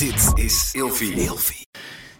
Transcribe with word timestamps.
Dit 0.00 0.32
is 0.34 0.70
Ilfie. 0.72 1.66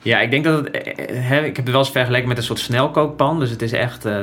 Ja, 0.02 0.20
ik 0.20 0.30
denk 0.30 0.44
dat 0.44 0.64
het. 0.64 0.70
eh, 0.70 1.06
hè, 1.28 1.38
ik 1.44 1.56
heb 1.56 1.64
het 1.64 1.74
wel 1.74 1.78
eens 1.78 1.90
vergeleken 1.90 2.28
met 2.28 2.36
een 2.36 2.42
soort 2.42 2.58
snelkookpan. 2.58 3.40
Dus 3.40 3.50
het 3.50 3.62
is 3.62 3.72
echt 3.72 4.04
eh, 4.04 4.16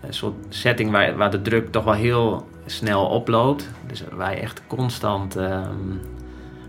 een 0.00 0.14
soort 0.14 0.34
setting 0.48 0.90
waar, 0.90 1.16
waar 1.16 1.30
de 1.30 1.42
druk 1.42 1.72
toch 1.72 1.84
wel 1.84 1.92
heel 1.92 2.48
snel 2.66 3.06
oploopt. 3.06 3.68
Dus 3.86 4.02
waar 4.12 4.34
je 4.34 4.40
echt 4.40 4.62
constant 4.66 5.36
ehm, 5.36 5.66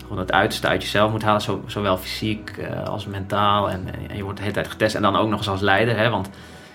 gewoon 0.02 0.18
het 0.18 0.32
uiterste 0.32 0.68
uit 0.68 0.82
jezelf 0.82 1.12
moet 1.12 1.24
halen. 1.24 1.42
Zo, 1.42 1.64
zowel 1.66 1.98
fysiek 1.98 2.50
eh, 2.50 2.84
als 2.84 3.06
mentaal. 3.06 3.70
En, 3.70 3.88
en 4.10 4.16
je 4.16 4.24
wordt 4.24 4.38
de 4.38 4.44
hele 4.44 4.56
tijd 4.56 4.68
getest. 4.68 4.96
En 4.96 5.02
dan 5.02 5.16
ook 5.16 5.30
nog 5.30 5.40
eens 5.40 5.50
als 5.50 5.62
leider. 5.62 5.98
Hè, 5.98 6.10
want 6.10 6.28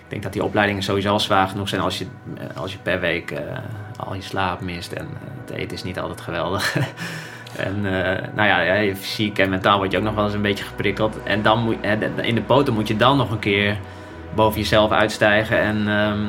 ik 0.04 0.10
denk 0.10 0.22
dat 0.22 0.32
die 0.32 0.44
opleidingen 0.44 0.82
sowieso 0.82 1.10
al 1.12 1.20
zwaar 1.20 1.48
genoeg 1.48 1.68
zijn 1.68 1.80
als 1.80 1.98
je, 1.98 2.06
eh, 2.38 2.56
als 2.56 2.72
je 2.72 2.78
per 2.78 3.00
week 3.00 3.30
eh, 3.30 3.40
al 3.96 4.14
je 4.14 4.22
slaap 4.22 4.60
mist. 4.60 4.92
En 4.92 5.06
eh, 5.06 5.30
het 5.40 5.50
eten 5.50 5.76
is 5.76 5.82
niet 5.82 5.98
altijd 5.98 6.20
geweldig. 6.20 6.76
En 7.56 7.76
eh, 7.84 8.28
nou 8.34 8.48
ja, 8.48 8.94
fysiek 8.94 9.38
en 9.38 9.50
mentaal 9.50 9.78
word 9.78 9.90
je 9.90 9.98
ook 9.98 10.04
nog 10.04 10.14
wel 10.14 10.24
eens 10.24 10.34
een 10.34 10.42
beetje 10.42 10.64
geprikkeld. 10.64 11.22
En 11.22 11.42
dan 11.42 11.58
moet, 11.58 11.76
in 12.22 12.34
de 12.34 12.42
poten 12.42 12.74
moet 12.74 12.88
je 12.88 12.96
dan 12.96 13.16
nog 13.16 13.30
een 13.30 13.38
keer 13.38 13.76
boven 14.34 14.60
jezelf 14.60 14.90
uitstijgen 14.90 15.58
en, 15.58 15.88
ehm, 15.88 16.20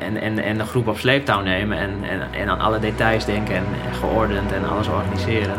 en, 0.00 0.20
en, 0.20 0.38
en 0.38 0.58
de 0.58 0.64
groep 0.64 0.86
op 0.86 0.98
sleeptouw 0.98 1.40
nemen. 1.40 1.78
En, 1.78 1.90
en, 2.10 2.40
en 2.40 2.48
aan 2.48 2.60
alle 2.60 2.78
details 2.78 3.24
denken 3.24 3.54
en, 3.54 3.66
en 3.86 3.94
geordend 3.94 4.52
en 4.52 4.68
alles 4.68 4.88
organiseren. 4.88 5.54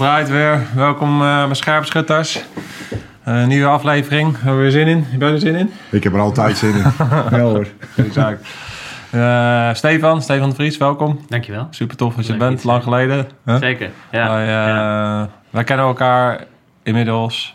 Alles 0.00 0.08
draait 0.08 0.28
weer. 0.28 0.66
Welkom 0.74 1.22
eh 1.22 1.46
bij 1.46 1.54
Scherpschutters. 1.54 2.44
Eh 3.24 3.44
nieuwe 3.44 3.68
aflevering. 3.68 4.34
Hebben 4.36 4.54
we 4.54 4.60
weer 4.60 4.70
zin 4.70 4.86
in? 4.86 5.04
Heb 5.08 5.20
jij 5.20 5.30
er 5.30 5.40
zin 5.40 5.54
in? 5.54 5.72
Ik 5.90 6.04
heb 6.04 6.12
er 6.12 6.20
altijd 6.20 6.56
zin 6.56 6.74
in. 6.74 6.82
ja 7.36 7.40
hoor. 7.40 7.66
Exact. 7.96 8.48
Eh, 9.10 9.74
Stefan, 9.74 10.22
Stefan 10.22 10.48
de 10.48 10.54
Vries, 10.54 10.76
welkom. 10.76 11.20
Dankjewel. 11.28 11.66
Super 11.70 11.96
tof 11.96 12.14
dat 12.14 12.26
je 12.26 12.36
bent, 12.36 12.64
lang 12.64 12.82
geleden. 12.82 13.28
Huh? 13.44 13.56
Zeker. 13.56 13.90
Ja. 14.10 14.28
Wij, 14.28 14.42
eh, 14.42 14.48
ja. 14.48 15.28
wij 15.50 15.64
kennen 15.64 15.86
elkaar 15.86 16.44
inmiddels 16.82 17.54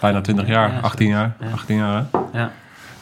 bijna 0.00 0.20
20 0.20 0.46
jaar, 0.46 0.72
ja, 0.72 0.80
18 0.80 1.08
jaar. 1.08 1.36
Ja. 1.40 1.46
18 1.52 1.76
jaar 1.76 2.04
hè? 2.10 2.38
Ja. 2.38 2.50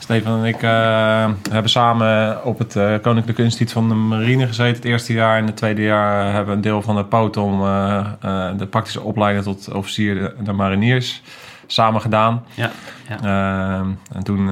Stefan 0.06 0.38
en 0.38 0.44
ik 0.44 0.62
eh, 0.62 1.30
hebben 1.50 1.70
samen 1.70 2.44
op 2.44 2.58
het 2.58 2.76
eh, 2.76 2.94
Koninklijke 3.02 3.42
Instituut 3.42 3.72
van 3.72 3.88
de 3.88 3.94
Marine 3.94 4.46
gezeten 4.46 4.74
het 4.74 4.84
eerste 4.84 5.12
jaar. 5.12 5.38
En 5.38 5.46
het 5.46 5.56
tweede 5.56 5.82
jaar 5.82 6.24
hebben 6.24 6.46
we 6.46 6.52
een 6.52 6.60
deel 6.60 6.82
van 6.82 6.96
de 6.96 7.04
potom, 7.04 7.62
eh, 7.62 8.06
de 8.56 8.66
praktische 8.66 9.00
opleiding 9.00 9.44
tot 9.44 9.72
officier 9.72 10.14
de, 10.14 10.34
de 10.44 10.52
mariniers, 10.52 11.22
samen 11.66 12.00
gedaan. 12.00 12.44
Ja. 12.54 12.70
ja. 13.08 13.18
Eh, 13.22 14.16
en 14.16 14.24
toen 14.24 14.48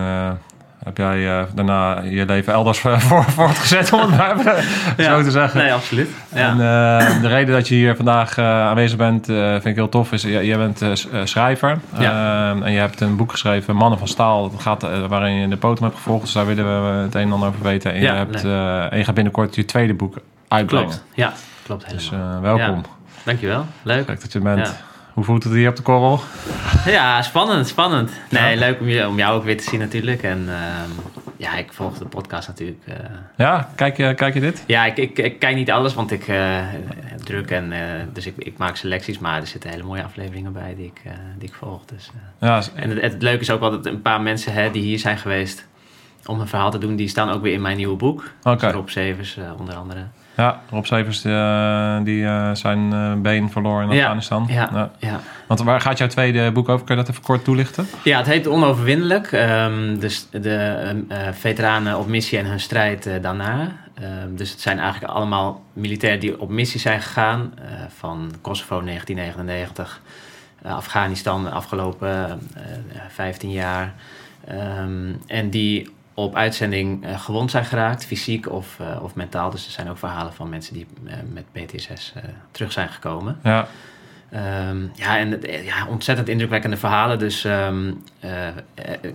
heb 0.84 0.96
jij 0.96 1.38
eh, 1.38 1.42
daarna 1.54 2.00
je 2.00 2.24
leven 2.26 2.52
elders 2.52 2.78
voor, 2.78 3.00
voor- 3.08 3.24
voortgezet, 3.24 3.92
om 3.92 4.00
het 4.00 4.16
maar 4.16 4.36
even 4.38 5.04
zo 5.04 5.22
te 5.22 5.30
zeggen. 5.30 5.60
Nee, 5.60 5.72
absoluut. 5.72 6.08
Ja. 6.34 6.48
En 6.48 6.52
eh, 6.52 7.20
de 7.22 7.28
reden 7.28 7.54
dat 7.54 7.68
je 7.68 7.74
hier 7.74 7.96
vandaag 7.96 8.38
eh, 8.38 8.44
aanwezig 8.44 8.98
bent, 8.98 9.28
eh, 9.28 9.50
vind 9.50 9.64
ik 9.66 9.74
heel 9.74 9.88
tof. 9.88 10.12
Is, 10.12 10.22
jij 10.22 10.56
bent 10.56 10.82
eh, 10.82 10.90
eh, 10.90 10.96
schrijver. 11.24 11.78
Ja. 11.98 12.10
Eh, 12.54 12.66
en 12.66 12.72
je 12.72 12.78
hebt 12.78 13.00
een 13.00 13.16
boek 13.16 13.30
geschreven, 13.30 13.76
Mannen 13.76 13.98
van 13.98 14.08
Staal. 14.08 14.50
Dat 14.50 14.60
gaat, 14.60 14.82
eh, 14.82 14.90
waarin 15.08 15.34
je 15.34 15.48
de 15.48 15.56
potem 15.56 15.84
hebt 15.84 15.96
gevolgd. 15.96 16.22
Dus 16.24 16.32
daar 16.32 16.46
willen 16.46 16.96
we 16.96 17.02
het 17.02 17.14
een 17.14 17.20
en 17.22 17.32
ander 17.32 17.48
over 17.48 17.62
weten. 17.62 17.92
En, 17.92 18.00
Ja, 18.00 18.12
je, 18.12 18.18
hebt, 18.18 18.44
eh, 18.44 18.92
en 18.92 18.98
je 18.98 19.04
gaat 19.04 19.14
binnenkort 19.14 19.54
je 19.54 19.64
tweede 19.64 19.94
boek 19.94 20.16
uitbrengen. 20.48 20.86
klopt. 20.88 21.04
Ja, 21.14 21.32
klopt 21.64 21.90
Dus 21.90 22.10
helemaal. 22.10 22.34
eh, 22.34 22.40
welkom. 22.40 22.82
Dankjewel. 23.24 23.66
Leuk. 23.82 24.08
Leuk 24.08 24.20
dat 24.20 24.32
je 24.32 24.38
bent. 24.40 24.74
Hoe 25.14 25.24
voelt 25.24 25.44
het 25.44 25.52
hier 25.52 25.68
op 25.68 25.76
de 25.76 25.82
korrel? 25.82 26.20
Ja, 26.86 27.22
spannend, 27.22 27.68
spannend. 27.68 28.10
Nee, 28.30 28.54
Ja. 28.54 28.58
leuk 28.58 28.80
om, 28.80 28.88
je, 28.88 29.08
om 29.08 29.16
jou 29.18 29.36
ook 29.36 29.44
weer 29.44 29.56
te 29.56 29.62
zien 29.64 29.80
natuurlijk. 29.80 30.22
En 30.22 30.44
ehm, 30.48 30.90
ja, 31.36 31.54
ik 31.56 31.72
volg 31.72 31.98
de 31.98 32.04
podcast 32.04 32.48
natuurlijk. 32.48 32.78
eh. 32.84 32.94
Ja, 33.36 33.68
kijk 33.74 33.96
je, 33.96 34.14
kijk 34.14 34.34
je 34.34 34.40
dit? 34.40 34.64
ja, 34.66 34.84
ik, 34.84 34.96
ik, 34.96 35.18
ik 35.18 35.38
kijk 35.38 35.56
niet 35.56 35.70
alles, 35.70 35.94
want 35.94 36.10
ik 36.10 36.28
eh, 36.28 36.58
druk 37.24 37.50
en 37.50 37.72
eh, 37.72 37.80
dus 38.12 38.26
ik, 38.26 38.34
ik 38.38 38.58
maak 38.58 38.76
selecties. 38.76 39.18
Maar 39.18 39.40
er 39.40 39.46
zitten 39.46 39.70
hele 39.70 39.82
mooie 39.82 40.02
afleveringen 40.02 40.52
bij 40.52 40.74
die 40.76 40.86
ik, 40.86 41.00
die 41.38 41.48
ik 41.48 41.54
volg. 41.54 41.84
Dus. 41.84 42.10
Ja, 42.40 42.62
En 42.74 42.90
het, 42.90 43.00
het 43.00 43.22
leuke 43.22 43.40
is 43.40 43.50
ook 43.50 43.60
wel 43.60 43.70
dat 43.70 43.86
een 43.86 44.02
paar 44.02 44.20
mensen 44.20 44.52
hè, 44.52 44.70
die 44.70 44.82
hier 44.82 44.98
zijn 44.98 45.18
geweest 45.18 45.66
om 46.26 46.40
een 46.40 46.48
verhaal 46.48 46.70
te 46.70 46.78
doen, 46.78 46.96
die 46.96 47.08
staan 47.08 47.30
ook 47.30 47.42
weer 47.42 47.52
in 47.52 47.62
mijn 47.62 47.76
nieuwe 47.76 47.96
boek. 47.96 48.30
oké. 48.42 48.70
Rob 48.70 48.88
Severs 48.88 49.38
onder 49.58 49.74
andere. 49.74 50.00
Ja, 50.36 50.60
Rob 50.70 50.84
Severs 50.84 51.24
eh, 51.24 51.96
die 52.02 52.24
eh, 52.24 52.54
zijn 52.54 52.92
eh, 52.92 53.12
been 53.14 53.50
verloor 53.50 53.82
in 53.82 53.90
Ja, 53.90 54.00
Afghanistan. 54.00 54.46
Ja, 54.48 54.90
ja. 54.98 55.20
Want 55.46 55.60
waar 55.60 55.80
gaat 55.80 55.98
jouw 55.98 56.08
tweede 56.08 56.52
boek 56.52 56.68
over? 56.68 56.86
Kun 56.86 56.96
je 56.96 57.00
dat 57.02 57.10
even 57.10 57.22
kort 57.22 57.44
toelichten? 57.44 57.86
Ja, 58.04 58.18
het 58.18 58.26
heet 58.26 58.46
Onoverwinnelijk. 58.46 59.32
Ehm, 59.32 59.98
dus 59.98 60.28
de 60.30 60.56
ehm, 60.56 60.98
eh, 61.08 61.32
veteranen 61.32 61.98
op 61.98 62.06
missie 62.06 62.38
en 62.38 62.46
hun 62.46 62.60
strijd 62.60 63.10
daarna. 63.22 63.72
Ehm, 63.94 64.34
dus 64.36 64.50
het 64.50 64.60
zijn 64.60 64.78
eigenlijk 64.78 65.12
allemaal 65.12 65.62
militairen 65.72 66.20
die 66.20 66.40
op 66.40 66.48
missie 66.50 66.80
zijn 66.80 67.00
gegaan. 67.00 67.52
van 67.88 68.32
Kosovo 68.40 68.80
1999, 68.82 70.00
eh, 70.62 70.74
Afghanistan 70.74 71.44
de 71.44 71.50
afgelopen 71.50 72.40
eh, 72.54 72.62
15 73.08 73.50
jaar. 73.50 73.94
En 75.26 75.50
die 75.50 75.90
op 76.14 76.34
uitzending 76.36 77.04
eh, 77.04 77.20
gewond 77.20 77.50
zijn 77.50 77.64
geraakt, 77.64 78.06
fysiek 78.06 78.50
of, 78.50 78.76
eh, 78.80 79.02
of 79.02 79.14
mentaal. 79.14 79.50
Dus 79.50 79.66
er 79.66 79.72
zijn 79.72 79.90
ook 79.90 79.98
verhalen 79.98 80.32
van 80.32 80.48
mensen 80.48 80.74
die 80.74 80.86
eh, 81.06 81.14
met 81.32 81.44
PTSS 81.52 82.12
terug 82.50 82.72
zijn 82.72 82.88
gekomen. 82.88 83.38
Ja, 83.42 83.68
Ehm, 84.34 84.86
ja, 84.94 85.18
en 85.18 85.40
ja, 85.64 85.86
ontzettend 85.88 86.28
indrukwekkende 86.28 86.76
verhalen. 86.76 87.18
Dus 87.18 87.44
ehm, 87.44 87.92
eh, 88.20 88.48
eh, 88.48 88.54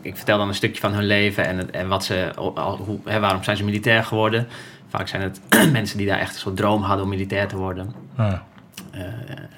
ik 0.01 0.15
vertel 0.15 0.37
dan 0.37 0.47
een 0.47 0.53
stukje 0.53 0.81
van 0.81 0.93
hun 0.93 1.05
leven 1.05 1.45
en, 1.45 1.73
en 1.73 1.87
wat 1.87 2.03
ze, 2.03 2.31
al, 2.35 2.77
hoe, 2.77 2.99
hè, 3.05 3.19
waarom 3.19 3.43
zijn 3.43 3.57
ze 3.57 3.63
militair 3.63 4.03
geworden. 4.03 4.47
Vaak 4.87 5.07
zijn 5.07 5.21
het 5.21 5.41
mensen 5.71 5.97
die 5.97 6.07
daar 6.07 6.19
echt 6.19 6.33
een 6.33 6.39
soort 6.39 6.55
droom 6.55 6.81
hadden 6.81 7.03
om 7.03 7.09
militair 7.09 7.47
te 7.47 7.57
worden. 7.57 7.93
ja. 8.17 8.43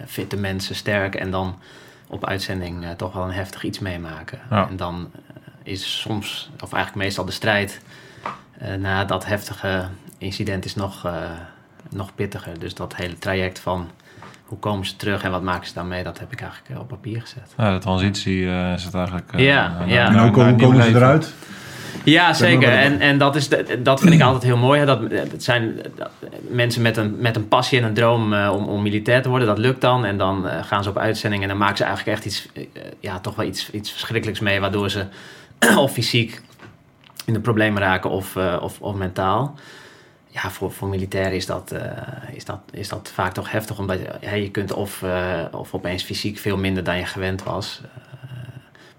Fitte 0.07 0.37
mensen, 0.37 0.75
sterk 0.75 1.15
en 1.15 1.31
dan 1.31 1.59
op 2.07 2.25
uitzending 2.25 2.85
toch 2.97 3.13
wel 3.13 3.23
een 3.23 3.31
heftig 3.31 3.63
iets 3.63 3.79
meemaken. 3.79 4.39
Ja. 4.49 4.67
En 4.69 4.77
dan 4.77 5.11
is 5.63 5.99
soms, 6.01 6.49
of 6.63 6.73
eigenlijk 6.73 7.03
meestal 7.05 7.25
de 7.25 7.31
strijd 7.31 7.81
eh, 8.57 8.73
na 8.73 9.05
dat 9.05 9.25
heftige 9.25 9.87
incident 10.17 10.65
is 10.65 10.75
nog, 10.75 11.05
eh, 11.05 11.13
nog 11.89 12.15
pittiger. 12.15 12.59
Dus 12.59 12.73
dat 12.73 12.95
hele 12.95 13.17
traject 13.17 13.59
van 13.59 13.89
hoe 14.45 14.59
komen 14.59 14.85
ze 14.85 14.95
terug 14.95 15.23
en 15.23 15.31
wat 15.31 15.41
maken 15.41 15.67
ze 15.67 15.73
daarmee, 15.73 16.03
dat 16.03 16.19
heb 16.19 16.31
ik 16.31 16.41
eigenlijk 16.41 16.71
eh, 16.73 16.79
op 16.79 16.87
papier 16.87 17.21
gezet. 17.21 17.53
Ja, 17.57 17.73
de 17.73 17.79
transitie 17.79 18.47
eh, 18.49 18.73
is 18.73 18.83
het 18.83 18.93
eigenlijk. 18.93 19.31
Ja, 19.35 19.77
ja. 19.85 20.07
En 20.07 20.17
hoe 20.19 20.31
komen, 20.31 20.57
komen 20.57 20.83
ze 20.83 20.89
eruit? 20.89 21.33
Ja, 22.03 22.33
zeker. 22.33 22.69
En, 22.73 22.99
en 22.99 23.17
dat, 23.17 23.35
is 23.35 23.49
de- 23.49 23.79
dat 23.83 23.99
vind 23.99 24.13
ik 24.13 24.21
altijd 24.21 24.43
heel 24.43 24.57
mooi. 24.57 24.79
Hè. 24.79 24.85
Dat, 24.85 24.99
het 25.11 25.43
zijn 25.43 25.79
dat- 25.95 26.09
mensen 26.49 26.81
met 26.81 26.97
een, 26.97 27.15
met 27.19 27.35
een 27.35 27.47
passie 27.47 27.79
en 27.79 27.85
een 27.85 27.93
droom 27.93 28.33
eh, 28.33 28.51
om, 28.55 28.65
om 28.65 28.81
militair 28.81 29.21
te 29.21 29.29
worden. 29.29 29.47
Dat 29.47 29.57
lukt 29.57 29.81
dan. 29.81 30.05
En 30.05 30.17
dan 30.17 30.45
gaan 30.61 30.83
ze 30.83 30.89
op 30.89 30.97
uitzending 30.97 31.41
en 31.41 31.47
dan 31.47 31.57
maken 31.57 31.77
ze 31.77 31.83
eigenlijk 31.83 32.17
echt 32.17 32.25
iets, 32.25 32.47
ja, 32.99 33.19
toch 33.19 33.35
wel 33.35 33.45
iets, 33.45 33.71
iets 33.71 33.91
verschrikkelijks 33.91 34.39
mee. 34.41 34.59
Waardoor 34.59 34.89
ze 34.89 35.05
of 35.77 35.91
fysiek 35.91 36.41
in 37.25 37.33
de 37.33 37.39
problemen 37.39 37.81
raken 37.81 38.09
of, 38.09 38.35
eh, 38.35 38.57
of, 38.61 38.81
of 38.81 38.95
mentaal. 38.95 39.55
Ja, 40.27 40.49
voor, 40.49 40.71
voor 40.71 40.87
militairen 40.87 41.33
is 41.33 41.45
dat, 41.45 41.71
eh, 41.71 41.81
is, 42.31 42.45
dat, 42.45 42.59
is 42.71 42.89
dat 42.89 43.11
vaak 43.13 43.33
toch 43.33 43.51
heftig. 43.51 43.79
Omdat 43.79 43.99
je, 44.21 44.49
kunt 44.51 44.73
of, 44.73 45.03
eh, 45.03 45.45
of 45.51 45.73
opeens 45.73 46.03
fysiek 46.03 46.37
veel 46.37 46.57
minder 46.57 46.83
dan 46.83 46.97
je 46.97 47.05
gewend 47.05 47.43
was. 47.43 47.81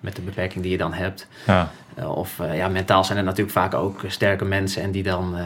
met 0.01 0.17
de 0.17 0.23
beperking 0.23 0.63
die 0.63 0.73
je 0.73 0.79
dan 0.79 0.93
hebt. 0.93 1.29
Ja, 1.47 1.71
Of 2.07 2.39
ja, 2.53 2.69
mentaal 2.69 3.05
zijn 3.05 3.19
er 3.19 3.25
natuurlijk 3.25 3.57
vaak 3.57 3.75
ook 3.75 4.01
sterke 4.07 4.45
mensen. 4.45 4.83
En 4.83 4.91
die 4.91 5.03
dan 5.03 5.37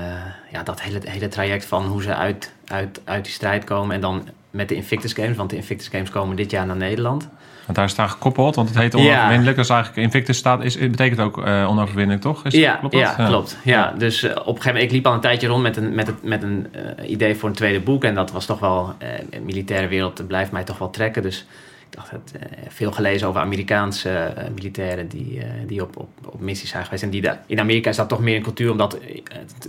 ja, 0.53 0.63
dat 0.63 0.81
hele, 0.81 1.01
hele 1.05 1.29
traject 1.29 1.65
van 1.65 1.87
hoe 1.87 2.03
ze 2.03 2.15
uit, 2.15 2.53
uit, 2.67 3.01
uit 3.05 3.25
die 3.25 3.33
strijd 3.33 3.65
komen. 3.65 3.95
En 3.95 4.01
dan 4.01 4.29
met 4.51 4.69
de 4.69 4.75
Invictus 4.75 5.13
Games. 5.13 5.37
Want 5.37 5.51
de 5.51 5.57
Invictus 5.57 5.89
Games 5.89 6.11
komen 6.11 6.37
dit 6.37 6.51
jaar 6.51 6.67
naar 6.67 6.77
Nederland. 6.77 7.29
Want 7.67 7.79
daar 7.79 7.85
is 7.85 7.91
het 7.91 8.01
aan 8.01 8.11
gekoppeld, 8.11 8.55
want 8.55 8.69
het 8.69 8.79
heet 8.79 8.93
Ja. 8.93 8.99
onoverwinnelijk. 8.99 9.57
Dus 9.57 9.69
eigenlijk 9.69 10.03
Invictus 10.03 10.37
staat, 10.37 10.63
is, 10.65 10.79
betekent 10.79 11.21
ook 11.21 11.45
eh, 11.45 11.67
onoverwinnelijk, 11.71 12.23
toch? 12.23 12.37
Is 12.45 12.53
dat- 12.53 12.61
ja, 12.61 12.75
klopt 12.77 12.95
dat? 12.95 13.03
ja, 13.03 13.27
klopt. 13.27 13.57
Ja, 13.65 13.95
dus 13.99 14.23
eh, 14.23 14.31
op 14.31 14.37
een 14.37 14.45
gegeven 14.47 14.67
moment, 14.67 14.85
ik 14.85 14.91
liep 14.91 15.07
al 15.07 15.13
een 15.15 15.21
tijdje 15.21 15.47
rond 15.49 15.63
met 15.63 15.77
een, 15.77 15.95
met 15.95 16.07
het, 16.07 16.23
met 16.23 16.43
een 16.43 16.67
eh, 16.73 17.11
idee 17.11 17.35
voor 17.35 17.49
een 17.49 17.55
tweede 17.55 17.81
boek. 17.81 18.05
En 18.05 18.15
dat 18.15 18.31
was 18.33 18.47
toch 18.47 18.59
wel, 18.59 18.95
de 19.31 19.41
militaire 19.41 19.87
wereld 19.89 20.27
blijft 20.27 20.53
mij 20.53 20.65
toch 20.65 20.79
wel 20.79 20.91
trekken. 20.91 21.23
Dus 21.23 21.47
ik 21.91 21.97
dacht, 21.97 22.11
het, 22.11 22.33
eh, 22.41 22.49
veel 22.69 22.93
gelezen 22.93 23.29
over 23.29 23.41
Amerikaanse 23.41 24.33
militairen 24.55 25.09
die, 25.09 25.43
die 25.67 25.83
op, 25.83 25.97
op, 25.97 26.09
op 26.25 26.41
missies 26.41 26.71
zijn 26.71 26.85
geweest. 26.85 27.03
En 27.03 27.11
die 27.11 27.23
daar- 27.23 27.41
in 27.47 27.61
Amerika 27.61 27.91
is 27.91 27.97
dat 27.97 28.09
toch 28.09 28.21
meer 28.21 28.37
een 28.37 28.43
cultuur 28.43 28.71
om 28.71 28.77
dat 28.77 28.99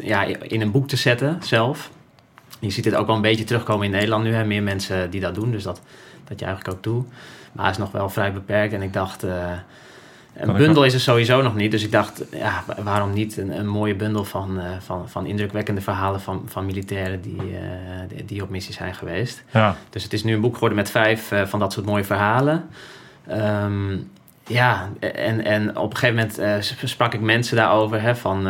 ja, 0.01 0.23
in 0.41 0.61
een 0.61 0.71
boek 0.71 0.87
te 0.87 0.95
zetten 0.95 1.37
zelf. 1.41 1.89
Je 2.59 2.69
ziet 2.69 2.85
het 2.85 2.95
ook 2.95 3.07
wel 3.07 3.15
een 3.15 3.21
beetje 3.21 3.43
terugkomen 3.43 3.85
in 3.85 3.91
Nederland 3.91 4.23
nu. 4.23 4.33
Hè? 4.33 4.45
Meer 4.45 4.63
mensen 4.63 5.09
die 5.09 5.21
dat 5.21 5.35
doen, 5.35 5.51
dus 5.51 5.63
dat, 5.63 5.81
dat 6.27 6.39
je 6.39 6.45
eigenlijk 6.45 6.75
ook 6.77 6.83
toe. 6.83 7.03
Maar 7.57 7.65
hij 7.65 7.73
is 7.73 7.79
nog 7.81 7.91
wel 7.91 8.09
vrij 8.09 8.33
beperkt. 8.33 8.73
En 8.73 8.81
ik 8.81 8.93
dacht, 8.93 9.23
eh, 9.23 9.31
een 10.35 10.47
bundel 10.57 10.83
is 10.83 10.93
er 10.93 10.99
sowieso 10.99 11.41
nog 11.41 11.55
niet. 11.55 11.71
Dus 11.71 11.83
ik 11.83 11.91
dacht, 11.91 12.23
ja, 12.31 12.63
wa- 12.67 12.83
waarom 12.83 13.13
niet 13.13 13.37
een, 13.37 13.59
een 13.59 13.67
mooie 13.67 13.95
bundel 13.95 14.23
van, 14.23 14.59
eh, 14.59 14.65
van, 14.79 15.09
van 15.09 15.25
indrukwekkende 15.25 15.81
verhalen 15.81 16.21
van, 16.21 16.41
van 16.45 16.65
militairen 16.65 17.21
die, 17.21 17.37
eh, 17.37 18.21
die, 18.25 18.41
op 18.43 18.49
missie 18.49 18.73
zijn 18.73 18.95
geweest. 18.95 19.43
Ja. 19.51 19.75
Dus 19.89 20.03
het 20.03 20.13
is 20.13 20.23
nu 20.23 20.33
een 20.33 20.41
boek 20.41 20.53
geworden 20.53 20.77
met 20.77 20.91
vijf 20.91 21.31
van 21.45 21.59
dat 21.59 21.73
soort 21.73 21.85
mooie 21.85 22.03
verhalen. 22.03 22.65
Ehm, 23.27 23.95
ja, 24.47 24.89
en, 24.99 25.45
en 25.45 25.77
op 25.77 25.91
een 25.91 25.97
gegeven 25.97 26.15
moment 26.39 26.65
sp- 26.65 26.81
sprak 26.87 27.13
ik 27.13 27.21
mensen 27.21 27.55
daarover. 27.55 28.01
Hè, 28.01 28.15
van, 28.15 28.47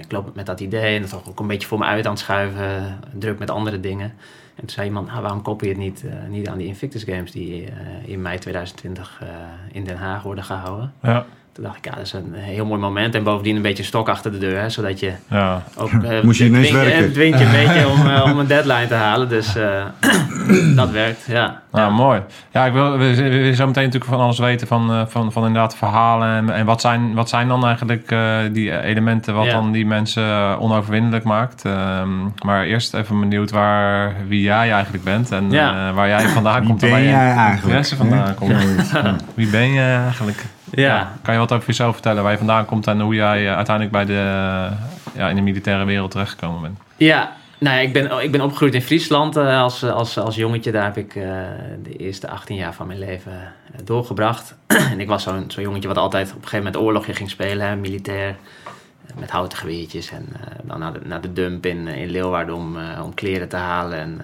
ik 0.00 0.12
loop 0.12 0.34
met 0.34 0.46
dat 0.46 0.60
idee 0.60 0.96
en 0.96 1.02
dat 1.02 1.22
ook 1.28 1.40
een 1.40 1.46
beetje 1.46 1.68
voor 1.68 1.78
me 1.78 1.84
uit 1.84 2.04
aan 2.06 2.10
het 2.12 2.20
schuiven. 2.20 2.98
Druk 3.12 3.38
met 3.38 3.50
andere 3.50 3.80
dingen. 3.80 4.12
En 4.56 4.62
toen 4.62 4.70
zei 4.70 4.86
iemand, 4.86 5.06
nou, 5.06 5.20
waarom 5.22 5.42
koppel 5.42 5.66
je 5.66 5.72
het 5.72 5.82
niet, 5.82 6.04
eh, 6.04 6.28
niet 6.28 6.48
aan 6.48 6.58
die 6.58 6.66
Invictus 6.66 7.02
Games... 7.02 7.30
die 7.30 7.64
eh, 7.64 8.08
in 8.08 8.22
mei 8.22 8.38
2020 8.38 9.20
eh, 9.22 9.28
in 9.72 9.84
Den 9.84 9.96
Haag 9.96 10.22
worden 10.22 10.44
gehouden. 10.44 10.92
Ja. 11.02 11.26
Toen 11.56 11.64
dacht 11.64 11.76
ik, 11.76 11.84
ja, 11.84 11.90
dat 11.90 12.00
is 12.06 12.12
een 12.12 12.32
heel 12.34 12.66
mooi 12.66 12.80
moment. 12.80 13.14
En 13.14 13.22
bovendien 13.22 13.56
een 13.56 13.62
beetje 13.62 13.82
stok 13.82 14.08
achter 14.08 14.32
de 14.32 14.38
deur, 14.38 14.60
hè, 14.60 14.70
zodat 14.70 15.00
je 15.00 15.12
ja. 15.30 15.62
ook... 15.76 15.90
eh, 16.02 16.22
Moest 16.22 16.38
je 16.38 16.44
ineens 16.44 16.68
dwing- 16.68 16.82
werken. 16.84 17.02
Het 17.02 17.12
dwingt 17.14 17.38
je 17.38 17.44
een 17.44 17.50
beetje 17.66 17.88
om, 17.88 18.06
eh, 18.06 18.22
om 18.24 18.38
een 18.38 18.46
deadline 18.46 18.86
te 18.86 18.94
halen. 18.94 19.28
Dus 19.28 19.56
eh, 19.56 19.84
dat 20.76 20.90
werkt, 20.90 21.24
ja. 21.26 21.62
Nou, 21.72 21.88
ja. 21.90 21.96
mooi. 21.96 22.20
Ja, 22.52 22.64
ik 22.66 22.72
wil, 22.72 22.98
we, 22.98 23.52
zo 23.54 23.66
meteen 23.66 23.84
natuurlijk 23.84 24.10
van 24.10 24.20
alles 24.20 24.38
weten 24.38 24.66
van, 24.66 24.90
eh, 24.90 25.02
van, 25.06 25.32
van 25.32 25.46
inderdaad 25.46 25.76
verhalen. 25.76 26.28
En, 26.36 26.50
en 26.54 26.66
wat, 26.66 26.80
zijn, 26.80 27.14
wat 27.14 27.28
zijn 27.28 27.48
dan 27.48 27.64
eigenlijk 27.66 28.10
eh, 28.10 28.36
die 28.52 28.80
elementen 28.82 29.34
wat 29.34 29.44
Ja. 29.44 29.52
dan 29.52 29.72
die 29.72 29.86
mensen 29.86 30.58
onoverwinnelijk 30.60 31.24
maakt. 31.24 31.64
Ehm, 31.64 32.08
maar 32.44 32.64
eerst 32.64 32.94
even 32.94 33.20
benieuwd 33.20 33.50
waar, 33.50 34.12
wie 34.28 34.40
jij 34.42 34.72
eigenlijk 34.72 35.04
bent 35.04 35.32
en 35.32 35.50
Ja. 35.50 35.88
eh, 35.88 35.94
waar 35.94 36.08
jij 36.08 36.28
vandaan 36.28 36.58
Wie 36.60 36.68
komt. 36.68 36.82
en 36.82 36.90
ben 36.90 37.02
jij 37.02 37.12
eigenlijk? 37.14 37.62
interesse 37.62 37.96
vandaan 37.96 38.34
komt. 38.34 38.90
Ja. 38.92 39.16
Wie 39.34 39.48
ben 39.48 39.72
je 39.72 39.80
eigenlijk? 40.04 40.44
Ja. 40.82 41.12
Kan 41.22 41.34
je 41.34 41.40
wat 41.40 41.52
over 41.52 41.66
jezelf 41.66 41.92
vertellen, 41.92 42.22
waar 42.22 42.32
je 42.32 42.38
vandaan 42.38 42.64
komt 42.64 42.86
en 42.86 43.00
hoe 43.00 43.14
jij 43.14 43.48
eh, 43.48 43.56
uiteindelijk 43.56 43.96
bij 43.96 44.04
de, 44.04 44.68
ja, 45.14 45.28
in 45.28 45.36
de 45.36 45.42
militaire 45.42 45.84
wereld 45.84 46.10
terechtgekomen 46.10 46.60
bent? 46.60 46.78
Ja, 46.96 47.32
nou 47.58 47.76
ja, 47.76 47.82
ik 47.82 47.92
ben, 47.92 48.22
ik 48.22 48.30
ben 48.30 48.40
opgegroeid 48.40 48.74
in 48.74 48.82
Friesland 48.82 49.36
eh, 49.36 49.60
als, 49.62 49.82
als, 49.82 50.18
als 50.18 50.36
jongetje. 50.36 50.72
Daar 50.72 50.84
heb 50.84 50.96
ik 50.96 51.14
eh, 51.14 51.22
de 51.82 51.96
eerste 51.96 52.28
18 52.28 52.56
jaar 52.56 52.74
van 52.74 52.86
mijn 52.86 52.98
leven 52.98 53.52
doorgebracht. 53.84 54.54
en 54.92 55.00
ik 55.00 55.08
was 55.08 55.22
zo'n 55.22 55.44
zo'n 55.48 55.62
jongetje 55.62 55.88
wat 55.88 55.96
altijd 55.96 56.28
op 56.28 56.34
een 56.34 56.42
gegeven 56.42 56.64
moment 56.64 56.82
oorlogje 56.82 57.14
ging 57.14 57.30
spelen, 57.30 57.66
hè, 57.66 57.76
militair. 57.76 58.36
Met 59.14 59.30
houten 59.30 59.58
geweertjes 59.58 60.10
en 60.10 60.26
eh, 60.32 60.58
dan 60.62 60.78
naar 60.78 60.92
de, 60.92 61.00
naar 61.04 61.20
de 61.20 61.32
dump 61.32 61.66
in, 61.66 61.86
in 61.86 62.10
Leeuwarden 62.10 62.54
om, 62.54 62.78
eh, 62.78 63.04
om 63.04 63.14
kleren 63.14 63.48
te 63.48 63.56
halen. 63.56 63.98
En 63.98 64.20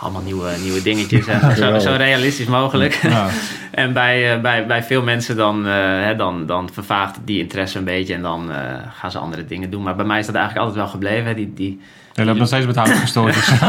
allemaal 0.00 0.22
nieuwe, 0.22 0.50
nieuwe 0.62 0.82
dingetjes. 0.82 1.26
En 1.26 1.56
zo, 1.56 1.78
zo 1.78 1.94
realistisch 1.96 2.46
mogelijk. 2.46 2.94
Ja. 3.02 3.26
En 3.70 3.92
bij, 3.92 4.34
eh, 4.34 4.40
bij, 4.40 4.66
bij 4.66 4.82
veel 4.82 5.02
mensen 5.02 5.36
dan, 5.36 5.66
eh, 5.66 5.72
hè, 5.76 6.16
dan, 6.16 6.46
dan 6.46 6.70
vervaagt 6.72 7.18
die 7.24 7.38
interesse 7.38 7.78
een 7.78 7.84
beetje 7.84 8.14
en 8.14 8.22
dan 8.22 8.52
eh, 8.52 8.56
gaan 8.92 9.10
ze 9.10 9.18
andere 9.18 9.46
dingen 9.46 9.70
doen. 9.70 9.82
Maar 9.82 9.96
bij 9.96 10.04
mij 10.04 10.18
is 10.18 10.26
dat 10.26 10.34
eigenlijk 10.34 10.66
altijd 10.66 10.84
wel 10.84 10.92
gebleven. 10.92 11.26
Hè. 11.26 11.34
Die, 11.34 11.52
die, 11.54 11.80
Je 12.12 12.24
loopt 12.24 12.38
nog 12.38 12.46
steeds 12.46 12.66
met 12.66 12.76
hout 12.76 12.90
gestoord. 12.90 13.34
Dus. 13.34 13.60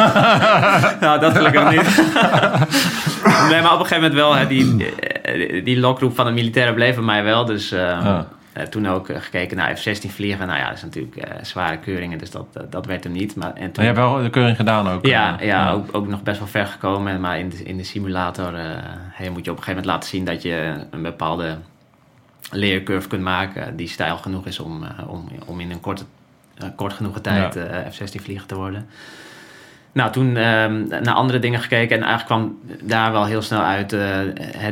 nou, 1.02 1.20
dat 1.20 1.36
gelukkig 1.36 1.70
niet. 1.70 1.82
nee, 3.50 3.62
maar 3.62 3.74
op 3.74 3.80
een 3.80 3.86
gegeven 3.86 3.96
moment 3.96 4.14
wel. 4.14 4.36
Hè, 4.36 4.48
die, 4.48 4.94
die 5.64 5.80
lokroep 5.80 6.16
van 6.16 6.26
het 6.26 6.36
militaire 6.36 6.74
bleef 6.74 6.96
bij 6.96 7.04
mij 7.04 7.24
wel. 7.24 7.46
Dus 7.46 7.72
eh, 7.72 7.80
Ja. 7.80 8.28
Eh, 8.56 8.64
toen 8.64 8.88
ook 8.88 9.10
eh, 9.10 9.22
gekeken 9.22 9.58
naar 9.58 9.78
F-16 9.78 10.10
vliegen. 10.10 10.48
Nou 10.48 10.60
ja, 10.60 10.68
dat 10.68 10.78
is 10.78 10.84
natuurlijk 10.84 11.16
eh, 11.16 11.44
zware 11.44 11.78
keuringen, 11.78 12.18
dus 12.18 12.32
dat, 12.32 12.46
dat, 12.70 12.86
werd 12.86 13.04
hem 13.04 13.14
niet. 13.14 13.36
Maar, 13.36 13.54
en 13.54 13.62
Maar 13.62 13.72
toen, 13.72 13.84
je 13.84 13.90
hebt 13.90 14.02
wel 14.02 14.24
de 14.24 14.30
keuring 14.30 14.56
gedaan 14.56 14.88
ook. 14.88 15.06
ja, 15.06 15.38
ja, 15.42 15.72
Ook, 15.72 15.88
ook 15.92 16.08
nog 16.08 16.24
best 16.24 16.40
wel 16.40 16.48
ver 16.48 16.68
gekomen. 16.68 17.20
Maar 17.20 17.40
in 17.40 17.50
de, 17.50 17.64
in 17.64 17.78
de 17.78 17.84
simulator 17.84 18.54
hey, 19.12 19.30
moet 19.30 19.46
je 19.46 19.52
op 19.52 19.58
een 19.58 19.64
gegeven 19.64 19.68
moment 19.68 19.86
laten 19.86 20.10
zien 20.10 20.26
dat 20.26 20.42
je 20.42 20.74
een 20.92 21.02
bepaalde 21.02 21.58
leercurve 22.52 23.08
kunt 23.08 23.22
maken 23.22 23.76
die 23.76 23.88
stijl 23.88 24.18
genoeg 24.18 24.46
is 24.46 24.60
om, 24.60 24.84
om, 25.08 25.28
om 25.46 25.60
in 25.60 25.72
een 25.72 25.80
korte, 25.80 26.04
kort 26.76 26.94
genoeg 26.94 27.22
tijd 27.22 27.54
Ja. 27.54 27.62
eh, 27.62 27.92
F-16 27.92 28.22
vlieger 28.22 28.46
te 28.46 28.56
worden. 28.56 28.88
Nou, 29.96 30.12
toen 30.12 30.38
ehm, 30.38 30.88
naar 30.88 31.14
andere 31.14 31.40
dingen 31.40 31.60
gekeken 31.60 31.98
en 31.98 32.04
eigenlijk 32.04 32.26
kwam 32.26 32.60
daar 32.84 33.12
wel 33.12 33.26
heel 33.26 33.42
snel 33.42 33.62
uit 33.62 33.94
eh, 33.94 34.00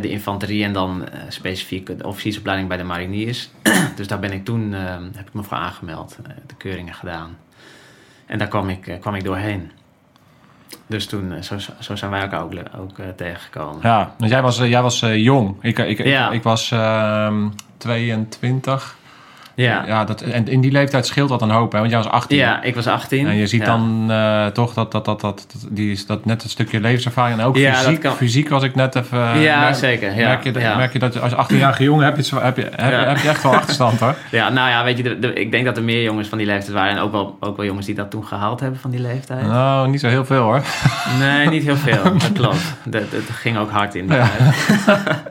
de 0.02 0.10
infanterie 0.10 0.64
en 0.64 0.74
dan 0.74 1.08
eh, 1.08 1.20
specifiek 1.28 1.98
de 1.98 2.08
officiersopleiding 2.08 2.70
bij 2.70 2.78
de 2.78 2.84
mariniers. 2.84 3.50
dus 3.96 4.08
daar 4.08 4.20
ben 4.20 4.32
ik 4.32 4.46
toen, 4.46 4.74
ehm, 4.74 5.04
heb 5.16 5.28
ik 5.28 5.34
me 5.34 5.44
voor 5.44 5.58
aangemeld, 5.58 6.18
eh, 6.24 6.32
de 6.48 6.56
keuringen 6.56 6.94
gedaan. 6.94 7.38
En 8.26 8.38
daar 8.38 8.48
kwam 8.48 8.70
ik, 8.70 8.98
kwam 9.00 9.16
ik 9.16 9.24
doorheen. 9.24 9.72
Dus 10.88 11.06
toen, 11.06 11.44
zo, 11.44 11.58
zo 11.80 11.96
zijn 11.96 12.12
wij 12.12 12.22
elkaar 12.22 12.44
ook, 12.44 12.54
ook 12.78 12.96
tegengekomen. 13.16 13.80
Ja, 13.82 14.14
want 14.18 14.32
jij 14.32 14.42
was, 14.42 14.58
jij 14.58 14.82
was 14.82 15.00
jong. 15.00 15.56
Ik, 15.62 15.80
ik, 15.80 16.00
ik, 16.00 16.06
Ja. 16.06 16.32
ik, 16.32 16.44
was 16.44 16.72
ehm 16.72 17.48
22. 17.78 18.98
Ja. 19.56 19.84
Ja, 19.88 20.04
dat, 20.06 20.22
en 20.22 20.48
in 20.48 20.62
die 20.62 20.72
leeftijd 20.72 21.06
scheelt 21.06 21.30
dat 21.30 21.42
een 21.42 21.50
hoop, 21.50 21.72
hè? 21.72 21.78
Want 21.80 21.92
jij 21.92 22.00
was 22.04 22.12
18. 22.12 22.38
Ja, 22.38 22.62
ik 22.64 22.76
was 22.76 22.88
18. 22.88 23.28
En 23.28 23.36
je 23.36 23.48
ziet 23.48 23.62
Ja. 23.62 23.66
dan 23.66 24.06
eh, 24.12 24.46
toch 24.46 24.74
dat, 24.74 24.92
dat, 24.92 25.06
dat, 25.06 25.22
dat, 25.22 25.46
die, 25.70 25.92
is- 25.92 26.06
dat 26.06 26.26
net 26.26 26.44
een 26.44 26.50
stukje 26.50 26.80
levenservaring 26.80 27.40
en 27.40 27.46
ook 27.46 27.58
Ja, 27.58 27.74
fysiek, 27.74 28.00
kan. 28.00 28.14
fysiek 28.16 28.50
was 28.50 28.64
ik 28.64 28.76
net 28.76 28.96
even... 28.96 29.34
eh, 29.34 29.44
Ja, 29.44 29.60
merk- 29.60 29.76
zeker. 29.76 30.16
Ja, 30.16 30.28
merk, 30.28 30.44
je, 30.44 30.52
merk 30.78 30.94
je 30.94 31.00
dat 31.00 31.22
als 31.22 31.32
18-jarige 31.34 31.84
jongen 31.84 32.06
heb 32.06 32.16
je, 32.16 32.24
zo- 32.24 32.42
heb, 32.42 32.58
je, 32.58 32.68
heb, 32.76 32.92
Ja. 32.92 33.04
heb 33.08 33.18
je 33.18 33.30
echt 33.30 33.44
wel 33.44 33.54
achterstand 33.56 34.00
hoor. 34.00 34.16
Ja, 34.32 34.50
nou 34.50 34.70
ja, 34.70 34.84
weet 34.84 34.98
je, 34.98 35.04
de- 35.04 35.20
de- 35.20 35.34
ik 35.34 35.52
denk 35.52 35.66
dat 35.66 35.78
er 35.78 35.84
meer 35.84 36.04
jongens 36.04 36.28
van 36.28 36.38
die 36.38 36.48
leeftijd 36.48 36.74
waren. 36.76 36.92
En 36.92 37.00
ook 37.02 37.12
wel, 37.12 37.38
ook 37.40 37.58
wel 37.58 37.66
jongens 37.66 37.86
die 37.86 37.96
dat 37.96 38.10
toen 38.12 38.26
gehaald 38.26 38.60
hebben 38.60 38.80
van 38.80 38.92
die 38.92 39.00
leeftijd. 39.02 39.48
Nou, 39.48 39.90
niet 39.90 40.00
zo 40.00 40.08
heel 40.08 40.26
veel 40.26 40.42
hoor. 40.44 40.62
Nee, 41.20 41.48
niet 41.50 41.64
heel 41.64 41.78
veel. 41.78 42.04
Dat 42.18 42.32
klopt. 42.34 42.74
Dat, 42.86 43.12
dat 43.12 43.22
ging 43.32 43.58
ook 43.58 43.70
hard 43.72 43.96
in. 43.96 44.08
die 44.08 44.18
tijd. 44.18 44.32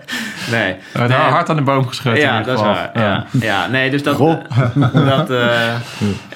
nee. 0.51 0.75
We 0.93 0.99
hebben 0.99 1.19
Nee. 1.19 1.27
hard 1.29 1.49
aan 1.51 1.57
de 1.57 1.63
boom 1.63 1.87
geschud 1.87 2.15
in 2.15 2.21
Ja, 2.21 2.39
ieder 2.39 2.55
dat 2.55 2.65
is 2.65 2.67
waar. 2.71 2.91
Ja. 2.95 3.25
Ja. 3.41 3.67
nee, 3.67 3.91
dus 3.91 4.03
dat... 4.03 4.15
Goh. 4.17 4.37
dat 4.93 5.31
eh, 5.31 5.75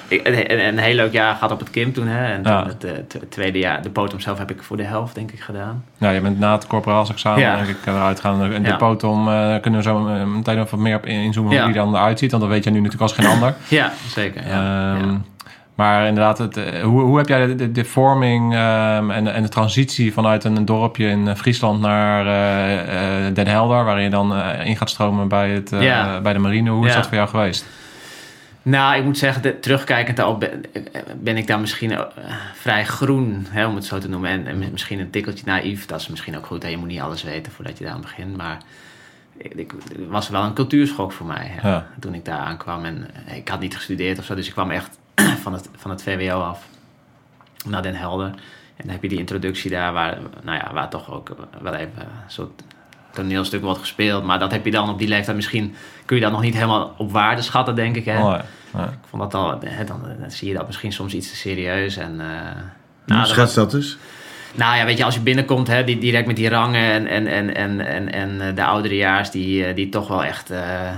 een, 0.23 0.67
een 0.67 0.77
heel 0.77 0.93
leuk 0.95 1.11
jaar 1.13 1.33
gehad 1.33 1.51
op 1.51 1.59
het 1.59 1.69
Kim 1.69 1.93
toen. 1.93 2.07
Hè, 2.07 2.25
en 2.33 2.41
toen 2.43 2.53
Ja. 2.53 2.65
het 2.67 2.83
eh, 2.83 2.91
t- 3.07 3.31
tweede 3.31 3.59
jaar, 3.59 3.81
de 3.81 3.89
potom 3.89 4.19
zelf 4.19 4.37
heb 4.37 4.51
ik 4.51 4.63
voor 4.63 4.77
de 4.77 4.83
helft 4.83 5.15
denk 5.15 5.31
ik 5.31 5.39
gedaan. 5.39 5.83
Ja, 5.97 6.09
je 6.09 6.21
bent 6.21 6.39
na 6.39 6.51
het 6.51 6.67
corporaalsexamen 6.67 7.39
Ja. 7.39 7.55
denk 7.55 7.67
ik 7.67 7.77
eruit 7.85 8.19
gaan. 8.19 8.53
En 8.53 8.63
de 8.63 8.69
Ja. 8.69 8.75
potom 8.75 9.29
eh, 9.29 9.55
kunnen 9.61 9.79
we 9.79 9.85
zo 9.89 10.07
eh, 10.07 10.23
meteen 10.23 10.57
nog 10.57 10.69
wat 10.69 10.79
meer 10.79 10.95
op 10.95 11.05
in- 11.05 11.21
inzoomen 11.21 11.53
Ja. 11.53 11.63
hoe 11.63 11.71
die 11.73 11.81
dan 11.81 11.95
eruit 11.95 12.19
ziet. 12.19 12.31
Want 12.31 12.43
dat 12.43 12.51
weet 12.51 12.63
je 12.63 12.69
nu 12.69 12.75
natuurlijk 12.75 13.01
als 13.01 13.13
geen 13.13 13.25
ander. 13.35 13.53
Ja, 13.67 13.91
zeker. 14.07 14.47
Ja. 14.47 14.95
Maar 15.77 16.07
inderdaad, 16.07 16.37
het, 16.37 16.57
eh, 16.57 16.81
hoe, 16.83 17.01
hoe 17.01 17.17
heb 17.17 17.27
jij 17.27 17.47
de, 17.47 17.55
de, 17.55 17.71
de 17.71 17.85
vorming 17.85 18.53
ehm, 18.53 19.11
en, 19.11 19.33
en 19.33 19.41
de 19.41 19.49
transitie 19.49 20.13
vanuit 20.13 20.43
een 20.43 20.65
dorpje 20.65 21.07
in 21.07 21.27
eh, 21.27 21.35
Friesland 21.35 21.81
naar 21.81 22.25
eh, 22.27 23.33
Den 23.33 23.47
Helder, 23.47 23.83
waarin 23.83 24.03
je 24.03 24.09
dan 24.09 24.35
in 24.43 24.77
gaat 24.77 24.89
stromen 24.89 25.27
bij, 25.27 25.49
het, 25.49 25.69
Ja. 25.69 26.21
bij 26.21 26.33
de 26.33 26.39
marine, 26.39 26.69
hoe 26.69 26.87
is 26.87 26.93
dat 26.93 27.07
voor 27.07 27.15
jou 27.15 27.29
geweest? 27.29 27.65
Nou, 28.61 28.95
ik 28.97 29.03
moet 29.03 29.17
zeggen, 29.17 29.41
de, 29.41 29.59
terugkijkend 29.59 30.17
daarop 30.17 30.39
ben, 30.39 30.63
ben 31.21 31.37
ik 31.37 31.47
daar 31.47 31.59
misschien 31.59 31.97
vrij 32.53 32.85
groen, 32.85 33.45
hè, 33.49 33.65
om 33.67 33.75
het 33.75 33.85
zo 33.85 33.97
te 33.99 34.09
noemen. 34.09 34.29
En, 34.29 34.47
en 34.47 34.71
misschien 34.71 34.99
een 34.99 35.09
tikkeltje 35.09 35.45
naïef. 35.45 35.85
Dat 35.85 35.99
is 35.99 36.07
misschien 36.07 36.37
ook 36.37 36.45
goed. 36.45 36.63
Hè. 36.63 36.69
Je 36.69 36.77
moet 36.77 36.87
niet 36.87 36.99
alles 36.99 37.23
weten 37.23 37.51
voordat 37.51 37.77
je 37.77 37.83
daar 37.83 37.93
aan 37.93 38.01
begint. 38.01 38.37
Maar 38.37 38.57
het 39.37 39.73
was 40.09 40.29
wel 40.29 40.43
een 40.43 40.53
cultuurschok 40.53 41.11
voor 41.11 41.25
mij 41.25 41.51
hè, 41.51 41.69
Ja. 41.69 41.87
toen 41.99 42.13
ik 42.13 42.25
daar 42.25 42.39
aankwam. 42.39 42.85
En 42.85 43.07
ik 43.35 43.47
had 43.47 43.59
niet 43.59 43.75
gestudeerd 43.75 44.19
of 44.19 44.25
zo, 44.25 44.35
dus 44.35 44.47
ik 44.47 44.53
kwam 44.53 44.71
echt 44.71 44.97
van 45.43 45.53
het, 45.53 45.69
van 45.75 45.91
het 45.91 46.03
VWO 46.03 46.39
af 46.39 46.67
naar 47.65 47.81
Den 47.81 47.95
Helder. 47.95 48.27
En 48.75 48.83
dan 48.83 48.89
heb 48.89 49.01
je 49.01 49.09
die 49.09 49.17
introductie 49.17 49.71
daar, 49.71 49.93
waar, 49.93 50.17
nou 50.43 50.57
ja, 50.57 50.73
waar 50.73 50.89
toch 50.89 51.11
ook 51.11 51.35
wel 51.61 51.73
even 51.73 52.01
een 52.01 52.07
soort 52.27 52.63
toneelstuk 53.11 53.61
wordt 53.61 53.79
gespeeld. 53.79 54.23
Maar 54.23 54.39
dat 54.39 54.51
heb 54.51 54.65
je 54.65 54.71
dan 54.71 54.89
op 54.89 54.99
die 54.99 55.07
leeftijd 55.07 55.35
misschien, 55.35 55.75
kun 56.05 56.15
je 56.15 56.21
dat 56.21 56.31
nog 56.31 56.41
niet 56.41 56.53
helemaal 56.53 56.93
op 56.97 57.11
waarde 57.11 57.41
schatten, 57.41 57.75
denk 57.75 57.95
ik. 57.95 58.05
Hè? 58.05 58.17
Oh, 58.17 58.39
ja. 58.73 58.83
Ik 58.83 59.07
vond 59.09 59.21
dat 59.21 59.33
al, 59.33 59.59
hè, 59.65 59.83
dan, 59.83 60.01
dan 60.19 60.31
zie 60.31 60.47
je 60.47 60.53
dat 60.53 60.65
misschien 60.65 60.91
soms 60.91 61.13
iets 61.13 61.29
te 61.29 61.35
serieus. 61.35 61.97
En, 61.97 62.19
eh, 62.19 62.27
Nou, 63.05 63.35
dat 63.53 63.71
dus. 63.71 63.97
nou 64.55 64.77
ja, 64.77 64.85
weet 64.85 64.97
je, 64.97 65.03
als 65.03 65.13
je 65.15 65.21
binnenkomt, 65.21 65.67
hè, 65.67 65.83
die, 65.83 65.97
direct 65.97 66.27
met 66.27 66.35
die 66.35 66.49
rangen 66.49 66.91
en, 66.91 67.07
en, 67.07 67.27
en, 67.27 67.55
en, 67.55 67.85
en, 67.85 68.11
en 68.11 68.41
eh, 68.41 68.55
de 68.55 68.63
ouderejaars 68.63 69.31
die, 69.31 69.65
eh, 69.65 69.75
die 69.75 69.89
toch 69.89 70.07
wel 70.07 70.23
echt 70.23 70.49
eh, 70.49 70.91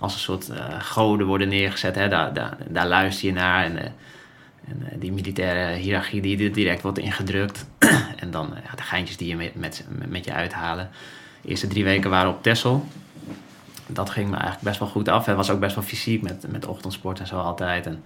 als 0.00 0.14
een 0.14 0.20
soort 0.20 0.48
eh, 0.48 0.80
goden 0.80 1.26
worden 1.26 1.48
neergezet. 1.48 1.94
Hè, 1.94 2.08
daar, 2.08 2.32
daar, 2.32 2.56
daar 2.68 2.86
luister 2.86 3.26
je 3.26 3.32
naar. 3.32 3.64
En, 3.64 3.78
eh, 3.78 3.90
En 4.68 4.90
eh, 4.90 5.00
die 5.00 5.12
militaire 5.12 5.76
hiërarchie 5.76 6.20
die 6.20 6.50
direct 6.50 6.82
wordt 6.82 6.98
ingedrukt. 6.98 7.66
en 8.22 8.30
dan 8.30 8.54
de 8.76 8.82
geintjes 8.82 9.16
die 9.16 9.28
je 9.28 9.36
met, 9.36 9.54
met, 9.54 9.86
met 10.08 10.24
je 10.24 10.32
uithalen. 10.32 10.90
De 11.40 11.48
eerste 11.48 11.66
drie 11.66 11.84
weken 11.84 12.10
waren 12.10 12.30
op 12.30 12.42
Texel. 12.42 12.86
Dat 13.86 14.10
ging 14.10 14.26
me 14.26 14.36
eigenlijk 14.36 14.64
best 14.64 14.78
wel 14.78 14.88
goed 14.88 15.08
af. 15.08 15.26
Het 15.26 15.36
was 15.36 15.50
ook 15.50 15.60
best 15.60 15.74
wel 15.74 15.84
fysiek 15.84 16.22
met, 16.22 16.44
met 16.48 16.66
ochtendsport 16.66 17.20
en 17.20 17.26
zo 17.26 17.38
altijd. 17.38 17.86
En 17.86 18.02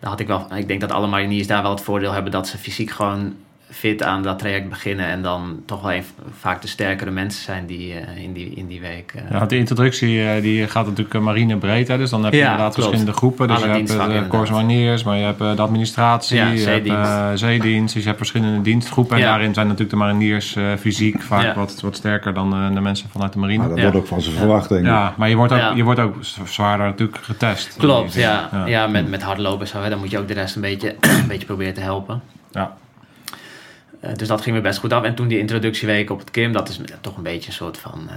daar 0.00 0.10
had 0.10 0.20
ik 0.20 0.26
wel, 0.26 0.46
ik 0.54 0.68
denk 0.68 0.80
dat 0.80 0.92
alle 0.92 1.06
mariniers 1.06 1.46
daar 1.46 1.62
wel 1.62 1.70
het 1.70 1.80
voordeel 1.80 2.12
hebben 2.12 2.32
dat 2.32 2.48
ze 2.48 2.58
fysiek 2.58 2.90
gewoon 2.90 3.36
fit 3.70 4.02
aan 4.02 4.22
dat 4.22 4.38
traject 4.38 4.68
beginnen 4.68 5.06
en 5.06 5.22
dan 5.22 5.62
toch 5.66 5.82
wel 5.82 5.90
even, 5.90 6.10
vaak 6.38 6.62
de 6.62 6.68
sterkere 6.68 7.10
mensen 7.10 7.42
zijn 7.42 7.66
die 7.66 7.92
uh, 7.94 8.22
in, 8.22 8.32
die, 8.32 8.50
in 8.54 8.66
die 8.66 8.80
week. 8.80 9.12
Uh, 9.16 9.22
ja, 9.30 9.46
de 9.46 9.56
introductie 9.56 10.16
uh, 10.16 10.42
die 10.42 10.66
gaat 10.68 10.86
natuurlijk 10.86 11.20
marine 11.24 11.56
breed, 11.56 11.88
hè? 11.88 11.98
dus 11.98 12.10
dan 12.10 12.24
heb 12.24 12.32
je 12.32 12.38
Ja, 12.38 12.44
inderdaad 12.44 12.74
klopt. 12.74 12.88
verschillende 12.88 13.18
groepen. 13.18 13.48
Dus 13.48 13.56
Alle 13.56 13.66
je 13.66 13.72
hebt 13.72 13.88
de 14.46 14.52
mariniers, 14.52 15.02
maar 15.02 15.16
je 15.16 15.24
hebt 15.24 15.40
eh, 15.40 15.56
de 15.56 15.62
administratie, 15.62 16.36
Ja, 16.36 16.50
je 16.50 16.58
zeedienst. 16.58 16.98
hebt 17.08 17.20
eh, 17.20 17.30
zeedienst, 17.34 17.92
dus 17.94 18.02
je 18.02 18.06
hebt 18.08 18.18
verschillende 18.20 18.62
dienstgroepen. 18.62 19.16
En 19.16 19.22
Ja. 19.22 19.28
daarin 19.30 19.54
zijn 19.54 19.66
natuurlijk 19.66 19.90
de 19.92 19.98
mariniers 20.04 20.56
eh, 20.56 20.64
fysiek 20.78 21.22
vaak 21.22 21.42
Ja. 21.42 21.54
wat, 21.54 21.80
wat 21.80 21.96
sterker 21.96 22.34
dan 22.34 22.52
eh, 22.54 22.74
de 22.74 22.80
mensen 22.80 23.08
vanuit 23.10 23.32
de 23.32 23.38
marine. 23.38 23.58
Maar 23.58 23.68
dat 23.68 23.76
Ja. 23.76 23.82
wordt 23.82 23.98
ook 23.98 24.06
van 24.06 24.20
zijn 24.22 24.36
verwacht, 24.36 24.68
denk 24.68 24.80
ik. 24.80 24.86
Ja, 24.86 25.14
maar 25.16 25.28
je 25.28 25.36
wordt 25.36 25.52
ook, 25.52 25.58
Ja. 25.58 25.72
je 25.74 25.82
wordt 25.82 26.00
ook 26.00 26.16
zwaarder 26.44 26.86
natuurlijk 26.86 27.18
getest. 27.22 27.74
Klopt, 27.78 28.14
ja. 28.14 28.48
Ja. 28.52 28.66
ja. 28.66 28.86
met, 28.86 29.08
met 29.10 29.22
hardlopen 29.22 29.60
en 29.60 29.66
zo. 29.66 29.82
Hè. 29.82 29.88
Dan 29.90 29.98
moet 29.98 30.10
je 30.10 30.18
ook 30.18 30.28
de 30.28 30.34
rest 30.34 30.54
een 30.54 30.60
beetje, 30.62 30.94
een 31.00 31.28
beetje 31.28 31.46
proberen 31.46 31.74
te 31.74 31.80
helpen. 31.80 32.22
Ja. 32.52 32.76
Eh, 34.00 34.10
dus 34.14 34.28
dat 34.28 34.40
ging 34.40 34.56
me 34.56 34.62
best 34.62 34.78
goed 34.78 34.92
af. 34.92 35.02
En 35.02 35.14
toen 35.14 35.28
die 35.28 35.38
introductieweek 35.38 36.10
op 36.10 36.18
het 36.18 36.30
Kim, 36.30 36.52
dat 36.52 36.68
is 36.68 36.80
toch 37.00 37.16
een 37.16 37.22
beetje 37.22 37.48
een 37.48 37.54
soort 37.54 37.78
van... 37.78 38.00
eh, 38.08 38.14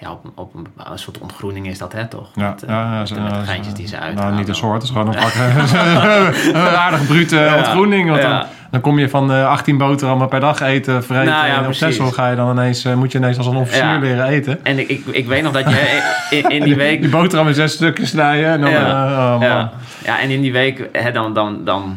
ja, 0.00 0.10
op, 0.12 0.24
op 0.34 0.54
een, 0.54 0.66
soort 0.98 1.18
ontgroening 1.18 1.66
is 1.66 1.78
dat, 1.78 1.92
hè, 1.92 2.06
toch? 2.06 2.28
Ja, 2.34 2.48
met, 2.50 2.62
eh, 2.62 2.68
ja, 2.68 2.92
ja, 2.92 2.98
met, 3.00 3.22
met 3.22 3.30
de 3.34 3.46
geintjes 3.46 3.74
die 3.74 3.86
ze 3.86 3.94
Nou, 3.94 4.06
uithalen. 4.06 4.36
niet 4.36 4.48
een 4.48 4.54
soort, 4.54 4.74
het 4.74 4.82
is 4.82 4.88
gewoon 4.90 5.06
een, 5.06 5.14
pak, 5.14 5.34
een 6.54 6.76
aardig 6.76 7.06
brute 7.06 7.36
Ja. 7.36 7.56
ontgroening. 7.56 8.10
Want 8.10 8.22
dan, 8.22 8.42
dan 8.70 8.80
kom 8.80 8.98
je 8.98 9.08
van 9.08 9.32
eh 9.32 9.46
18 9.48 9.78
boterhammen 9.78 10.28
per 10.28 10.40
dag 10.40 10.60
eten, 10.60 11.04
vreten. 11.04 11.32
Nou 11.32 11.46
ja, 11.46 11.56
en 11.58 11.66
op. 11.66 11.72
Texel 11.72 12.06
ga 12.10 12.30
je 12.30 12.36
dan 12.36 12.50
ineens, 12.50 12.84
moet 12.84 13.12
je 13.12 13.18
ineens 13.18 13.36
als 13.36 13.46
een 13.46 13.56
officier 13.56 13.98
leren 14.00 14.26
eten. 14.26 14.64
En 14.64 14.78
ik, 14.78 14.88
ik, 14.88 15.06
ik 15.06 15.26
weet 15.26 15.42
nog 15.42 15.52
dat 15.52 15.70
je 15.70 16.02
in, 16.30 16.50
in 16.50 16.62
die 16.68 16.76
week... 16.76 17.00
Die 17.00 17.10
boterham 17.10 17.48
in 17.48 17.54
zes 17.54 17.72
stukjes 17.72 18.08
snijden. 18.08 18.50
En 18.50 18.60
dan, 18.60 18.70
Ja. 18.70 19.34
oh, 19.34 19.40
ja 20.04 20.20
en 20.20 20.30
in 20.30 20.40
die 20.40 20.52
week, 20.52 20.88
hè, 20.92 21.12
dan, 21.12 21.34
dan, 21.34 21.64
dan 21.64 21.96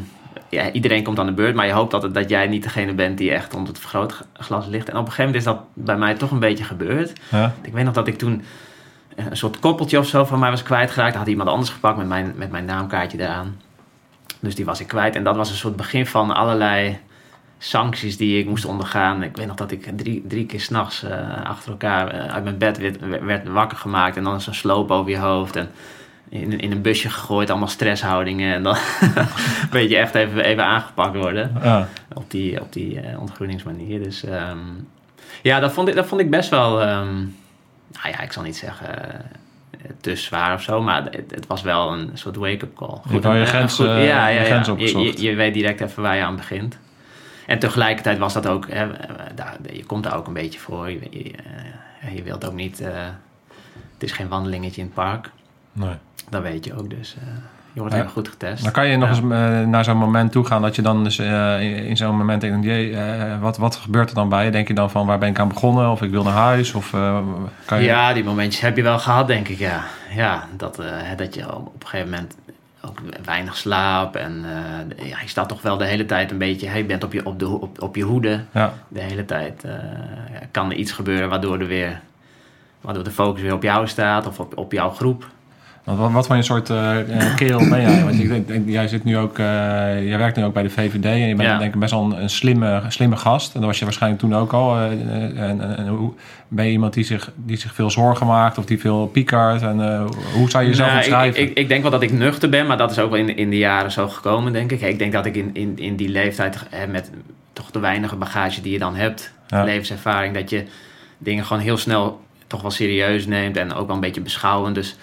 ja, 0.49 0.71
iedereen 0.71 1.03
komt 1.03 1.19
aan 1.19 1.25
de 1.25 1.31
beurt, 1.31 1.55
maar 1.55 1.65
je 1.65 1.71
hoopt 1.71 1.91
dat, 1.91 2.13
dat 2.13 2.29
jij 2.29 2.47
niet 2.47 2.63
degene 2.63 2.93
bent 2.93 3.17
die 3.17 3.31
echt 3.31 3.53
onder 3.53 3.67
het 3.73 3.79
vergrootglas 3.79 4.67
ligt. 4.67 4.89
En 4.89 4.97
op 4.97 5.05
een 5.05 5.11
gegeven 5.11 5.25
moment 5.25 5.35
is 5.35 5.43
dat 5.43 5.59
bij 5.73 5.97
mij 5.97 6.13
toch 6.13 6.31
een 6.31 6.39
beetje 6.39 6.63
gebeurd. 6.63 7.13
Ja. 7.31 7.53
Ik 7.61 7.73
weet 7.73 7.85
nog 7.85 7.93
dat 7.93 8.07
ik 8.07 8.17
toen 8.17 8.43
een 9.15 9.37
soort 9.37 9.59
koppeltje 9.59 9.99
of 9.99 10.07
zo 10.07 10.25
van 10.25 10.39
mij 10.39 10.49
was 10.49 10.63
kwijtgeraakt. 10.63 11.11
Dan 11.11 11.21
had 11.21 11.29
iemand 11.29 11.49
anders 11.49 11.69
gepakt 11.69 11.97
met 11.97 12.07
mijn, 12.07 12.33
met 12.35 12.51
mijn 12.51 12.65
naamkaartje 12.65 13.19
eraan. 13.19 13.57
Dus 14.39 14.55
die 14.55 14.65
was 14.65 14.79
ik 14.79 14.87
kwijt. 14.87 15.15
En 15.15 15.23
dat 15.23 15.35
was 15.35 15.49
een 15.49 15.55
soort 15.55 15.75
begin 15.75 16.05
van 16.05 16.35
allerlei 16.35 16.99
sancties 17.57 18.17
die 18.17 18.39
ik 18.39 18.47
moest 18.47 18.65
ondergaan. 18.65 19.23
Ik 19.23 19.37
weet 19.37 19.47
nog 19.47 19.55
dat 19.55 19.71
ik 19.71 19.97
drie, 19.97 20.23
drie 20.27 20.45
keer 20.45 20.59
s'nachts 20.61 21.03
uh, 21.03 21.43
achter 21.43 21.71
elkaar 21.71 22.07
eh, 22.07 22.33
uit 22.33 22.43
mijn 22.43 22.57
bed 22.57 22.77
werd, 22.77 23.21
werd 23.21 23.47
wakker 23.47 23.77
gemaakt. 23.77 24.17
En 24.17 24.23
dan 24.23 24.41
zo'n 24.41 24.53
sloop 24.53 24.91
over 24.91 25.11
je 25.11 25.17
hoofd. 25.17 25.55
En 25.55 25.71
in, 26.29 26.59
in 26.59 26.71
een 26.71 26.81
busje 26.81 27.09
gegooid, 27.09 27.49
allemaal 27.49 27.67
stresshoudingen. 27.67 28.53
En 28.53 28.63
dan 28.63 28.77
weet 29.71 29.89
je 29.89 29.97
echt 29.97 30.15
even, 30.15 30.43
even 30.43 30.65
aangepakt 30.65 31.15
worden. 31.15 31.51
Ja. 31.63 31.87
Op 32.13 32.31
die, 32.31 32.61
op 32.61 32.73
die 32.73 32.93
uh, 33.03 33.19
ontgroeningsmanier. 33.19 34.03
Dus 34.03 34.23
ehm, 34.23 34.57
ja, 35.41 35.59
dat 35.59 35.73
vond, 35.73 35.87
ik, 35.87 35.95
dat 35.95 36.05
vond 36.05 36.21
ik 36.21 36.29
best 36.29 36.49
wel... 36.49 36.81
ehm, 36.81 37.15
nou 37.93 38.09
ja, 38.11 38.19
ik 38.19 38.31
zal 38.31 38.43
niet 38.43 38.57
zeggen 38.57 38.89
uh, 38.97 39.89
te 40.01 40.15
zwaar 40.15 40.53
of 40.53 40.61
zo, 40.61 40.81
maar 40.81 41.03
het, 41.03 41.31
het 41.31 41.47
was 41.47 41.61
wel 41.61 41.91
een 41.91 42.09
soort 42.13 42.35
wake-up 42.35 42.75
call. 42.75 42.97
je 43.09 43.39
je 43.39 43.45
grens, 43.45 43.75
goed, 43.75 43.85
uh, 43.85 44.07
ja, 44.07 44.27
ja, 44.27 44.41
je 44.41 44.47
ja. 44.47 44.63
Je, 44.63 44.71
opgezocht. 44.71 45.19
je, 45.19 45.29
je, 45.29 45.35
weet 45.35 45.53
direct 45.53 45.81
even 45.81 46.03
waar 46.03 46.15
je 46.15 46.23
aan 46.23 46.35
begint. 46.35 46.77
En 47.45 47.59
tegelijkertijd 47.59 48.17
was 48.17 48.33
dat 48.33 48.47
ook, 48.47 48.67
hè, 48.69 48.87
daar, 49.35 49.57
je 49.71 49.85
komt 49.85 50.03
daar 50.03 50.17
ook 50.17 50.27
een 50.27 50.33
beetje 50.33 50.59
voor. 50.59 50.89
Je, 50.89 51.33
je 52.15 52.23
wilt 52.23 52.45
ook 52.45 52.53
niet, 52.53 52.81
uh, 52.81 52.87
het 53.93 54.03
is 54.03 54.11
geen 54.11 54.27
wandelingetje 54.27 54.81
in 54.81 54.87
het 54.87 54.95
park. 54.95 55.29
Nee. 55.73 55.93
Dat 56.29 56.41
weet 56.41 56.65
je 56.65 56.79
ook, 56.79 56.89
dus 56.89 57.15
uh, 57.17 57.27
je 57.73 57.79
wordt 57.79 57.95
ja. 57.95 58.01
heel 58.01 58.09
goed 58.09 58.27
getest. 58.27 58.63
Dan 58.63 58.71
kan 58.71 58.87
je 58.87 58.97
nog 58.97 59.09
ja. 59.09 59.15
eens 59.15 59.63
uh, 59.63 59.67
naar 59.67 59.83
zo'n 59.83 59.97
moment 59.97 60.31
toe 60.31 60.45
gaan 60.45 60.61
dat 60.61 60.75
je 60.75 60.81
dan 60.81 61.03
dus 61.03 61.19
in, 61.19 61.85
in 61.85 61.97
zo'n 61.97 62.17
moment 62.17 62.41
denkt, 62.41 62.65
jee, 62.65 62.97
wat, 63.39 63.57
wat 63.57 63.75
gebeurt 63.75 64.09
er 64.09 64.15
dan 64.15 64.29
bij 64.29 64.45
je? 64.45 64.51
Denk 64.51 64.67
je 64.67 64.73
dan 64.73 64.89
van 64.89 65.05
waar 65.05 65.19
ben 65.19 65.29
ik 65.29 65.39
aan 65.39 65.47
begonnen 65.47 65.89
of 65.91 66.01
ik 66.01 66.11
wil 66.11 66.23
naar 66.23 66.33
huis? 66.33 66.73
Of, 66.73 66.89
kan 67.65 67.79
je... 67.79 67.85
Ja, 67.85 68.13
die 68.13 68.23
momentjes 68.23 68.61
heb 68.61 68.75
je 68.75 68.83
wel 68.83 68.99
gehad, 68.99 69.27
denk 69.27 69.47
ik, 69.47 69.57
ja. 69.57 69.83
Ja, 70.15 70.47
dat, 70.57 70.81
dat 71.17 71.35
je 71.35 71.55
op 71.55 71.81
een 71.81 71.87
gegeven 71.87 72.09
moment 72.09 72.35
ook 72.81 72.99
weinig 73.25 73.57
slaap 73.57 74.15
en 74.15 74.45
uh, 74.97 75.09
ja, 75.09 75.21
je 75.21 75.27
staat 75.27 75.49
toch 75.49 75.61
wel 75.61 75.77
de 75.77 75.85
hele 75.85 76.05
tijd 76.05 76.31
een 76.31 76.37
beetje, 76.37 76.67
hey, 76.67 76.77
je 76.77 76.85
bent 76.85 77.03
op 77.03 77.13
je, 77.13 77.25
op 77.25 77.39
de, 77.39 77.47
op, 77.47 77.81
op 77.81 77.95
je 77.95 78.03
hoede. 78.03 78.43
Ja. 78.51 78.73
De 78.87 79.01
hele 79.01 79.25
tijd 79.25 79.63
uh, 79.65 79.73
kan 80.51 80.69
er 80.69 80.75
iets 80.75 80.91
gebeuren 80.91 81.29
waardoor 81.29 81.59
er 81.59 81.67
weer, 81.67 82.01
waardoor 82.81 83.03
de 83.03 83.11
focus 83.11 83.41
weer 83.41 83.53
op 83.53 83.63
jou 83.63 83.87
staat 83.87 84.27
of 84.27 84.39
op, 84.39 84.57
op 84.57 84.71
jouw 84.71 84.89
groep. 84.89 85.27
Wat, 85.83 86.11
wat 86.11 86.27
voor 86.27 86.35
een 86.35 86.43
soort 86.43 86.69
uh, 86.69 86.95
kerel 87.35 87.69
ben 87.69 87.81
jij? 87.81 88.03
Want 88.03 88.19
ik 88.19 88.47
denk, 88.47 88.69
jij 88.69 88.87
zit 88.87 89.03
nu 89.03 89.17
ook, 89.17 89.37
uh, 89.37 89.45
jij 90.07 90.17
werkt 90.17 90.37
nu 90.37 90.43
ook 90.43 90.53
bij 90.53 90.63
de 90.63 90.69
VVD 90.69 91.05
en 91.05 91.27
je 91.27 91.35
bent 91.35 91.49
ja. 91.49 91.57
denk 91.57 91.73
ik 91.73 91.79
best 91.79 91.91
wel 91.91 92.03
een, 92.03 92.21
een, 92.21 92.29
slimme, 92.29 92.83
slimme 92.87 93.15
gast. 93.15 93.53
En 93.53 93.59
dat 93.59 93.69
was 93.69 93.79
je 93.79 93.85
waarschijnlijk 93.85 94.21
toen 94.21 94.35
ook 94.35 94.53
al. 94.53 94.77
En, 94.77 95.35
en, 95.37 95.77
en, 95.77 95.87
hoe, 95.87 96.13
ben 96.47 96.65
je 96.65 96.71
iemand 96.71 96.93
die 96.93 97.03
zich, 97.03 97.31
die 97.35 97.57
zich 97.57 97.73
veel 97.73 97.89
zorgen 97.89 98.27
maakt 98.27 98.57
of 98.57 98.65
die 98.65 98.79
veel 98.79 99.07
piekert? 99.07 99.61
En 99.61 100.07
hoe 100.33 100.49
zou 100.49 100.63
je 100.63 100.69
jezelf 100.69 100.89
nou, 100.89 101.01
omschrijven? 101.01 101.41
Ik, 101.41 101.49
ik, 101.49 101.57
ik, 101.57 101.67
denk 101.67 101.81
wel 101.81 101.91
dat 101.91 102.01
ik 102.01 102.11
nuchter 102.11 102.49
ben, 102.49 102.67
maar 102.67 102.77
dat 102.77 102.91
is 102.91 102.99
ook 102.99 103.09
wel 103.09 103.19
in, 103.19 103.37
in 103.37 103.49
de 103.49 103.57
jaren 103.57 103.91
zo 103.91 104.07
gekomen, 104.07 104.53
denk 104.53 104.71
ik. 104.71 104.81
Ik 104.81 104.99
denk 104.99 105.11
dat 105.11 105.25
ik 105.25 105.35
in, 105.35 105.49
in, 105.53 105.77
in 105.77 105.95
die 105.95 106.09
leeftijd 106.09 106.65
met 106.89 107.11
toch 107.53 107.71
de 107.71 107.79
weinige 107.79 108.15
bagage 108.15 108.61
die 108.61 108.71
je 108.71 108.79
dan 108.79 108.95
hebt, 108.95 109.33
ja. 109.47 109.63
levenservaring, 109.63 110.33
dat 110.33 110.49
je 110.49 110.65
dingen 111.17 111.45
gewoon 111.45 111.61
heel 111.61 111.77
snel 111.77 112.21
toch 112.47 112.61
wel 112.61 112.71
serieus 112.71 113.25
neemt 113.25 113.57
en 113.57 113.73
ook 113.73 113.87
wel 113.87 113.95
een 113.95 114.01
beetje 114.01 114.21
beschouwend. 114.21 114.75
Dus 114.75 114.95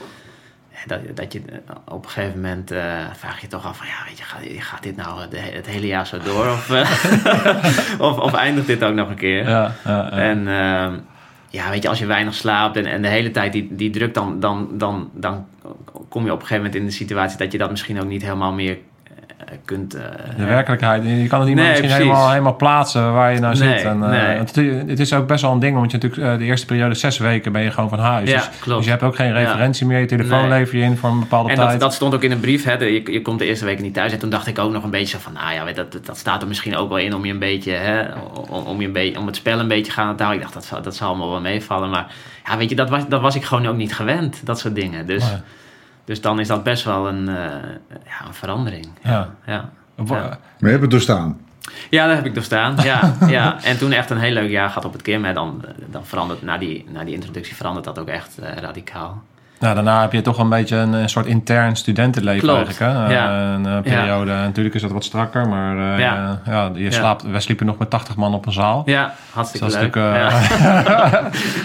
dat, 0.86 1.16
dat 1.16 1.32
je 1.32 1.42
op 1.84 2.04
een 2.04 2.10
gegeven 2.10 2.40
moment 2.40 2.72
uh, 2.72 2.94
vraag 3.12 3.40
je 3.40 3.46
toch 3.46 3.66
af 3.66 3.76
van 3.76 3.86
ja, 3.86 3.94
weet 4.08 4.18
je, 4.18 4.24
gaat, 4.24 4.40
gaat 4.58 4.82
dit 4.82 4.96
nou 4.96 5.28
de, 5.30 5.38
het 5.38 5.66
hele 5.66 5.86
jaar 5.86 6.06
zo 6.06 6.18
door 6.18 6.46
of, 6.46 6.70
uh, 6.70 6.90
of, 8.08 8.18
of, 8.18 8.32
eindigt 8.34 8.66
dit 8.66 8.84
ook 8.84 8.94
nog 8.94 9.08
een 9.08 9.16
keer? 9.16 9.48
Ja, 9.48 9.74
ja, 9.84 9.90
ja. 9.90 10.10
En 10.10 10.38
uh, 10.38 10.98
ja, 11.50 11.70
weet 11.70 11.82
je, 11.82 11.88
als 11.88 11.98
je 11.98 12.06
weinig 12.06 12.34
slaapt 12.34 12.76
en, 12.76 12.86
en 12.86 13.02
de 13.02 13.08
hele 13.08 13.30
tijd 13.30 13.52
die, 13.52 13.68
die 13.70 13.90
druk, 13.90 14.14
dan, 14.14 14.40
dan, 14.40 14.68
dan, 14.72 15.10
dan 15.12 15.46
kom 16.08 16.24
je 16.24 16.32
op 16.32 16.40
een 16.40 16.46
gegeven 16.46 16.64
moment 16.64 16.74
in 16.74 16.84
de 16.84 16.92
situatie 16.92 17.38
dat 17.38 17.52
je 17.52 17.58
dat 17.58 17.70
misschien 17.70 18.00
ook 18.00 18.08
niet 18.08 18.22
helemaal 18.22 18.52
meer 18.52 18.78
kunt... 19.64 19.96
Uh, 19.96 20.02
de 20.36 20.44
werkelijkheid. 20.44 21.02
Je 21.04 21.26
kan 21.26 21.38
het 21.38 21.48
niet 21.48 21.58
nee, 21.58 21.68
misschien 21.68 21.90
helemaal, 21.90 22.30
helemaal 22.30 22.56
plaatsen 22.56 23.12
waar 23.12 23.32
je 23.32 23.40
nou 23.40 23.56
zit. 23.56 23.82
En, 23.82 23.98
nee. 23.98 24.20
het, 24.20 24.56
het, 24.88 25.00
is 25.00 25.12
ook 25.12 25.26
best 25.26 25.42
wel 25.42 25.52
een 25.52 25.58
ding, 25.58 25.76
want 25.76 25.90
je 25.90 25.98
natuurlijk 25.98 26.38
de 26.38 26.44
eerste 26.44 26.66
periode 26.66 26.94
zes 26.94 27.18
weken 27.18 27.52
ben 27.52 27.62
je 27.62 27.70
gewoon 27.70 27.88
van 27.88 27.98
huis. 27.98 28.30
Ja, 28.30 28.36
dus, 28.36 28.48
klopt. 28.60 28.76
dus 28.76 28.84
je 28.84 28.90
hebt 28.90 29.02
ook 29.02 29.16
geen 29.16 29.32
referentie 29.32 29.86
meer. 29.86 29.98
Je 29.98 30.06
telefoon 30.06 30.48
lever 30.48 30.78
je 30.78 30.84
in 30.84 30.96
voor 30.96 31.10
een 31.10 31.20
bepaalde 31.20 31.48
en 31.48 31.54
tijd. 31.54 31.70
Dat, 31.70 31.80
dat 31.80 31.94
stond 31.94 32.14
ook 32.14 32.22
in 32.22 32.30
een 32.30 32.40
brief. 32.40 32.64
Hè, 32.64 32.72
je, 32.72 33.12
je, 33.12 33.22
komt 33.22 33.38
de 33.38 33.44
eerste 33.44 33.64
weken 33.64 33.82
niet 33.82 33.94
thuis. 33.94 34.12
En 34.12 34.18
toen 34.18 34.30
dacht 34.30 34.46
ik 34.46 34.58
ook 34.58 34.72
nog 34.72 34.84
een 34.84 34.90
beetje 34.90 35.18
van... 35.18 35.32
Nou 35.32 35.54
ja, 35.54 35.64
weet, 35.64 35.76
dat, 35.76 35.98
dat 36.02 36.16
staat 36.16 36.42
er 36.42 36.48
misschien 36.48 36.76
ook 36.76 36.88
wel 36.88 36.98
in 36.98 37.14
om 37.14 37.24
je 37.24 37.32
een 37.32 37.38
beetje... 37.38 37.72
Hè, 37.72 38.02
om, 38.48 38.66
om, 38.66 38.80
je 38.80 38.86
een 38.86 38.92
beetje, 38.92 39.18
om 39.18 39.26
het 39.26 39.36
spel 39.36 39.58
een 39.58 39.68
beetje 39.68 39.92
gaan 39.92 40.16
te 40.16 40.22
houden. 40.22 40.46
Ik 40.46 40.52
dacht, 40.52 40.54
dat 40.54 40.64
zal, 40.64 40.82
dat 40.82 40.96
zal 40.96 41.08
allemaal 41.08 41.30
wel 41.30 41.40
meevallen. 41.40 41.90
Maar 41.90 42.06
ja, 42.44 42.56
weet 42.56 42.70
je, 42.70 42.76
dat 42.76 42.90
was, 42.90 43.08
dat 43.08 43.20
was 43.20 43.34
ik 43.34 43.44
gewoon 43.44 43.66
ook 43.66 43.76
niet 43.76 43.94
gewend. 43.94 44.40
Dat 44.44 44.58
soort 44.58 44.74
dingen. 44.74 45.06
Dus. 45.06 45.24
Dus 46.06 46.20
dan 46.20 46.40
is 46.40 46.48
dat 46.48 46.62
best 46.62 46.84
wel 46.84 47.08
een, 47.08 47.26
ja, 48.04 48.26
een 48.26 48.34
verandering. 48.34 48.86
Ja. 49.02 49.30
ja. 49.46 49.70
Ja. 50.04 50.04
Maar 50.04 50.38
je 50.58 50.66
hebt 50.66 50.80
het 50.80 50.90
doorstaan. 50.90 51.38
Ja, 51.90 52.06
dat 52.06 52.16
heb 52.16 52.26
ik 52.26 52.34
doorstaan. 52.34 52.76
Ja, 52.82 53.14
ja. 53.26 53.56
En 53.62 53.78
toen 53.78 53.92
echt 53.92 54.10
een 54.10 54.18
heel 54.18 54.32
leuk 54.32 54.50
jaar 54.50 54.68
gehad 54.68 54.84
op 54.84 54.92
het 54.92 55.02
Kim. 55.02 55.24
En 55.24 55.34
dan, 55.34 55.64
dan 55.90 56.06
verandert, 56.06 56.42
na 56.42 56.58
die, 56.58 56.84
na 56.88 57.04
die 57.04 57.14
introductie 57.14 57.56
verandert 57.56 57.84
dat 57.84 57.98
ook 57.98 58.08
echt 58.08 58.36
uh, 58.40 58.46
radicaal. 58.60 59.22
Nou, 59.58 59.74
daarna 59.74 60.00
heb 60.00 60.12
je 60.12 60.22
toch 60.22 60.38
een 60.38 60.48
beetje 60.48 60.76
een, 60.76 60.92
een 60.92 61.08
soort 61.08 61.26
intern 61.26 61.76
studentenleven 61.76 62.40
Klopt. 62.40 62.64
eigenlijk. 62.64 62.92
Hè? 62.92 63.12
Ja. 63.14 63.54
Een 63.54 63.66
uh, 63.66 63.80
periode. 63.80 64.30
Ja. 64.30 64.42
Natuurlijk 64.42 64.74
is 64.74 64.82
dat 64.82 64.90
wat 64.90 65.04
strakker, 65.04 65.48
maar 65.48 65.76
uh, 65.76 65.98
ja. 65.98 66.40
ja. 66.46 66.70
je 66.74 66.90
slaapt, 66.90 67.22
wij 67.22 67.40
sliepen 67.40 67.66
nog 67.66 67.78
met 67.78 67.90
80 67.90 68.16
man 68.16 68.34
op 68.34 68.46
een 68.46 68.52
zaal. 68.52 68.82
Ja, 68.86 69.14
hartstikke 69.32 69.66
dus 69.66 69.74
leuk. 69.74 69.94
ja. 69.94 70.30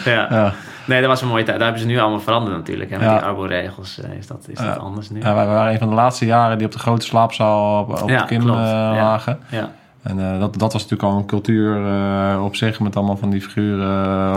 ja. 0.05 0.53
Nee, 0.85 0.99
dat 0.99 1.09
was 1.09 1.21
een 1.21 1.27
mooie 1.27 1.43
tijd. 1.43 1.57
Daar 1.57 1.67
hebben 1.67 1.81
ze 1.81 1.87
nu 1.87 1.99
allemaal 1.99 2.19
veranderd 2.19 2.55
natuurlijk. 2.57 2.89
Hè. 2.89 2.97
Met 2.97 3.05
ja. 3.05 3.13
die 3.13 3.23
arbo-regels 3.23 3.99
uh, 3.99 4.17
is, 4.17 4.27
dat, 4.27 4.45
is 4.47 4.57
dat 4.57 4.77
anders 4.77 5.09
nu. 5.09 5.19
Ja, 5.19 5.33
wij 5.33 5.45
waren 5.45 5.73
een 5.73 5.79
van 5.79 5.89
de 5.89 5.95
laatste 5.95 6.25
jaren 6.25 6.57
die 6.57 6.65
op 6.65 6.73
de 6.73 6.79
grote 6.79 7.05
slaapzaal 7.05 7.81
op, 7.81 8.01
op 8.01 8.09
ja, 8.09 8.21
de 8.21 8.25
Kim 8.25 8.41
klopt. 8.41 8.57
uh, 8.57 8.63
lagen. 8.95 9.39
Ja. 9.49 9.71
En 10.03 10.19
uh, 10.19 10.39
dat, 10.39 10.59
dat 10.59 10.73
was 10.73 10.81
natuurlijk 10.81 11.11
al 11.11 11.17
een 11.17 11.25
cultuur 11.25 11.77
uh, 11.77 12.43
op 12.43 12.55
zich 12.55 12.79
met 12.79 12.95
allemaal 12.95 13.17
van 13.17 13.29
die 13.29 13.41
figuren 13.41 13.87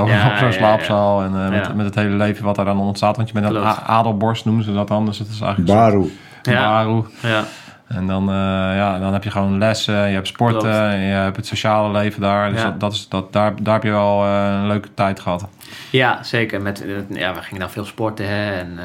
ja, 0.07 0.31
op 0.31 0.37
zo'n 0.37 0.53
slaapzaal. 0.53 1.23
En 1.23 1.33
uh, 1.35 1.49
met, 1.49 1.75
met 1.75 1.87
het 1.87 1.95
hele 1.95 2.17
leven 2.17 2.45
wat 2.45 2.57
daar 2.57 2.65
dan 2.65 2.81
ontstaat. 2.81 3.17
Want 3.17 3.29
je 3.29 3.41
bent 3.41 3.55
een 3.55 3.65
adelborst, 3.87 4.45
noemen 4.45 4.65
ze 4.65 4.73
dat 4.73 4.91
anders. 4.91 5.19
Het 5.19 5.29
is 5.29 5.41
eigenlijk 5.41 5.73
Baru. 5.73 6.13
Ja. 6.43 6.85
Baru. 6.85 7.05
Ja. 7.23 7.45
En 7.95 8.07
dan, 8.07 8.25
ja, 8.75 8.99
dan 8.99 9.13
heb 9.13 9.25
je 9.25 9.31
gewoon 9.31 9.59
lessen, 9.59 10.09
je 10.09 10.15
hebt 10.15 10.27
sporten, 10.27 10.91
en 10.91 11.01
je 11.01 11.13
hebt 11.13 11.37
het 11.37 11.47
sociale 11.47 11.93
leven 11.93 12.21
daar. 12.21 12.53
Dus 12.53 12.63
dat, 12.63 12.81
dat 12.81 12.93
is, 12.93 13.09
dat, 13.09 13.33
daar, 13.33 13.53
daar 13.63 13.75
heb 13.75 13.83
je 13.83 13.91
wel 13.91 14.25
een 14.25 14.67
leuke 14.67 14.89
tijd 14.95 15.21
gehad. 15.21 15.49
Ja, 15.91 16.23
zeker. 16.23 16.63
Met, 16.63 16.85
ja, 17.09 17.35
we 17.35 17.43
gingen 17.43 17.61
dan 17.61 17.71
veel 17.71 17.85
sporten 17.85 18.29
hè, 18.29 18.59
en 18.59 18.79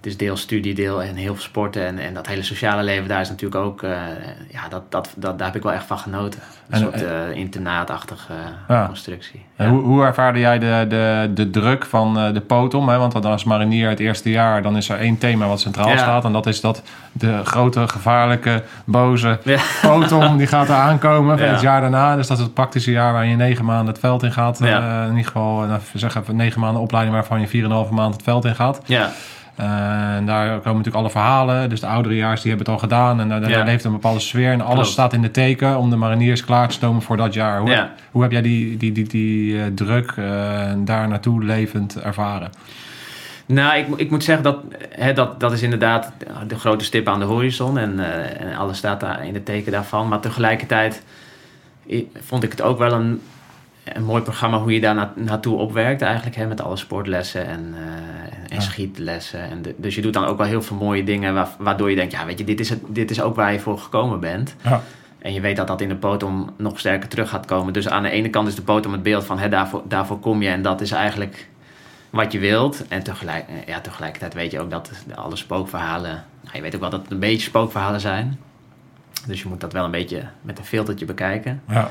het 0.00 0.08
is 0.08 0.16
deel 0.16 0.36
studie, 0.36 0.74
deel 0.74 1.02
en 1.02 1.14
heel 1.14 1.34
veel 1.34 1.42
sporten. 1.42 1.86
En, 1.86 1.98
en 1.98 2.14
dat 2.14 2.26
hele 2.26 2.42
sociale 2.42 2.82
leven 2.82 3.08
daar 3.08 3.20
is 3.20 3.28
natuurlijk 3.28 3.60
ook... 3.64 3.82
eh, 3.82 3.90
ja, 4.50 4.68
dat, 4.68 4.82
dat, 4.88 5.12
dat, 5.16 5.38
daar 5.38 5.46
heb 5.46 5.56
ik 5.56 5.62
wel 5.62 5.72
echt 5.72 5.84
van 5.86 5.98
genoten. 5.98 6.40
Een 6.68 6.74
En- 6.74 6.80
soort 6.80 7.02
eh, 7.02 7.30
internaatachtige 7.34 8.32
Ja. 8.68 8.86
constructie. 8.86 9.44
En 9.56 9.66
Ja. 9.66 9.72
hoe, 9.72 9.82
hoe 9.82 10.04
ervaarde 10.04 10.38
jij 10.38 10.58
de, 10.58 10.84
de, 10.88 11.30
de 11.34 11.50
druk 11.50 11.84
van 11.84 12.18
eh, 12.18 12.32
de 12.32 12.40
potom? 12.40 12.88
Hè? 12.88 12.98
Want 12.98 13.24
als 13.24 13.44
marinier 13.44 13.88
het 13.88 14.00
eerste 14.00 14.30
jaar, 14.30 14.62
dan 14.62 14.76
is 14.76 14.88
er 14.88 14.98
één 14.98 15.18
thema 15.18 15.46
wat 15.46 15.60
centraal 15.60 15.88
Ja. 15.88 15.96
staat. 15.96 16.24
En 16.24 16.32
dat 16.32 16.46
is 16.46 16.60
dat 16.60 16.82
de 17.12 17.40
grote, 17.44 17.88
gevaarlijke, 17.88 18.62
boze 18.84 19.38
potom, 19.82 20.36
die 20.36 20.46
gaat 20.46 20.68
er 20.68 20.74
aankomen 20.74 21.38
van 21.38 21.48
het 21.48 21.60
jaar 21.60 21.80
daarna. 21.80 22.16
Dus 22.16 22.26
dat 22.26 22.38
is 22.38 22.42
het 22.44 22.54
praktische 22.54 22.90
jaar 22.90 23.12
waar 23.12 23.26
je 23.26 23.36
negen 23.36 23.64
maanden 23.64 23.86
het 23.86 23.98
veld 23.98 24.22
in 24.22 24.32
gaat. 24.32 24.60
Eh, 24.60 25.02
in 25.02 25.08
ieder 25.08 25.24
geval, 25.24 25.58
nou, 25.60 25.80
zeg 25.94 26.14
even 26.16 26.36
negen 26.36 26.60
maanden 26.60 26.82
opleiding 26.82 27.14
waarvan 27.16 27.40
je 27.40 27.48
4,5 27.48 27.90
maand 27.90 28.14
het 28.14 28.22
veld 28.22 28.44
in 28.44 28.54
gaat. 28.54 28.80
Ja, 28.84 29.02
Eh, 29.04 29.08
en 29.60 30.26
daar 30.26 30.48
komen 30.48 30.64
natuurlijk 30.64 30.96
alle 30.96 31.10
verhalen. 31.10 31.68
Dus 31.68 31.80
de 31.80 31.86
ouderejaars 31.86 32.40
die 32.42 32.50
hebben 32.50 32.72
het 32.72 32.82
al 32.82 32.88
gedaan. 32.88 33.20
En 33.20 33.28
daar, 33.28 33.40
daar 33.40 33.50
Ja. 33.50 33.64
leeft 33.64 33.84
een 33.84 33.92
bepaalde 33.92 34.20
sfeer. 34.20 34.52
En 34.52 34.60
alles 34.60 34.74
Klopt. 34.74 34.88
staat 34.88 35.12
in 35.12 35.22
de 35.22 35.30
teken 35.30 35.78
om 35.78 35.90
de 35.90 35.96
mariniers 35.96 36.44
klaar 36.44 36.68
te 36.68 36.74
stomen 36.74 37.02
voor 37.02 37.16
dat 37.16 37.34
jaar. 37.34 37.60
Hoe, 37.60 37.70
Ja. 37.70 37.92
hoe 38.10 38.22
heb 38.22 38.32
jij 38.32 38.42
die, 38.42 38.76
die, 38.76 38.92
die, 38.92 39.08
die 39.08 39.60
eh, 39.60 39.66
druk 39.74 40.10
eh, 40.16 40.24
daar 40.78 41.08
naartoe 41.08 41.44
levend 41.44 42.00
ervaren? 42.00 42.50
Nou, 43.46 43.76
ik, 43.78 43.86
ik 43.96 44.10
moet 44.10 44.24
zeggen 44.24 44.44
dat, 44.44 44.56
hè, 44.90 45.12
dat 45.12 45.40
dat 45.40 45.52
is 45.52 45.62
inderdaad 45.62 46.12
de 46.46 46.58
grote 46.58 46.84
stip 46.84 47.08
aan 47.08 47.18
de 47.18 47.24
horizon. 47.24 47.78
En, 47.78 47.98
eh, 47.98 48.40
en 48.50 48.56
alles 48.56 48.78
staat 48.78 49.00
daar 49.00 49.26
in 49.26 49.34
het 49.34 49.44
teken 49.44 49.72
daarvan. 49.72 50.08
Maar 50.08 50.20
tegelijkertijd 50.20 51.02
vond 52.20 52.42
ik 52.42 52.50
het 52.50 52.62
ook 52.62 52.78
wel 52.78 52.92
een, 52.92 53.20
een 53.84 54.04
mooi 54.04 54.22
programma 54.22 54.58
hoe 54.58 54.72
je 54.72 54.80
daar 54.80 54.94
na- 54.94 55.12
naartoe 55.16 55.56
opwerkt. 55.56 56.02
Eigenlijk 56.02 56.36
hè, 56.36 56.46
met 56.46 56.60
alle 56.62 56.76
sportlessen 56.76 57.46
en, 57.46 57.74
eh, 57.76 58.29
en 58.50 58.56
Ja. 58.56 58.62
schietlessen. 58.62 59.40
En 59.50 59.62
de- 59.62 59.74
dus 59.78 59.94
je 59.94 60.02
doet 60.02 60.12
dan 60.12 60.24
ook 60.24 60.38
wel 60.38 60.46
heel 60.46 60.62
veel 60.62 60.76
mooie 60.76 61.04
dingen 61.04 61.34
wa- 61.34 61.54
waardoor 61.58 61.90
je 61.90 61.96
denkt... 61.96 62.12
ja, 62.12 62.26
weet 62.26 62.38
je, 62.38 62.44
dit 62.44 62.60
is, 62.60 62.68
het, 62.70 62.80
dit 62.88 63.10
is 63.10 63.20
ook 63.22 63.36
waar 63.36 63.52
je 63.52 63.60
voor 63.60 63.78
gekomen 63.78 64.20
bent. 64.20 64.54
Ja. 64.62 64.82
En 65.18 65.32
je 65.32 65.40
weet 65.40 65.56
dat 65.56 65.66
dat 65.66 65.80
in 65.80 65.88
de 65.88 65.96
potom 65.96 66.50
nog 66.56 66.78
sterker 66.78 67.08
terug 67.08 67.28
gaat 67.28 67.46
komen. 67.46 67.72
Dus 67.72 67.88
aan 67.88 68.02
de 68.02 68.10
ene 68.10 68.28
kant 68.30 68.48
is 68.48 68.54
de 68.54 68.62
potom 68.62 68.92
het 68.92 69.02
beeld 69.02 69.24
van 69.24 69.38
hè, 69.38 69.48
daarvoor, 69.48 69.82
daarvoor 69.88 70.18
kom 70.20 70.42
je 70.42 70.48
en 70.48 70.62
dat 70.62 70.80
is 70.80 70.90
eigenlijk 70.90 71.48
wat 72.10 72.32
je 72.32 72.38
wilt. 72.38 72.88
En 72.88 73.02
tegelijk, 73.02 73.44
eh, 73.48 73.54
ja, 73.66 73.80
tegelijkertijd 73.80 74.34
weet 74.34 74.50
je 74.50 74.60
ook 74.60 74.70
dat 74.70 74.90
alle 75.14 75.36
spookverhalen. 75.36 76.24
Nou, 76.42 76.56
je 76.56 76.62
weet 76.62 76.74
ook 76.74 76.80
wel 76.80 76.90
dat 76.90 77.02
het 77.02 77.10
een 77.10 77.18
beetje 77.18 77.46
spookverhalen 77.46 78.00
zijn. 78.00 78.38
Dus 79.26 79.42
je 79.42 79.48
moet 79.48 79.60
dat 79.60 79.72
wel 79.72 79.84
een 79.84 79.90
beetje 79.90 80.22
met 80.42 80.58
een 80.58 80.64
filtertje 80.64 81.04
bekijken. 81.04 81.62
Ja. 81.68 81.90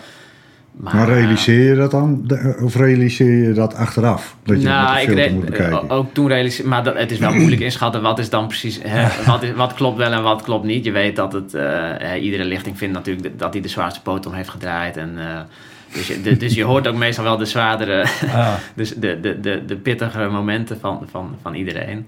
Maar, 0.76 0.96
Maar 0.96 1.08
eh, 1.10 1.14
realiseer 1.16 1.70
je 1.70 1.76
dat 1.76 1.92
dan? 1.92 2.30
Of 2.64 2.76
realiseer 2.76 3.48
je 3.48 3.54
dat 3.54 3.76
achteraf? 3.76 4.36
Dat 4.44 4.62
je 4.62 4.68
nou, 4.68 5.00
ik 5.00 5.08
re- 5.10 5.30
moet 5.30 5.46
bekijken? 5.46 5.90
o- 5.90 5.96
ook 5.96 6.14
toen 6.14 6.28
realiseer 6.28 6.68
maar 6.68 6.84
dat, 6.84 6.98
het 6.98 7.12
is 7.12 7.18
wel 7.20 7.34
moeilijk 7.34 7.62
inschatten 7.62 8.02
wat 8.02 8.20
is 8.20 8.30
dan 8.30 8.48
precies, 8.48 8.80
hè, 8.84 9.08
wat, 9.32 9.44
is, 9.44 9.52
wat 9.54 9.74
klopt 9.74 9.98
wel 9.98 10.12
en 10.12 10.24
wat 10.24 10.42
klopt 10.42 10.66
niet. 10.66 10.86
Je 10.86 10.92
weet 10.92 11.16
dat 11.16 11.34
het, 11.34 11.54
eh, 11.54 12.14
eh, 12.16 12.24
iedere 12.24 12.44
lichting 12.46 12.78
vindt 12.78 12.94
natuurlijk 12.94 13.40
dat 13.40 13.54
hij 13.54 13.62
de 13.62 13.68
zwaarste 13.68 14.02
potom 14.02 14.34
heeft 14.34 14.50
gedraaid. 14.50 14.98
En, 14.98 15.14
eh, 15.18 15.40
dus, 15.94 16.08
je, 16.08 16.22
de- 16.22 16.38
dus 16.38 16.54
je 16.54 16.64
hoort 16.64 16.88
ook 16.88 16.96
meestal 16.96 17.24
wel 17.24 17.38
de 17.38 17.46
zwaardere, 17.46 18.06
Ja. 18.26 18.58
dus 18.76 18.94
de, 18.96 19.20
de, 19.20 19.40
de, 19.40 19.62
de 19.66 19.76
pittigere 19.76 20.30
momenten 20.30 20.80
van, 20.80 21.08
van, 21.12 21.36
van 21.42 21.54
iedereen. 21.54 22.08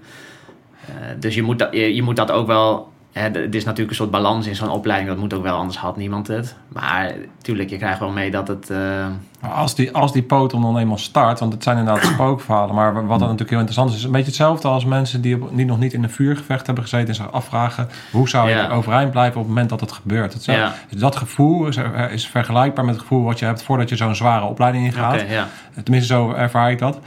Eh, 0.86 0.94
dus 1.18 1.34
je 1.34 1.42
moet, 1.42 1.58
dat, 1.58 1.68
je, 1.72 1.94
je 1.94 2.02
moet 2.02 2.16
dat 2.16 2.30
ook 2.30 2.46
wel. 2.46 2.91
Het 3.12 3.54
is 3.54 3.64
natuurlijk 3.64 3.90
een 3.90 3.96
soort 3.96 4.10
balans 4.10 4.46
in 4.46 4.56
zo'n 4.56 4.70
opleiding. 4.70 5.10
Dat 5.10 5.18
moet 5.20 5.34
ook 5.34 5.42
wel, 5.42 5.56
anders 5.56 5.78
had 5.78 5.96
niemand 5.96 6.26
het. 6.26 6.54
Maar 6.68 7.12
tuurlijk, 7.42 7.70
je 7.70 7.76
krijgt 7.76 7.98
wel 7.98 8.10
mee 8.10 8.30
dat 8.30 8.48
het. 8.48 8.70
eh, 8.70 9.06
als 9.56 9.74
die, 9.74 9.92
als 9.92 10.12
die 10.12 10.26
dan 10.26 10.78
eenmaal 10.78 10.98
start, 10.98 11.40
want 11.40 11.52
het 11.52 11.62
zijn 11.62 11.78
inderdaad 11.78 12.04
spookverhalen, 12.14 12.74
maar 12.74 12.92
wat 12.94 13.08
dan 13.08 13.18
natuurlijk 13.18 13.50
heel 13.50 13.58
interessant 13.58 13.90
is, 13.90 13.96
is 13.96 14.04
een 14.04 14.10
beetje 14.10 14.26
hetzelfde 14.26 14.68
als 14.68 14.84
mensen 14.84 15.20
die, 15.20 15.42
op- 15.42 15.56
die 15.56 15.64
nog 15.66 15.78
niet 15.78 15.92
in 15.92 16.02
een 16.02 16.10
vuurgevecht 16.10 16.66
hebben 16.66 16.84
gezeten 16.84 17.08
en 17.08 17.14
zich 17.14 17.32
afvragen 17.32 17.88
hoe 18.10 18.28
zou 18.28 18.48
je 18.48 18.54
Ja. 18.54 18.68
overeind 18.68 19.10
blijven 19.10 19.34
op 19.36 19.42
het 19.42 19.48
moment 19.54 19.70
dat 19.70 19.80
het 19.80 19.92
gebeurt. 19.92 20.44
Ja. 20.44 20.74
Dus 20.90 21.00
dat 21.00 21.16
gevoel 21.16 21.66
is, 21.66 21.76
is 22.10 22.26
vergelijkbaar 22.26 22.84
met 22.84 22.94
het 22.94 23.02
gevoel 23.02 23.22
wat 23.24 23.38
je 23.38 23.44
hebt 23.44 23.62
voordat 23.62 23.88
je 23.88 23.96
zo'n 23.96 24.14
zware 24.14 24.44
opleiding 24.44 24.84
ingaat. 24.84 25.22
Oké, 25.22 25.32
ja. 25.32 25.46
Tenminste, 25.82 26.12
zo 26.14 26.32
ervaar 26.32 26.70
ik 26.70 26.78
dat. 26.78 26.98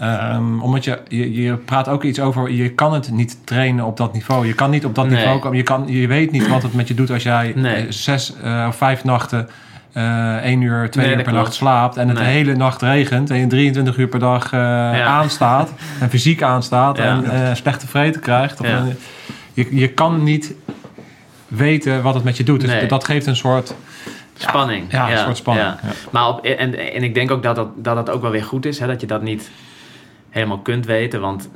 Ehm, 0.00 0.60
omdat 0.60 0.84
je, 0.84 0.98
je, 1.08 1.42
je 1.42 1.54
praat 1.56 1.88
ook 1.88 2.02
iets 2.04 2.20
over, 2.20 2.50
je 2.50 2.68
kan 2.70 2.92
het 2.92 3.10
niet 3.10 3.36
trainen 3.44 3.84
op 3.84 3.96
dat 3.96 4.12
niveau. 4.12 4.46
Je 4.46 4.54
kan 4.54 4.70
niet 4.70 4.84
op 4.84 4.94
dat 4.94 5.06
Nee. 5.06 5.16
niveau 5.16 5.38
komen. 5.38 5.56
Je, 5.56 5.62
kan, 5.62 5.84
je 5.86 6.06
weet 6.06 6.30
niet 6.30 6.48
wat 6.48 6.62
het 6.62 6.74
met 6.74 6.88
je 6.88 6.94
doet 6.94 7.10
als 7.10 7.22
jij 7.22 7.52
Nee. 7.56 7.74
eh, 7.74 7.90
zes 7.90 8.34
eh, 8.42 8.64
of 8.68 8.76
vijf 8.76 9.04
nachten, 9.04 9.48
eh 9.92 10.36
één 10.36 10.60
uur, 10.60 10.90
twee 10.90 11.06
Nee, 11.06 11.14
uur 11.16 11.22
per 11.22 11.30
klopt. 11.32 11.46
nacht 11.46 11.56
slaapt. 11.56 11.96
En 11.96 12.08
het 12.08 12.16
de 12.16 12.24
hele 12.24 12.54
nacht 12.56 12.82
regent 12.82 13.30
en 13.30 13.36
je 13.36 13.46
23 13.46 13.96
uur 13.96 14.08
per 14.08 14.18
dag 14.18 14.52
aanstaat. 14.54 15.72
En 16.00 16.10
fysiek 16.10 16.42
aanstaat 16.42 16.96
Ja. 16.96 17.22
en 17.24 17.56
slechte 17.56 17.86
vreten 17.86 18.20
krijgt. 18.20 18.60
Of 18.60 18.66
Ja. 18.66 18.84
je, 19.54 19.76
je 19.76 19.88
kan 19.88 20.22
niet 20.22 20.54
weten 21.48 22.02
wat 22.02 22.14
het 22.14 22.24
met 22.24 22.36
je 22.36 22.44
doet. 22.44 22.60
Dus 22.60 22.88
dat 22.88 23.04
geeft 23.04 23.26
een 23.26 23.36
soort, 23.36 23.74
Spanning. 24.34 24.84
ja, 24.92 25.10
een 25.10 25.18
soort 25.18 25.36
spanning. 25.36 25.68
Maar 26.10 26.28
op, 26.28 26.44
en, 26.44 26.92
en 26.94 27.02
ik 27.02 27.14
denk 27.14 27.30
ook 27.30 27.42
dat 27.42 27.56
dat, 27.56 27.68
dat 27.76 27.94
dat 27.96 28.10
ook 28.10 28.22
wel 28.22 28.30
weer 28.30 28.44
goed 28.44 28.66
is, 28.66 28.78
hè, 28.78 28.86
dat 28.86 29.00
je 29.00 29.06
dat 29.06 29.22
niet 29.22 29.50
helemaal 30.30 30.58
kunt 30.58 30.86
weten. 30.86 31.20
Want 31.20 31.50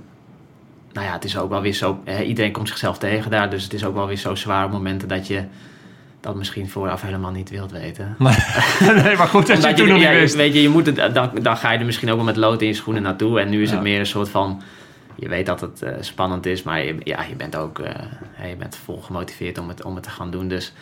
nou 0.93 1.07
ja, 1.07 1.13
het 1.13 1.25
is 1.25 1.39
ook 1.39 1.51
wel 1.51 1.61
weer 1.61 1.73
zo. 1.73 2.01
Hè, 2.05 2.23
iedereen 2.23 2.53
komt 2.53 2.69
zichzelf 2.69 2.99
tegen 2.99 3.31
daar. 3.31 3.51
Dus 3.51 3.63
het 3.63 3.73
is 3.73 3.85
ook 3.85 3.95
wel 3.95 4.07
weer 4.07 4.17
zo 4.17 4.35
zwaar 4.35 4.65
op 4.65 4.71
momenten 4.71 5.09
dat 5.09 5.27
je 5.27 5.45
dat 6.21 6.35
misschien 6.35 6.69
vooraf 6.69 7.03
helemaal 7.03 7.31
niet 7.31 7.51
wilt 7.51 7.71
weten. 7.73 8.17
nee, 9.05 9.17
maar 9.17 9.29
goed, 9.29 9.47
dat 9.47 9.63
je 9.63 9.75
toen 9.75 9.89
nog 9.89 10.01
ja, 10.01 10.11
wist. 10.11 10.35
Weet 10.37 10.55
je, 10.55 10.63
je 10.63 10.69
moet 10.69 10.87
het, 10.87 11.15
dan, 11.15 11.31
dan 11.43 11.57
ga 11.57 11.71
je 11.73 11.79
er 11.79 11.85
misschien 11.85 12.11
ook 12.11 12.17
wel 12.17 12.25
met 12.25 12.37
lood 12.37 12.63
in 12.63 12.69
je 12.69 12.75
schoenen 12.75 13.03
naartoe. 13.03 13.41
En 13.41 13.49
nu 13.49 13.63
is 13.63 13.69
Ja. 13.69 13.75
het 13.75 13.85
meer 13.85 13.99
een 13.99 14.07
soort 14.07 14.29
van. 14.29 14.63
Je 15.17 15.29
weet 15.29 15.47
dat 15.47 15.61
het 15.61 15.83
eh, 15.83 15.93
spannend 16.01 16.47
is, 16.47 16.63
maar 16.63 16.85
je, 16.85 16.97
ja, 17.03 17.23
je 17.23 17.35
bent 17.35 17.57
ook 17.57 17.81
hè, 18.33 18.47
je 18.47 18.57
bent 18.57 18.77
vol 18.85 19.01
gemotiveerd 19.01 19.59
om 19.59 19.69
het, 19.69 19.85
om 19.85 19.95
het 19.95 20.05
te 20.05 20.11
gaan 20.11 20.31
doen. 20.31 20.49
Dus 20.49 20.73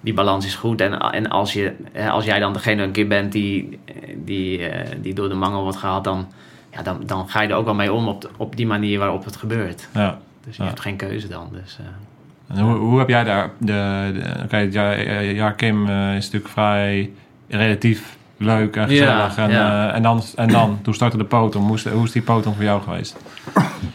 die 0.00 0.14
balans 0.14 0.46
is 0.46 0.54
goed. 0.54 0.80
En, 0.80 0.98
en 0.98 1.30
als, 1.30 1.52
je, 1.52 1.72
als 2.10 2.24
jij 2.24 2.38
dan 2.38 2.52
degene 2.52 2.82
een 2.82 2.92
keer 2.92 3.06
bent 3.06 3.32
die, 3.32 3.78
die, 4.16 4.66
eh, 4.68 4.96
die 5.02 5.14
door 5.14 5.28
de 5.28 5.34
mangel 5.34 5.62
wordt 5.62 5.76
gehaald, 5.76 6.04
dan, 6.04 6.32
ja, 6.72 6.82
dan, 6.82 7.00
dan 7.06 7.28
ga 7.28 7.40
je 7.42 7.48
er 7.48 7.54
ook 7.54 7.64
wel 7.64 7.74
mee 7.74 7.92
om 7.92 8.08
op, 8.08 8.20
de- 8.20 8.28
op 8.36 8.56
die 8.56 8.66
manier 8.66 8.98
waarop 8.98 9.24
het 9.24 9.36
gebeurt. 9.36 9.88
Ja. 9.94 10.18
Dus 10.44 10.56
je 10.56 10.62
Ja. 10.62 10.68
hebt 10.68 10.80
geen 10.80 10.96
keuze 10.96 11.28
dan. 11.28 11.48
Dus, 11.52 11.78
eh, 11.80 12.56
En 12.58 12.62
hoe, 12.64 12.74
hoe 12.76 12.98
heb 12.98 13.08
jij 13.08 13.24
daar 13.24 13.50
de... 13.58 14.10
de 14.14 14.42
Oké, 14.44 14.56
jaar, 14.56 14.96
eh, 14.96 15.56
Kim 15.56 15.88
eh, 15.88 16.16
is 16.16 16.24
natuurlijk 16.24 16.52
vrij 16.52 17.10
relatief 17.48 18.16
leuk 18.36 18.76
en 18.76 18.88
gezellig. 18.88 19.36
Ja, 19.36 19.44
en, 19.44 19.50
ja. 19.50 19.92
en, 19.92 20.02
dan, 20.02 20.22
en 20.36 20.48
dan, 20.48 20.78
toen 20.82 20.94
startte 20.94 21.16
de 21.16 21.24
potom. 21.24 21.66
Hoe 21.66 21.76
is, 21.76 21.88
hoe 21.88 22.04
is 22.04 22.12
die 22.12 22.22
potom 22.22 22.54
voor 22.54 22.64
jou 22.64 22.82
geweest? 22.82 23.16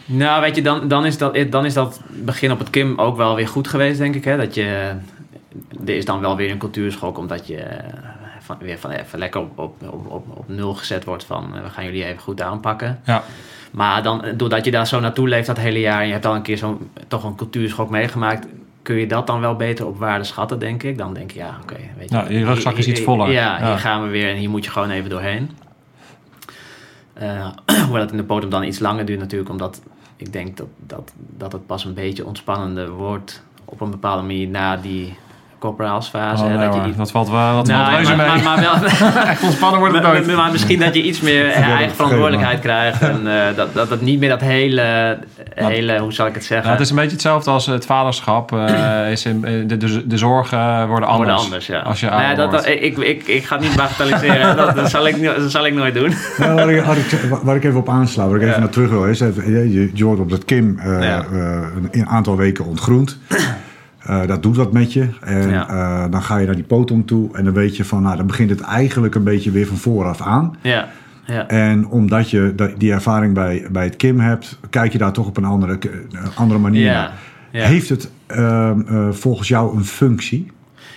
Nou, 0.06 0.42
weet 0.42 0.56
je, 0.56 0.62
dan, 0.62 0.88
dan, 0.88 1.06
is 1.06 1.18
dat, 1.18 1.38
dan 1.50 1.66
is 1.66 1.74
dat 1.74 2.02
begin 2.24 2.52
op 2.52 2.60
het 2.60 2.70
Kim 2.70 3.00
ook 3.00 3.18
wel 3.18 3.36
weer 3.36 3.48
goed 3.48 3.68
geweest, 3.68 3.98
denk 3.98 4.16
ik. 4.16 4.24
Hè? 4.24 4.38
Dat 4.38 4.56
je, 4.56 4.92
er 5.86 5.96
is 5.96 6.06
dan 6.06 6.20
wel 6.20 6.36
weer 6.36 6.52
een 6.52 6.58
cultuurschok, 6.58 7.18
omdat 7.18 7.48
je 7.48 7.64
van, 8.46 8.58
weer 8.60 8.78
van 8.80 8.92
even 8.92 9.20
lekker 9.20 9.42
op, 9.42 9.60
op, 9.60 9.76
op, 9.90 10.12
op, 10.12 10.38
op 10.38 10.48
nul 10.48 10.74
gezet 10.74 11.04
wordt 11.04 11.24
van 11.24 11.56
eh, 11.56 11.62
we 11.64 11.70
gaan 11.70 11.86
jullie 11.86 12.06
even 12.06 12.22
goed 12.22 12.42
aanpakken. 12.42 13.00
Ja, 13.06 13.24
Maar 13.72 14.04
dan, 14.04 14.24
eh, 14.24 14.34
doordat 14.38 14.66
je 14.66 14.72
daar 14.72 14.88
zo 14.88 15.00
naartoe 15.00 15.28
leeft 15.28 15.48
dat 15.48 15.58
hele 15.58 15.80
jaar 15.80 16.02
en 16.02 16.06
je 16.08 16.14
hebt 16.14 16.26
al 16.26 16.36
een 16.36 16.42
keer 16.42 16.58
zo'n 16.58 16.90
toch 17.08 17.24
een 17.24 17.36
cultuurschok 17.36 17.90
meegemaakt, 17.90 18.48
kun 18.82 18.96
je 18.96 19.08
dat 19.08 19.28
dan 19.28 19.40
wel 19.40 19.56
beter 19.56 19.86
op 19.86 19.98
waarde 19.98 20.24
schatten, 20.24 20.60
denk 20.60 20.84
ik. 20.84 20.98
Dan 20.98 21.14
denk 21.14 21.32
je, 21.32 21.40
ja, 21.40 21.58
oké. 21.62 21.78
weet 21.98 22.10
je, 22.10 22.16
Ja, 22.16 22.30
je 22.30 22.46
rugzak 22.46 22.76
is 22.76 22.88
iets 22.88 23.02
voller. 23.02 23.32
Ja, 23.32 23.58
Ja. 23.60 23.68
hier 23.68 23.78
gaan 23.78 24.04
we 24.04 24.10
weer 24.10 24.30
en 24.30 24.36
hier 24.36 24.50
moet 24.50 24.66
je 24.66 24.72
gewoon 24.72 24.90
even 24.90 25.10
doorheen. 25.10 25.52
Eh, 27.14 27.48
hoewel 27.86 28.02
het 28.02 28.12
in 28.12 28.18
de 28.18 28.24
podium 28.24 28.50
dan 28.52 28.64
iets 28.64 28.80
langer 28.80 29.06
duurt 29.06 29.20
natuurlijk, 29.20 29.50
omdat 29.50 29.82
ik 30.16 30.34
denk 30.34 30.58
dat, 30.58 30.68
dat, 30.78 31.14
dat 31.18 31.52
het 31.52 31.66
pas 31.66 31.86
een 31.86 31.94
beetje 31.94 32.26
ontspannender 32.26 32.90
wordt 32.90 33.44
op 33.66 33.82
een 33.82 33.92
bepaalde 33.92 34.22
manier 34.22 34.48
na 34.48 34.78
die 34.78 35.18
corporaalsfase. 35.66 36.44
Oh, 36.44 36.50
nee 36.50 36.58
dat 36.58 36.74
je 36.74 36.80
hoor, 36.80 36.90
dat 36.98 37.12
valt 37.12 37.30
wel 37.30 37.56
dat 37.56 37.68
Nou, 37.68 37.92
valt 37.92 38.04
maar, 38.04 38.16
mee. 38.18 38.28
maar, 38.44 38.44
maar 38.44 38.60
wel, 38.60 39.24
Echt 39.32 39.44
ontspannen 39.44 39.80
wordt 39.80 39.94
het 39.96 40.04
maar, 40.04 40.14
nooit. 40.14 40.36
maar 40.36 40.52
misschien 40.52 40.80
dat 40.80 40.94
je 40.96 41.02
iets 41.02 41.22
meer 41.22 41.46
eh, 41.52 41.60
Ja, 41.60 41.66
eigen 41.66 41.86
dat 41.88 41.96
verantwoordelijkheid 41.96 42.60
krijgt. 42.60 43.02
En 43.02 43.48
eh, 43.48 43.56
dat, 43.56 43.74
dat 43.74 43.90
het 43.90 44.02
niet 44.02 44.20
meer 44.20 44.30
dat 44.30 44.42
hele, 44.42 45.18
hele 45.56 46.00
hoe 46.00 46.14
zal 46.14 46.28
ik 46.28 46.34
het 46.34 46.44
zeggen, 46.46 46.66
Nou, 46.68 46.78
het 46.78 46.86
is 46.86 46.90
een 46.90 46.96
beetje 46.96 47.12
hetzelfde 47.12 47.52
als 47.52 47.66
het 47.66 47.86
vaderschap. 47.86 48.52
eh, 48.54 49.12
is 49.16 49.26
in, 49.26 49.42
de, 49.68 49.78
de, 49.78 50.08
de 50.08 50.18
zorgen 50.18 50.88
worden 50.88 51.10
anders. 51.10 51.18
worden 51.18 51.36
anders. 51.44 51.68
Ja. 51.68 51.80
Als 51.80 52.00
je 52.00 52.06
Nou 52.10 52.22
ja, 52.22 52.36
dat, 52.36 52.52
dat, 52.52 52.66
ik, 52.68 52.98
ik, 52.98 53.24
ik 53.28 53.46
ga 53.46 53.60
niet 53.60 53.76
bagatelliseren. 53.76 54.56
dat, 54.56 54.76
dat, 54.76 54.90
zal 54.90 55.08
ik, 55.08 55.24
dat 55.24 55.52
zal 55.52 55.66
ik 55.66 55.74
nooit 55.74 55.94
doen. 55.94 56.14
Nou, 56.38 56.54
waar, 56.56 56.70
ik, 56.70 56.84
waar 56.84 56.98
ik- 56.98 57.30
waar 57.44 57.56
ik 57.56 57.64
even 57.64 57.80
op 57.80 57.90
aansla, 57.90 58.28
waar 58.28 58.36
ik 58.36 58.42
Ja. 58.42 58.48
even 58.48 58.60
naar 58.62 58.70
terug 58.70 58.90
wil, 58.90 59.06
is 59.06 59.20
je, 59.20 59.34
je- 59.72 59.90
je 59.94 60.04
wordt 60.06 60.22
op 60.22 60.30
dat 60.30 60.46
Kim 60.46 60.80
eh, 60.80 61.02
Ja. 61.04 61.26
eh, 61.32 61.40
een, 61.76 61.88
een 61.92 62.08
aantal 62.08 62.36
weken 62.38 62.66
ontgroend. 62.66 63.18
Eh, 64.06 64.28
dat 64.28 64.44
doet 64.44 64.56
wat 64.56 64.74
met 64.74 64.94
je. 64.94 65.08
En 65.22 65.50
Ja. 65.50 65.68
eh, 65.70 66.12
dan 66.12 66.24
ga 66.24 66.38
je 66.38 66.46
naar 66.46 66.56
die 66.56 66.64
potom 66.64 67.06
toe. 67.06 67.38
En 67.38 67.44
dan 67.46 67.54
weet 67.54 67.78
je 67.78 67.86
van, 67.86 68.02
nou, 68.02 68.18
dan 68.18 68.28
begint 68.28 68.50
het 68.50 68.62
eigenlijk 68.62 69.16
een 69.16 69.24
beetje 69.24 69.52
weer 69.52 69.68
van 69.68 69.78
vooraf 69.78 70.22
aan. 70.22 70.56
Ja, 70.62 70.88
ja. 71.26 71.48
En 71.48 71.88
omdat 71.88 72.30
je 72.30 72.56
die 72.78 72.92
ervaring 72.92 73.34
bij, 73.34 73.68
bij 73.72 73.84
het 73.84 73.96
Kim 73.96 74.20
hebt, 74.20 74.60
kijk 74.70 74.92
je 74.92 74.98
daar 74.98 75.14
toch 75.14 75.28
op 75.28 75.38
een 75.38 75.46
andere, 75.46 75.78
een 76.12 76.36
andere 76.36 76.60
manier 76.60 76.92
naar. 76.92 77.12
ja. 77.52 77.66
Heeft 77.68 77.90
het 77.90 78.10
ehm, 78.28 78.82
eh, 78.88 79.12
volgens 79.12 79.48
jou 79.48 79.78
een 79.78 79.86
functie? 79.86 80.52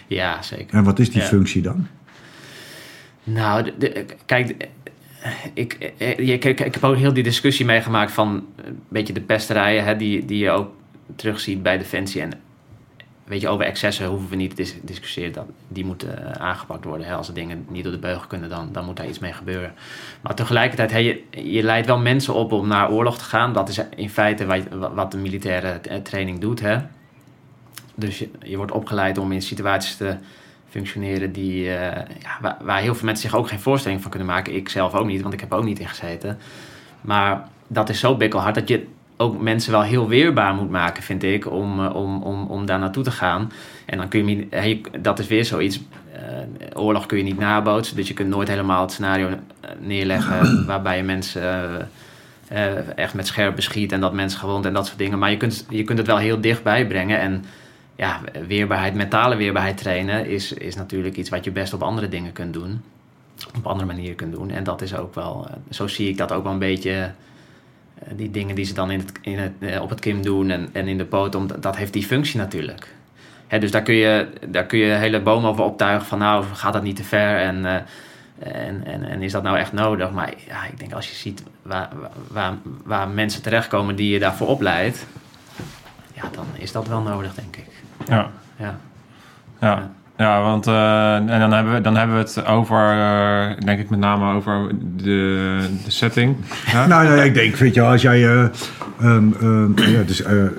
ja, 0.07 0.43
zeker. 0.43 0.77
En 0.77 0.85
wat 0.85 0.99
is 0.99 1.11
die 1.11 1.23
functie 1.23 1.63
dan? 1.63 1.87
Nou, 3.25 3.65
de, 3.65 3.75
de- 3.79 4.05
kijk, 4.27 4.69
ik, 5.55 5.93
eh, 5.99 6.39
kijk, 6.41 6.61
ik 6.61 6.75
heb 6.75 6.85
ook 6.85 6.97
heel 6.97 7.13
die 7.13 7.23
discussie 7.23 7.65
meegemaakt 7.67 8.13
van 8.13 8.45
een 8.65 8.79
beetje 8.89 9.13
de 9.13 9.21
pesterijen 9.21 9.85
hè, 9.85 9.97
die, 9.97 10.25
die 10.25 10.39
je 10.39 10.51
ook 10.51 10.71
terugziet 11.17 11.63
bij 11.63 11.79
Defensie. 11.79 12.21
En 12.23 12.31
weet 13.29 13.41
je, 13.41 13.49
over 13.49 13.65
excessen 13.65 14.07
hoeven 14.07 14.29
we 14.29 14.37
niet 14.37 14.51
te 14.51 14.57
dis- 14.57 14.77
discussiëren. 14.83 15.33
Dat, 15.33 15.47
die 15.69 15.85
moeten 15.85 16.35
eh, 16.35 16.47
aangepakt 16.47 16.85
worden. 16.85 17.17
Als 17.17 17.29
er 17.29 17.35
dingen 17.35 17.67
niet 17.69 17.83
door 17.83 17.93
de 17.93 17.99
beugel 17.99 18.27
kunnen, 18.27 18.49
dan, 18.49 18.69
dan 18.73 18.85
moet 18.85 18.97
daar 18.97 19.09
iets 19.09 19.19
mee 19.19 19.33
gebeuren. 19.33 19.75
Maar 20.21 20.35
tegelijkertijd, 20.35 20.91
hè, 20.91 20.99
je, 20.99 21.23
je 21.31 21.63
leidt 21.63 21.87
wel 21.87 21.99
mensen 21.99 22.35
op 22.35 22.53
om 22.53 22.69
naar 22.69 22.91
oorlog 22.91 23.19
te 23.19 23.25
gaan. 23.25 23.53
Dat 23.53 23.69
is 23.69 23.81
in 23.97 24.11
feite 24.11 24.47
wat, 24.47 24.63
wat 24.95 25.13
de 25.13 25.19
militaire 25.19 25.69
eh, 25.69 25.97
training 25.97 26.39
doet. 26.39 26.61
Hè. 26.61 26.79
Dus 27.95 28.19
je, 28.19 28.31
je 28.43 28.57
wordt 28.57 28.73
opgeleid 28.73 29.19
om 29.19 29.33
in 29.33 29.43
situaties 29.43 29.97
te 29.97 30.17
functioneren 30.69 31.33
die, 31.33 31.75
eh, 31.75 32.05
ja, 32.21 32.39
waar, 32.41 32.57
waar 32.61 32.81
heel 32.81 32.95
veel 32.95 33.07
mensen 33.07 33.29
zich 33.31 33.39
ook 33.39 33.49
geen 33.49 33.61
voorstelling 33.61 34.03
van 34.03 34.11
kunnen 34.11 34.29
maken. 34.29 34.55
Ik 34.55 34.69
zelf 34.69 34.95
ook 34.95 35.07
niet, 35.07 35.23
want 35.23 35.35
ik 35.35 35.41
heb 35.41 35.53
ook 35.53 35.65
niet 35.65 35.79
in 35.79 35.89
gezeten. 35.89 36.39
Maar 37.01 37.49
dat 37.67 37.89
is 37.89 38.01
zo 38.01 38.17
bikkelhard 38.17 38.55
dat 38.55 38.69
je 38.69 38.87
ook 39.21 39.41
mensen 39.41 39.73
wel 39.73 39.83
heel 39.83 40.09
weerbaar 40.09 40.55
moet 40.55 40.71
maken, 40.71 41.03
vind 41.03 41.23
ik, 41.23 41.51
om, 41.51 41.85
eh, 41.85 41.95
om, 41.95 42.23
om, 42.23 42.47
om 42.47 42.67
daar 42.67 42.79
naartoe 42.79 43.03
te 43.03 43.11
gaan. 43.11 43.53
En 43.87 43.99
dan 43.99 44.09
kun 44.09 44.27
je, 44.27 44.35
niet- 44.35 44.89
dat 45.01 45.19
is 45.19 45.27
weer 45.27 45.45
zoiets. 45.45 45.81
eh, 46.13 46.83
oorlog 46.83 47.07
kun 47.07 47.19
je 47.19 47.25
niet 47.25 47.39
nabootsen, 47.39 47.97
dus 47.97 48.09
je 48.09 48.15
kunt 48.15 48.29
nooit 48.29 48.49
helemaal 48.49 48.81
het 48.83 48.93
scenario 48.93 49.29
eh, 49.29 49.37
neerleggen 49.81 50.67
waarbij 50.67 50.97
je 50.97 51.03
mensen 51.03 51.89
echt 52.95 53.15
met 53.15 53.27
scherp 53.27 53.55
beschiet 53.57 53.93
en 53.93 54.01
dat 54.01 54.13
mensen 54.13 54.39
gewond 54.41 54.65
en 54.65 54.73
dat 54.73 54.87
soort 54.87 54.99
dingen. 54.99 55.19
Maar 55.19 55.31
je 55.31 55.37
kunt, 55.37 55.67
je 55.69 55.85
kunt 55.85 55.99
het 55.99 56.07
wel 56.07 56.17
heel 56.17 56.41
dichtbij 56.41 56.87
brengen. 56.87 57.21
En 57.21 57.45
ja, 57.97 58.21
weerbaarheid, 58.47 58.95
mentale 58.95 59.37
weerbaarheid 59.37 59.77
trainen 59.77 60.27
is, 60.27 60.53
is 60.53 60.77
natuurlijk 60.77 61.17
iets 61.17 61.29
wat 61.31 61.45
je 61.45 61.51
best 61.51 61.73
op 61.73 61.83
andere 61.83 62.09
dingen 62.09 62.33
kunt 62.33 62.53
doen. 62.53 62.83
Op 63.57 63.67
andere 63.67 63.87
manieren 63.87 64.17
kunt 64.17 64.33
doen. 64.33 64.51
En 64.51 64.65
dat 64.65 64.83
is 64.83 64.97
ook 64.97 65.15
wel, 65.15 65.47
zo 65.71 65.87
zie 65.87 66.09
ik 66.09 66.17
dat 66.17 66.33
ook 66.33 66.43
wel 66.43 66.53
een 66.53 66.59
beetje. 66.59 67.11
Eh, 68.01 68.13
die 68.17 68.31
dingen 68.31 68.55
die 68.55 68.65
ze 68.65 68.75
dan 68.75 68.91
in 68.91 68.99
het, 68.99 69.13
in 69.21 69.39
het, 69.39 69.53
eh, 69.59 69.83
op 69.83 69.91
het 69.91 70.01
Kim 70.01 70.23
doen 70.23 70.51
en, 70.51 70.69
en 70.73 70.89
in 70.89 70.99
de 70.99 71.05
poot, 71.05 71.35
om, 71.35 71.47
dat 71.61 71.77
heeft 71.77 71.93
die 71.93 72.05
functie 72.05 72.39
natuurlijk. 72.39 72.95
Hè, 73.47 73.59
dus 73.59 73.71
daar 73.71 73.83
kun, 73.83 73.95
je, 73.95 74.29
daar 74.49 74.67
kun 74.67 74.79
je 74.79 74.93
hele 74.93 75.21
boom 75.21 75.47
over 75.47 75.65
optuigen 75.65 76.07
van 76.07 76.19
nou, 76.19 76.45
gaat 76.53 76.73
dat 76.73 76.83
niet 76.83 76.97
te 76.97 77.05
ver 77.05 77.39
en, 77.39 77.65
eh, 77.65 77.75
en, 78.67 78.85
en, 78.87 79.05
en 79.05 79.23
is 79.23 79.33
dat 79.33 79.43
nou 79.43 79.59
echt 79.59 79.73
nodig? 79.73 80.11
Maar 80.11 80.33
ja, 80.47 80.65
ik 80.65 80.79
denk 80.79 80.93
als 80.93 81.09
je 81.09 81.15
ziet 81.15 81.43
waar, 81.63 81.89
waar, 82.29 82.53
waar 82.85 83.09
mensen 83.09 83.43
terechtkomen 83.43 83.97
die 83.97 84.13
je 84.13 84.19
daarvoor 84.19 84.49
opleidt, 84.49 85.07
ja, 86.15 86.23
dan 86.33 86.47
is 86.53 86.73
dat 86.73 86.89
wel 86.89 87.01
nodig, 87.01 87.35
denk 87.35 87.57
ik. 87.57 87.67
Ja. 88.07 88.31
Ja. 88.59 88.79
Ja, 89.61 89.77
ja 89.77 89.91
want 90.27 90.67
eh, 90.67 91.15
en 91.15 91.41
dan, 91.41 91.53
hebben 91.53 91.75
we, 91.75 91.81
dan 91.81 91.97
hebben 91.97 92.17
we 92.17 92.23
het 92.23 92.47
over, 92.47 92.91
eh, 92.91 93.65
denk 93.65 93.81
ik 93.81 93.91
met 93.91 93.99
name 93.99 94.35
over 94.35 94.69
de, 94.97 95.59
de 95.85 95.91
setting. 95.91 96.37
Ja? 96.73 96.87
Nou, 96.87 97.05
ja, 97.17 97.23
ik 97.23 97.35
denk, 97.35 97.57
weet 97.57 97.75
je 97.75 97.81
wel, 97.81 97.91
als 97.91 98.03
jij... 98.03 98.25
eh, 98.25 98.45
ehm, 99.01 99.33
ehm, 99.41 99.71
ja, 99.93 99.99
het 99.99 100.11
is 100.11 100.23
eh, 100.23 100.45
eh, 100.45 100.51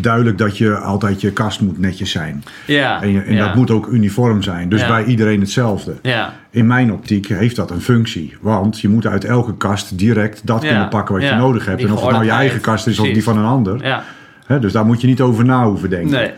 duidelijk 0.00 0.38
dat 0.38 0.58
je 0.58 0.76
altijd 0.76 1.20
je 1.20 1.32
kast 1.32 1.60
moet 1.60 1.78
netjes 1.78 2.10
zijn. 2.10 2.44
Ja, 2.66 3.02
En, 3.02 3.12
je, 3.12 3.20
en 3.20 3.34
ja. 3.34 3.46
dat 3.46 3.54
moet 3.54 3.70
ook 3.70 3.86
uniform 3.86 4.42
zijn. 4.42 4.68
Dus 4.68 4.80
Ja. 4.80 4.88
bij 4.88 5.04
iedereen 5.04 5.40
hetzelfde. 5.40 5.94
Ja, 6.02 6.32
In 6.50 6.66
mijn 6.66 6.92
optiek 6.92 7.26
heeft 7.28 7.56
dat 7.56 7.70
een 7.70 7.80
functie. 7.80 8.36
Want 8.40 8.80
je 8.80 8.88
moet 8.88 9.06
uit 9.06 9.24
elke 9.24 9.56
kast 9.56 9.98
direct 9.98 10.46
dat 10.46 10.62
Ja, 10.62 10.68
kunnen 10.68 10.88
pakken 10.88 11.14
wat 11.14 11.22
je 11.24 11.28
ja. 11.30 11.36
nodig 11.36 11.64
hebt. 11.66 11.78
Die 11.78 11.86
En 11.86 11.92
of 11.92 12.00
het 12.02 12.10
nou 12.10 12.24
je 12.24 12.30
eigen 12.30 12.60
kast 12.60 12.86
is 12.86 12.98
of 12.98 13.06
die 13.08 13.22
van 13.22 13.38
een 13.38 13.44
ander. 13.44 13.84
ja. 13.86 14.02
Hè, 14.46 14.58
dus 14.58 14.72
daar 14.72 14.86
moet 14.86 15.00
je 15.00 15.06
niet 15.06 15.20
over 15.20 15.44
na 15.44 15.64
hoeven 15.64 15.90
denken. 15.90 16.10
Nee. 16.10 16.30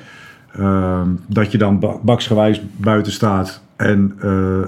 Ehm, 0.59 1.09
dat 1.27 1.53
je 1.53 1.59
dan 1.59 1.79
ba- 1.79 1.97
baksgewijs 2.03 2.61
buiten 2.77 3.13
staat 3.13 3.61
en 3.77 4.15
eh, 4.21 4.61
eh, 4.61 4.67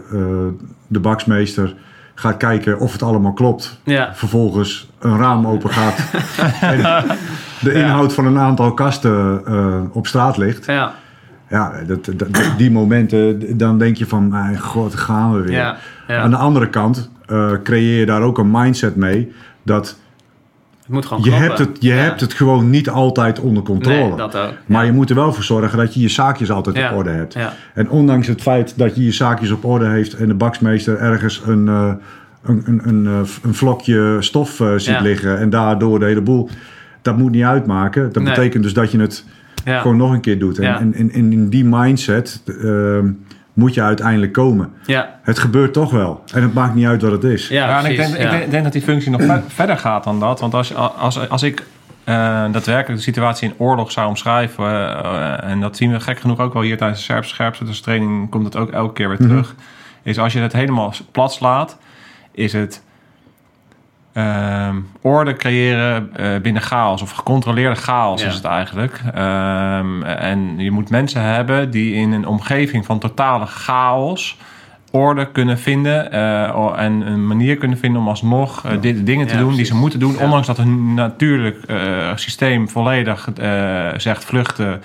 de 0.86 1.00
baksmeester 1.00 1.74
gaat 2.14 2.36
kijken 2.36 2.78
of 2.78 2.92
het 2.92 3.02
allemaal 3.02 3.32
klopt. 3.32 3.80
Ja. 3.84 4.14
Vervolgens 4.14 4.90
een 4.98 5.16
raam 5.18 5.46
open 5.46 5.70
gaat 5.70 6.10
en 6.60 7.04
de 7.60 7.72
inhoud 7.72 8.12
van 8.12 8.26
een 8.26 8.38
aantal 8.38 8.74
kasten 8.74 9.42
eh, 9.46 9.80
op 9.92 10.06
straat 10.06 10.36
ligt. 10.36 10.66
Ja, 10.66 10.92
Ja, 11.48 11.72
dat, 11.86 12.10
die 12.56 12.70
momenten, 12.70 13.56
dan 13.58 13.78
denk 13.78 13.96
je 13.96 14.06
van, 14.06 14.28
mijn 14.28 14.58
god, 14.60 14.94
gaan 14.94 15.32
we 15.32 15.40
weer. 15.42 15.52
ja. 15.52 15.76
Aan 16.08 16.30
de 16.30 16.36
andere 16.36 16.68
kant 16.68 17.10
creëer 17.62 17.98
je 17.98 18.06
daar 18.06 18.22
ook 18.22 18.38
een 18.38 18.50
mindset 18.50 18.96
mee 18.96 19.32
dat 19.62 19.98
Het 20.82 20.90
moet 20.90 21.06
gewoon 21.06 21.22
je, 21.22 21.28
kloppen. 21.30 21.48
hebt 21.48 21.58
het, 21.68 21.76
je 21.82 21.88
Ja. 21.88 21.94
hebt 21.94 22.20
het 22.20 22.32
gewoon 22.34 22.70
niet 22.70 22.88
altijd 22.90 23.40
onder 23.40 23.62
controle. 23.62 23.96
Nee, 24.08 24.16
dat 24.16 24.36
ook. 24.36 24.52
Maar 24.66 24.80
ja. 24.80 24.86
je 24.86 24.92
moet 24.92 25.10
er 25.10 25.16
wel 25.16 25.32
voor 25.32 25.44
zorgen 25.44 25.78
dat 25.78 25.94
je 25.94 26.00
je 26.00 26.08
zaakjes 26.08 26.50
altijd 26.50 26.76
Ja. 26.76 26.90
op 26.90 26.96
orde 26.96 27.10
hebt. 27.10 27.36
En 27.74 27.90
ondanks 27.90 28.26
het 28.26 28.40
feit 28.42 28.78
dat 28.78 28.94
je 28.96 29.04
je 29.04 29.12
zaakjes 29.12 29.50
op 29.50 29.64
orde 29.64 29.86
heeft 29.88 30.14
en 30.14 30.26
de 30.28 30.34
baksmeester 30.34 30.98
ergens 30.98 31.42
een, 31.46 31.68
eh, 31.68 31.92
een, 32.42 32.62
een, 32.66 32.80
een, 32.88 33.06
eh, 33.06 33.20
een 33.42 33.54
vlokje 33.54 34.16
stof 34.20 34.60
eh, 34.60 34.72
ziet 34.76 35.00
liggen 35.00 35.38
en 35.38 35.50
daardoor 35.50 35.98
de 35.98 36.04
hele 36.04 36.20
boel, 36.20 36.48
dat 37.02 37.16
moet 37.16 37.30
niet 37.30 37.44
uitmaken. 37.44 38.12
Dat 38.12 38.22
Nee. 38.22 38.34
betekent 38.34 38.62
dus 38.62 38.72
dat 38.74 38.90
je 38.92 38.98
het 39.00 39.24
gewoon 39.64 39.96
nog 39.96 40.12
een 40.12 40.20
keer 40.20 40.38
doet. 40.38 40.58
En, 40.58 40.64
Ja. 40.64 40.80
en, 40.80 40.94
en, 40.94 41.10
en 41.10 41.32
in 41.32 41.48
die 41.48 41.64
mindset 41.64 42.42
ehm, 42.62 43.10
moet 43.52 43.74
je 43.74 43.82
uiteindelijk 43.82 44.32
komen. 44.32 44.72
Ja, 44.86 45.18
Het 45.22 45.38
gebeurt 45.38 45.72
toch 45.72 45.90
wel. 45.90 46.22
En 46.34 46.42
het 46.42 46.54
maakt 46.54 46.74
niet 46.74 46.86
uit 46.86 47.02
wat 47.02 47.12
het 47.12 47.24
is. 47.24 47.48
ja, 47.48 47.68
Ja, 47.68 47.84
en 47.84 47.90
ik 47.90 47.96
denk, 47.96 48.14
ik 48.14 48.20
ja. 48.22 48.30
denk, 48.30 48.50
denk 48.50 48.62
dat 48.64 48.72
die 48.72 48.82
functie 48.82 49.10
nog 49.10 49.22
ver- 49.22 49.42
verder 49.60 49.78
gaat 49.78 50.04
dan 50.04 50.20
dat. 50.20 50.40
Want 50.40 50.54
als, 50.54 50.74
als, 50.74 51.28
als 51.28 51.42
ik 51.42 51.66
eh, 52.04 52.14
daadwerkelijk 52.52 52.96
de 52.98 53.04
situatie 53.04 53.48
in 53.48 53.54
oorlog 53.58 53.92
zou 53.92 54.08
omschrijven... 54.08 54.64
eh, 55.04 55.50
en 55.50 55.60
dat 55.60 55.76
zien 55.76 55.92
we 55.92 56.00
gek 56.00 56.20
genoeg 56.20 56.38
ook 56.40 56.52
wel 56.52 56.62
hier 56.62 56.76
tijdens 56.76 56.98
de 56.98 57.04
scherp, 57.04 57.24
scherpzetterstraining... 57.24 58.30
komt 58.30 58.44
het 58.44 58.56
ook 58.56 58.70
elke 58.70 58.92
keer 58.92 59.08
weer 59.08 59.18
Mhm. 59.20 59.28
terug. 59.28 59.54
Is 60.02 60.18
als 60.18 60.32
je 60.32 60.38
het 60.40 60.52
helemaal 60.52 60.94
plat 61.10 61.32
slaat, 61.32 61.78
is 62.32 62.52
het... 62.52 62.82
ehm, 64.12 64.76
orde 65.00 65.36
creëren 65.36 66.10
eh, 66.16 66.40
binnen 66.42 66.62
chaos 66.62 67.02
of 67.02 67.10
gecontroleerde 67.10 67.74
chaos 67.80 68.22
Ja. 68.22 68.28
is 68.28 68.34
het 68.34 68.44
eigenlijk. 68.44 69.00
Ehm, 69.14 70.02
en 70.02 70.58
je 70.58 70.70
moet 70.70 70.90
mensen 70.90 71.22
hebben 71.22 71.70
die 71.70 71.94
in 71.94 72.12
een 72.12 72.26
omgeving 72.26 72.84
van 72.86 72.98
totale 72.98 73.46
chaos 73.46 74.36
orde 74.90 75.30
kunnen 75.30 75.58
vinden 75.58 76.12
eh, 76.12 76.72
en 76.76 76.92
een 77.06 77.26
manier 77.26 77.56
kunnen 77.56 77.78
vinden 77.78 78.00
om 78.00 78.08
alsnog 78.08 78.64
eh, 78.64 78.80
dit, 78.80 79.06
dingen 79.06 79.26
te 79.26 79.34
Ja, 79.34 79.40
doen 79.40 79.54
die 79.54 79.64
ze 79.64 79.74
moeten 79.74 79.98
doen, 80.00 80.12
Ja. 80.12 80.24
ondanks 80.24 80.46
dat 80.46 80.56
hun 80.56 80.94
natuurlijk 80.94 81.58
systeem 82.14 82.68
volledig 82.68 83.28
zegt 83.96 84.24
vluchten, 84.24 84.82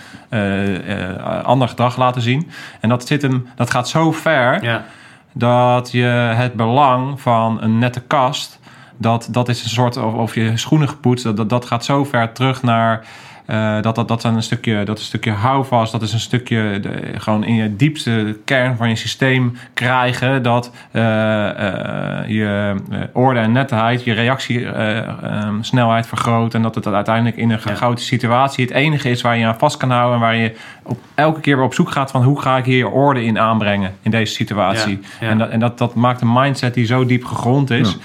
ander 1.44 1.68
gedrag 1.68 1.98
laten 1.98 2.22
zien. 2.22 2.50
En 2.80 2.90
dat, 2.90 3.08
zit 3.08 3.22
hem, 3.22 3.48
dat 3.56 3.72
gaat 3.72 3.90
zo 3.90 4.12
ver 4.12 4.64
Ja, 4.64 4.86
dat 5.34 5.92
je 5.92 6.04
het 6.36 6.54
belang 6.54 7.22
van 7.22 7.62
een 7.62 7.80
nette 7.80 8.02
kast, 8.02 8.60
dat, 8.98 9.28
dat 9.32 9.50
is 9.50 9.64
een 9.64 9.70
soort, 9.70 9.98
of, 9.98 10.14
of 10.14 10.36
je 10.36 10.52
schoenen 10.58 10.90
gepoetst, 10.90 11.24
dat, 11.24 11.38
dat, 11.38 11.50
dat 11.50 11.66
gaat 11.66 11.86
zo 11.86 12.04
ver 12.04 12.32
terug 12.32 12.62
naar. 12.64 13.06
eh, 13.46 13.82
dat, 13.82 13.96
dat, 13.96 14.08
dat, 14.08 14.18
is 14.18 14.24
een 14.24 14.44
stukje, 14.44 14.84
dat 14.86 14.96
is 14.98 15.02
een 15.02 15.08
stukje 15.08 15.32
houvast, 15.32 15.92
dat 15.92 16.02
is 16.02 16.14
een 16.14 16.20
stukje 16.20 16.80
de, 16.82 17.14
gewoon 17.18 17.44
in 17.44 17.56
je 17.56 17.76
diepste 17.76 18.38
kern 18.46 18.78
van 18.78 18.90
je 18.90 18.96
systeem 18.96 19.58
krijgen. 19.74 20.44
Dat 20.44 20.72
eh, 20.92 21.50
eh, 21.50 22.30
je 22.30 22.76
orde 23.14 23.40
en 23.40 23.52
netheid, 23.52 24.04
je 24.04 24.14
reactiesnelheid 24.14 26.08
vergroot. 26.08 26.54
En 26.54 26.62
dat 26.62 26.76
het 26.76 26.88
uiteindelijk 26.88 27.36
in 27.38 27.50
een 27.52 27.60
Ja. 27.66 27.76
chaotische 27.76 28.10
situatie 28.14 28.66
het 28.66 28.74
enige 28.74 29.10
is 29.10 29.22
waar 29.22 29.38
je 29.38 29.46
aan 29.46 29.58
vast 29.58 29.78
kan 29.78 29.92
houden. 29.92 30.14
En 30.14 30.20
waar 30.22 30.36
je 30.36 30.56
op, 30.84 31.00
elke 31.16 31.40
keer 31.40 31.56
weer 31.56 31.66
op 31.66 31.74
zoek 31.74 31.92
gaat 31.92 32.12
van 32.12 32.24
hoe 32.24 32.42
ga 32.42 32.58
ik 32.58 32.66
hier 32.66 32.90
orde 32.90 33.24
in 33.24 33.40
aanbrengen 33.40 33.92
in 34.02 34.12
deze 34.12 34.34
situatie. 34.34 35.00
Ja, 35.02 35.08
ja. 35.26 35.32
En, 35.32 35.38
dat, 35.38 35.50
en 35.50 35.60
dat, 35.60 35.78
dat 35.78 35.96
maakt 35.96 36.22
een 36.22 36.34
mindset 36.34 36.74
die 36.74 36.86
zo 36.86 37.06
diep 37.06 37.26
gegrond 37.26 37.70
is. 37.70 37.98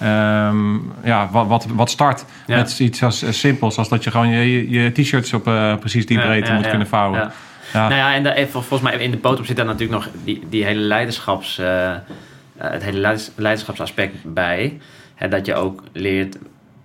Ehm, 0.00 0.74
ja, 1.04 1.28
wat, 1.32 1.46
wat, 1.46 1.66
wat 1.74 1.90
start 1.90 2.24
Ja. 2.46 2.56
met 2.56 2.78
iets 2.78 3.02
als 3.02 3.22
eh, 3.22 3.30
simpels 3.32 3.76
als 3.78 3.88
dat 3.88 4.04
je 4.04 4.10
gewoon 4.10 4.28
je, 4.28 4.70
je, 4.70 4.92
t-shirts 4.92 5.32
op 5.32 5.46
eh, 5.46 5.76
precies 5.76 6.06
die 6.06 6.20
breedte 6.20 6.52
moet 6.52 6.68
kunnen 6.68 6.86
vouwen. 6.86 7.32
Nou 7.72 7.94
ja, 7.94 8.14
en 8.14 8.22
daar- 8.22 8.36
vol- 8.36 8.60
volgens 8.62 8.80
mij 8.90 8.98
in 9.00 9.10
de 9.10 9.16
potop 9.16 9.46
zit 9.46 9.56
daar 9.56 9.64
natuurlijk 9.64 9.92
nog 10.04 10.08
die, 10.24 10.42
die 10.48 10.64
hele 10.64 10.80
leiderschaps, 10.80 11.58
eh, 11.58 11.90
eh, 11.90 12.00
het 12.56 12.82
hele 12.82 12.98
leiders- 12.98 13.30
leiderschapsaspect 13.36 14.14
bij. 14.24 14.78
Hè, 15.14 15.28
dat 15.28 15.46
je 15.46 15.54
ook 15.54 15.82
leert 15.92 16.38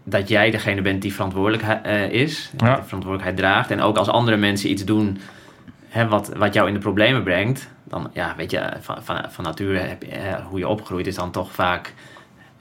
dat 0.04 0.28
jij 0.28 0.52
degene 0.52 0.82
bent 0.82 1.02
die 1.02 1.14
verantwoordelijk 1.14 1.64
eh, 1.84 2.10
is, 2.12 2.50
die 2.56 2.68
Ja. 2.68 2.74
verantwoordelijkheid 2.84 3.38
draagt. 3.38 3.72
En 3.72 3.82
ook 3.82 3.98
als 3.98 4.08
andere 4.08 4.38
mensen 4.38 4.70
iets 4.70 4.86
doen 4.86 5.20
hè, 5.90 6.08
wat, 6.08 6.32
wat 6.38 6.54
jou 6.54 6.68
in 6.68 6.74
de 6.74 6.80
problemen 6.80 7.24
brengt, 7.24 7.68
dan 7.84 8.10
ja, 8.14 8.34
weet 8.38 8.52
je, 8.52 8.62
van, 8.82 8.98
van, 9.04 9.22
van 9.30 9.44
nature 9.44 9.78
heb 9.78 10.04
je, 10.04 10.12
hè, 10.12 10.42
hoe 10.42 10.60
je 10.60 10.68
opgroeit 10.68 11.08
is 11.08 11.16
dan 11.16 11.32
toch 11.32 11.52
vaak. 11.52 11.94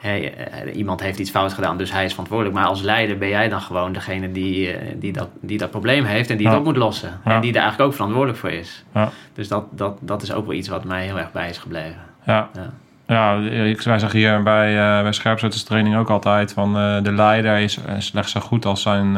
Eh, 0.05 0.77
iemand 0.77 1.01
heeft 1.01 1.19
iets 1.19 1.31
fout 1.31 1.53
gedaan, 1.53 1.77
dus 1.77 1.93
hij 1.93 2.05
is 2.05 2.11
verantwoordelijk. 2.11 2.57
Maar 2.57 2.67
als 2.67 2.81
leider 2.83 3.19
ben 3.19 3.29
jij 3.29 3.49
dan 3.49 3.61
gewoon 3.61 3.93
degene 3.93 4.33
die, 4.33 4.73
eh, 4.73 4.93
die, 4.97 5.13
dat, 5.13 5.29
die 5.41 5.59
dat 5.59 5.71
probleem 5.71 6.05
heeft 6.05 6.31
en 6.31 6.37
die 6.37 6.47
het 6.47 6.55
Ja. 6.55 6.61
op 6.61 6.67
moet 6.67 6.77
lossen. 6.77 7.21
Ja. 7.25 7.31
En 7.35 7.41
die 7.41 7.53
er 7.53 7.59
eigenlijk 7.61 7.89
ook 7.89 7.95
verantwoordelijk 7.95 8.39
voor 8.39 8.51
is. 8.51 8.85
Ja. 8.95 9.09
Dus 9.35 9.49
dat, 9.49 9.65
dat, 9.71 9.99
dat 10.01 10.23
is 10.23 10.33
ook 10.33 10.47
wel 10.47 10.55
iets 10.57 10.69
wat 10.69 10.85
mij 10.85 11.05
heel 11.05 11.19
erg 11.19 11.33
bij 11.33 11.49
is 11.49 11.59
gebleven. 11.59 12.01
Ja. 12.27 12.49
Ja. 13.07 13.37
Ik, 13.39 13.81
wij 13.83 13.99
zeggen 13.99 14.19
hier 14.19 14.43
bij, 14.43 14.97
eh 14.97 15.03
bij 15.03 15.13
scherpzetterstraining 15.13 15.97
ook 15.97 16.11
altijd 16.11 16.53
van 16.53 16.73
de 17.03 17.13
leider 17.13 17.59
is 17.59 17.79
slechts 17.99 18.33
zo 18.33 18.41
goed 18.41 18.65
als 18.67 18.83
zijn 18.83 19.17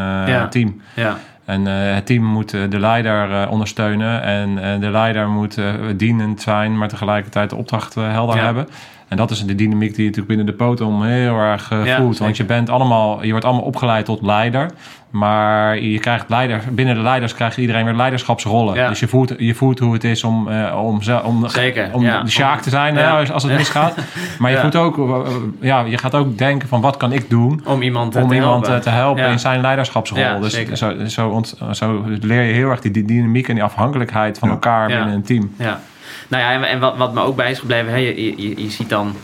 team. 0.50 0.80
Ja, 0.94 1.18
En 1.44 1.64
het 1.66 2.06
team 2.06 2.24
moet 2.24 2.50
de 2.50 2.78
leider 2.80 3.48
ondersteunen 3.48 4.22
en 4.22 4.80
de 4.80 4.90
leider 4.90 5.28
moet 5.28 5.58
dienend 5.96 6.40
zijn, 6.42 6.78
maar 6.78 6.88
tegelijkertijd 6.88 7.50
de 7.50 7.56
opdracht 7.56 7.94
helder 7.94 8.36
Ja. 8.36 8.44
hebben. 8.44 8.68
En 9.08 9.16
dat 9.16 9.30
is 9.30 9.44
de 9.44 9.54
dynamiek 9.54 9.88
die 9.94 9.98
je 10.04 10.10
natuurlijk 10.10 10.36
binnen 10.36 10.46
de 10.46 10.52
potom 10.64 11.02
heel 11.02 11.38
erg 11.38 11.70
eh, 11.70 11.84
Ja, 11.84 11.96
voelt. 11.96 12.18
Want 12.18 12.36
je 12.36 12.44
bent 12.44 12.70
allemaal, 12.70 13.24
je 13.24 13.30
wordt 13.30 13.44
allemaal 13.44 13.62
opgeleid 13.64 14.04
tot 14.04 14.22
leider. 14.22 14.70
Maar 15.10 15.78
je 15.80 15.98
krijgt 15.98 16.24
leider, 16.28 16.62
binnen 16.70 16.94
de 16.94 17.00
leiders 17.00 17.34
krijgt 17.34 17.56
iedereen 17.56 17.84
weer 17.84 17.94
leiderschapsrollen. 17.94 18.74
Ja. 18.74 18.88
Dus 18.88 19.00
je 19.00 19.08
voelt, 19.08 19.32
je 19.38 19.54
voelt 19.54 19.78
hoe 19.78 19.92
het 19.92 20.04
is 20.04 20.24
om, 20.24 20.48
eh, 20.48 20.78
om, 20.82 21.00
om, 21.24 21.48
Zeker, 21.48 21.88
om 21.92 22.02
ja. 22.02 22.22
de 22.22 22.30
sjaak 22.30 22.60
te 22.60 22.70
zijn 22.70 22.94
Ja. 22.94 23.18
als- 23.18 23.30
als 23.30 23.42
het 23.42 23.52
misgaat. 23.56 23.94
Maar 24.38 24.50
je, 24.50 24.58
voelt 24.58 24.76
ook, 24.76 24.98
eh, 25.26 25.32
ja, 25.60 25.80
je 25.80 25.98
gaat 25.98 26.14
ook 26.14 26.38
denken 26.38 26.68
van 26.68 26.80
wat 26.80 26.96
kan 26.96 27.12
ik 27.12 27.30
doen 27.30 27.60
Om 27.64 27.82
iemand 27.82 28.16
eh, 28.16 28.22
om 28.22 28.28
te 28.28 28.34
iemand 28.34 28.66
helpen. 28.66 28.74
eh, 28.76 28.92
te 28.92 28.98
helpen 28.98 29.28
in 29.28 29.38
zijn 29.38 29.60
leiderschapsrol. 29.60 30.40
Dus 30.40 30.52
zeker. 30.54 30.76
zo, 30.76 30.92
zo, 31.06 31.28
ont- 31.28 31.58
zo 31.72 32.04
leer 32.20 32.42
je 32.42 32.52
heel 32.52 32.70
erg 32.70 32.80
die, 32.80 32.90
die 32.90 33.04
dynamiek 33.04 33.48
en 33.48 33.54
die 33.54 33.64
afhankelijkheid 33.64 34.38
van 34.38 34.50
elkaar 34.50 34.86
binnen 34.86 35.08
een 35.14 35.22
team. 35.22 35.50
Ja, 35.58 35.80
nou 36.28 36.42
ja, 36.42 36.52
en, 36.52 36.64
en 36.64 36.80
wat, 36.80 36.96
wat 36.96 37.12
me 37.12 37.20
ook 37.20 37.36
bij 37.36 37.50
is 37.50 37.58
gebleven, 37.58 37.90
hè, 37.90 37.96
je, 37.96 38.42
je, 38.42 38.62
je 38.62 38.70
ziet 38.70 38.88
dan 38.88 39.16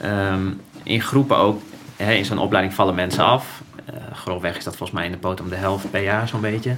ehm, 0.00 0.42
in 0.82 1.00
groepen 1.00 1.36
ook, 1.36 1.62
hè, 1.96 2.12
in 2.12 2.24
zo'n 2.24 2.38
opleiding 2.38 2.74
vallen 2.74 2.94
mensen 2.94 3.24
af. 3.24 3.62
Eh 3.86 3.94
grofweg 4.12 4.56
is 4.56 4.64
dat 4.64 4.76
volgens 4.76 4.98
mij 4.98 5.06
in 5.06 5.12
de 5.12 5.18
poot 5.18 5.40
om 5.40 5.48
de 5.48 5.56
helft 5.56 5.90
per 5.90 6.02
jaar 6.02 6.28
zo'n 6.28 6.40
beetje. 6.40 6.76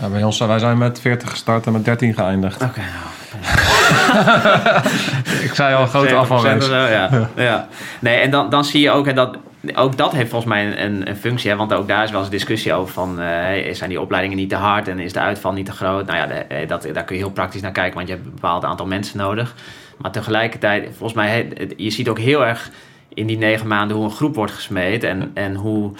Ja, 0.00 0.08
bij 0.08 0.22
ons, 0.22 0.38
wij 0.38 0.58
zijn 0.58 0.78
met 0.78 1.00
40 1.00 1.30
gestart 1.30 1.66
en 1.66 1.72
met 1.72 1.84
13 1.84 2.14
geëindigd. 2.14 2.62
Oké, 2.62 2.80
nou. 2.80 3.10
Ik 5.46 5.54
zei 5.54 5.74
al, 5.74 5.86
grote 5.86 6.10
7% 6.10 6.14
afvalrace. 6.14 6.56
of 6.56 6.62
zo, 6.62 6.74
ja. 6.74 7.28
ja. 7.36 7.68
Nee, 7.98 8.16
en 8.16 8.30
dan, 8.30 8.50
dan 8.50 8.64
zie 8.64 8.80
je 8.80 8.90
ook 8.90 9.06
hè, 9.06 9.12
dat... 9.12 9.36
Ook 9.74 9.96
dat 9.96 10.12
heeft 10.12 10.30
volgens 10.30 10.52
mij 10.52 10.66
een, 10.66 10.84
een, 10.84 11.08
een 11.08 11.16
functie. 11.16 11.50
Hè, 11.50 11.56
want 11.56 11.72
ook 11.72 11.88
daar 11.88 12.04
is 12.04 12.10
wel 12.10 12.20
eens 12.20 12.30
discussie 12.30 12.72
over 12.72 12.92
van... 12.92 13.20
eh, 13.20 13.74
zijn 13.74 13.90
die 13.90 14.00
opleidingen 14.00 14.36
niet 14.36 14.48
te 14.48 14.54
hard 14.56 14.88
en 14.88 14.98
is 14.98 15.12
de 15.12 15.20
uitval 15.20 15.52
niet 15.52 15.66
te 15.66 15.72
groot? 15.72 16.06
Nou 16.06 16.18
ja, 16.18 16.26
de- 16.26 16.34
eh, 16.34 16.68
dat, 16.68 16.88
daar 16.92 17.04
kun 17.04 17.16
je 17.16 17.22
heel 17.22 17.30
praktisch 17.32 17.60
naar 17.60 17.72
kijken. 17.72 17.94
Want 17.94 18.08
je 18.08 18.14
hebt 18.14 18.26
een 18.26 18.34
bepaald 18.34 18.64
aantal 18.64 18.86
mensen 18.86 19.18
nodig. 19.18 19.54
Maar 19.98 20.10
tegelijkertijd, 20.10 20.84
volgens 20.86 21.12
mij... 21.12 21.52
je 21.76 21.90
ziet 21.90 22.08
ook 22.08 22.18
heel 22.18 22.46
erg 22.46 22.70
in 23.14 23.26
die 23.26 23.38
negen 23.38 23.66
maanden 23.66 23.96
hoe 23.96 24.04
een 24.04 24.10
groep 24.10 24.34
wordt 24.34 24.52
gesmeed. 24.52 25.04
En, 25.04 25.30
en 25.34 25.54
hoe 25.54 25.92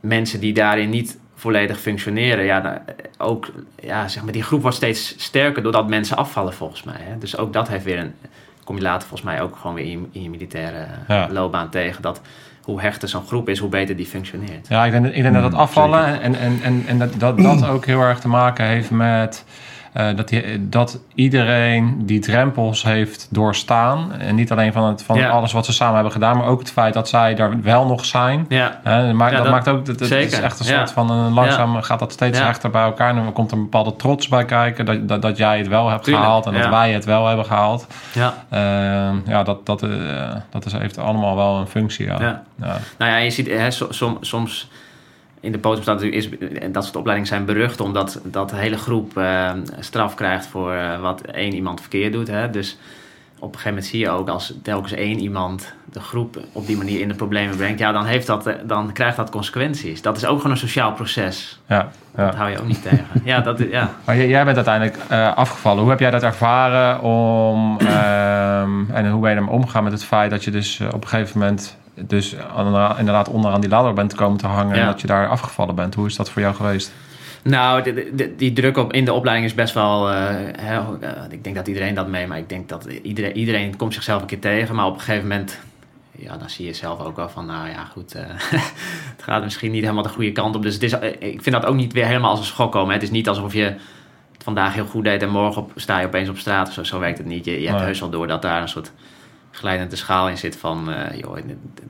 mensen 0.00 0.40
die 0.40 0.52
daarin 0.54 0.90
niet 0.90 1.18
volledig 1.34 1.80
functioneren... 1.80 2.44
Ja, 2.44 2.58
nou, 2.60 2.78
ook, 3.18 3.50
ja, 3.82 4.08
zeg 4.08 4.22
maar, 4.22 4.32
die 4.32 4.42
groep 4.42 4.62
wordt 4.62 4.76
steeds 4.76 5.14
sterker 5.18 5.62
doordat 5.62 5.88
mensen 5.88 6.16
afvallen 6.16 6.52
volgens 6.52 6.82
mij. 6.82 6.98
Hè. 6.98 7.18
Dus 7.18 7.36
ook 7.36 7.52
dat 7.52 7.68
heeft 7.68 7.84
weer 7.84 7.98
een 7.98 8.14
kom 8.64 8.76
je 8.76 8.82
later 8.82 9.08
volgens 9.08 9.30
mij 9.30 9.42
ook 9.42 9.56
gewoon 9.56 9.74
weer 9.76 9.84
in, 9.84 10.08
in 10.12 10.22
je 10.22 10.30
militaire 10.30 10.86
Ja. 11.08 11.28
loopbaan 11.30 11.70
tegen. 11.70 12.02
Dat 12.02 12.20
hoe 12.62 12.80
hechter 12.80 13.08
zo'n 13.08 13.26
groep 13.26 13.48
is, 13.48 13.58
hoe 13.58 13.68
beter 13.68 13.96
die 13.96 14.06
functioneert. 14.06 14.68
Ja, 14.68 14.84
ik 14.84 14.92
denk, 14.92 15.06
ik 15.06 15.22
denk 15.22 15.34
dat 15.34 15.42
het 15.42 15.52
Mm, 15.52 15.58
afvallen 15.58 16.20
en, 16.20 16.34
en, 16.34 16.60
en, 16.62 16.84
en 16.86 16.98
dat, 16.98 17.12
dat 17.18 17.38
dat 17.38 17.64
ook 17.72 17.86
heel 17.86 18.00
erg 18.00 18.20
te 18.20 18.28
maken 18.28 18.66
heeft 18.66 18.90
met 18.90 19.44
eh, 19.92 20.06
dat, 20.16 20.28
die, 20.28 20.68
dat 20.68 20.98
iedereen 21.14 22.06
die 22.06 22.20
drempels 22.20 22.82
heeft 22.82 23.26
doorstaan. 23.30 24.12
En 24.12 24.34
niet 24.34 24.52
alleen 24.52 24.72
van, 24.72 24.84
het, 24.84 25.02
van 25.02 25.16
Ja. 25.16 25.28
alles 25.28 25.52
wat 25.52 25.64
ze 25.64 25.72
samen 25.72 25.94
hebben 25.94 26.12
gedaan, 26.12 26.36
maar 26.36 26.46
ook 26.46 26.58
het 26.58 26.72
feit 26.72 26.94
dat 26.94 27.08
zij 27.08 27.34
daar 27.34 27.60
wel 27.62 27.86
nog 27.86 28.04
zijn. 28.04 28.46
Ja, 28.48 28.80
Hè, 28.82 29.12
maar 29.12 29.30
Ja, 29.30 29.34
dat, 29.36 29.44
dat- 29.44 29.52
maakt 29.54 29.68
ook, 29.68 29.86
dat, 29.86 30.00
het 30.00 30.10
is 30.10 30.40
echt 30.40 30.58
een 30.58 30.64
soort 30.64 30.90
van 30.92 31.10
een 31.10 31.32
langzaam 31.32 31.82
gaat 31.82 31.98
dat 31.98 32.12
steeds 32.12 32.38
Ja. 32.38 32.44
rechter 32.46 32.70
bij 32.70 32.82
elkaar. 32.82 33.08
En 33.08 33.16
dan 33.16 33.32
komt 33.32 33.50
er 33.50 33.56
een 33.56 33.62
bepaalde 33.62 33.96
trots 33.96 34.28
bij 34.28 34.44
kijken 34.44 34.84
dat, 34.84 35.08
dat, 35.08 35.22
dat 35.22 35.36
jij 35.36 35.58
het 35.58 35.68
wel 35.68 35.88
hebt 35.90 36.04
Tuurlijk, 36.04 36.24
gehaald 36.24 36.46
en 36.46 36.52
dat 36.52 36.68
wij 36.68 36.92
het 36.92 37.04
wel 37.04 37.26
hebben 37.26 37.44
gehaald. 37.46 37.86
ja. 38.12 38.34
Ehm, 38.50 39.16
ja, 39.30 39.42
dat, 39.42 39.66
dat, 39.66 39.82
eh, 39.82 39.90
dat 40.50 40.64
is, 40.66 40.72
heeft 40.72 40.98
allemaal 40.98 41.36
wel 41.36 41.56
een 41.58 41.66
functie. 41.66 42.06
Ja. 42.06 42.42
Nou 42.56 42.80
ja, 43.10 43.16
je 43.16 43.30
ziet 43.30 43.48
hè, 43.48 43.70
so- 43.70 43.86
som- 43.92 44.18
soms 44.20 44.70
in 45.42 45.52
de 45.52 45.58
natuurlijk 45.58 46.14
is 46.14 46.28
dat 46.72 46.84
soort 46.84 46.96
opleidingen 46.96 47.28
zijn 47.28 47.44
berucht 47.44 47.80
omdat 47.80 48.20
dat 48.24 48.50
de 48.50 48.56
hele 48.56 48.76
groep 48.76 49.16
eh, 49.16 49.50
straf 49.78 50.14
krijgt 50.14 50.46
voor 50.46 50.72
eh, 50.72 51.00
wat 51.00 51.20
één 51.20 51.54
iemand 51.54 51.80
verkeerd 51.80 52.12
doet. 52.12 52.28
Hè. 52.28 52.50
Dus 52.50 52.78
op 53.38 53.48
een 53.48 53.58
gegeven 53.58 53.68
moment 53.68 53.86
zie 53.86 53.98
je 53.98 54.10
ook 54.10 54.28
als 54.28 54.54
telkens 54.62 54.92
één 54.92 55.18
iemand 55.18 55.74
de 55.92 56.00
groep 56.00 56.38
op 56.52 56.66
die 56.66 56.76
manier 56.76 57.00
in 57.00 57.08
de 57.08 57.14
problemen 57.14 57.56
brengt, 57.56 57.78
ja, 57.78 57.92
dan, 57.92 58.04
heeft 58.04 58.26
dat, 58.26 58.46
eh, 58.46 58.54
dan 58.64 58.92
krijgt 58.92 59.16
dat 59.16 59.30
consequenties. 59.30 60.02
Dat 60.02 60.16
is 60.16 60.24
ook 60.24 60.36
gewoon 60.36 60.52
een 60.52 60.58
sociaal 60.58 60.92
proces. 60.92 61.60
Ja, 61.66 61.88
ja. 62.16 62.26
Dat 62.26 62.34
hou 62.34 62.50
je 62.50 62.58
ook 62.58 62.66
niet 62.66 62.82
tegen. 62.82 63.06
Ja, 63.24 63.40
dat, 63.40 63.58
ja. 63.58 63.90
Maar 64.04 64.16
jij- 64.16 64.44
bent 64.44 64.56
uiteindelijk 64.56 64.98
afgevallen. 65.34 65.80
Hoe 65.80 65.90
heb 65.90 66.00
jij 66.00 66.10
dat 66.10 66.22
ervaren 66.22 67.00
om, 67.00 67.78
ehm, 67.78 68.90
en 68.90 69.10
hoe 69.10 69.20
ben 69.20 69.30
je 69.30 69.36
ermee 69.36 69.54
omgegaan 69.54 69.84
met 69.84 69.92
het 69.92 70.04
feit 70.04 70.30
dat 70.30 70.44
je 70.44 70.50
dus 70.50 70.80
op 70.92 71.02
een 71.02 71.08
gegeven 71.08 71.38
moment 71.38 71.76
dus 71.94 72.34
inderdaad 72.98 73.28
onderaan 73.28 73.60
die 73.60 73.70
ladder 73.70 73.92
bent 73.92 74.14
komen 74.14 74.38
te 74.38 74.46
hangen 74.46 74.76
en 74.76 74.86
dat 74.86 75.00
je 75.00 75.06
daar 75.06 75.28
afgevallen 75.28 75.74
bent? 75.74 75.94
Hoe 75.94 76.06
is 76.06 76.16
dat 76.16 76.30
voor 76.30 76.42
jou 76.42 76.54
geweest? 76.54 76.92
Nou, 77.42 77.82
de- 78.14 78.34
die 78.36 78.52
druk 78.52 78.76
op 78.76 78.92
in 78.92 79.04
de 79.04 79.12
opleiding 79.12 79.48
is 79.50 79.54
best 79.56 79.74
wel. 79.74 80.10
eh, 80.10 80.70
eh, 80.76 80.88
ik 81.30 81.44
denk 81.44 81.56
dat 81.56 81.68
iedereen 81.68 81.94
dat 81.94 82.08
mee, 82.08 82.26
maar 82.26 82.38
ik 82.38 82.48
denk 82.48 82.68
dat 82.68 82.84
iedereen, 82.84 83.36
iedereen 83.36 83.76
komt 83.76 83.94
zichzelf 83.94 84.20
een 84.20 84.26
keer 84.26 84.40
tegen. 84.40 84.74
Maar 84.74 84.86
op 84.86 84.94
een 84.94 85.00
gegeven 85.00 85.28
moment, 85.28 85.58
ja, 86.18 86.36
dan 86.36 86.50
zie 86.50 86.66
je 86.66 86.72
zelf 86.72 87.00
ook 87.00 87.16
wel 87.16 87.28
van, 87.28 87.46
nou 87.46 87.68
ja, 87.68 87.84
goed, 87.84 88.14
eh, 88.14 88.22
het 89.16 89.22
gaat 89.22 89.42
misschien 89.42 89.70
niet 89.70 89.82
helemaal 89.82 90.02
de 90.02 90.08
goede 90.08 90.32
kant 90.32 90.56
op. 90.56 90.62
Dus 90.62 90.74
het 90.74 90.82
is, 90.82 90.92
ik 91.18 91.42
vind 91.42 91.52
dat 91.52 91.64
ook 91.66 91.74
niet 91.74 91.92
weer 91.92 92.06
helemaal 92.06 92.30
als 92.30 92.38
een 92.38 92.44
schok 92.44 92.72
komen. 92.72 92.88
Hè. 92.88 92.94
Het 92.94 93.02
is 93.02 93.10
niet 93.10 93.28
alsof 93.28 93.52
je 93.52 93.62
het 93.62 94.42
vandaag 94.44 94.74
heel 94.74 94.86
goed 94.86 95.04
deed 95.04 95.22
en 95.22 95.30
morgen 95.30 95.62
op, 95.62 95.72
sta 95.76 95.98
je 96.00 96.06
opeens 96.06 96.28
op 96.28 96.38
straat 96.38 96.68
of 96.68 96.74
zo. 96.74 96.82
Zo 96.84 96.98
werkt 96.98 97.18
het 97.18 97.26
niet. 97.26 97.44
Je, 97.44 97.60
je 97.60 97.68
hebt 97.68 97.80
heus 97.80 98.00
wel 98.00 98.10
door 98.10 98.26
dat 98.26 98.42
daar 98.42 98.62
een 98.62 98.68
soort 98.68 98.92
glijdende 99.52 99.96
schaal 99.96 100.28
in 100.28 100.38
zit 100.38 100.56
van, 100.56 100.92
eh, 100.92 101.18
joh, 101.20 101.34
het 101.36 101.44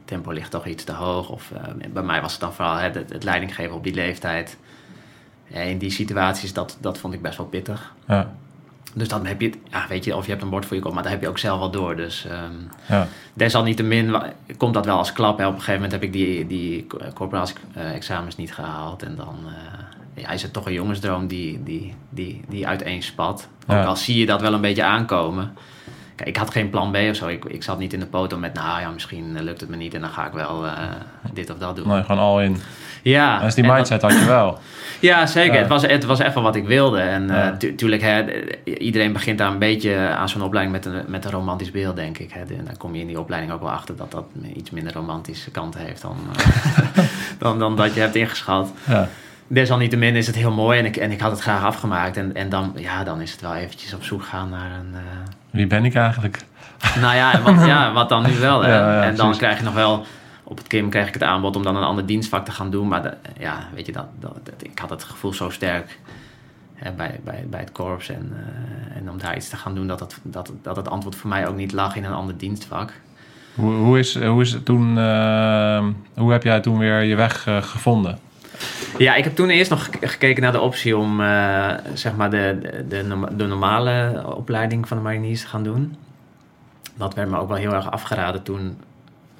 tempo 0.04 0.30
ligt 0.30 0.50
toch 0.50 0.66
iets 0.66 0.84
te 0.84 0.92
hoog. 0.92 1.28
Of 1.28 1.50
eh, 1.54 1.62
bij 1.92 2.02
mij 2.02 2.20
was 2.20 2.32
het 2.32 2.40
dan 2.40 2.52
vooral 2.52 2.74
hè, 2.76 2.82
het, 2.90 3.12
het 3.12 3.24
leidinggeven 3.24 3.74
op 3.74 3.84
die 3.84 3.94
leeftijd. 3.94 4.56
Ja, 5.46 5.60
in 5.60 5.78
die 5.78 5.90
situaties, 5.90 6.52
dat, 6.52 6.76
dat 6.80 6.98
vond 6.98 7.14
ik 7.14 7.22
best 7.22 7.36
wel 7.36 7.46
pittig. 7.46 7.92
Ja, 8.08 8.32
Dus 8.94 9.08
dan 9.08 9.26
heb 9.26 9.40
je 9.40 9.46
het, 9.46 9.58
ja, 9.70 9.86
weet 9.88 10.04
je, 10.04 10.16
of 10.16 10.24
je 10.24 10.30
hebt 10.30 10.42
een 10.42 10.50
bord 10.50 10.66
voor 10.66 10.76
je 10.76 10.82
kop, 10.82 10.92
maar 10.94 11.02
dat 11.02 11.12
heb 11.12 11.20
je 11.20 11.28
ook 11.28 11.38
zelf 11.38 11.58
wel 11.58 11.70
door. 11.70 11.96
Dus 11.96 12.24
ehm 12.24 12.52
ja, 12.88 13.06
desalniettemin 13.34 14.16
komt 14.56 14.74
dat 14.74 14.84
wel 14.84 14.96
als 14.98 15.12
klap. 15.12 15.38
Hè. 15.38 15.46
Op 15.46 15.52
een 15.52 15.58
gegeven 15.58 15.74
moment 15.82 15.92
heb 15.92 16.02
ik 16.02 16.12
die, 16.12 16.46
die 16.46 16.86
corporatie-examens 17.14 18.36
niet 18.36 18.54
gehaald. 18.54 19.02
En 19.02 19.16
dan 19.16 19.36
eh, 19.46 20.22
ja, 20.22 20.30
is 20.30 20.42
het 20.42 20.52
toch 20.52 20.66
een 20.66 20.72
jongensdroom 20.72 21.26
die, 21.26 21.62
die, 21.62 21.94
die, 22.08 22.44
die 22.48 22.66
uiteenspat. 22.66 23.48
Ook 23.66 23.76
Ja. 23.76 23.84
al 23.84 23.96
zie 23.96 24.18
je 24.18 24.26
dat 24.26 24.40
wel 24.40 24.52
een 24.54 24.60
beetje 24.60 24.84
aankomen. 24.84 25.56
Ik 26.24 26.36
had 26.36 26.50
geen 26.50 26.70
plan 26.70 26.90
B 26.92 26.96
of 27.10 27.16
zo. 27.16 27.26
Ik, 27.28 27.44
ik 27.44 27.62
zat 27.62 27.78
niet 27.78 27.92
in 27.92 28.00
de 28.00 28.06
poto 28.06 28.38
met, 28.38 28.54
nou 28.54 28.80
ja, 28.80 28.90
misschien 28.90 29.36
eh, 29.36 29.42
lukt 29.42 29.60
het 29.60 29.70
me 29.70 29.76
niet 29.76 29.94
en 29.94 30.00
dan 30.00 30.10
ga 30.10 30.26
ik 30.26 30.32
wel 30.32 30.66
eh, 30.66 30.72
dit 31.32 31.50
of 31.50 31.58
dat 31.58 31.76
doen. 31.76 31.88
nee, 31.88 32.02
gewoon 32.04 32.20
al 32.20 32.40
in. 32.40 32.56
Ja, 33.02 33.38
Dat 33.38 33.48
is 33.48 33.54
die 33.54 33.64
dat- 33.64 33.74
mindset 33.74 34.02
had 34.02 34.12
je 34.12 34.24
wel. 34.24 34.58
ja, 35.00 35.26
zeker. 35.26 35.52
Ja. 35.54 35.58
Het, 35.58 35.68
was, 35.68 35.82
het 35.86 36.04
was 36.04 36.18
wel 36.18 36.42
wat 36.42 36.56
ik 36.56 36.66
wilde. 36.66 37.00
En 37.00 37.30
eh, 37.30 37.36
Ja. 37.36 37.56
tu- 37.56 37.74
tuurlijk, 37.74 38.02
hè, 38.02 38.24
iedereen 38.64 39.12
begint 39.12 39.38
daar 39.38 39.50
een 39.50 39.58
beetje 39.58 39.96
aan 39.96 40.28
zo'n 40.28 40.42
opleiding 40.42 40.76
met 40.84 40.94
een, 40.94 41.02
met 41.06 41.24
een 41.24 41.30
romantisch 41.30 41.70
beeld, 41.70 41.96
denk 41.96 42.18
ik. 42.18 42.32
Hè. 42.32 42.40
En 42.40 42.64
dan 42.64 42.76
kom 42.76 42.94
je 42.94 43.00
in 43.00 43.06
die 43.06 43.20
opleiding 43.20 43.52
ook 43.52 43.60
wel 43.60 43.70
achter 43.70 43.96
dat 43.96 44.10
dat 44.10 44.24
iets 44.54 44.70
minder 44.70 44.92
romantische 44.92 45.50
kanten 45.50 45.80
heeft 45.80 46.02
dan, 46.02 46.16
eh, 46.36 47.04
dan, 47.38 47.58
dan 47.58 47.76
dat 47.76 47.94
je 47.94 48.00
hebt 48.00 48.14
ingeschat. 48.16 48.72
Ja. 48.88 49.08
Desalniettemin 49.46 50.16
is 50.16 50.26
het 50.26 50.36
heel 50.36 50.50
mooi 50.52 50.78
en 50.78 50.84
ik, 50.84 50.96
en 50.96 51.10
ik 51.10 51.20
had 51.20 51.30
het 51.30 51.40
graag 51.40 51.64
afgemaakt. 51.64 52.16
En, 52.16 52.34
en 52.34 52.48
dan, 52.48 52.72
ja, 52.76 53.04
dan 53.04 53.20
is 53.20 53.32
het 53.32 53.40
wel 53.40 53.54
eventjes 53.54 53.94
op 53.94 54.02
zoek 54.04 54.22
gaan 54.24 54.48
naar 54.50 54.70
een... 54.70 54.94
eh, 54.94 55.00
Wie 55.52 55.66
ben 55.66 55.84
ik 55.84 55.94
eigenlijk? 55.94 56.38
nou 57.00 57.14
ja, 57.16 57.40
wat, 57.42 57.66
ja, 57.66 57.92
wat 57.92 58.08
dan 58.08 58.22
nu 58.26 58.38
wel. 58.38 58.62
Hè? 58.62 58.68
Ja, 58.74 58.94
ja, 58.94 59.02
en 59.02 59.08
dan 59.08 59.14
precies. 59.16 59.36
krijg 59.38 59.58
je 59.58 59.64
nog 59.64 59.74
wel... 59.74 60.04
Op 60.44 60.58
het 60.58 60.66
KIM 60.66 60.88
kreeg 60.90 61.06
ik 61.08 61.12
het 61.14 61.22
aanbod 61.22 61.56
om 61.56 61.62
dan 61.62 61.76
een 61.76 61.82
ander 61.82 62.06
dienstvak 62.06 62.44
te 62.44 62.50
gaan 62.52 62.70
doen. 62.70 62.88
Maar 62.88 63.14
ja, 63.38 63.58
weet 63.74 63.86
je, 63.86 63.92
dat, 63.92 64.06
dat, 64.20 64.34
dat- 64.42 64.54
ik 64.64 64.78
had 64.78 64.90
het 64.90 65.04
gevoel 65.04 65.32
zo 65.32 65.50
sterk 65.50 65.98
hè, 66.74 66.90
bij, 66.92 67.20
bij, 67.24 67.46
bij 67.50 67.60
het 67.60 67.72
korps. 67.72 68.08
En, 68.08 68.32
eh, 68.36 68.96
en 68.96 69.10
om 69.10 69.18
daar 69.18 69.36
iets 69.36 69.48
te 69.48 69.56
gaan 69.56 69.74
doen, 69.74 69.86
dat 69.86 70.00
het, 70.00 70.18
dat, 70.22 70.52
dat 70.62 70.76
het 70.76 70.88
antwoord 70.88 71.16
voor 71.16 71.28
mij 71.30 71.48
ook 71.48 71.56
niet 71.56 71.72
lag 71.72 71.96
in 71.96 72.04
een 72.04 72.12
ander 72.12 72.36
dienstvak. 72.38 72.92
Hoe, 73.54 73.72
hoe, 73.74 73.98
is, 73.98 74.18
hoe 74.24 74.42
is 74.42 74.52
het 74.52 74.64
toen, 74.64 74.98
eh, 74.98 75.84
hoe 76.14 76.32
heb 76.32 76.42
jij 76.42 76.60
toen 76.60 76.78
weer 76.78 77.02
je 77.02 77.14
weg 77.16 77.46
eh, 77.46 77.62
gevonden? 77.62 78.18
Ja, 78.98 79.14
ik 79.14 79.24
heb 79.24 79.34
toen 79.34 79.50
eerst 79.50 79.70
nog 79.70 79.84
gek- 79.84 80.08
gekeken 80.10 80.42
naar 80.42 80.52
de 80.52 80.60
optie 80.60 80.96
om 80.96 81.20
eh, 81.20 81.74
zeg 81.94 82.16
maar 82.16 82.30
de, 82.30 82.58
de, 82.88 83.26
de 83.36 83.46
normale 83.46 84.22
opleiding 84.36 84.88
van 84.88 84.96
de 84.96 85.02
mariniers 85.02 85.40
te 85.40 85.46
gaan 85.46 85.62
doen. 85.62 85.96
Dat 86.94 87.14
werd 87.14 87.28
me 87.30 87.38
ook 87.38 87.48
wel 87.48 87.56
heel 87.56 87.72
erg 87.74 87.90
afgeraden 87.90 88.42
toen, 88.42 88.78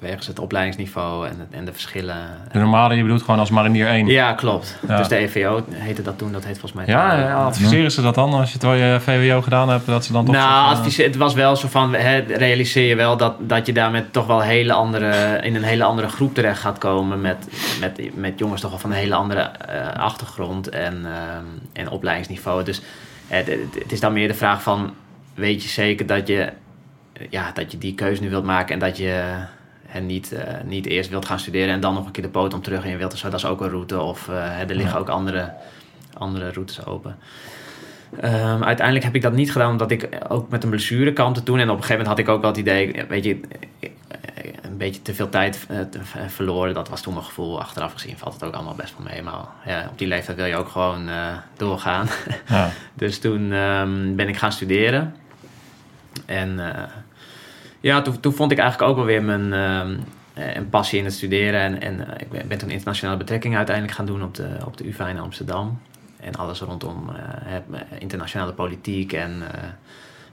wegens 0.03 0.27
het 0.27 0.39
opleidingsniveau 0.39 1.27
en, 1.27 1.35
het- 1.39 1.47
en 1.51 1.65
de 1.65 1.71
verschillen. 1.71 2.15
De 2.51 2.59
normale, 2.59 2.95
je 2.95 3.01
bedoelt 3.01 3.21
gewoon 3.21 3.39
als 3.39 3.49
marinier 3.49 3.87
1. 3.87 4.07
Ja, 4.07 4.33
klopt. 4.33 4.77
Ja. 4.87 4.97
Dus 4.97 5.07
de 5.07 5.15
EVO 5.15 5.63
heette 5.69 6.01
dat 6.01 6.17
toen, 6.17 6.31
dat 6.31 6.45
heet 6.45 6.59
volgens 6.59 6.73
mij... 6.73 6.95
Ja, 6.95 7.19
ja, 7.19 7.33
adviseren 7.45 7.91
ze 7.91 8.01
dat 8.01 8.15
dan 8.15 8.33
als 8.33 8.51
je 8.53 8.57
terwijl 8.57 8.93
je 8.93 8.99
VWO 8.99 9.41
gedaan 9.41 9.69
hebt, 9.69 9.85
dat 9.85 10.05
ze 10.05 10.11
dan 10.11 10.25
toch 10.25 10.35
Nou, 10.35 10.65
eh, 10.65 10.77
adviseer, 10.77 11.05
het 11.05 11.15
was 11.15 11.33
wel 11.33 11.55
zo 11.55 11.67
van, 11.67 11.93
hè, 11.93 12.17
realiseer 12.17 12.87
je 12.87 12.95
wel 12.95 13.17
dat, 13.17 13.33
dat 13.39 13.65
je 13.65 13.73
daarmee 13.73 14.03
toch 14.11 14.25
wel 14.27 14.41
hele 14.41 14.73
andere, 14.73 15.39
in 15.41 15.55
een 15.55 15.63
hele 15.63 15.83
andere 15.83 16.07
groep 16.07 16.33
terecht 16.33 16.59
gaat 16.59 16.77
komen 16.77 17.21
met, 17.21 17.47
met, 17.79 18.15
met 18.15 18.39
jongens 18.39 18.61
toch 18.61 18.69
wel 18.69 18.79
van 18.79 18.91
een 18.91 18.97
hele 18.97 19.15
andere 19.15 19.39
eh, 19.41 19.87
achtergrond 19.99 20.69
en, 20.69 21.05
ehm, 21.05 21.43
en 21.73 21.89
opleidingsniveau. 21.89 22.63
Dus 22.63 22.81
het, 23.27 23.47
het, 23.47 23.57
het 23.83 23.91
is 23.91 23.99
dan 23.99 24.13
meer 24.13 24.27
de 24.27 24.33
vraag 24.33 24.61
van, 24.63 24.93
weet 25.33 25.63
je 25.63 25.69
zeker 25.69 26.05
dat 26.05 26.27
je, 26.27 26.41
eh, 27.13 27.25
ja, 27.29 27.51
dat 27.53 27.71
je 27.71 27.77
die 27.77 27.95
keuze 27.95 28.21
nu 28.21 28.29
wilt 28.29 28.43
maken 28.45 28.73
en 28.73 28.79
dat 28.79 28.97
je 28.97 29.23
hè, 29.93 29.99
niet, 29.99 30.31
eh, 30.31 30.53
niet 30.65 30.85
eerst 30.85 31.09
wilt 31.09 31.25
gaan 31.25 31.39
studeren 31.39 31.73
en 31.73 31.79
dan 31.79 31.93
nog 31.93 32.05
een 32.05 32.11
keer 32.11 32.23
de 32.23 32.29
poot 32.29 32.53
om 32.53 32.61
terug 32.61 32.85
in 32.85 32.97
wilt 32.97 33.13
of 33.13 33.19
zo. 33.19 33.29
Dat 33.29 33.39
is 33.39 33.45
ook 33.45 33.61
een 33.61 33.69
route 33.69 34.01
of 34.01 34.29
eh, 34.29 34.59
er 34.59 34.75
liggen 34.75 34.99
ook 34.99 35.09
andere, 35.09 35.53
andere 36.17 36.51
routes 36.51 36.85
open. 36.85 37.17
Ehm, 38.21 38.63
uiteindelijk 38.63 39.05
heb 39.05 39.15
ik 39.15 39.21
dat 39.21 39.33
niet 39.33 39.51
gedaan 39.51 39.71
omdat 39.71 39.91
ik 39.91 40.09
ook 40.27 40.49
met 40.49 40.63
een 40.63 40.69
blessure 40.69 41.13
kampte 41.13 41.43
toen. 41.43 41.59
En 41.59 41.69
op 41.69 41.77
een 41.77 41.83
gegeven 41.83 42.03
moment 42.03 42.07
had 42.07 42.19
ik 42.19 42.29
ook 42.29 42.41
wel 42.41 42.49
het 42.49 42.59
idee, 42.59 43.05
weet 43.07 43.23
je, 43.23 43.39
een 44.61 44.77
beetje 44.77 45.01
te 45.01 45.13
veel 45.13 45.29
tijd 45.29 45.65
eh, 45.69 45.79
te- 45.79 45.99
verloren. 46.27 46.73
Dat 46.73 46.89
was 46.89 47.01
toen 47.01 47.13
mijn 47.13 47.25
gevoel. 47.25 47.59
Achteraf 47.61 47.93
gezien 47.93 48.17
valt 48.17 48.33
het 48.33 48.43
ook 48.43 48.53
allemaal 48.53 48.75
best 48.75 48.93
wel 48.97 49.07
mee. 49.11 49.21
Maar 49.21 49.33
ja, 49.65 49.87
op 49.91 49.97
die 49.97 50.07
leeftijd 50.07 50.37
wil 50.37 50.45
je 50.45 50.55
ook 50.55 50.69
gewoon 50.69 51.09
doorgaan. 51.57 52.07
Ja. 52.47 52.69
Dus 52.93 53.19
toen 53.19 53.51
ehm, 53.51 54.15
ben 54.15 54.27
ik 54.27 54.37
gaan 54.37 54.51
studeren. 54.51 55.15
En 56.25 56.59
ja, 57.83 58.01
toen, 58.01 58.19
toen 58.19 58.33
vond 58.33 58.51
ik 58.51 58.57
eigenlijk 58.57 58.89
ook 58.89 58.97
wel 58.97 59.05
weer 59.05 59.23
mijn 59.23 59.53
ehm, 59.53 59.95
eh, 60.33 60.55
een 60.55 60.69
passie 60.69 60.99
in 60.99 61.05
het 61.05 61.13
studeren. 61.13 61.61
En, 61.61 61.81
en 61.81 62.07
eh, 62.07 62.21
ik 62.21 62.29
ben, 62.29 62.47
ben 62.47 62.57
toen 62.57 62.69
internationale 62.69 63.17
betrekkingen 63.17 63.57
uiteindelijk 63.57 63.95
gaan 63.95 64.05
doen 64.05 64.23
op 64.23 64.35
de, 64.35 64.47
op 64.65 64.77
de 64.77 64.87
UvA 64.87 65.07
in 65.07 65.19
Amsterdam. 65.19 65.79
En 66.19 66.35
alles 66.35 66.59
rondom 66.59 67.09
eh, 67.45 67.79
internationale 67.99 68.53
politiek 68.53 69.13
en 69.13 69.43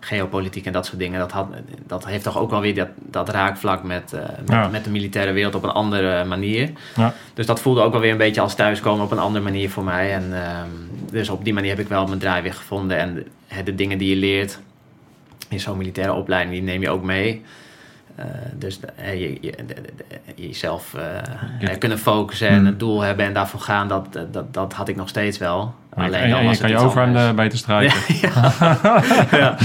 geopolitiek 0.00 0.66
en 0.66 0.72
dat 0.72 0.86
soort 0.86 0.98
dingen. 0.98 1.18
Dat, 1.18 1.32
had, 1.32 1.46
dat 1.86 2.06
heeft 2.06 2.24
toch 2.24 2.38
ook 2.38 2.50
wel 2.50 2.60
weer 2.60 2.74
dat, 2.74 2.88
dat 2.96 3.28
raakvlak 3.28 3.82
met, 3.82 4.12
met, 4.12 4.48
Ja. 4.48 4.68
met 4.68 4.84
de 4.84 4.90
militaire 4.90 5.32
wereld 5.32 5.54
op 5.54 5.62
een 5.62 5.70
andere 5.70 6.24
manier. 6.24 6.70
Ja. 6.96 7.14
Dus 7.34 7.46
dat 7.46 7.60
voelde 7.60 7.80
ook 7.80 7.92
wel 7.92 8.00
weer 8.00 8.12
een 8.12 8.16
beetje 8.16 8.40
als 8.40 8.54
thuiskomen 8.54 9.04
op 9.04 9.10
een 9.10 9.18
andere 9.18 9.44
manier 9.44 9.70
voor 9.70 9.84
mij. 9.84 10.12
En 10.12 10.44
ehm, 10.44 10.68
dus 11.10 11.28
op 11.28 11.44
die 11.44 11.54
manier 11.54 11.70
heb 11.70 11.80
ik 11.80 11.88
wel 11.88 12.06
mijn 12.06 12.18
draai 12.18 12.42
weer 12.42 12.54
gevonden. 12.54 12.98
En 12.98 13.26
de 13.64 13.74
dingen 13.74 13.98
die 13.98 14.08
je 14.08 14.16
leert 14.16 14.60
in 15.50 15.60
zo'n 15.60 15.76
militaire 15.76 16.12
opleiding, 16.12 16.52
die 16.52 16.62
neem 16.62 16.82
je 16.82 16.90
ook 16.90 17.02
mee. 17.02 17.42
Eh, 18.16 18.24
dus 18.54 18.80
de- 18.80 18.88
hè, 18.94 19.10
je, 19.10 19.38
je, 19.40 19.50
de- 19.56 19.64
de- 19.66 19.82
de- 20.34 20.42
jezelf 20.46 20.94
eh, 20.94 21.78
kunnen 21.78 21.98
focussen 21.98 22.48
en 22.48 22.56
Hmm. 22.56 22.66
een 22.66 22.78
doel 22.78 23.00
hebben 23.00 23.26
en 23.26 23.32
daarvoor 23.32 23.60
gaan, 23.60 23.88
dat, 23.88 24.06
dat, 24.32 24.54
dat 24.54 24.72
had 24.72 24.88
ik 24.88 24.96
nog 24.96 25.08
steeds 25.08 25.38
wel. 25.38 25.74
En 25.96 26.04
je- 26.04 26.10
dan 26.10 26.20
en 26.20 26.28
je 26.28 26.44
was 26.46 26.58
kan 26.58 26.68
je 26.68 26.74
iets 26.74 26.84
overhemden 26.84 27.28
anders. 27.28 27.36
beter 27.36 27.58
strijken. 27.64 27.98
ja. 29.38 29.56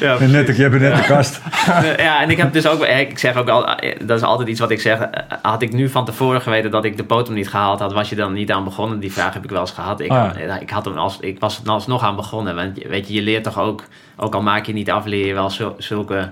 Ja, 0.00 0.16
En 0.18 0.30
net, 0.30 0.56
je 0.56 0.62
hebt 0.62 0.78
net 0.80 0.96
de 0.96 1.02
kast. 1.02 1.40
Eh, 1.68 1.96
ja, 2.06 2.22
en 2.22 2.30
ik 2.30 2.36
heb 2.36 2.52
dus 2.52 2.66
ook, 2.66 2.82
eh, 2.82 3.00
ik 3.00 3.18
zeg 3.18 3.36
ook 3.36 3.48
al, 3.48 3.68
eh, 3.76 4.00
dat 4.06 4.16
is 4.18 4.24
altijd 4.24 4.48
iets 4.48 4.60
wat 4.60 4.70
ik 4.70 4.80
zeg. 4.80 5.00
eh, 5.00 5.22
Had 5.42 5.62
ik 5.62 5.72
nu 5.72 5.88
van 5.88 6.04
tevoren 6.04 6.40
geweten 6.40 6.70
dat 6.70 6.84
ik 6.84 6.96
de 6.96 7.04
potom 7.04 7.34
niet 7.34 7.48
gehaald 7.48 7.80
had, 7.80 7.92
was 7.92 8.08
je 8.08 8.16
dan 8.16 8.32
niet 8.32 8.52
aan 8.52 8.64
begonnen? 8.64 8.98
Die 9.00 9.12
vraag 9.12 9.34
heb 9.34 9.44
ik 9.44 9.50
wel 9.50 9.60
eens 9.60 9.70
gehad. 9.70 10.00
Ik, 10.00 10.10
Ah, 10.10 10.30
eh, 10.54 10.60
ik, 10.60 10.70
had 10.70 10.84
hem 10.84 10.96
als, 10.98 11.18
ik 11.20 11.40
was 11.40 11.60
er 11.64 11.70
alsnog 11.70 12.02
aan 12.02 12.16
begonnen. 12.16 12.54
Want 12.54 12.78
weet 12.88 13.08
je, 13.08 13.14
je 13.14 13.22
leert 13.22 13.44
toch 13.44 13.58
ook, 13.58 13.84
ook 14.16 14.34
al 14.34 14.42
maak 14.42 14.66
je 14.66 14.72
niet 14.72 14.90
af, 14.90 15.04
leer 15.04 15.26
je 15.26 15.34
wel 15.34 15.50
zul- 15.50 15.74
zulke 15.78 16.30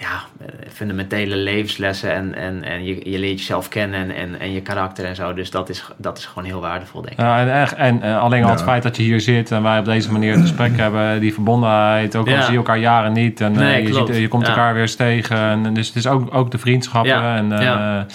ja, 0.00 0.20
eh, 0.40 0.46
fundamentele 0.72 1.36
levenslessen. 1.36 2.12
En, 2.12 2.34
en, 2.34 2.64
en 2.64 2.84
je, 2.84 3.10
je 3.10 3.18
leert 3.18 3.38
jezelf 3.38 3.68
kennen 3.68 4.00
en, 4.00 4.10
en, 4.16 4.40
en 4.40 4.52
je 4.52 4.60
karakter 4.60 5.04
en 5.04 5.14
zo. 5.14 5.34
Dus 5.34 5.50
dat 5.50 5.68
is, 5.68 5.84
dat 5.96 6.18
is 6.18 6.26
gewoon 6.26 6.44
heel 6.44 6.60
waardevol, 6.60 7.00
denk 7.00 7.12
ik. 7.12 7.18
Ja, 7.20 7.38
en, 7.40 7.52
echt, 7.52 7.74
en 7.74 8.02
eh, 8.02 8.18
alleen 8.22 8.44
al 8.44 8.50
het 8.50 8.58
Ja. 8.58 8.64
feit 8.64 8.82
dat 8.82 8.96
je 8.96 9.02
hier 9.02 9.20
zit 9.20 9.50
en 9.50 9.62
wij 9.62 9.78
op 9.78 9.84
deze 9.84 10.12
manier 10.12 10.32
het 10.32 10.40
gesprek 10.40 10.76
hebben, 10.84 11.20
die 11.20 11.34
verbondenheid, 11.34 12.16
ook 12.16 12.26
al 12.26 12.32
Ja. 12.32 12.40
zie 12.42 12.50
je 12.52 12.56
elkaar 12.56 12.78
jaren 12.78 13.12
niet 13.12 13.40
en 13.40 13.52
eh, 13.52 13.58
Nee, 13.58 13.82
je, 13.82 13.90
klopt. 13.90 14.08
ziet, 14.08 14.18
je 14.20 14.28
komt 14.28 14.42
Ja. 14.46 14.48
elkaar 14.48 14.72
weer 14.72 14.82
eens 14.82 14.96
tegen. 14.96 15.36
En, 15.36 15.74
dus 15.74 15.86
het 15.86 15.96
is 15.96 16.06
ook, 16.06 16.34
ook 16.34 16.50
de 16.50 16.58
vriendschappen 16.58 17.10
Ja. 17.22 17.36
en, 17.36 17.52
eh, 17.52 17.62
Ja. 17.62 18.06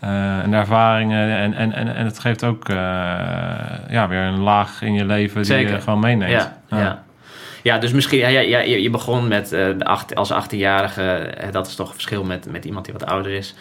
eh, 0.00 0.38
en 0.42 0.50
de 0.50 0.56
ervaringen 0.56 1.36
en, 1.36 1.54
en, 1.54 1.72
en, 1.72 1.94
en 1.96 2.04
het 2.04 2.18
geeft 2.18 2.44
ook 2.44 2.68
eh, 2.68 2.76
ja, 3.88 4.08
weer 4.08 4.20
een 4.20 4.38
laag 4.40 4.82
in 4.82 4.92
je 4.94 5.04
leven 5.04 5.42
die 5.42 5.56
je 5.56 5.80
gewoon 5.80 6.00
meeneemt. 6.00 6.50
Ja, 6.68 7.02
ja. 7.62 7.78
dus 7.78 7.92
misschien, 7.92 8.18
ja, 8.18 8.28
ja, 8.28 8.60
je, 8.60 8.82
je 8.82 8.90
begon 8.90 9.28
met 9.28 9.52
eh, 9.52 9.78
de 9.78 9.84
acht, 9.84 10.14
als 10.14 10.32
18-jarige, 10.32 11.02
eh, 11.02 11.52
dat 11.52 11.66
is 11.66 11.74
toch 11.74 11.88
een 11.88 11.94
verschil 11.94 12.24
met, 12.24 12.50
met 12.50 12.64
iemand 12.64 12.84
die 12.84 12.94
wat 12.94 13.06
ouder 13.06 13.32
is. 13.32 13.54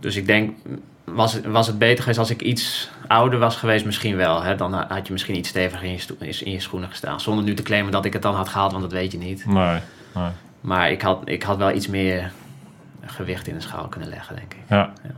Dus 0.00 0.16
ik 0.16 0.26
denk, 0.26 0.56
was 1.04 1.32
het, 1.32 1.46
was 1.46 1.66
het 1.66 1.78
beter 1.78 1.98
geweest 1.98 2.18
als 2.18 2.30
ik 2.30 2.42
iets 2.42 2.90
ouder 3.06 3.38
was 3.38 3.56
geweest? 3.56 3.84
Misschien 3.84 4.16
wel. 4.16 4.42
Hè? 4.42 4.54
Dan 4.54 4.74
had 4.74 5.06
je 5.06 5.12
misschien 5.12 5.36
iets 5.36 5.48
steviger 5.48 5.84
in 5.84 5.92
je, 5.92 6.44
in 6.44 6.52
je 6.52 6.60
schoenen 6.60 6.88
gestaan. 6.88 7.20
Zonder 7.20 7.44
nu 7.44 7.54
te 7.54 7.62
claimen 7.62 7.92
dat 7.92 8.04
ik 8.04 8.12
het 8.12 8.22
dan 8.22 8.34
had 8.34 8.48
gehaald, 8.48 8.70
want 8.70 8.82
dat 8.82 8.92
weet 8.92 9.12
je 9.12 9.18
niet. 9.18 9.46
Nee, 9.46 9.78
nee. 10.14 10.30
Maar 10.60 10.90
ik 10.90 11.02
had, 11.02 11.22
ik 11.24 11.42
had 11.42 11.56
wel 11.56 11.72
iets 11.72 11.88
meer 11.88 12.32
gewicht 13.04 13.46
in 13.46 13.54
de 13.54 13.60
schaal 13.60 13.88
kunnen 13.88 14.08
leggen, 14.08 14.36
denk 14.36 14.54
ik. 14.54 14.60
Ja. 14.68 14.92
Ja. 15.02 15.10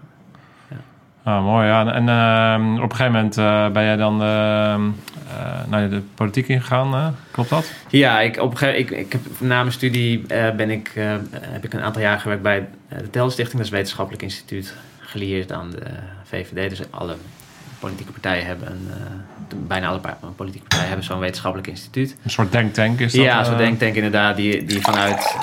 Ah, 1.25 1.45
mooi, 1.45 1.67
ja. 1.67 1.93
En 1.93 2.09
ehm, 2.09 2.75
op 2.83 2.91
een 2.91 2.97
gegeven 2.97 3.13
moment 3.13 3.39
eh, 3.39 3.69
ben 3.69 3.85
jij 3.85 3.97
dan 3.97 4.23
ehm, 4.23 4.89
eh, 5.29 5.69
naar 5.69 5.91
de 5.91 6.03
politiek 6.15 6.49
ingegaan, 6.49 6.95
eh? 6.95 7.07
klopt 7.31 7.51
dat? 7.51 7.73
Ja, 7.89 8.21
ik, 8.21 8.41
op 8.41 8.51
een 8.51 8.57
gegeven, 8.57 8.81
ik, 8.81 8.91
ik 8.91 9.13
heb, 9.13 9.21
na 9.39 9.61
mijn 9.61 9.73
studie 9.73 10.25
ben 10.57 10.71
ik, 10.71 10.91
heb 11.35 11.65
ik 11.65 11.73
een 11.73 11.83
aantal 11.83 12.03
jaar 12.03 12.21
gewerkt 12.21 12.43
bij 12.43 12.69
de 12.89 13.11
Telstichting. 13.11 13.57
Dat 13.57 13.67
is 13.67 13.71
een 13.71 13.77
wetenschappelijk 13.77 14.23
instituut 14.23 14.75
gelieerd 14.99 15.53
aan 15.53 15.71
de 15.71 15.83
VVD. 16.25 16.69
Dus 16.69 16.81
alle 16.91 17.17
politieke 17.79 18.13
partijen 18.13 18.47
hebben, 18.47 18.69
een, 18.69 19.67
bijna 19.67 19.87
alle 19.87 20.01
politieke 20.37 20.67
partijen 20.67 20.89
hebben 20.89 21.07
zo'n 21.07 21.19
wetenschappelijk 21.19 21.69
instituut. 21.69 22.17
Een 22.23 22.31
soort 22.31 22.53
denktank 22.53 23.01
is 23.01 23.13
dat? 23.13 23.25
ja, 23.25 23.45
zo'n 23.45 23.57
denktank 23.57 23.95
inderdaad, 23.95 24.37
die, 24.37 24.65
die 24.65 24.81
vanuit 24.81 25.37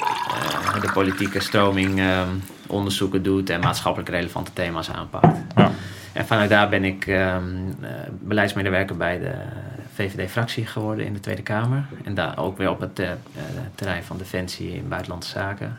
de 0.81 0.91
politieke 0.93 1.39
stroming 1.39 1.99
eh, 1.99 2.21
onderzoeken 2.69 3.23
doet 3.23 3.49
en 3.49 3.59
maatschappelijk 3.59 4.09
relevante 4.09 4.53
thema's 4.53 4.89
aanpakt. 4.91 5.37
Ja. 5.55 5.71
En 6.13 6.25
vanuit 6.25 6.49
daar 6.49 6.69
ben 6.69 6.83
ik 6.83 7.07
ehm, 7.07 7.43
eh, 7.81 7.89
beleidsmedewerker 8.19 8.97
bij 8.97 9.19
de 9.19 9.31
VVD-fractie 9.93 10.65
geworden 10.65 11.05
in 11.05 11.13
de 11.13 11.19
Tweede 11.19 11.41
Kamer. 11.41 11.85
En 12.03 12.13
daar 12.13 12.37
ook 12.37 12.57
weer 12.57 12.69
op 12.69 12.79
het 12.79 12.99
eh, 12.99 13.11
eh, 13.11 13.17
terrein 13.75 14.03
van 14.03 14.17
defensie 14.17 14.75
in 14.75 14.87
buitenlandse 14.87 15.31
zaken. 15.31 15.77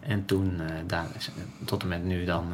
En 0.00 0.24
toen, 0.24 0.60
daar, 0.86 1.06
tot 1.64 1.82
en 1.82 1.88
met 1.88 2.04
nu 2.04 2.24
dan 2.24 2.44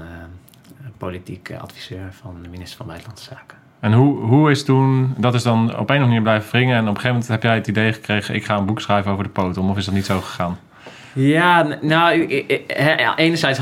politiek 0.99 1.53
adviseur 1.61 2.13
van 2.13 2.37
de 2.43 2.49
minister 2.49 2.77
van 2.77 2.87
Buitenlandse 2.87 3.29
Zaken. 3.29 3.59
En 3.81 3.93
hoe, 3.93 4.19
hoe 4.21 4.51
is 4.51 4.65
toen, 4.65 5.15
dat 5.19 5.35
is 5.35 5.43
dan 5.43 5.63
op 5.65 5.71
een 5.71 5.77
of 5.77 5.81
andere 5.81 6.05
manier 6.05 6.23
blijven 6.23 6.51
wringen 6.51 6.77
en 6.77 6.83
op 6.83 6.89
een 6.89 7.01
gegeven 7.01 7.11
moment 7.11 7.29
heb 7.29 7.43
jij 7.43 7.55
het 7.55 7.67
idee 7.67 7.93
gekregen, 7.93 8.35
ik 8.35 8.45
ga 8.45 8.57
een 8.57 8.67
boek 8.67 8.81
schrijven 8.81 9.13
over 9.13 9.25
de 9.25 9.31
potom, 9.31 9.71
of 9.71 9.77
is 9.77 9.85
dat 9.85 9.95
niet 9.95 10.07
zo 10.07 10.21
gegaan? 10.21 10.59
Ja, 11.15 11.79
nou, 11.81 12.27
enerzijds 13.17 13.61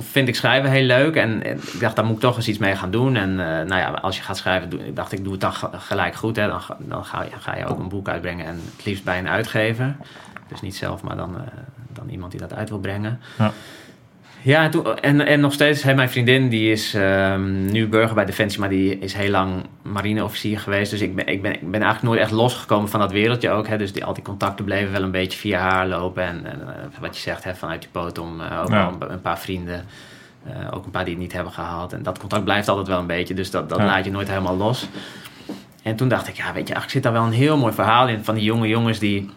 vind 0.00 0.28
ik 0.28 0.34
schrijven 0.36 0.70
heel 0.70 0.82
leuk. 0.86 1.16
En, 1.16 1.42
ik 1.46 1.80
dacht, 1.80 1.96
daar 1.96 2.04
moet 2.04 2.14
ik 2.14 2.20
toch 2.20 2.36
eens 2.36 2.48
iets 2.48 2.58
mee 2.58 2.76
gaan 2.76 2.90
doen. 2.90 3.16
En 3.16 3.30
eh, 3.30 3.46
nou 3.46 3.80
ja, 3.80 3.86
als 3.90 4.16
je 4.16 4.22
gaat 4.22 4.36
schrijven, 4.36 4.70
doe, 4.70 4.86
ik 4.86 4.96
dacht 4.96 5.12
ik, 5.12 5.22
doe 5.24 5.32
het 5.32 5.40
dan 5.40 5.52
ge- 5.52 5.68
gelijk 5.72 6.14
goed. 6.14 6.36
Hè. 6.36 6.48
Dan, 6.48 6.60
dan 6.78 7.04
ga, 7.04 7.22
je, 7.22 7.30
ga 7.40 7.56
je 7.56 7.66
ook 7.66 7.78
een 7.78 7.88
boek 7.88 8.08
uitbrengen. 8.08 8.46
En 8.46 8.60
het 8.76 8.84
liefst 8.84 9.04
bij 9.04 9.18
een 9.18 9.28
uitgever. 9.28 9.96
Dus 10.48 10.60
niet 10.60 10.76
zelf, 10.76 11.02
maar 11.02 11.16
dan, 11.16 11.36
eh, 11.36 11.42
dan 11.92 12.08
iemand 12.08 12.30
die 12.30 12.40
dat 12.40 12.54
uit 12.54 12.68
wil 12.68 12.78
brengen. 12.78 13.20
Ja. 13.38 13.52
Ja, 14.44 14.62
en, 14.64 14.70
toen, 14.70 14.98
en, 14.98 15.20
en 15.26 15.40
nog 15.40 15.52
steeds, 15.52 15.82
hè, 15.82 15.94
mijn 15.94 16.10
vriendin 16.10 16.48
die 16.48 16.70
is 16.70 16.94
ehm, 16.94 17.64
nu 17.64 17.88
burger 17.88 18.14
bij 18.14 18.24
Defensie, 18.24 18.60
maar 18.60 18.68
die 18.68 18.98
is 18.98 19.12
heel 19.14 19.30
lang 19.30 19.52
marineofficier 19.82 20.58
geweest. 20.60 20.90
Dus 20.90 21.00
ik 21.00 21.14
ben, 21.14 21.26
ik, 21.26 21.42
ben, 21.42 21.52
ik 21.52 21.70
ben 21.70 21.82
eigenlijk 21.82 22.02
nooit 22.02 22.20
echt 22.20 22.30
losgekomen 22.30 22.88
van 22.88 23.00
dat 23.00 23.12
wereldje 23.12 23.50
ook. 23.50 23.68
Hè. 23.68 23.76
Dus 23.78 23.92
die, 23.92 24.04
al 24.04 24.14
die 24.14 24.22
contacten 24.22 24.64
bleven 24.64 24.92
wel 24.92 25.02
een 25.02 25.10
beetje 25.10 25.38
via 25.38 25.58
haar 25.60 25.86
lopen. 25.86 26.22
En, 26.22 26.46
en 26.46 26.60
eh, 26.60 27.00
wat 27.00 27.14
je 27.16 27.22
zegt, 27.22 27.44
hè, 27.44 27.54
vanuit 27.54 27.82
je 27.82 27.88
poot 27.92 28.18
om 28.18 28.40
eh, 28.40 28.60
ook 28.62 28.70
Ja. 28.70 28.86
een, 29.00 29.12
een 29.12 29.20
paar 29.20 29.38
vrienden. 29.38 29.84
eh, 30.46 30.52
ook 30.74 30.84
een 30.84 30.90
paar 30.90 31.04
die 31.04 31.12
het 31.14 31.22
niet 31.22 31.32
hebben 31.32 31.52
gehaald. 31.52 31.92
En 31.92 32.02
dat 32.02 32.18
contact 32.18 32.44
blijft 32.44 32.68
altijd 32.68 32.86
wel 32.88 32.98
een 32.98 33.06
beetje. 33.06 33.34
Dus 33.34 33.50
dat, 33.50 33.68
dat 33.68 33.78
Ja. 33.78 33.84
laat 33.84 34.04
je 34.04 34.10
nooit 34.10 34.28
helemaal 34.28 34.56
los. 34.56 34.88
En 35.82 35.96
toen 35.96 36.08
dacht 36.08 36.28
ik, 36.28 36.36
ja, 36.36 36.44
weet 36.44 36.68
je, 36.68 36.74
eigenlijk 36.74 36.90
zit 36.90 37.02
daar 37.02 37.12
wel 37.12 37.22
een 37.24 37.32
heel 37.32 37.56
mooi 37.56 37.72
verhaal 37.72 38.08
in 38.08 38.24
van 38.24 38.34
die 38.34 38.44
jonge 38.44 38.68
jongens 38.68 38.98
die 38.98 39.30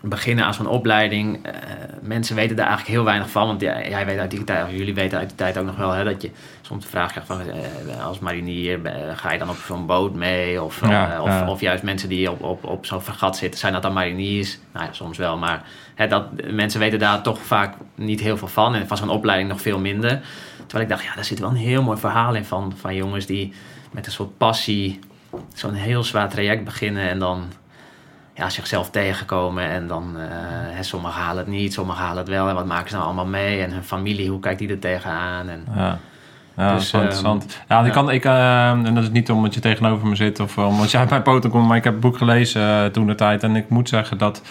beginnen 0.00 0.44
aan 0.44 0.54
zo'n 0.54 0.66
opleiding. 0.66 1.46
Eh, 1.46 1.52
mensen 2.00 2.36
weten 2.36 2.56
daar 2.56 2.66
eigenlijk 2.66 2.96
heel 2.96 3.04
weinig 3.04 3.30
van. 3.30 3.46
Want 3.46 3.60
ja, 3.60 3.88
jij 3.88 4.06
weet 4.06 4.18
uit 4.18 4.30
die 4.30 4.44
tijd, 4.44 4.64
of 4.64 4.70
jullie 4.70 4.94
weten 4.94 5.18
uit 5.18 5.28
die 5.28 5.36
tijd 5.36 5.58
ook 5.58 5.66
nog 5.66 5.76
wel, 5.76 5.90
hè, 5.90 6.04
dat 6.04 6.22
je 6.22 6.30
soms 6.60 6.84
de 6.84 6.90
vraag 6.90 7.10
krijgt 7.10 7.28
van 7.28 7.40
eh, 7.40 8.06
als 8.06 8.18
marinier, 8.18 8.84
eh, 8.84 9.16
ga 9.16 9.32
je 9.32 9.38
dan 9.38 9.50
op 9.50 9.56
zo'n 9.56 9.86
boot 9.86 10.14
mee? 10.14 10.62
Of, 10.62 10.80
Ja, 10.88 11.22
of, 11.22 11.46
of 11.48 11.60
juist 11.60 11.82
mensen 11.82 12.08
die 12.08 12.30
op, 12.30 12.42
op, 12.42 12.64
op 12.64 12.86
zo'n 12.86 13.02
vergat 13.02 13.36
zitten, 13.36 13.60
zijn 13.60 13.72
dat 13.72 13.82
dan 13.82 13.92
mariniers? 13.92 14.58
Nou 14.72 14.86
ja, 14.86 14.92
soms 14.92 15.18
wel, 15.18 15.38
maar 15.38 15.62
hè, 15.94 16.06
dat, 16.06 16.24
mensen 16.50 16.80
weten 16.80 16.98
daar 16.98 17.22
toch 17.22 17.38
vaak 17.42 17.74
niet 17.94 18.20
heel 18.20 18.36
veel 18.36 18.48
van. 18.48 18.74
En 18.74 18.86
van 18.86 18.96
zo'n 18.96 19.10
opleiding 19.10 19.48
nog 19.48 19.60
veel 19.60 19.78
minder. 19.78 20.20
Terwijl 20.56 20.82
ik 20.82 20.88
dacht, 20.88 21.04
ja, 21.04 21.14
daar 21.14 21.24
zit 21.24 21.38
wel 21.38 21.50
een 21.50 21.56
heel 21.56 21.82
mooi 21.82 21.98
verhaal 21.98 22.34
in 22.34 22.44
van, 22.44 22.72
van 22.76 22.94
jongens 22.94 23.26
die 23.26 23.52
met 23.90 24.06
een 24.06 24.12
soort 24.12 24.36
passie 24.36 24.98
zo'n 25.54 25.74
heel 25.74 26.04
zwaar 26.04 26.28
traject 26.28 26.64
beginnen 26.64 27.08
en 27.08 27.18
dan 27.18 27.48
ja, 28.38 28.50
zichzelf 28.50 28.90
tegenkomen. 28.90 29.64
En 29.64 29.86
dan, 29.86 30.16
eh, 30.16 30.26
hè, 30.76 30.82
sommigen 30.82 31.20
halen 31.20 31.38
het 31.38 31.46
niet, 31.46 31.72
sommigen 31.72 32.02
halen 32.02 32.18
het 32.18 32.28
wel. 32.28 32.48
En 32.48 32.54
wat 32.54 32.66
maken 32.66 32.88
ze 32.88 32.94
nou 32.94 33.06
allemaal 33.06 33.26
mee? 33.26 33.62
En 33.62 33.70
hun 33.70 33.84
familie, 33.84 34.30
hoe 34.30 34.40
kijkt 34.40 34.58
die 34.58 34.70
er 34.70 34.78
tegenaan? 34.78 35.48
En, 35.48 35.64
Ja. 35.76 35.98
Ja, 36.56 36.68
dat 36.68 36.78
Dus, 36.78 36.86
is 36.86 36.92
ehm, 36.92 37.02
interessant. 37.02 37.58
Ja, 37.68 37.80
ik 37.80 37.86
ja. 37.86 37.92
kan, 37.92 38.10
ik, 38.10 38.24
eh, 38.24 38.70
en 38.70 38.94
dat 38.94 39.02
is 39.02 39.10
niet 39.10 39.30
omdat 39.30 39.54
je 39.54 39.60
tegenover 39.60 40.08
me 40.08 40.14
zit 40.14 40.40
of 40.40 40.58
omdat 40.58 40.90
jij 40.90 41.00
uit 41.00 41.10
mijn 41.10 41.22
poten 41.22 41.50
komt, 41.50 41.66
maar 41.66 41.76
ik 41.76 41.84
heb 41.84 41.92
het 41.92 42.02
boek 42.02 42.16
gelezen 42.16 42.62
eh, 42.62 42.84
toen 42.84 43.06
de 43.06 43.14
tijd. 43.14 43.42
En 43.42 43.56
ik 43.56 43.68
moet 43.68 43.88
zeggen 43.88 44.18
dat 44.18 44.42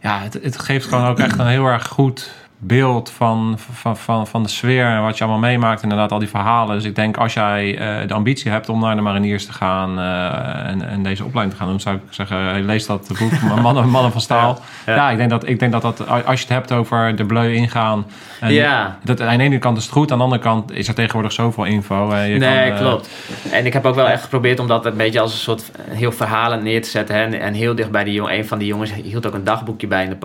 ja, 0.00 0.18
het, 0.18 0.38
het 0.42 0.58
geeft 0.58 0.86
gewoon 0.86 1.06
ook 1.06 1.18
echt 1.18 1.38
een 1.38 1.46
heel 1.46 1.66
erg 1.66 1.86
goed 1.86 2.30
beeld 2.60 3.10
van, 3.10 3.56
van, 3.72 3.96
van, 3.96 4.26
van 4.26 4.42
de 4.42 4.48
sfeer 4.48 4.86
en 4.86 5.02
wat 5.02 5.18
je 5.18 5.24
allemaal 5.24 5.40
meemaakt. 5.42 5.82
Inderdaad, 5.82 6.12
al 6.12 6.18
die 6.18 6.28
verhalen. 6.28 6.74
Dus 6.76 6.84
ik 6.84 6.94
denk 6.94 7.16
als 7.16 7.32
jij 7.32 7.78
eh, 7.78 8.08
de 8.08 8.14
ambitie 8.14 8.50
hebt 8.50 8.68
om 8.68 8.80
naar 8.80 8.96
de 8.96 9.02
mariniers 9.02 9.46
te 9.46 9.52
gaan 9.52 9.98
eh, 9.98 10.70
en, 10.70 10.88
en 10.88 11.02
deze 11.02 11.24
opleiding 11.24 11.56
te 11.56 11.62
gaan 11.62 11.70
doen, 11.72 11.80
zou 11.80 11.96
ik 11.96 12.02
zeggen, 12.10 12.64
lees 12.64 12.86
dat 12.86 13.10
boek 13.18 13.40
Mannen, 13.62 13.88
Mannen 13.88 14.12
van 14.12 14.20
Staal. 14.20 14.60
Ja, 14.86 14.94
Ja. 14.94 15.10
ik, 15.10 15.16
denk 15.16 15.30
dat, 15.30 15.48
ik 15.48 15.58
denk 15.58 15.72
dat 15.72 15.82
dat, 15.82 16.08
als 16.08 16.40
je 16.40 16.46
het 16.46 16.54
hebt 16.54 16.72
over 16.72 17.16
de 17.16 17.24
bleu 17.24 17.52
ingaan. 17.54 18.06
En 18.40 18.52
Ja. 18.52 18.98
Dat, 19.04 19.20
aan 19.20 19.36
de 19.38 19.42
ene 19.42 19.58
kant 19.58 19.76
is 19.76 19.82
het 19.82 19.92
goed, 19.92 20.12
aan 20.12 20.18
de 20.18 20.24
andere 20.24 20.42
kant 20.42 20.72
is 20.72 20.88
er 20.88 20.94
tegenwoordig 20.94 21.32
zoveel 21.32 21.64
info. 21.64 22.10
en 22.10 22.28
je 22.28 22.38
nee, 22.38 22.68
kan, 22.68 22.76
eh, 22.76 22.80
klopt. 22.84 23.08
En 23.50 23.66
ik 23.66 23.72
heb 23.72 23.84
ook 23.86 23.94
wel 23.94 24.08
echt 24.08 24.22
geprobeerd 24.22 24.60
om 24.60 24.66
dat 24.66 24.86
een 24.86 24.96
beetje 24.96 25.20
als 25.20 25.32
een 25.32 25.38
soort 25.38 25.70
heel 25.90 26.12
verhalen 26.12 26.62
neer 26.62 26.82
te 26.82 26.88
zetten. 26.88 27.14
Hè. 27.14 27.22
En, 27.22 27.40
en 27.40 27.54
heel 27.54 27.74
dicht 27.74 27.90
bij 27.90 28.04
die 28.04 28.14
jongen. 28.14 28.34
Een 28.34 28.46
van 28.46 28.58
die 28.58 28.68
jongens 28.68 28.92
hield 28.92 29.26
ook 29.26 29.34
een 29.34 29.44
dagboekje 29.44 29.86
bij 29.86 30.04
in 30.04 30.10
de. 30.10 30.16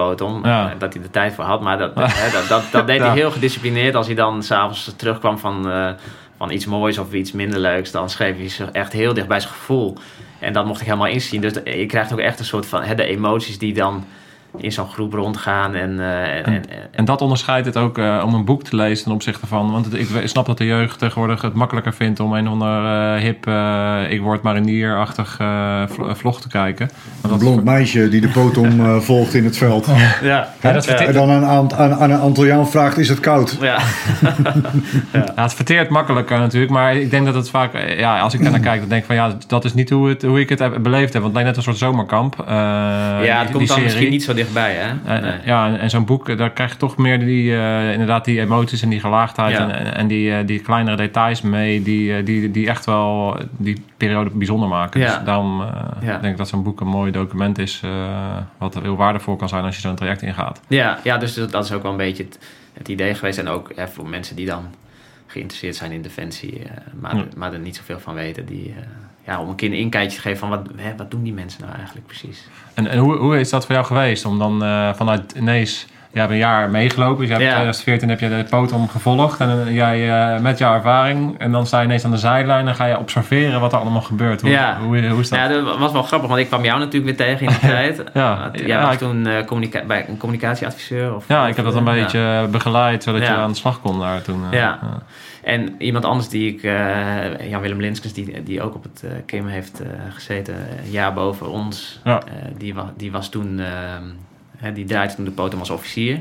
Ja. 0.43 0.66
eh, 0.70 0.72
Dat 0.78 0.93
hij 0.93 1.03
er 1.03 1.10
tijd 1.10 1.34
voor 1.34 1.43
had. 1.43 1.62
Maar 1.62 1.78
dat, 1.78 1.91
hè, 2.24 2.32
dat, 2.32 2.47
dat, 2.47 2.63
dat 2.71 2.88
deed 2.88 2.99
hij 2.99 3.11
heel 3.11 3.32
gedisciplineerd. 3.32 3.95
Als 3.95 4.05
hij 4.05 4.15
dan 4.15 4.43
s'avonds 4.43 4.93
terugkwam 4.95 5.38
van, 5.39 5.71
eh, 5.71 5.91
van 6.38 6.51
iets 6.51 6.65
moois 6.65 6.97
of 6.97 7.13
iets 7.13 7.32
minder 7.32 7.59
leuks. 7.59 7.91
Dan 7.91 8.09
schreef 8.09 8.38
hij 8.38 8.49
zich 8.49 8.71
echt 8.71 8.93
heel 8.93 9.13
dicht 9.13 9.28
bij 9.28 9.39
zijn 9.39 9.53
gevoel. 9.53 9.97
En 10.39 10.53
dat 10.53 10.65
mocht 10.65 10.82
ik 10.82 10.86
helemaal 10.86 11.07
inzien. 11.07 11.41
Dus 11.41 11.53
je 11.63 11.86
krijgt 11.86 12.13
ook 12.13 12.19
echt 12.19 12.39
een 12.39 12.45
soort 12.45 12.65
van 12.65 12.84
hè, 12.84 12.95
de 12.95 13.03
emoties 13.03 13.57
die 13.57 13.74
dan 13.74 14.05
in 14.58 14.72
zo'n 14.72 14.89
groep 14.89 15.14
rondgaan. 15.14 15.76
En, 15.76 15.99
eh, 15.99 16.36
en, 16.38 16.45
en, 16.45 16.64
En 16.91 17.06
dat 17.06 17.22
onderscheidt 17.22 17.66
het 17.66 17.78
ook 17.78 17.97
eh, 17.97 18.24
om 18.26 18.34
een 18.34 18.45
boek 18.45 18.64
te 18.64 18.76
lezen 18.76 19.04
ten 19.04 19.14
opzichte 19.14 19.47
van. 19.47 19.72
Want 19.72 19.86
het- 19.86 19.93
ik 19.93 20.08
snap 20.28 20.45
dat 20.45 20.58
de 20.58 20.66
jeugd 20.66 20.99
tegenwoordig 20.99 21.41
het 21.41 21.54
makkelijker 21.54 21.93
vindt 21.93 22.20
om 22.20 22.34
een 22.34 22.45
of 22.47 22.51
ander 22.54 22.86
eh, 23.16 23.22
hip, 23.22 23.47
eh, 23.47 24.01
ik 24.10 24.22
word 24.22 24.41
marinier-achtig 24.41 25.38
eh, 25.39 25.84
vlo- 25.88 26.14
vlog 26.14 26.41
te 26.41 26.47
kijken. 26.47 26.89
Maar 26.93 27.24
Een 27.24 27.30
dat- 27.30 27.39
blond 27.47 27.64
meisje 27.64 28.10
die 28.10 28.22
de 28.22 28.28
potom 28.28 28.80
eh, 28.80 28.95
volgt 29.10 29.34
in 29.34 29.43
het 29.43 29.58
veld. 29.58 29.86
ja. 30.22 30.47
Ja, 30.62 30.72
dat 30.72 30.86
verteert, 30.86 31.10
En 31.10 31.14
dan 31.16 31.30
aan, 31.32 31.45
aan, 31.45 31.74
aan, 31.74 31.93
aan 31.93 32.12
een 32.12 32.20
Antilliaan 32.20 32.70
vraagt, 32.70 32.97
is 32.97 33.10
het 33.10 33.20
koud? 33.20 33.58
Ja. 33.62 33.78
ja, 35.14 35.34
het 35.36 35.54
verteert 35.54 35.89
makkelijker 35.89 36.39
natuurlijk. 36.39 36.72
Maar 36.72 36.95
ik 36.95 37.10
denk 37.12 37.26
dat 37.26 37.36
het 37.36 37.49
vaak, 37.49 37.72
ja, 37.97 38.20
als 38.20 38.34
ik 38.34 38.41
daar 38.43 38.51
naar 38.51 38.60
kijk, 38.60 38.80
dan 38.80 38.89
denk 38.89 39.01
ik 39.01 39.08
van 39.08 39.16
ja, 39.16 39.38
dat 39.47 39.66
is 39.66 39.74
niet 39.74 39.89
hoe, 39.89 40.10
het, 40.10 40.22
hoe 40.22 40.39
ik 40.39 40.49
het 40.49 40.60
heb 40.60 40.78
beleefd 40.82 41.14
heb. 41.14 41.22
Want 41.22 41.34
het 41.36 41.43
lijkt 41.43 41.47
net 41.47 41.58
een 41.58 41.64
soort 41.64 41.78
zomerkamp. 41.78 42.39
eh, 42.39 42.45
ja, 42.47 43.20
die- 43.22 43.30
het 43.30 43.47
die 43.47 43.56
komt 43.56 43.58
dan 43.58 43.68
serie. 43.68 43.84
misschien 43.84 44.10
niet 44.10 44.24
zo 44.24 44.34
dichtbij, 44.44 44.74
hè? 44.76 45.16
Eh, 45.16 45.22
Nee. 45.22 45.34
Ja, 45.46 45.78
en, 45.78 45.89
zo'n 45.89 46.06
boek, 46.06 46.30
eh, 46.30 46.38
daar 46.38 46.52
krijg 46.52 46.72
je 46.72 46.78
toch 46.78 46.98
meer 46.98 47.20
die, 47.20 47.56
eh, 47.56 47.91
inderdaad 47.91 48.26
die 48.26 48.39
emoties 48.39 48.82
en 48.82 48.89
die 48.89 49.00
gelaagdheid 49.00 49.58
Ja. 49.58 49.70
en, 49.72 49.94
en 49.96 50.08
die, 50.08 50.34
eh, 50.36 50.46
die 50.46 50.60
kleinere 50.60 50.96
details 50.98 51.41
mee, 51.41 51.82
die, 51.82 52.16
eh, 52.16 52.26
die, 52.26 52.52
die 52.52 52.68
echt 52.70 52.86
wel 52.86 53.38
die 53.58 53.84
periode 53.98 54.30
bijzonder 54.30 54.70
maken. 54.70 55.00
Ja. 55.00 55.16
Dus 55.16 55.26
daarom 55.26 55.62
eh, 55.62 55.68
Ja. 56.02 56.18
denk 56.18 56.32
ik 56.32 56.38
dat 56.38 56.48
zo'n 56.48 56.64
boek 56.64 56.82
een 56.82 56.88
mooi 56.88 57.12
document 57.12 57.58
is, 57.58 57.82
eh, 57.84 58.38
wat 58.58 58.74
heel 58.82 58.96
waardevol 58.96 59.36
kan 59.36 59.50
zijn 59.50 59.64
als 59.64 59.76
je 59.76 59.82
zo'n 59.82 59.96
traject 59.96 60.22
ingaat. 60.22 60.62
Ja, 60.68 61.00
ja 61.04 61.18
dus 61.18 61.34
dat 61.34 61.52
dat 61.52 61.66
is 61.66 61.72
ook 61.72 61.82
wel 61.84 61.91
een 61.91 61.98
beetje 61.98 62.24
het, 62.24 62.39
het 62.74 62.88
idee 62.88 63.14
geweest. 63.16 63.38
En 63.38 63.48
ook 63.48 63.72
hè, 63.76 63.88
voor 63.88 64.08
mensen 64.10 64.36
die 64.36 64.46
dan 64.46 64.64
geïnteresseerd 65.28 65.76
zijn 65.76 65.91
in 65.91 66.02
defensie, 66.02 66.60
eh, 66.64 66.70
maar, 67.00 67.16
maar 67.36 67.54
er 67.54 67.60
niet 67.60 67.76
zoveel 67.76 68.00
van 68.00 68.14
weten. 68.14 68.46
Die, 68.46 68.74
eh, 68.78 68.84
ja, 69.28 69.39
om 69.41 69.49
een 69.49 69.55
keer 69.55 69.69
een 69.71 69.78
inkijkje 69.78 70.15
te 70.15 70.21
geven 70.21 70.38
van 70.39 70.49
wat, 70.49 70.61
hè, 70.76 70.93
wat 70.97 71.11
doen 71.11 71.24
die 71.24 71.34
mensen 71.34 71.61
nou 71.61 71.76
eigenlijk 71.76 72.07
precies. 72.07 72.47
En, 72.74 72.88
en 72.88 72.97
hoe, 72.97 73.15
hoe 73.15 73.39
is 73.39 73.49
dat 73.49 73.65
voor 73.65 73.76
jou 73.76 73.88
geweest 73.88 74.26
om 74.26 74.39
dan 74.39 74.63
eh, 74.63 74.89
vanuit 74.93 75.32
ineens, 75.38 75.88
je 76.11 76.19
hebt 76.19 76.32
een 76.32 76.38
jaar 76.38 76.69
meegelopen, 76.69 77.17
dus 77.17 77.28
je 77.28 77.32
hebt 77.34 77.45
Ja. 77.45 77.49
in 77.49 77.55
2014 77.71 78.09
heb 78.09 78.19
je 78.19 78.30
de 78.30 78.49
potom 78.49 78.88
gevolgd 78.89 79.39
en 79.39 79.49
eh, 79.67 79.76
jij 79.76 80.34
eh, 80.36 80.39
met 80.41 80.57
jouw 80.57 80.74
ervaring 80.74 81.39
en 81.39 81.51
dan 81.51 81.65
sta 81.67 81.80
je 81.80 81.86
ineens 81.86 82.05
aan 82.05 82.11
de 82.11 82.17
zijlijn 82.17 82.67
en 82.67 82.76
ga 82.76 82.86
je 82.86 82.97
observeren 82.99 83.59
wat 83.59 83.74
er 83.74 83.80
allemaal 83.80 84.01
gebeurt. 84.01 84.41
Hoe, 84.41 84.49
Ja. 84.49 84.78
hoe, 84.80 85.07
hoe 85.07 85.19
is 85.19 85.30
dat? 85.30 85.39
Ja, 85.39 85.47
dat 85.47 85.78
was 85.78 85.91
wel 85.91 86.03
grappig, 86.03 86.30
want 86.30 86.41
ik 86.41 86.47
kwam 86.47 86.63
jou 86.63 86.80
natuurlijk 86.80 87.17
weer 87.17 87.28
tegen 87.28 87.45
in 87.47 87.51
die 87.61 87.69
tijd. 87.80 88.03
Ja. 88.13 88.49
Jij 88.53 88.67
Ja, 88.67 88.86
was 88.88 88.97
toen 88.97 89.28
eh, 89.28 89.45
communica- 89.45 89.84
bij 89.88 90.05
een 90.07 90.17
communicatieadviseur. 90.17 91.15
Of, 91.15 91.26
Ja, 91.28 91.47
ik 91.47 91.55
heb 91.55 91.65
dat 91.65 91.76
een 91.76 91.88
eh, 91.88 91.93
beetje 91.93 92.39
eh, 92.43 92.51
begeleid, 92.51 93.03
zodat 93.03 93.21
je 93.21 93.28
aan 93.34 93.51
de 93.51 93.57
slag 93.57 93.82
kon 93.82 93.99
daar 93.99 94.21
toen. 94.21 94.43
eh, 94.51 94.59
Ja. 94.59 94.80
En 95.44 95.76
iemand 95.78 96.06
anders 96.06 96.30
die 96.30 96.54
ik, 96.54 96.64
eh, 96.64 97.50
Jan-Willem 97.50 97.80
Linskens, 97.80 98.14
die, 98.14 98.44
die 98.44 98.62
ook 98.62 98.76
op 98.76 98.84
het 98.84 99.04
eh 99.04 99.12
Kim 99.26 99.48
heeft 99.48 99.80
eh, 99.82 99.88
gezeten, 100.10 100.56
een 100.56 100.91
jaar 100.91 101.14
boven 101.14 101.50
ons, 101.50 102.00
Ja. 102.04 102.24
die, 102.58 102.74
wa 102.74 102.94
die 102.98 103.12
was 103.12 103.30
toen, 103.30 103.60
ehm, 103.60 104.04
die 104.74 104.86
draaide 104.86 105.16
toen 105.16 105.26
de 105.26 105.32
potom 105.32 105.60
als 105.60 105.70
officier. 105.70 106.20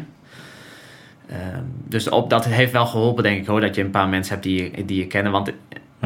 Ehm, 1.28 1.62
dus 1.88 2.08
op, 2.08 2.30
dat 2.30 2.44
heeft 2.44 2.72
wel 2.72 2.86
geholpen, 2.86 3.22
denk 3.22 3.40
ik 3.40 3.46
hoor, 3.46 3.60
dat 3.60 3.74
je 3.74 3.82
een 3.82 3.90
paar 3.90 4.08
mensen 4.08 4.32
hebt 4.32 4.44
die 4.46 4.62
je, 4.76 4.84
die 4.84 4.98
je 4.98 5.06
kennen. 5.06 5.32
Want 5.32 5.52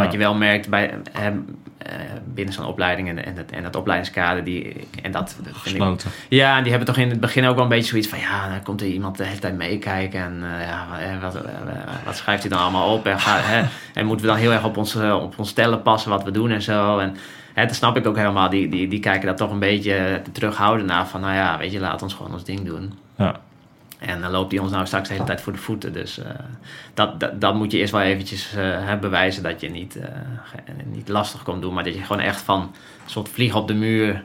wat 0.03 0.13
je 0.13 0.19
wel 0.19 0.35
merkt 0.35 0.69
bij, 0.69 0.95
hem, 1.13 1.59
eh, 1.79 1.93
binnen 2.25 2.55
zo'n 2.55 2.67
opleiding 2.67 3.09
en, 3.09 3.25
en, 3.25 3.37
het, 3.37 3.53
en 3.53 3.65
het 3.65 3.77
opleidingskader, 3.77 4.45
die, 4.45 4.89
en 5.03 5.13
dat, 5.13 5.37
dat 5.43 5.53
vind 5.63 5.83
ik, 5.83 6.13
ja, 6.29 6.57
en 6.57 6.63
die 6.63 6.71
hebben 6.71 6.95
toch 6.95 7.03
in 7.05 7.11
het 7.11 7.21
begin 7.21 7.47
ook 7.47 7.55
wel 7.55 7.63
een 7.63 7.71
beetje 7.71 7.89
zoiets 7.89 8.09
van... 8.09 8.19
ja, 8.19 8.49
dan 8.49 8.63
komt 8.63 8.81
er 8.81 8.87
iemand 8.87 9.17
de 9.17 9.25
hele 9.25 9.39
tijd 9.39 9.57
meekijken... 9.57 10.21
en 10.21 10.43
eh, 10.43 10.67
ja, 10.67 10.87
eh, 10.99 11.23
wat, 11.23 11.39
wat 12.05 12.17
schrijft 12.17 12.43
hij 12.43 12.51
dan 12.51 12.61
allemaal 12.61 12.95
op? 12.95 13.07
En, 13.07 13.21
ga, 13.21 13.39
hè, 13.41 13.65
en 13.95 14.07
moeten 14.07 14.27
we 14.27 14.33
dan 14.33 14.41
heel 14.41 14.53
erg 14.53 14.65
op 14.65 14.77
ons, 14.77 14.97
op 14.97 15.39
ons 15.39 15.49
stellen 15.49 15.83
passen 15.83 16.11
wat 16.11 16.25
we 16.25 16.31
doen 16.31 16.51
en 16.51 16.63
zo. 16.63 16.99
En 16.99 17.17
hè, 17.55 17.67
dat 17.67 17.75
snap 17.75 17.97
ik 17.97 18.07
ook 18.07 18.17
helemaal. 18.17 18.51
Die, 18.51 18.69
die, 18.69 18.89
die 18.89 19.01
kijken 19.01 19.27
daar 19.27 19.37
toch 19.37 19.51
een 19.51 19.59
beetje 19.59 20.21
te 20.25 20.33
terughouden 20.33 20.87
naar... 20.87 21.07
van 21.07 21.21
nou 21.21 21.35
ja, 21.35 21.59
weet 21.59 21.73
je, 21.73 21.81
laat 21.81 22.03
ons 22.03 22.15
gewoon 22.15 22.33
ons 22.33 22.45
ding 22.45 22.65
doen. 22.65 22.99
Ja. 23.17 23.41
En 24.07 24.21
dan 24.21 24.31
loopt 24.31 24.53
hij 24.53 24.61
ons 24.61 24.71
nou 24.71 24.87
straks 24.87 25.09
de 25.09 25.15
hele 25.15 25.27
tijd 25.27 25.41
voor 25.41 25.53
de 25.53 25.59
voeten. 25.59 25.93
Dus 25.93 26.19
eh, 26.19 26.27
dat, 26.95 27.21
dat, 27.21 27.41
dat 27.41 27.55
moet 27.55 27.73
je 27.73 27.79
eerst 27.79 27.93
wel 27.93 28.01
eventjes 28.03 28.55
eh, 28.57 28.65
hè, 28.87 28.97
bewijzen... 28.97 29.43
dat 29.43 29.61
je 29.61 29.71
niet, 29.71 29.97
eh, 29.97 30.09
niet 30.85 31.09
lastig 31.09 31.43
komt 31.43 31.63
doen... 31.63 31.75
maar 31.75 31.85
dat 31.85 31.95
je 31.95 32.03
gewoon 32.03 32.23
echt 32.23 32.41
van 32.41 32.61
een 32.61 32.71
soort 33.11 33.29
vlieg 33.29 33.55
op 33.55 33.69
de 33.69 33.75
muur 33.75 34.21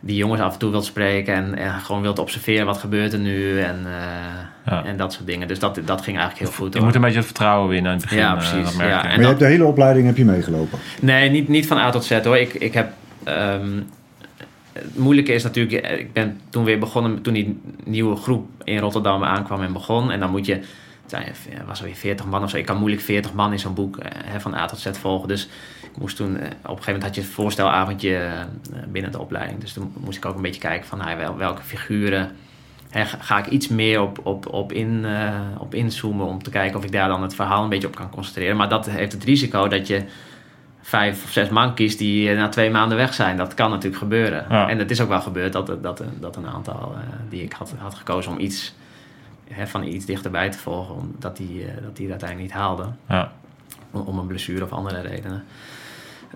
die 0.00 0.16
jongens 0.16 0.40
af 0.40 0.52
en 0.52 0.58
toe 0.58 0.70
wilt 0.70 0.84
spreken 0.84 1.34
en, 1.34 1.54
en 1.58 1.80
gewoon 1.80 2.02
wilt 2.02 2.18
observeren 2.18 2.66
wat 2.66 2.78
gebeurt 2.78 3.12
er 3.12 3.18
nu 3.18 3.60
en, 3.60 3.78
eh, 3.86 4.72
Ja. 4.72 4.84
en 4.84 4.96
dat 4.96 5.12
soort 5.12 5.26
dingen. 5.26 5.48
Dus 5.48 5.58
dat, 5.58 5.74
dat 5.84 6.02
ging 6.02 6.18
eigenlijk 6.18 6.48
heel 6.48 6.58
goed. 6.58 6.72
Je 6.72 6.78
hoor. 6.78 6.86
moet 6.86 6.94
een 6.96 7.00
beetje 7.02 7.16
het 7.16 7.26
vertrouwen 7.26 7.68
winnen 7.68 7.90
in 7.92 7.96
het 7.98 8.06
begin. 8.06 8.22
Ja, 8.24 8.34
precies, 8.34 8.76
ja. 8.76 8.84
je. 8.86 8.90
En 8.92 9.02
Maar 9.02 9.10
je 9.12 9.18
dat- 9.18 9.26
hebt 9.26 9.38
de 9.38 9.46
hele 9.46 9.64
opleiding 9.64 10.06
heb 10.06 10.16
je 10.16 10.24
meegelopen. 10.24 10.78
Nee, 11.00 11.30
niet, 11.30 11.48
niet 11.48 11.66
van 11.66 11.76
A 11.78 11.90
tot 11.90 12.04
Z 12.04 12.10
hoor. 12.24 12.36
Ik, 12.38 12.54
ik 12.54 12.74
heb. 12.74 12.92
ehm, 13.24 13.80
het 14.74 14.98
moeilijke 14.98 15.32
is 15.32 15.42
natuurlijk, 15.42 15.84
eh, 15.84 15.98
ik 15.98 16.12
ben 16.12 16.40
toen 16.48 16.64
weer 16.64 16.78
begonnen 16.78 17.22
toen 17.22 17.34
die 17.34 17.60
nieuwe 17.84 18.16
groep 18.16 18.48
in 18.64 18.78
Rotterdam 18.78 19.24
aankwam 19.24 19.62
en 19.62 19.72
begon. 19.72 20.10
En 20.10 20.20
dan 20.20 20.30
moet 20.30 20.46
je, 20.46 20.60
het 21.10 21.66
was 21.66 21.78
er 21.78 21.84
weer 21.84 21.94
40 21.94 22.26
man 22.26 22.42
of 22.42 22.50
zo. 22.50 22.56
Ik 22.56 22.66
kan 22.66 22.78
moeilijk 22.78 23.02
40 23.02 23.32
man 23.32 23.52
in 23.52 23.58
zo'n 23.58 23.74
boek 23.74 23.96
eh, 23.96 24.10
hè, 24.24 24.40
van 24.40 24.54
A 24.54 24.66
tot 24.66 24.78
Z 24.78 24.88
volgen. 24.90 25.28
Dus 25.28 25.48
ik 25.82 25.98
moest 25.98 26.16
toen, 26.16 26.36
eh, 26.36 26.46
op 26.46 26.46
een 26.46 26.68
gegeven 26.68 26.92
moment 26.92 27.02
had 27.02 27.14
je 27.14 27.20
een 27.20 27.26
voorstelavondje 27.26 28.30
binnen 28.88 29.12
de 29.12 29.20
opleiding. 29.20 29.60
Dus 29.60 29.72
toen 29.72 29.92
moest 30.00 30.16
ik 30.16 30.24
ook 30.24 30.36
een 30.36 30.42
beetje 30.42 30.60
kijken 30.60 30.86
van 30.86 30.98
nou, 30.98 31.16
wel, 31.16 31.36
welke 31.36 31.62
figuren. 31.62 32.30
Hè, 32.90 33.04
ga, 33.04 33.38
ik 33.38 33.46
iets 33.46 33.68
meer 33.68 34.00
op, 34.00 34.20
op, 34.22 34.52
op, 34.52 34.72
in, 34.72 35.06
op 35.58 35.74
inzoomen 35.74 36.26
om 36.26 36.42
te 36.42 36.50
kijken 36.50 36.78
of 36.78 36.84
ik 36.84 36.92
daar 36.92 37.08
dan 37.08 37.22
het 37.22 37.34
verhaal 37.34 37.62
een 37.62 37.68
beetje 37.68 37.86
op 37.86 37.96
kan 37.96 38.10
concentreren. 38.10 38.56
Maar 38.56 38.68
dat 38.68 38.86
heeft 38.86 39.12
het 39.12 39.24
risico 39.24 39.68
dat 39.68 39.86
je 39.86 40.04
vijf 40.84 41.24
of 41.24 41.30
zes 41.30 41.48
man 41.48 41.74
kiest 41.74 41.98
die 41.98 42.30
eh, 42.30 42.36
na 42.36 42.48
twee 42.48 42.70
maanden 42.70 42.96
weg 42.96 43.14
zijn. 43.14 43.36
Dat 43.36 43.54
kan 43.54 43.70
natuurlijk 43.70 44.02
gebeuren. 44.02 44.46
Ja. 44.48 44.68
En 44.68 44.78
het 44.78 44.90
is 44.90 45.00
ook 45.00 45.08
wel 45.08 45.20
gebeurd 45.20 45.52
dat, 45.52 45.66
dat, 45.82 46.02
dat 46.20 46.36
een 46.36 46.48
aantal 46.48 46.94
eh, 46.94 47.14
die 47.28 47.42
ik 47.42 47.52
had, 47.52 47.74
had 47.78 47.94
gekozen 47.94 48.32
om 48.32 48.38
iets, 48.38 48.74
hè, 49.50 49.66
van 49.66 49.82
iets 49.84 50.04
dichterbij 50.04 50.50
te 50.50 50.58
volgen, 50.58 50.94
om, 50.94 51.14
dat, 51.18 51.36
die, 51.36 51.64
eh, 51.64 51.82
dat 51.82 51.96
die 51.96 52.10
het 52.10 52.10
uiteindelijk 52.10 52.50
niet 52.52 52.60
haalden. 52.62 52.98
Ja. 53.08 53.32
Om, 53.90 54.00
om 54.00 54.18
een 54.18 54.26
blessure 54.26 54.64
of 54.64 54.72
andere 54.72 55.00
redenen. 55.00 55.44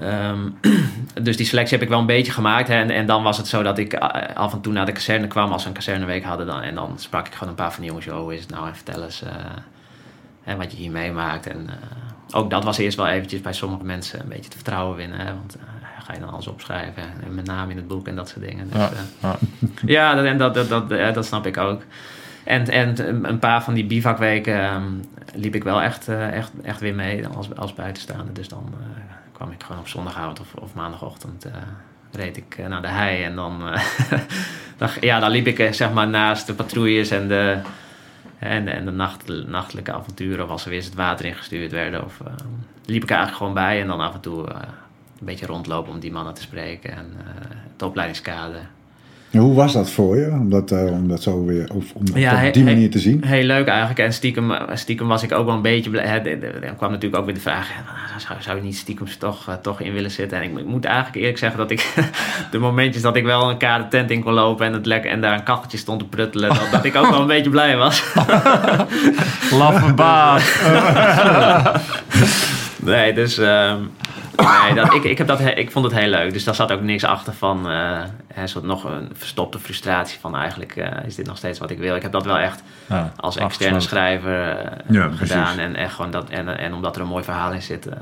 Ehm, 0.00 0.48
dus 1.22 1.36
die 1.36 1.46
selectie 1.46 1.74
heb 1.74 1.82
ik 1.82 1.92
wel 1.92 2.00
een 2.00 2.06
beetje 2.06 2.32
gemaakt. 2.32 2.68
Hè, 2.68 2.74
en, 2.74 2.90
en 2.90 3.06
dan 3.06 3.22
was 3.22 3.36
het 3.36 3.46
zo 3.46 3.62
dat 3.62 3.78
ik 3.78 3.92
eh, 3.92 4.36
af 4.36 4.52
en 4.52 4.60
toe 4.60 4.72
naar 4.72 4.86
de 4.86 4.92
kazerne 4.92 5.26
kwam 5.26 5.52
als 5.52 5.62
we 5.62 5.68
een 5.68 5.74
kazerneweek 5.74 6.24
hadden. 6.24 6.46
Dan, 6.46 6.60
en 6.60 6.74
dan 6.74 6.98
sprak 6.98 7.26
ik 7.26 7.32
gewoon 7.32 7.48
een 7.48 7.54
paar 7.54 7.72
van 7.72 7.80
die 7.80 7.88
jongens. 7.88 8.06
"Joh, 8.06 8.20
hoe 8.20 8.34
is 8.34 8.40
het 8.40 8.50
nou? 8.50 8.66
En 8.66 8.74
vertel 8.74 9.02
eens 9.02 9.22
eh, 9.22 9.30
hè, 10.42 10.56
wat 10.56 10.70
je 10.70 10.76
hier 10.76 10.90
meemaakt. 10.90 11.46
En 11.46 11.68
eh, 11.68 11.74
ook 12.30 12.50
dat 12.50 12.64
was 12.64 12.78
eerst 12.78 12.96
wel 12.96 13.06
eventjes 13.06 13.40
bij 13.40 13.52
sommige 13.52 13.84
mensen 13.84 14.20
een 14.20 14.28
beetje 14.28 14.50
te 14.50 14.56
vertrouwen 14.56 14.96
winnen. 14.96 15.18
Hè, 15.18 15.34
want 15.34 15.56
eh, 15.56 15.62
ga 16.04 16.12
je 16.12 16.20
dan 16.20 16.30
alles 16.30 16.46
opschrijven. 16.46 17.02
En 17.24 17.34
met 17.34 17.46
name 17.46 17.70
in 17.70 17.76
het 17.76 17.88
boek 17.88 18.08
en 18.08 18.16
dat 18.16 18.28
soort 18.28 18.44
dingen. 18.46 18.68
Dus, 18.70 18.78
Ja. 18.80 18.90
eh, 18.90 18.98
Ja. 19.22 19.36
ja, 19.96 20.14
dat, 20.14 20.24
en 20.24 20.38
dat, 20.38 20.54
dat, 20.54 20.68
dat, 20.68 20.90
eh, 20.90 21.12
dat 21.12 21.26
snap 21.26 21.46
ik 21.46 21.56
ook. 21.56 21.82
En, 22.44 22.68
en 22.70 23.08
een- 23.28 23.38
paar 23.38 23.62
van 23.62 23.74
die 23.74 23.86
bivakweken 23.86 24.60
ehm, 24.62 24.82
liep 25.34 25.54
ik 25.54 25.64
wel 25.64 25.82
echt, 25.82 26.08
echt, 26.08 26.50
echt 26.62 26.80
weer 26.80 26.94
mee 26.94 27.26
als, 27.26 27.54
als 27.56 27.74
buitenstaander. 27.74 28.34
Dus 28.34 28.48
dan 28.48 28.74
kwam 29.32 29.50
ik 29.50 29.62
gewoon 29.62 29.80
op 29.80 29.88
zondagavond 29.88 30.40
of, 30.40 30.54
of 30.54 30.74
maandagochtend 30.74 31.46
reed 32.12 32.36
ik 32.36 32.58
naar 32.68 32.82
de 32.82 32.88
hei. 32.88 33.22
En 33.22 33.34
dan, 33.34 33.62
dan, 34.78 34.88
ja, 35.00 35.20
dan 35.20 35.30
liep 35.30 35.46
ik 35.46 35.74
zeg 35.74 35.92
maar 35.92 36.08
naast 36.08 36.46
de 36.46 36.54
patrouilles 36.54 37.10
en 37.10 37.28
de, 37.28 37.58
en, 38.38 38.68
en 38.68 38.84
de 38.84 38.90
nacht, 38.90 39.46
nachtelijke 39.46 39.92
avonturen. 39.92 40.44
Of 40.44 40.50
als 40.50 40.62
er 40.62 40.68
weer 40.68 40.78
eens 40.78 40.86
het 40.86 40.96
water 40.96 41.26
ingestuurd 41.26 41.72
werden. 41.72 42.04
Of, 42.04 42.20
eh, 42.20 42.32
liep 42.84 43.02
ik 43.02 43.10
eigenlijk 43.10 43.38
gewoon 43.38 43.54
bij. 43.54 43.80
En 43.80 43.86
dan 43.86 44.00
af 44.00 44.14
en 44.14 44.20
toe 44.20 44.48
eh, 44.48 44.60
een 45.18 45.26
beetje 45.26 45.46
rondlopen 45.46 45.92
om 45.92 46.00
die 46.00 46.12
mannen 46.12 46.34
te 46.34 46.42
spreken. 46.42 46.92
En 46.92 47.12
eh, 47.18 47.56
het 47.72 47.82
opleidingskader. 47.82 48.68
En 49.30 49.40
hoe 49.40 49.54
was 49.54 49.72
dat 49.72 49.90
voor 49.90 50.16
je? 50.16 50.30
Om 50.30 50.50
dat, 50.50 50.70
eh, 50.70 50.92
om 50.92 51.08
dat 51.08 51.22
zo 51.22 51.44
weer 51.44 51.68
of, 51.74 51.84
om 51.94 52.02
Ja, 52.14 52.46
op 52.46 52.52
die 52.54 52.64
manier 52.64 52.90
te 52.90 52.98
zien? 52.98 53.24
Heel 53.24 53.44
leuk 53.44 53.66
eigenlijk. 53.66 53.98
En 53.98 54.12
stiekem, 54.12 54.52
stiekem 54.74 55.08
was 55.08 55.22
ik 55.22 55.32
ook 55.32 55.46
wel 55.46 55.54
een 55.54 55.62
beetje 55.62 55.90
blij. 55.90 56.06
hè, 56.06 56.18
Er 56.18 56.74
kwam 56.76 56.90
natuurlijk 56.90 57.20
ook 57.20 57.24
weer 57.24 57.34
de 57.34 57.40
vraag: 57.40 57.70
zou, 58.16 58.42
zou 58.42 58.56
je 58.56 58.62
niet 58.62 58.76
stiekem 58.76 59.06
toch, 59.18 59.48
eh, 59.48 59.54
toch 59.54 59.80
in 59.80 59.92
willen 59.92 60.10
zitten? 60.10 60.38
En 60.38 60.44
ik, 60.44 60.58
ik 60.58 60.66
moet 60.66 60.84
eigenlijk 60.84 61.16
eerlijk 61.16 61.38
zeggen 61.38 61.58
dat 61.58 61.70
ik 61.70 61.94
de 62.50 62.58
momentjes 62.58 63.02
dat 63.02 63.16
ik 63.16 63.24
wel 63.24 63.50
een 63.50 63.56
kade 63.56 63.88
tent 63.88 64.10
in 64.10 64.22
kon 64.22 64.32
lopen 64.32 64.66
en, 64.66 64.72
het 64.72 64.86
lekker, 64.86 65.10
en 65.10 65.20
daar 65.20 65.34
een 65.34 65.42
kacheltje 65.42 65.78
stond 65.78 65.98
te 65.98 66.06
pruttelen, 66.06 66.48
dat, 66.48 66.68
dat 66.70 66.84
ik 66.84 66.96
ook 66.96 67.10
wel 67.10 67.20
een 67.20 67.26
beetje 67.26 67.50
blij 67.50 67.76
was. 67.76 68.02
Laffe 69.60 69.92
baas. 69.94 70.56
Nee, 72.82 73.12
dus 73.12 73.38
ehm, 73.38 73.78
nee, 74.64 74.74
dat, 74.74 74.94
ik, 74.94 75.04
ik, 75.04 75.18
heb 75.18 75.26
dat, 75.26 75.40
ik 75.40 75.70
vond 75.70 75.84
het 75.84 75.94
heel 75.94 76.08
leuk. 76.08 76.32
Dus 76.32 76.44
daar 76.44 76.54
zat 76.54 76.72
ook 76.72 76.80
niks 76.80 77.04
achter 77.04 77.32
van 77.34 77.68
eh, 77.70 77.98
een 78.34 78.48
soort 78.48 78.64
nog 78.64 78.84
een 78.84 79.08
verstopte 79.14 79.58
frustratie 79.58 80.18
van 80.20 80.36
eigenlijk 80.36 80.76
eh, 80.76 81.06
is 81.06 81.14
dit 81.14 81.26
nog 81.26 81.36
steeds 81.36 81.58
wat 81.58 81.70
ik 81.70 81.78
wil. 81.78 81.96
Ik 81.96 82.02
heb 82.02 82.12
dat 82.12 82.24
wel 82.24 82.38
echt 82.38 82.62
Ja, 82.86 83.12
als 83.16 83.36
externe 83.36 83.44
afgesloten. 83.76 83.82
schrijver 83.82 84.48
eh, 84.58 84.94
Ja, 84.94 85.08
gedaan. 85.14 85.58
En, 85.58 85.74
echt 85.76 85.94
gewoon 85.94 86.10
dat, 86.10 86.28
en, 86.30 86.58
en 86.58 86.74
omdat 86.74 86.96
er 86.96 87.02
een 87.02 87.08
mooi 87.08 87.24
verhaal 87.24 87.52
in 87.52 87.62
zit. 87.62 87.86
eh. 87.86 87.96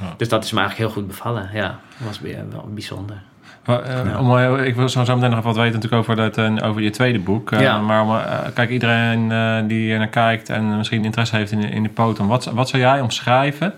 Ja. 0.00 0.14
Dus 0.16 0.28
dat 0.28 0.44
is 0.44 0.52
me 0.52 0.58
eigenlijk 0.60 0.88
heel 0.90 0.98
goed 1.02 1.08
bevallen. 1.10 1.50
Ja, 1.52 1.66
dat 1.98 2.06
was 2.06 2.20
weer 2.20 2.44
wel 2.50 2.68
bijzonder. 2.74 3.16
Maar, 3.64 3.82
eh, 3.82 4.20
om, 4.20 4.38
eh, 4.38 4.64
ik 4.66 4.74
wil 4.76 4.88
zo 4.88 5.04
zo 5.04 5.14
meteen 5.14 5.30
nog 5.30 5.44
wat 5.44 5.56
weten 5.56 5.74
natuurlijk 5.74 6.02
over, 6.02 6.16
dat, 6.16 6.38
eh, 6.38 6.68
over 6.68 6.82
je 6.82 6.90
tweede 6.90 7.18
boek. 7.18 7.52
Eh, 7.52 7.60
Ja. 7.60 7.78
Maar 7.80 8.02
om, 8.02 8.16
eh, 8.16 8.38
kijk, 8.54 8.70
iedereen 8.70 9.32
eh, 9.32 9.56
die 9.66 9.92
er 9.92 9.98
naar 9.98 10.06
kijkt 10.08 10.48
en 10.48 10.76
misschien 10.76 11.04
interesse 11.04 11.36
heeft 11.36 11.50
in, 11.52 11.62
in 11.62 11.82
de 11.82 11.88
potom. 11.88 12.26
Wat, 12.28 12.44
wat 12.44 12.68
zou 12.68 12.82
jij 12.82 13.00
omschrijven 13.00 13.74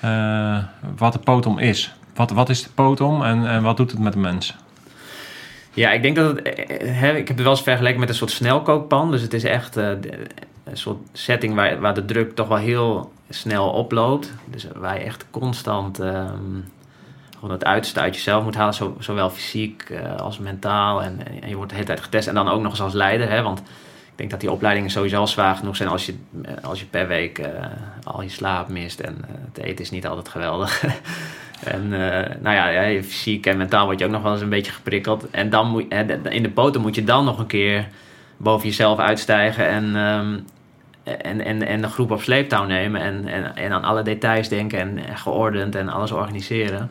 eh, 0.00 0.58
wat 0.96 1.12
de 1.12 1.18
potom 1.18 1.58
is? 1.58 1.94
Wat, 2.14 2.30
wat 2.30 2.48
is 2.48 2.62
de 2.62 2.70
potom 2.74 3.24
en, 3.24 3.46
en 3.46 3.62
wat 3.62 3.76
doet 3.76 3.90
het 3.90 4.00
met 4.00 4.12
de 4.12 4.18
mens? 4.18 4.56
Ja, 5.74 5.90
ik 5.90 6.02
denk 6.02 6.16
dat 6.16 6.36
het. 6.36 6.42
eh, 6.42 7.02
eh, 7.08 7.16
ik 7.16 7.28
heb 7.28 7.36
het 7.36 7.46
wel 7.46 7.50
eens 7.50 7.62
vergeleken 7.62 8.00
met 8.00 8.08
een 8.08 8.14
soort 8.14 8.30
snelkookpan. 8.30 9.10
Dus 9.10 9.22
het 9.22 9.34
is 9.34 9.44
echt 9.44 9.76
een 9.76 10.06
soort 10.72 10.98
setting 11.12 11.54
waar, 11.54 11.80
waar 11.80 11.94
de 11.94 12.04
druk 12.04 12.34
toch 12.34 12.48
wel 12.48 12.56
heel 12.56 13.12
snel 13.28 13.70
oploopt. 13.70 14.32
Dus 14.44 14.66
waar 14.76 14.98
je 14.98 15.04
echt 15.04 15.26
constant 15.30 15.98
ehm, 16.00 16.60
gewoon 17.34 17.50
het 17.50 17.64
uiterste 17.64 18.00
uit 18.00 18.14
jezelf 18.14 18.44
moet 18.44 18.54
halen. 18.54 18.74
Zo, 18.74 18.96
zowel 18.98 19.30
fysiek 19.30 19.92
als 20.18 20.38
mentaal. 20.38 21.02
En, 21.02 21.20
je 21.46 21.54
wordt 21.54 21.70
de 21.70 21.74
hele 21.76 21.86
tijd 21.86 22.00
getest. 22.00 22.28
En 22.28 22.34
dan 22.34 22.48
ook 22.48 22.62
nog 22.62 22.70
eens 22.70 22.80
als 22.80 22.92
leider. 22.92 23.30
Hè, 23.30 23.42
want 23.42 23.62
denk 24.20 24.30
dat 24.30 24.40
die 24.40 24.50
opleidingen 24.50 24.90
sowieso 24.90 25.18
al 25.18 25.26
zwaar 25.26 25.56
genoeg 25.56 25.76
zijn 25.76 25.88
als 25.88 26.06
je, 26.06 26.14
eh, 26.42 26.52
als 26.62 26.80
je 26.80 26.86
per 26.86 27.08
week 27.08 27.38
eh, 27.38 27.48
al 28.04 28.22
je 28.22 28.28
slaap 28.28 28.68
mist. 28.68 29.00
En 29.00 29.16
eh, 29.22 29.34
het 29.52 29.64
eten 29.64 29.84
is 29.84 29.90
niet 29.90 30.06
altijd 30.06 30.28
geweldig. 30.28 30.82
En 31.64 31.88
nou 32.40 32.54
ja, 32.54 33.02
fysiek 33.02 33.46
en 33.46 33.56
mentaal 33.56 33.84
word 33.84 33.98
je 33.98 34.04
ook 34.04 34.10
nog 34.10 34.22
wel 34.22 34.32
eens 34.32 34.40
een 34.40 34.48
beetje 34.48 34.72
geprikkeld. 34.72 35.30
En 35.30 35.50
dan 35.50 35.68
moet, 35.68 35.84
in 36.28 36.42
de 36.42 36.50
poten 36.50 36.80
moet 36.80 36.94
je 36.94 37.04
dan 37.04 37.24
nog 37.24 37.38
een 37.38 37.46
keer 37.46 37.88
boven 38.36 38.68
jezelf 38.68 38.98
uitstijgen 38.98 39.68
en, 39.68 39.96
ehm, 39.96 40.38
en, 41.20 41.44
en, 41.44 41.66
en 41.66 41.80
de 41.80 41.88
groep 41.88 42.10
op 42.10 42.22
sleeptouw 42.22 42.64
nemen. 42.64 43.00
En, 43.00 43.26
en, 43.26 43.56
en 43.56 43.72
aan 43.72 43.84
alle 43.84 44.02
details 44.02 44.48
denken 44.48 44.78
en, 44.78 45.06
en 45.06 45.18
geordend 45.18 45.74
en 45.74 45.88
alles 45.88 46.12
organiseren. 46.12 46.90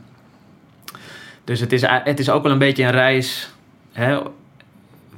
Dus 1.43 1.59
het 1.59 1.73
is, 1.73 1.83
het 1.87 2.19
is 2.19 2.29
ook 2.29 2.43
wel 2.43 2.51
een 2.51 2.57
beetje 2.57 2.83
een 2.83 2.91
reis 2.91 3.49
hè, 3.91 4.19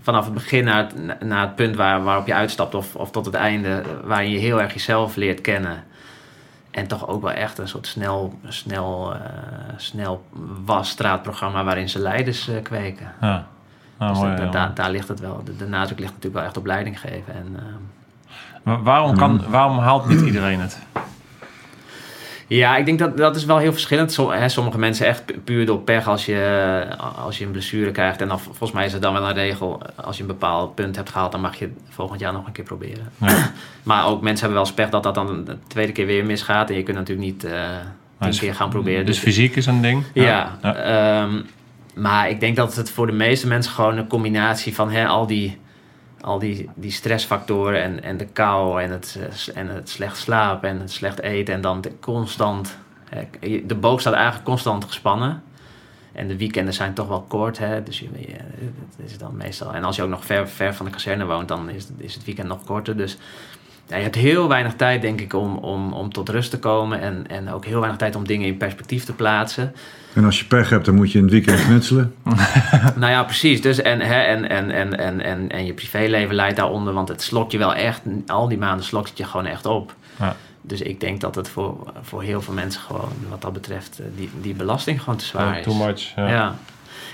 vanaf 0.01 0.25
het 0.25 0.33
begin 0.33 0.63
naar 0.63 0.77
het, 0.77 1.21
naar 1.23 1.41
het 1.41 1.55
punt 1.55 1.75
waar, 1.75 2.03
waarop 2.03 2.27
je 2.27 2.33
uitstapt 2.33 2.75
of, 2.75 2.95
of 2.95 3.11
tot 3.11 3.25
het 3.25 3.33
einde, 3.35 3.83
waar 4.03 4.25
je 4.25 4.37
heel 4.37 4.61
erg 4.61 4.73
jezelf 4.73 5.15
leert 5.15 5.41
kennen. 5.41 5.83
En 6.71 6.87
toch 6.87 7.07
ook 7.07 7.21
wel 7.21 7.31
echt 7.31 7.57
een 7.57 7.67
soort 7.67 7.87
snel, 7.87 8.39
snel, 8.47 9.13
eh, 9.13 9.19
snel 9.77 10.25
wasstraatprogramma 10.65 11.63
waarin 11.63 11.89
ze 11.89 11.99
leiders 11.99 12.47
eh, 12.47 12.61
kweken. 12.63 13.11
Ja, 13.21 13.45
nou, 13.97 14.11
dus 14.11 14.21
mooi. 14.21 14.35
dat- 14.35 14.45
ja. 14.45 14.51
daar, 14.51 14.73
daar 14.73 14.91
ligt 14.91 15.07
het 15.07 15.19
wel. 15.19 15.41
De, 15.43 15.55
de 15.55 15.67
nadruk 15.67 15.99
ligt 15.99 16.09
natuurlijk 16.11 16.35
wel 16.35 16.43
echt 16.43 16.57
op 16.57 16.65
leiding 16.65 16.99
geven. 16.99 17.33
En, 17.33 17.57
Wa- 18.63 18.81
waarom, 18.81 19.17
kan, 19.17 19.43
waarom 19.49 19.77
haalt 19.77 20.07
niet 20.07 20.21
iedereen 20.21 20.59
het? 20.59 20.79
Ja, 22.55 22.77
ik 22.77 22.85
denk 22.85 22.99
dat 22.99 23.17
dat 23.17 23.35
is 23.35 23.45
wel 23.45 23.57
heel 23.57 23.71
verschillend. 23.71 24.11
Som- 24.11 24.29
hè, 24.29 24.49
sommige 24.49 24.77
mensen 24.77 25.05
echt 25.05 25.25
pu- 25.25 25.39
puur 25.39 25.65
door 25.65 25.79
pech 25.79 26.07
als 26.07 26.25
je, 26.25 26.85
als 27.23 27.37
je 27.37 27.45
een 27.45 27.51
blessure 27.51 27.91
krijgt. 27.91 28.21
En 28.21 28.27
dan, 28.27 28.39
volgens 28.39 28.71
mij 28.71 28.85
is 28.85 28.93
er 28.93 29.01
dan 29.01 29.13
wel 29.13 29.27
een 29.27 29.33
regel. 29.33 29.81
Als 29.95 30.15
je 30.15 30.21
een 30.21 30.27
bepaald 30.27 30.75
punt 30.75 30.95
hebt 30.95 31.09
gehaald, 31.09 31.31
dan 31.31 31.41
mag 31.41 31.55
je 31.55 31.65
het 31.65 31.73
volgend 31.89 32.19
jaar 32.19 32.33
nog 32.33 32.45
een 32.45 32.51
keer 32.51 32.63
proberen. 32.63 33.11
Ja. 33.17 33.51
Maar 33.83 34.05
ook 34.05 34.21
mensen 34.21 34.39
hebben 34.45 34.57
wel 34.57 34.65
eens 34.67 34.75
pech 34.75 34.89
dat 34.89 35.03
dat 35.03 35.15
dan 35.15 35.43
de 35.45 35.57
tweede 35.67 35.91
keer 35.91 36.05
weer 36.05 36.25
misgaat. 36.25 36.69
En 36.69 36.75
je 36.75 36.83
kunt 36.83 36.97
natuurlijk 36.97 37.27
niet 37.27 37.43
eh 37.43 37.51
tien 38.19 38.29
Dus- 38.29 38.39
keer 38.39 38.55
gaan 38.55 38.69
proberen. 38.69 39.05
Dus 39.05 39.19
fysiek 39.19 39.55
is 39.55 39.65
een 39.65 39.81
ding? 39.81 40.03
Ja, 40.13 40.57
ja. 40.61 40.73
ehm, 40.75 41.41
maar 41.95 42.29
ik 42.29 42.39
denk 42.39 42.55
dat 42.55 42.75
het 42.75 42.91
voor 42.91 43.07
de 43.07 43.13
meeste 43.13 43.47
mensen 43.47 43.71
gewoon 43.73 43.97
een 43.97 44.07
combinatie 44.07 44.75
van 44.75 44.91
hè, 44.91 45.07
al 45.07 45.27
die, 45.27 45.57
al 46.21 46.39
die, 46.39 46.69
die 46.75 46.91
stressfactoren 46.91 47.81
en, 47.81 48.03
en 48.03 48.17
de 48.17 48.25
kou 48.25 48.81
en 48.81 48.91
het, 48.91 49.19
en 49.53 49.67
het 49.67 49.89
slecht 49.89 50.17
slapen 50.17 50.69
en 50.69 50.79
het 50.79 50.91
slecht 50.91 51.21
eten 51.21 51.53
en 51.53 51.61
dan 51.61 51.81
de 51.81 51.99
constant. 51.99 52.77
de 53.63 53.75
boog 53.75 53.99
staat 53.99 54.13
eigenlijk 54.13 54.45
constant 54.45 54.85
gespannen. 54.85 55.43
En 56.11 56.27
de 56.27 56.37
weekenden 56.37 56.73
zijn 56.73 56.93
toch 56.93 57.07
wel 57.07 57.21
kort, 57.21 57.57
hè? 57.57 57.83
dus 57.83 57.99
je, 57.99 58.09
het 58.97 59.11
is 59.11 59.17
dan 59.17 59.35
meestal. 59.35 59.73
En 59.73 59.83
als 59.83 59.95
je 59.95 60.03
ook 60.03 60.09
nog 60.09 60.25
ver, 60.25 60.49
ver 60.49 60.73
van 60.73 60.85
de 60.85 60.91
kazerne 60.91 61.25
woont, 61.25 61.47
dan 61.47 61.69
is, 61.69 61.87
is 61.97 62.13
het 62.13 62.25
weekend 62.25 62.47
nog 62.47 62.63
korter. 62.63 62.97
Dus 62.97 63.17
ja, 63.91 63.97
je 63.97 64.03
hebt 64.03 64.15
heel 64.15 64.47
weinig 64.47 64.73
tijd, 64.73 65.01
denk 65.01 65.21
ik, 65.21 65.33
om, 65.33 65.57
om, 65.57 65.93
om 65.93 66.13
tot 66.13 66.29
rust 66.29 66.49
te 66.49 66.59
komen. 66.59 67.01
En, 67.01 67.23
en 67.27 67.49
ook 67.49 67.65
heel 67.65 67.79
weinig 67.79 67.99
tijd 67.99 68.15
om 68.15 68.27
dingen 68.27 68.47
in 68.47 68.57
perspectief 68.57 69.03
te 69.03 69.13
plaatsen. 69.13 69.73
En 70.13 70.25
als 70.25 70.39
je 70.39 70.45
pech 70.45 70.69
hebt, 70.69 70.85
dan 70.85 70.95
moet 70.95 71.11
je 71.11 71.17
in 71.17 71.23
het 71.23 71.33
weekend 71.33 71.65
knutselen. 71.65 72.15
Nou 72.95 73.11
ja, 73.11 73.23
precies. 73.23 73.61
Dus 73.61 73.81
en, 73.81 73.99
hè, 73.99 74.21
en, 74.21 74.49
en, 74.49 74.71
en, 74.71 74.97
en, 74.97 75.21
en, 75.21 75.49
en 75.49 75.65
je 75.65 75.73
privéleven 75.73 76.35
leidt 76.35 76.55
daaronder, 76.55 76.93
want 76.93 77.07
het 77.07 77.21
slokt 77.21 77.51
je 77.51 77.57
wel 77.57 77.75
echt, 77.75 78.01
al 78.27 78.47
die 78.47 78.57
maanden 78.57 78.85
slokt 78.85 79.09
het 79.09 79.17
je 79.17 79.23
gewoon 79.23 79.45
echt 79.45 79.65
op. 79.65 79.93
Ja. 80.19 80.35
Dus 80.61 80.81
ik 80.81 80.99
denk 80.99 81.21
dat 81.21 81.35
het 81.35 81.49
voor, 81.49 81.93
voor 82.01 82.21
heel 82.21 82.41
veel 82.41 82.53
mensen 82.53 82.81
gewoon, 82.81 83.11
wat 83.29 83.41
dat 83.41 83.53
betreft, 83.53 83.99
eh, 83.99 84.05
die, 84.15 84.29
die 84.41 84.53
belasting 84.53 85.01
gewoon 85.01 85.19
te 85.19 85.25
zwaar 85.25 85.57
is. 85.57 85.63
Too 85.63 85.75
much. 85.85 86.15
Ja. 86.15 86.29
Ja. 86.29 86.55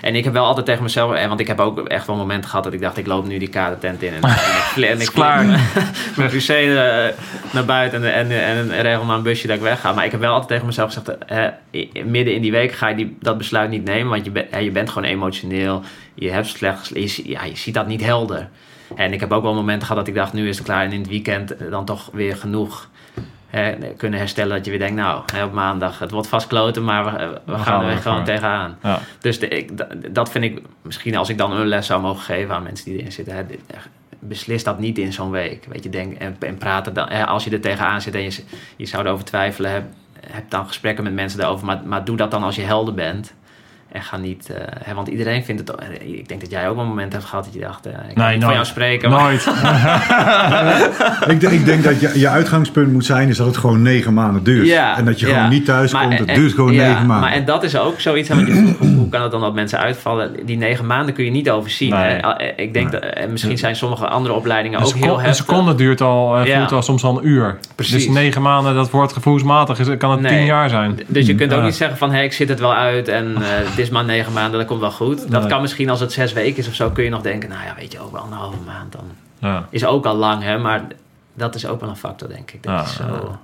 En 0.02 0.16
ik 0.16 0.24
heb 0.24 0.34
wel 0.34 0.46
altijd 0.46 0.66
tegen 0.66 0.84
mezelf, 0.84 1.14
eh, 1.14 1.28
want 1.28 1.40
ik 1.40 1.48
heb 1.48 1.60
ook 1.60 1.88
echt 1.88 2.08
wel 2.08 2.16
momenten 2.16 2.50
gehad 2.50 2.64
dat 2.64 2.74
ik 2.74 2.82
dacht, 2.82 2.98
ik 2.98 3.08
loop 3.08 3.28
nu 3.28 3.38
die 3.38 3.48
kadertent 3.48 4.02
in 4.02 4.14
en, 4.14 4.22
en 4.76 4.82
ik, 4.84 5.00
en 5.00 5.12
klaar. 5.12 5.46
mijn 6.18 6.30
crucé 6.30 6.54
eh, 6.54 7.14
naar 7.52 7.66
buiten 7.66 8.04
en, 8.04 8.32
en, 8.32 8.32
en, 8.32 8.72
en 8.72 8.82
regel 8.82 9.04
maar 9.04 9.18
een 9.18 9.24
busje 9.24 9.48
dat 9.48 9.56
ik 9.56 9.62
wegga. 9.62 9.94
Maar 9.94 10.06
ik 10.06 10.12
heb 10.12 10.20
wel 10.20 10.32
altijd 10.32 10.50
tegen 10.50 10.66
mezelf 10.66 10.94
gezegd, 10.94 11.18
eh, 11.26 12.04
midden 12.06 12.34
in 12.34 12.42
die 12.42 12.52
week 12.52 12.72
ga 12.72 12.88
je 12.88 12.96
die, 12.96 13.18
dat 13.20 13.38
besluit 13.38 13.70
niet 13.70 13.84
nemen, 13.84 14.10
want 14.10 14.26
je, 14.26 14.64
je 14.64 14.72
bent 14.72 14.90
gewoon 14.90 15.10
emotioneel, 15.10 15.82
je 16.14 16.32
hebt 16.32 16.48
slecht, 16.48 16.88
je, 16.94 17.30
ja, 17.30 17.44
je 17.44 17.58
ziet 17.58 17.74
dat 17.74 17.88
niet 17.88 18.04
helder. 18.04 18.50
En 18.96 19.14
ik 19.14 19.20
heb 19.20 19.32
ook 19.32 19.44
wel 19.44 19.54
momenten 19.54 19.88
gehad 19.88 20.06
dat 20.06 20.16
ik 20.16 20.20
dacht, 20.20 20.34
nu 20.34 20.48
is 20.48 20.58
het 20.58 20.66
klaar 20.66 20.86
en 20.86 20.92
in 20.92 21.00
het 21.00 21.10
weekend 21.10 21.56
dan 21.70 21.86
toch 21.86 22.10
weer 22.14 22.36
genoeg 22.36 22.90
kunnen 23.98 24.20
herstellen 24.20 24.56
dat 24.56 24.66
je 24.66 24.72
weer 24.72 24.80
denkt, 24.80 24.96
nou, 24.96 25.24
hè, 25.34 25.44
op 25.44 25.54
maandag, 25.54 26.00
het 26.00 26.12
wordt 26.12 26.28
vast 26.28 26.48
kloten, 26.48 26.84
maar 26.84 27.06
we, 27.06 27.40
we, 27.46 27.52
gaan, 27.54 27.64
gaan 27.64 27.80
er 27.82 27.88
er 27.88 27.94
weer 27.94 28.02
gewoon 28.02 28.24
tegenaan. 28.24 28.78
Ja. 28.84 29.00
Dus 29.20 29.40
de, 29.40 29.48
ik, 29.48 29.78
da- 29.78 29.88
dat 30.10 30.32
vind 30.32 30.44
ik 30.44 30.62
misschien 30.82 31.16
als 31.18 31.30
ik 31.30 31.38
dan 31.38 31.52
een 31.52 31.68
les 31.68 31.86
zou 31.86 32.02
mogen 32.02 32.24
geven 32.24 32.56
aan 32.56 32.64
mensen 32.64 32.86
die 32.86 33.00
erin 33.00 33.12
zitten. 33.12 33.48
Beslis 34.20 34.64
dat 34.64 34.80
niet 34.80 34.98
in 34.98 35.14
zo'n 35.14 35.32
week. 35.32 35.66
Weet 35.70 35.84
je, 35.84 35.90
denk, 35.90 36.18
en, 36.18 36.36
en 36.40 36.58
praat 36.58 36.88
er 36.88 36.94
dan, 36.94 37.10
hè, 37.10 37.26
als 37.26 37.44
je 37.44 37.50
er 37.50 37.62
tegenaan 37.62 38.02
zit 38.02 38.16
en 38.16 38.24
je, 38.24 38.44
je 38.76 38.86
zou 38.86 39.06
erover 39.06 39.26
twijfelen, 39.26 39.72
heb, 39.72 39.84
heb 40.32 40.50
dan 40.50 40.68
gesprekken 40.68 41.04
met 41.04 41.14
mensen 41.14 41.40
daarover. 41.40 41.66
Maar, 41.66 41.82
maar 41.86 42.06
doe 42.06 42.18
dat 42.18 42.32
dan 42.32 42.44
als 42.44 42.56
je 42.56 42.62
helder 42.62 42.94
bent. 42.94 43.34
En 43.92 44.02
ga 44.02 44.18
niet, 44.18 44.50
eh, 44.50 44.62
hè, 44.84 44.94
want 44.94 45.08
iedereen 45.08 45.44
vindt 45.44 45.62
het. 45.68 45.82
Ik 46.00 46.28
denk 46.28 46.42
dat 46.42 46.52
jij 46.52 46.68
ook 46.70 46.74
wel 46.76 46.84
een 46.84 46.90
moment 46.90 47.14
hebt 47.14 47.26
gehad 47.26 47.44
dat 47.46 47.54
je 47.54 47.60
dacht: 47.60 47.86
eh, 47.86 47.92
ik 47.92 48.16
kan 48.16 48.24
Nee, 48.26 48.34
niet 48.36 48.44
van 48.44 48.54
jou 48.54 48.66
spreken. 48.66 49.10
maar- 49.10 49.22
Nooit. 49.22 49.46
ik, 51.34 51.40
denk- 51.40 51.54
ik 51.54 51.66
denk 51.66 51.84
dat 51.84 52.00
je, 52.02 52.20
je 52.20 52.28
uitgangspunt 52.30 52.92
moet 52.94 53.06
zijn 53.06 53.30
is 53.30 53.38
dat 53.38 53.48
het 53.48 53.58
gewoon 53.58 53.82
negen 53.82 54.14
maanden 54.14 54.44
duurt. 54.44 54.68
Ja, 54.68 54.98
en 54.98 55.06
dat 55.06 55.20
je 55.20 55.28
ja. 55.28 55.34
gewoon 55.34 55.50
niet 55.50 55.66
thuis 55.66 55.92
Maar- 55.94 56.02
komt. 56.08 56.20
Het 56.20 56.28
en- 56.28 56.36
duurt 56.36 56.54
gewoon 56.54 56.74
ja, 56.74 56.88
negen 56.88 57.06
maanden. 57.06 57.30
Maar 57.30 57.38
en 57.38 57.46
dat 57.46 57.64
is 57.64 57.78
ook 57.78 58.00
zoiets. 58.00 58.30
hè, 58.30 58.36
Want 58.36 58.48
je 58.48 58.76
hoe, 58.98 59.10
kan 59.10 59.22
het 59.22 59.32
dan 59.32 59.42
dat 59.42 59.54
mensen 59.54 59.80
uitvallen? 59.80 60.32
Die 60.46 60.58
negen 60.58 60.86
maanden 60.86 61.14
kun 61.16 61.26
je 61.26 61.32
niet 61.32 61.50
overzien. 61.50 61.90
Nee. 61.90 62.00
hè. 62.10 62.18
Eh, 62.18 62.66
Ik 62.66 62.74
denk 62.74 62.92
dat 62.92 63.02
en 63.04 63.32
misschien 63.32 63.58
zijn 63.58 63.76
sommige 63.76 64.08
andere 64.08 64.34
opleidingen 64.36 64.80
Een, 64.80 64.86
ook 64.86 64.92
heel 64.92 65.02
seconde, 65.02 65.22
een 65.24 65.28
heftig. 65.30 65.46
seconde 65.46 65.76
duurt 65.76 66.02
al, 66.02 66.38
eh, 66.38 66.46
Ja. 66.46 66.58
voelt 66.58 66.72
al 66.72 66.82
soms 66.82 67.04
al 67.04 67.18
een 67.18 67.28
uur. 67.28 67.58
Precies. 67.76 68.06
Dus 68.06 68.14
negen 68.14 68.42
maanden, 68.42 68.76
dat 68.76 68.90
wordt 68.92 69.14
gevoelsmatig. 69.14 69.80
Is, 69.80 69.98
kan 69.98 70.12
het 70.12 70.20
Nee. 70.22 70.38
tien 70.38 70.46
jaar 70.46 70.70
zijn. 70.70 71.00
Dus 71.08 71.26
je 71.28 71.36
kunt 71.36 71.54
ook 71.54 71.64
niet 71.64 71.76
zeggen 71.76 71.98
van 71.98 72.12
hé, 72.12 72.22
ik 72.22 72.34
zit 72.34 72.50
het 72.50 72.60
wel 72.60 72.74
uit 72.74 73.08
en 73.08 73.36
eh, 73.36 73.42
het 73.78 73.86
is 73.86 73.92
maar 73.92 74.06
negen 74.06 74.34
maanden, 74.34 74.60
dat 74.60 74.68
komt 74.68 74.80
wel 74.80 74.92
goed. 74.92 75.32
Dat 75.32 75.42
Nee. 75.42 75.50
kan 75.52 75.62
misschien 75.62 75.90
als 75.90 76.00
het 76.00 76.12
zes 76.12 76.34
weken 76.34 76.58
is 76.58 76.68
of 76.68 76.74
zo, 76.74 76.90
kun 76.90 77.04
je 77.04 77.10
nog 77.10 77.22
denken, 77.22 77.50
nou 77.50 77.66
ja, 77.66 77.76
weet 77.76 77.92
je, 77.92 78.00
over 78.00 78.18
anderhalve 78.20 78.58
maand 78.66 78.92
dan 78.92 79.04
Ja. 79.40 79.66
is 79.70 79.86
ook 79.86 80.06
al 80.06 80.16
lang, 80.16 80.44
hè, 80.44 80.58
maar 80.58 80.86
dat 81.34 81.56
is 81.56 81.68
ook 81.68 81.80
wel 81.80 81.90
een 81.90 81.96
factor, 81.96 82.28
denk 82.28 82.52
ik. 82.52 82.64
Dat 82.64 82.74
Ja, 82.74 82.82
is 82.84 82.96
zo, 82.96 83.04
ja. 83.04 83.40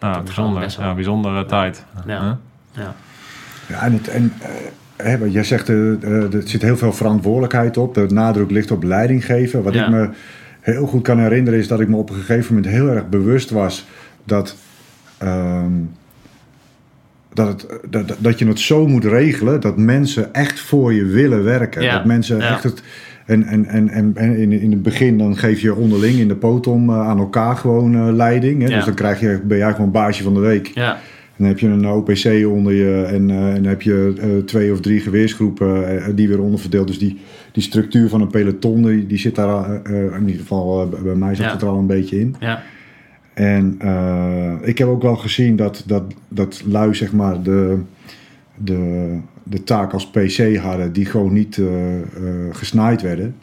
Ja, 0.00 0.08
gewoon 0.12 0.24
bijzonder. 0.24 0.60
best 0.62 0.76
wel- 0.76 0.86
Ja, 0.86 0.94
bijzondere 0.94 1.44
tijd. 1.46 1.84
Ja. 2.06 2.38
Ja. 2.72 2.94
Ja, 3.68 3.82
en, 3.82 3.92
het, 3.92 4.08
en 4.08 4.32
hè, 4.96 5.18
wat 5.18 5.32
jij 5.32 5.44
zegt, 5.44 5.68
eh, 5.68 5.92
eh, 5.92 6.34
er 6.34 6.42
zit 6.48 6.62
heel 6.62 6.76
veel 6.76 6.92
verantwoordelijkheid 6.92 7.76
op. 7.76 7.94
De 7.94 8.06
nadruk 8.08 8.50
ligt 8.50 8.70
op 8.70 8.82
leiding 8.82 9.24
geven. 9.24 9.62
Wat 9.62 9.74
Ja. 9.74 9.84
ik 9.84 9.90
me 9.90 10.10
heel 10.60 10.86
goed 10.86 11.02
kan 11.02 11.18
herinneren 11.18 11.58
is 11.58 11.68
dat 11.68 11.80
ik 11.80 11.88
me 11.88 11.96
op 11.96 12.10
een 12.10 12.16
gegeven 12.16 12.54
moment 12.54 12.72
heel 12.72 12.88
erg 12.88 13.08
bewust 13.08 13.50
was 13.50 13.86
dat, 14.24 14.56
ehm, 15.18 15.70
dat, 17.32 17.48
het, 17.48 17.92
dat, 17.92 18.16
dat 18.18 18.38
je 18.38 18.46
het 18.46 18.60
zo 18.60 18.86
moet 18.86 19.04
regelen 19.04 19.60
dat 19.60 19.76
mensen 19.76 20.34
echt 20.34 20.60
voor 20.60 20.92
je 20.92 21.04
willen 21.04 21.44
werken. 21.44 21.82
Ja, 21.82 21.94
Dat 21.96 22.04
mensen 22.04 22.36
ja. 22.38 22.48
echt 22.50 22.62
het. 22.62 22.82
En, 23.26 23.44
en, 23.44 23.66
en, 23.66 23.88
en, 24.14 24.36
in, 24.36 24.52
in 24.52 24.70
het 24.70 24.82
begin 24.82 25.18
dan 25.18 25.36
geef 25.36 25.60
je 25.60 25.74
onderling 25.74 26.18
in 26.18 26.28
de 26.28 26.34
potom 26.36 26.90
eh, 26.90 27.00
aan 27.08 27.18
elkaar 27.18 27.56
gewoon 27.56 27.94
eh, 27.94 28.12
leiding. 28.14 28.62
Hè? 28.62 28.68
Ja. 28.68 28.74
Dus 28.76 28.84
dan 28.84 28.94
krijg 28.94 29.20
je, 29.20 29.40
ben 29.44 29.58
jij 29.58 29.74
gewoon 29.74 29.90
baasje 29.90 30.22
van 30.22 30.34
de 30.34 30.40
week. 30.40 30.66
Ja, 30.66 30.92
En 30.94 30.98
dan 31.36 31.46
heb 31.46 31.58
je 31.58 31.66
een 31.66 31.86
OPC 31.88 32.46
onder 32.46 32.72
je 32.72 33.02
en, 33.02 33.30
eh, 33.30 33.54
en 33.54 33.64
heb 33.64 33.82
je 33.82 34.14
eh, 34.20 34.28
twee 34.44 34.72
of 34.72 34.80
drie 34.80 35.00
geweersgroepen 35.00 35.88
eh, 36.04 36.04
die 36.14 36.28
weer 36.28 36.40
onderverdeeld. 36.40 36.86
Dus 36.86 36.98
die, 36.98 37.20
die 37.52 37.62
structuur 37.62 38.08
van 38.08 38.20
een 38.20 38.30
peloton, 38.30 38.82
die, 38.82 39.06
die 39.06 39.18
zit 39.18 39.34
daar 39.34 39.64
eh, 39.84 40.06
eh, 40.06 40.14
in 40.14 40.26
ieder 40.26 40.40
geval 40.40 40.82
eh, 40.92 41.02
bij 41.02 41.14
mij 41.14 41.34
zit 41.34 41.44
Ja. 41.44 41.52
het 41.52 41.62
er 41.62 41.68
al 41.68 41.78
een 41.78 41.86
beetje 41.86 42.20
in. 42.20 42.34
ja, 42.40 42.62
En 43.34 43.74
eh, 43.78 44.68
ik 44.68 44.78
heb 44.78 44.88
ook 44.88 45.02
wel 45.02 45.16
gezien 45.16 45.56
dat, 45.56 45.82
dat, 45.86 46.02
dat 46.28 46.62
lui 46.66 46.94
zeg 46.94 47.12
maar 47.12 47.42
de, 47.42 47.82
de, 48.56 49.18
de 49.42 49.64
taak 49.64 49.92
als 49.92 50.10
PC 50.10 50.56
hadden 50.56 50.92
die 50.92 51.06
gewoon 51.06 51.32
niet 51.32 51.58
eh, 51.58 51.66
gesnaaid 52.52 53.02
werden. 53.02 53.36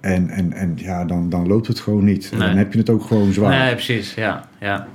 En, 0.00 0.28
en, 0.28 0.52
en 0.52 0.72
ja, 0.76 1.04
dan, 1.04 1.28
dan 1.28 1.46
loopt 1.46 1.66
het 1.66 1.80
gewoon 1.80 2.04
niet. 2.04 2.30
Nee. 2.30 2.40
Dan 2.40 2.56
heb 2.56 2.72
je 2.72 2.78
het 2.78 2.90
ook 2.90 3.02
gewoon 3.02 3.32
zwaar. 3.32 3.58
Nee, 3.58 3.72
precies. 3.72 4.14
Ja, 4.14 4.48
ja. 4.60 4.86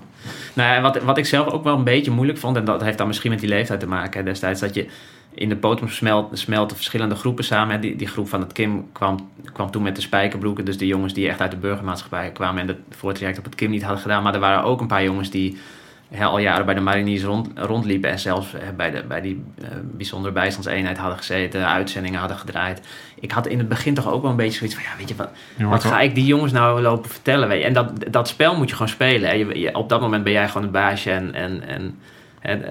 Nou 0.53 0.73
ja, 0.73 0.81
wat, 0.81 1.03
wat 1.03 1.17
ik 1.17 1.25
zelf 1.25 1.47
ook 1.47 1.63
wel 1.63 1.77
een 1.77 1.83
beetje 1.83 2.11
moeilijk 2.11 2.39
vond, 2.39 2.57
en 2.57 2.65
dat 2.65 2.83
heeft 2.83 2.97
dan 2.97 3.07
misschien 3.07 3.31
met 3.31 3.39
die 3.39 3.49
leeftijd 3.49 3.79
te 3.79 3.87
maken 3.87 4.19
hè, 4.19 4.25
destijds, 4.25 4.59
dat 4.59 4.73
je 4.73 4.87
in 5.33 5.49
de 5.49 5.77
smelt, 5.87 6.39
smelten 6.39 6.75
verschillende 6.75 7.15
groepen 7.15 7.43
samen. 7.43 7.81
Die, 7.81 7.95
die 7.95 8.07
groep 8.07 8.29
van 8.29 8.39
het 8.41 8.53
Kim 8.53 8.89
kwam, 8.91 9.29
kwam 9.53 9.71
toen 9.71 9.83
met 9.83 9.95
de 9.95 10.01
spijkerbroeken, 10.01 10.65
dus 10.65 10.77
de 10.77 10.87
jongens 10.87 11.13
die 11.13 11.27
echt 11.27 11.41
uit 11.41 11.51
de 11.51 11.57
burgermaatschappij 11.57 12.31
kwamen 12.31 12.61
en 12.61 12.67
het 12.67 12.77
voortraject 12.89 13.37
op 13.37 13.43
het 13.43 13.55
Kim 13.55 13.69
niet 13.69 13.83
hadden 13.83 14.01
gedaan. 14.01 14.23
Maar 14.23 14.33
er 14.33 14.39
waren 14.39 14.63
ook 14.63 14.81
een 14.81 14.87
paar 14.87 15.03
jongens 15.03 15.29
die 15.29 15.57
hè, 16.09 16.25
al 16.25 16.37
jaren 16.39 16.65
bij 16.65 16.73
de 16.75 16.81
mariniers 16.81 17.23
rond, 17.23 17.49
rondliepen 17.55 18.09
en 18.09 18.19
zelfs 18.19 18.55
bij, 18.75 18.91
de, 18.91 19.03
bij 19.07 19.21
die 19.21 19.43
eh, 19.61 19.67
bijzondere 19.83 20.33
bijstandseenheid 20.33 20.97
hadden 20.97 21.17
gezeten, 21.17 21.67
uitzendingen 21.67 22.19
hadden 22.19 22.37
gedraaid. 22.37 22.87
Ik 23.19 23.31
had 23.31 23.47
in 23.47 23.57
het 23.57 23.69
begin 23.69 23.93
toch 23.93 24.11
ook 24.11 24.21
wel 24.21 24.31
een 24.31 24.37
beetje 24.37 24.57
zoiets 24.57 24.75
van, 24.75 24.83
ja, 24.83 24.97
weet 24.97 25.09
je 25.09 25.15
wat, 25.15 25.29
wat 25.57 25.83
ga 25.83 25.99
ik 26.01 26.15
die 26.15 26.25
jongens 26.25 26.51
nou 26.51 26.81
lopen 26.81 27.09
vertellen? 27.09 27.47
Weet 27.47 27.59
je? 27.59 27.65
En 27.65 27.73
dat, 27.73 27.91
dat 28.11 28.27
spel 28.27 28.55
moet 28.57 28.69
je 28.69 28.75
gewoon 28.75 28.91
spelen. 28.91 29.29
Hè? 29.29 29.35
Je, 29.35 29.59
je- 29.59 29.75
op 29.75 29.89
dat 29.89 30.01
moment 30.01 30.23
ben 30.23 30.33
jij 30.33 30.47
gewoon 30.47 30.63
een 30.63 30.71
baasje 30.73 31.11
en, 31.11 31.33
en, 31.33 31.67
en 31.67 31.99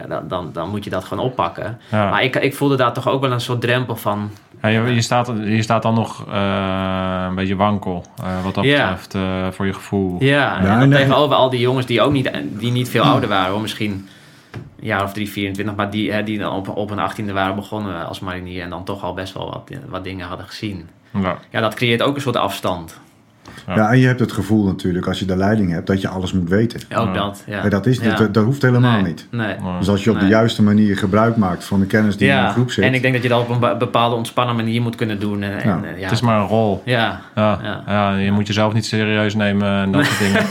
dan, 0.09 0.29
dan, 0.29 0.51
dan 0.53 0.71
moet 0.71 0.85
je 0.85 0.91
dat 0.91 1.05
gewoon 1.05 1.25
oppakken. 1.25 1.79
Ja. 1.91 2.11
Maar 2.11 2.23
ik, 2.23 2.37
ik 2.37 2.55
voelde 2.55 2.77
daar 2.77 2.93
toch 2.93 3.09
ook 3.09 3.21
wel 3.21 3.33
een 3.33 3.41
soort 3.41 3.61
drempel 3.61 3.97
van. 3.97 4.31
Ja, 4.63 4.69
je, 4.69 4.95
je, 4.95 5.01
staat, 5.01 5.33
je 5.45 5.63
staat 5.63 5.83
dan 5.83 5.95
nog 5.95 6.25
eh, 6.29 7.25
een 7.29 7.35
beetje 7.35 7.57
wankel, 7.57 8.05
eh, 8.23 8.45
wat 8.45 8.55
dat 8.55 8.65
betreft, 8.65 9.15
eh, 9.15 9.49
voor 9.51 9.67
je 9.67 9.73
gevoel. 9.73 10.17
Ja, 10.19 10.57
en 10.59 10.65
Ja, 10.65 10.79
dan 10.79 10.89
nee. 10.89 10.99
tegenover 10.99 11.37
al 11.37 11.51
die 11.51 11.61
jongens 11.61 11.87
die 11.87 12.01
ook 12.03 12.13
niet, 12.13 12.31
die 12.43 12.73
niet 12.73 12.89
veel 12.89 13.03
ouder 13.03 13.29
waren, 13.29 13.51
hoor. 13.53 13.61
misschien 13.61 14.09
een 14.53 14.87
jaar 14.87 15.03
of 15.03 15.13
drie, 15.13 15.31
24, 15.31 15.77
maar 15.77 15.91
die, 15.91 16.13
hè, 16.13 16.23
die 16.23 16.39
dan 16.39 16.53
op, 16.53 16.77
op 16.77 16.89
hun 16.89 16.99
achttiende 16.99 17.33
waren 17.33 17.55
begonnen 17.55 18.07
als 18.07 18.21
marinier 18.21 18.63
en 18.63 18.71
dan 18.71 18.85
toch 18.85 19.03
al 19.03 19.15
best 19.15 19.35
wel 19.35 19.51
wat, 19.51 19.71
wat 19.89 20.05
dingen 20.05 20.27
hadden 20.27 20.47
gezien. 20.47 20.89
Ja. 21.11 21.39
Ja, 21.51 21.61
dat 21.61 21.75
creëert 21.75 22.03
ook 22.03 22.15
een 22.15 22.21
soort 22.21 22.37
afstand. 22.37 23.01
Ja. 23.67 23.75
Ja, 23.77 23.91
en 23.91 23.99
je 23.99 24.07
hebt 24.07 24.21
het 24.21 24.33
gevoel 24.33 24.65
natuurlijk 24.67 25.07
als 25.07 25.19
je 25.19 25.25
de 25.25 25.37
leiding 25.37 25.71
hebt 25.73 25.87
dat 25.87 26.01
je 26.01 26.09
alles 26.09 26.33
moet 26.33 26.49
weten. 26.49 26.81
Ook 26.95 27.07
Ja. 27.07 27.13
dat. 27.13 27.43
Ja. 27.47 27.61
Maar 27.61 27.71
dat, 27.71 27.87
is, 27.87 28.01
dat, 28.01 28.35
dat 28.35 28.45
hoeft 28.45 28.63
helemaal 28.63 28.93
Nee, 28.93 29.03
niet. 29.03 29.27
Nee. 29.31 29.55
Dus 29.79 29.89
als 29.89 30.05
je 30.05 30.11
op 30.11 30.17
Nee. 30.17 30.25
de 30.25 30.31
juiste 30.31 30.63
manier 30.63 30.97
gebruik 30.97 31.37
maakt 31.37 31.65
van 31.65 31.81
de 31.81 31.87
kennis 31.87 32.17
die 32.17 32.29
in 32.29 32.37
een 32.37 32.51
groep 32.51 32.71
zit. 32.71 32.85
en 32.85 32.95
ik 32.95 33.03
denk 33.03 33.15
dat 33.15 33.23
je 33.23 33.29
dat 33.29 33.41
op 33.41 33.49
een 33.49 33.59
be- 33.61 33.77
bepaalde 33.79 34.17
ontspannen 34.17 34.57
manier 34.57 34.83
moet 34.83 34.97
kunnen 34.97 35.21
doen. 35.21 35.43
En, 35.43 35.59
en, 35.59 35.69
Ja. 35.69 35.81
eh, 35.85 35.97
ja. 35.99 36.03
Het 36.03 36.13
is 36.13 36.21
maar 36.21 36.41
een 36.41 36.47
rol. 36.47 36.83
Ja, 36.85 37.21
Ja, 37.35 37.59
Ja. 37.63 37.83
ja. 37.87 38.15
je 38.17 38.33
moet 38.33 38.47
jezelf 38.47 38.73
niet 38.73 38.87
serieus 38.87 39.35
nemen 39.35 39.69
en 39.83 39.93
dat 39.93 40.05
soort 40.05 40.19
dingen. 40.27 40.43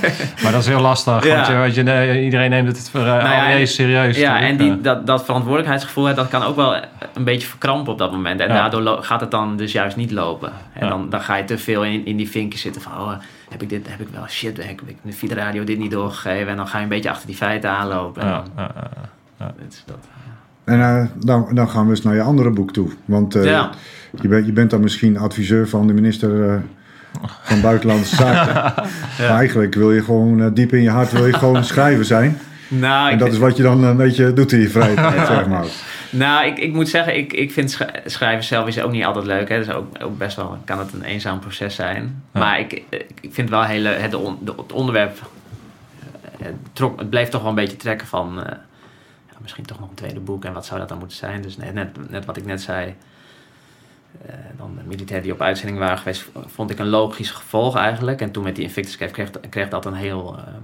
Maar 0.44 0.52
dat 0.52 0.62
is 0.62 0.68
heel 0.68 0.82
lastig, 0.82 1.26
Ja. 1.26 1.58
want, 1.60 1.76
je, 1.76 2.22
iedereen 2.24 2.50
neemt 2.50 2.68
het 2.68 2.90
voor 2.90 3.00
uh, 3.02 3.06
ja, 3.06 3.50
en- 3.52 3.68
serieus. 3.68 4.18
ja 4.18 4.40
en 4.40 4.58
die, 4.58 4.82
dat, 4.82 5.08
dat 5.08 5.26
verantwoordelijkheidsgevoel, 5.26 6.06
hè, 6.06 6.14
dat 6.14 6.28
kan 6.28 6.44
ook 6.44 6.56
wel 6.56 6.76
een 7.14 7.24
beetje 7.24 7.48
verkrampen 7.48 7.92
op 7.94 7.98
dat 8.00 8.12
moment. 8.12 8.40
En 8.40 8.48
Ja. 8.48 8.54
daardoor 8.70 9.04
gaat 9.04 9.22
het 9.22 9.32
dan 9.32 9.58
dus 9.58 9.72
juist 9.72 9.96
niet 9.96 10.12
lopen. 10.12 10.52
En 10.74 10.84
Ja. 10.86 10.90
dan, 10.92 11.10
dan 11.10 11.22
ga 11.22 11.36
je 11.36 11.44
te 11.44 11.58
veel 11.58 11.84
in, 11.84 12.06
in 12.06 12.18
die 12.18 12.30
vinkjes 12.30 12.62
zitten 12.62 12.79
van... 12.80 12.92
Oh, 12.92 13.14
heb 13.50 13.62
ik 13.62 13.70
dit, 13.70 13.88
heb 13.90 14.00
ik 14.00 14.08
wel, 14.14 14.28
shit, 14.28 14.58
heb 14.58 14.82
ik 14.86 14.96
via 15.08 15.28
de 15.30 15.36
radio 15.36 15.64
dit 15.64 15.78
niet 15.78 15.92
doorgegeven? 15.92 16.48
En 16.48 16.58
dan 16.58 16.68
ga 16.68 16.78
je 16.78 16.84
een 16.84 16.90
beetje 16.90 17.10
achter 17.10 17.28
die 17.28 17.36
feiten 17.36 17.70
aanlopen. 17.70 18.22
En 18.22 18.28
Ja, 18.28 18.44
dan, 18.56 18.66
ja, 18.66 18.72
ja. 19.40 19.54
dit 19.60 19.74
is 19.74 19.84
dat. 19.86 19.98
En 20.64 20.82
eh, 20.82 21.06
dan, 21.26 21.48
dan 21.54 21.70
gaan 21.70 21.84
we 21.86 21.90
eens 21.90 22.02
naar 22.02 22.16
je 22.16 22.22
andere 22.22 22.50
boek 22.50 22.74
toe. 22.74 22.90
Want 23.06 23.36
eh, 23.36 23.44
Ja. 23.44 23.70
je, 24.22 24.28
bent, 24.28 24.46
je 24.46 24.52
bent 24.52 24.70
dan 24.70 24.82
misschien 24.82 25.18
adviseur 25.18 25.68
van 25.68 25.88
de 25.88 25.94
minister 25.94 26.50
eh, 26.50 26.56
van 27.44 27.62
Buitenlandse 27.62 28.16
Zaken. 28.24 28.54
Maar 29.20 29.30
eigenlijk 29.30 29.76
wil 29.76 29.92
je 29.92 30.04
gewoon 30.04 30.54
diep 30.54 30.74
in 30.74 30.82
je 30.82 30.90
hart 30.90 31.12
wil 31.12 31.26
je 31.26 31.34
gewoon 31.34 31.64
schrijver 31.64 32.06
zijn. 32.06 32.38
Nou, 32.68 33.12
En 33.12 33.18
dat 33.18 33.32
is 33.32 33.38
wat 33.38 33.58
je 33.58 33.64
dan 33.64 33.84
een 33.84 33.98
beetje 33.98 34.34
doet 34.34 34.52
in 34.52 34.60
je 34.60 34.70
vrije 34.70 34.96
tijd, 35.12 35.28
zeg 35.28 35.48
maar. 35.48 35.66
Nou 36.10 36.46
ik, 36.46 36.58
ik 36.60 36.74
moet 36.74 36.90
zeggen, 36.90 37.18
ik, 37.18 37.34
ik 37.34 37.52
vind 37.52 37.72
sch- 37.72 37.82
schrijven 38.06 38.44
zelf 38.44 38.68
is 38.68 38.82
ook 38.82 38.92
niet 38.92 39.06
altijd 39.06 39.26
leuk. 39.26 39.50
Hè. 39.50 39.58
Dus 39.58 39.70
ook, 39.70 40.04
ook 40.04 40.18
best 40.18 40.36
wel 40.36 40.58
kan 40.66 40.80
het 40.80 40.94
een 40.94 41.04
eenzaam 41.04 41.40
proces 41.40 41.76
zijn. 41.76 42.24
Ja. 42.34 42.40
Maar 42.40 42.60
ik, 42.60 42.84
ik 43.22 43.34
vind 43.34 43.50
wel 43.50 43.64
hele, 43.64 43.90
het, 43.90 44.14
on- 44.14 44.40
het 44.58 44.72
onderwerp... 44.72 45.18
eh, 46.22 46.46
Het, 46.46 46.56
trok, 46.74 47.00
het 47.00 47.10
bleef 47.10 47.30
toch 47.30 47.42
wel 47.42 47.50
een 47.50 47.56
beetje 47.56 47.78
trekken 47.78 48.08
van... 48.08 48.44
eh, 48.44 48.58
ja, 49.30 49.38
misschien 49.42 49.66
toch 49.66 49.80
nog 49.80 49.90
een 49.90 49.96
tweede 49.96 50.20
boek. 50.20 50.46
En 50.46 50.54
wat 50.54 50.66
zou 50.66 50.80
dat 50.80 50.90
dan 50.90 50.98
moeten 50.98 51.18
zijn? 51.18 51.42
Dus 51.42 51.58
net, 51.58 51.74
net, 51.74 52.10
net 52.10 52.26
wat 52.26 52.38
ik 52.38 52.46
net 52.46 52.62
zei... 52.62 52.96
eh, 54.26 54.34
dan 54.58 54.72
de 54.78 54.84
militairen 54.88 55.24
die 55.24 55.34
op 55.34 55.42
uitzending 55.42 55.80
waren 55.80 55.98
geweest... 55.98 56.30
vond 56.46 56.70
ik 56.70 56.80
een 56.80 56.90
logisch 56.90 57.32
gevolg 57.32 57.78
eigenlijk. 57.78 58.22
En 58.22 58.32
toen 58.32 58.44
met 58.44 58.56
die 58.56 58.64
Invictus 58.64 58.98
kreeg, 58.98 59.30
kreeg 59.50 59.70
dat 59.70 59.86
een 59.86 59.94
heel... 59.94 60.36
ehm, 60.38 60.64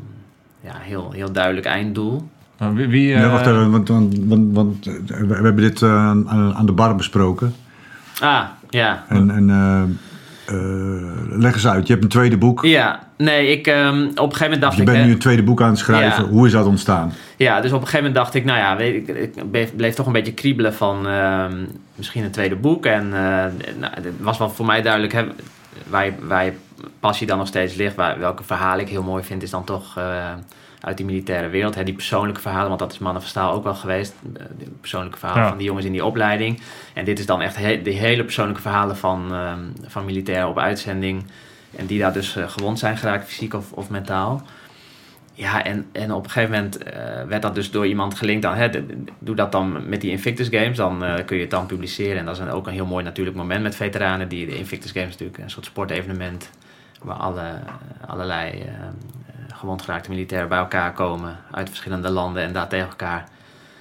ja, 0.62 0.78
heel, 0.78 1.12
heel 1.12 1.32
duidelijk 1.32 1.66
einddoel. 1.66 2.30
Maar 2.58 2.74
Wie, 2.74 2.88
wie, 2.88 3.08
Ja, 3.08 3.24
eh, 3.24 3.32
wacht 3.32 3.46
even, 3.46 3.72
want, 3.72 3.88
want, 3.88 4.18
want, 4.26 4.54
want, 4.54 4.88
eh, 4.88 4.94
we, 5.06 5.26
we 5.26 5.34
hebben 5.34 5.56
dit 5.64 5.82
eh, 5.82 6.08
aan, 6.08 6.54
aan 6.56 6.66
de 6.66 6.72
bar 6.72 6.96
besproken. 6.96 7.56
Ah, 8.20 8.44
ja. 8.70 9.06
En, 9.08 9.30
en 9.30 9.50
eh, 9.50 9.82
eh, 10.46 10.56
leg 11.30 11.54
eens 11.54 11.68
uit, 11.68 11.88
je 11.88 11.94
hebt 11.94 12.06
een 12.06 12.10
tweede 12.10 12.38
boek. 12.38 12.66
Ja, 12.66 13.00
nee, 13.18 13.48
ik, 13.48 13.68
ehm, 13.68 14.04
op 14.04 14.06
een 14.06 14.18
gegeven 14.18 14.44
moment 14.44 14.62
dacht 14.62 14.76
Je 14.76 14.80
ik... 14.80 14.86
bent 14.86 14.98
hè, 14.98 15.06
nu 15.06 15.12
een 15.12 15.20
tweede 15.20 15.44
boek 15.44 15.62
aan 15.62 15.70
het 15.70 15.78
schrijven. 15.78 16.24
Ja. 16.24 16.30
Hoe 16.30 16.46
is 16.46 16.52
dat 16.52 16.66
ontstaan? 16.66 17.14
Ja, 17.38 17.62
dus 17.62 17.72
op 17.72 17.82
een 17.82 17.88
gegeven 17.88 18.06
moment 18.06 18.16
dacht 18.16 18.34
ik, 18.34 18.46
nou 18.46 18.58
ja, 18.58 18.78
weet 18.78 19.10
ik, 19.10 19.18
ik 19.18 19.76
bleef, 19.76 19.94
toch 19.94 20.06
een 20.06 20.12
beetje 20.12 20.34
kriebelen 20.34 20.74
van 20.74 21.08
ehm, 21.08 21.54
misschien 21.96 22.24
een 22.24 22.32
tweede 22.32 22.56
boek. 22.56 22.86
En 22.86 23.04
eh, 23.04 23.46
nou, 23.80 23.94
het 23.94 24.06
was 24.20 24.38
wel 24.38 24.50
voor 24.50 24.66
mij 24.66 24.82
duidelijk, 24.82 25.14
hè, 25.14 25.26
waar, 25.88 26.06
je, 26.06 26.12
waar 26.28 26.46
je 26.46 26.54
passie 27.00 27.28
dan 27.28 27.38
nog 27.38 27.48
steeds 27.48 27.76
ligt, 27.76 27.96
waar, 27.96 28.20
welke 28.20 28.44
verhalen 28.44 28.86
ik 28.86 28.90
heel 28.90 29.04
mooi 29.04 29.24
vind, 29.24 29.44
is 29.44 29.50
dan 29.50 29.64
toch 29.64 29.98
eh, 29.98 30.34
uit 30.86 30.98
die 30.98 31.06
militaire 31.06 31.50
wereld. 31.50 31.76
Hè, 31.76 31.84
die 31.84 31.94
persoonlijke 31.94 32.42
verhalen, 32.42 32.68
want 32.68 32.80
dat 32.80 32.92
is 32.92 32.98
Mannen 33.00 33.22
van 33.22 33.30
Staal 33.32 33.52
ook 33.54 33.64
wel 33.64 33.76
geweest. 33.76 34.14
eh, 34.38 34.44
De 34.58 34.66
persoonlijke 34.80 35.18
verhalen 35.18 35.44
Ja. 35.44 35.50
van 35.50 35.58
die 35.58 35.68
jongens 35.68 35.86
in 35.86 35.92
die 35.92 36.06
opleiding. 36.06 36.62
En 36.94 37.06
dit 37.06 37.20
is 37.20 37.26
dan 37.26 37.42
echt 37.42 37.56
he- 37.56 37.82
de 37.82 37.92
hele 37.92 38.24
persoonlijke 38.24 38.62
verhalen 38.62 38.98
van, 38.98 39.34
ehm, 39.34 39.60
van 39.88 40.06
militairen 40.06 40.48
op 40.50 40.60
uitzending. 40.60 41.26
En 41.76 41.86
die 41.86 42.00
daar 42.00 42.14
dus 42.14 42.36
eh, 42.36 42.50
gewond 42.50 42.80
zijn 42.80 42.98
geraakt, 42.98 43.28
fysiek 43.28 43.54
of, 43.54 43.72
of 43.72 43.90
mentaal. 43.90 44.42
Ja, 45.34 45.64
en, 45.64 45.86
en 45.92 46.12
op 46.12 46.24
een 46.24 46.30
gegeven 46.32 46.56
moment 46.56 46.78
eh, 46.84 47.24
werd 47.28 47.42
dat 47.42 47.56
dus 47.56 47.72
door 47.72 47.88
iemand 47.88 48.16
gelinkt 48.18 48.46
aan... 48.46 48.56
Hè, 48.56 48.70
doe 49.20 49.36
dat 49.36 49.52
dan 49.52 49.90
met 49.90 50.02
die 50.02 50.12
Invictus 50.12 50.48
Games, 50.52 50.78
dan 50.78 51.04
kun 51.26 51.36
je 51.36 51.42
het 51.42 51.52
dan 51.52 51.66
publiceren. 51.66 52.18
En 52.18 52.26
dat 52.26 52.36
is 52.36 52.42
een, 52.42 52.50
ook 52.52 52.68
een 52.68 52.74
heel 52.74 52.86
mooi 52.86 53.04
natuurlijk 53.04 53.38
moment 53.38 53.64
met 53.64 53.76
veteranen. 53.76 54.28
Die, 54.28 54.46
de 54.46 54.58
Invictus 54.58 54.92
Games 54.92 55.10
natuurlijk 55.12 55.38
een 55.38 55.50
soort 55.50 55.66
sportevenement... 55.66 56.50
waar 57.04 57.16
alle, 57.16 57.44
allerlei 58.08 58.52
eh, 58.52 58.68
eh, 58.68 58.74
gewond 59.66 59.82
geraakte 59.82 60.10
militairen 60.10 60.50
bij 60.50 60.58
elkaar 60.58 60.94
komen... 60.94 61.38
uit 61.52 61.70
verschillende 61.70 62.10
landen 62.10 62.44
en 62.44 62.54
daar 62.54 62.68
tegen 62.68 62.90
elkaar 62.90 63.28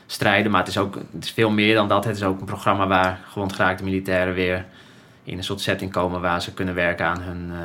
strijden. 0.07 0.51
Maar 0.51 0.61
het 0.61 0.69
is, 0.69 0.79
ook, 0.79 0.95
het 0.95 1.25
is 1.25 1.31
veel 1.31 1.51
meer 1.51 1.75
dan 1.75 1.89
dat. 1.89 2.05
Het 2.05 2.17
is 2.17 2.23
ook 2.23 2.41
een 2.41 2.47
programma 2.47 2.87
waar 2.87 3.21
gewond 3.31 3.53
geraakte 3.53 3.85
militairen 3.85 4.35
weer... 4.35 4.65
in 5.23 5.37
een 5.37 5.45
soort 5.45 5.61
setting 5.61 5.93
komen 5.93 6.21
waar 6.21 6.43
ze 6.43 6.55
kunnen 6.55 6.75
werken 6.75 7.07
aan 7.07 7.21
hun... 7.21 7.51
eh, 7.51 7.59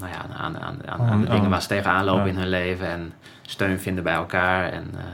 nou 0.00 0.12
ja, 0.12 0.36
aan, 0.36 0.58
aan, 0.58 0.86
aan, 0.86 1.10
aan 1.10 1.20
de 1.20 1.28
dingen 1.28 1.50
waar 1.50 1.62
ze 1.62 1.68
tegenaan 1.68 2.04
lopen 2.04 2.24
ja. 2.24 2.30
in 2.30 2.36
hun 2.36 2.48
leven... 2.48 2.86
en 2.86 3.12
steun 3.42 3.80
vinden 3.80 4.04
bij 4.04 4.14
elkaar. 4.14 4.72
En 4.72 4.90
eh, 4.96 5.04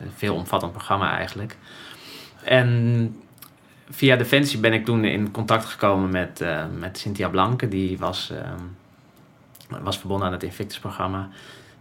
een 0.00 0.12
veel 0.16 0.34
omvattend 0.34 0.72
programma 0.72 1.16
eigenlijk. 1.16 1.56
En 2.44 3.16
via 3.90 4.16
Defensie 4.16 4.60
ben 4.60 4.72
ik 4.72 4.84
toen 4.84 5.04
in 5.04 5.30
contact 5.30 5.64
gekomen 5.64 6.10
met, 6.10 6.40
eh, 6.40 6.64
met 6.78 6.98
Cynthia 6.98 7.28
Blanke. 7.28 7.68
Die 7.68 7.98
was, 7.98 8.30
ehm, 8.30 9.82
was 9.82 9.98
verbonden 9.98 10.26
aan 10.26 10.32
het 10.32 10.42
Invictus-programma. 10.42 11.28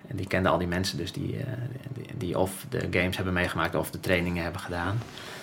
En 0.09 0.15
die 0.15 0.27
kende 0.27 0.49
al 0.49 0.57
die 0.57 0.67
mensen 0.67 0.97
dus 0.97 1.11
die, 1.11 1.37
eh, 1.37 1.45
die, 1.93 2.05
die 2.17 2.39
of 2.39 2.51
de 2.69 2.87
games 2.91 3.15
hebben 3.15 3.33
meegemaakt 3.33 3.75
of 3.75 3.89
de 3.91 3.99
trainingen 3.99 4.43
hebben 4.43 4.61
gedaan. 4.61 4.97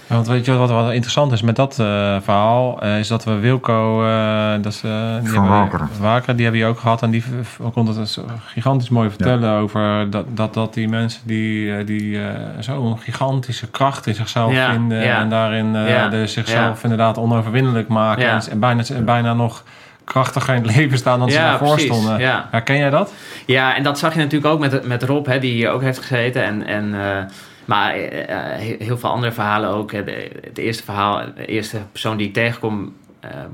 Ja, 0.09 0.15
want 0.15 0.27
weet 0.27 0.45
je 0.45 0.53
wat, 0.53 0.71
wat 0.71 0.93
interessant 0.93 1.33
is 1.33 1.43
met 1.43 1.57
dat 1.57 1.79
eh, 1.79 2.17
verhaal? 2.21 2.83
eh, 2.83 2.99
is 2.99 3.09
dat 3.09 3.25
we 3.25 3.39
Wilco, 3.39 4.07
eh, 4.07 4.53
dat 4.63 4.73
is, 4.73 4.81
die 4.81 5.31
Van 5.33 5.49
Wakeren. 5.49 5.89
Wakeren, 6.01 6.35
die 6.37 6.45
hebben 6.45 6.63
je 6.63 6.69
ook 6.69 6.79
gehad. 6.79 7.03
En 7.03 7.11
die 7.11 7.25
kon 7.73 7.87
het 7.87 8.09
zo 8.09 8.25
gigantisch 8.47 8.89
mooi 8.89 9.09
vertellen 9.09 9.51
over 9.53 10.11
dat, 10.11 10.27
dat, 10.29 10.55
dat 10.55 10.75
die 10.75 10.89
mensen 10.89 11.21
die, 11.25 11.77
eh, 11.77 11.87
die 11.87 12.23
eh, 12.27 12.35
zo'n 12.59 12.99
gigantische 12.99 13.71
kracht 13.71 14.07
in 14.07 14.15
zichzelf 14.15 14.53
Ja, 14.53 14.71
vinden. 14.73 15.03
ja. 15.05 15.21
En 15.21 15.31
daarin 15.31 15.77
eh, 15.77 15.89
Ja, 15.89 16.09
de 16.09 16.27
zichzelf 16.27 16.77
ja. 16.77 16.83
inderdaad 16.83 17.19
onoverwinnelijk 17.19 17.89
maken. 17.89 18.25
Ja. 18.25 18.41
En, 18.51 18.59
bijna, 18.59 18.83
en 18.95 19.05
bijna 19.05 19.35
nog 19.35 19.63
krachtiger 20.05 20.55
in 20.55 20.63
het 20.63 20.77
leven 20.77 20.99
staan 20.99 21.19
dan 21.19 21.31
ze 21.31 21.37
Ja, 21.37 21.49
daarvoor 21.49 21.73
precies, 21.73 21.93
stonden. 21.93 22.19
ja. 22.19 22.49
Herken 22.51 22.77
jij 22.77 22.91
dat? 22.91 23.13
Ja, 23.47 23.77
en 23.77 23.83
dat 23.83 23.99
zag 23.99 24.15
je 24.15 24.19
natuurlijk 24.19 24.53
ook 24.53 24.61
met, 24.61 24.87
met 24.87 25.03
Rob, 25.03 25.27
hè, 25.27 25.39
die 25.39 25.53
hier 25.53 25.71
ook 25.71 25.83
heeft 25.83 25.99
gezeten. 25.99 26.45
En, 26.45 26.67
en, 26.67 26.95
eh, 26.95 27.25
maar 27.65 27.95
eh, 27.95 28.53
eh, 28.55 28.79
heel 28.81 28.99
veel 28.99 29.11
andere 29.11 29.33
verhalen 29.33 29.71
ook. 29.71 29.93
Het 29.93 30.59
eerste 30.59 30.83
verhaal, 30.83 31.25
de 31.37 31.47
eerste 31.47 31.79
persoon 31.93 32.17
die 32.17 32.27
ik 32.27 32.33
tegenkom 32.33 32.95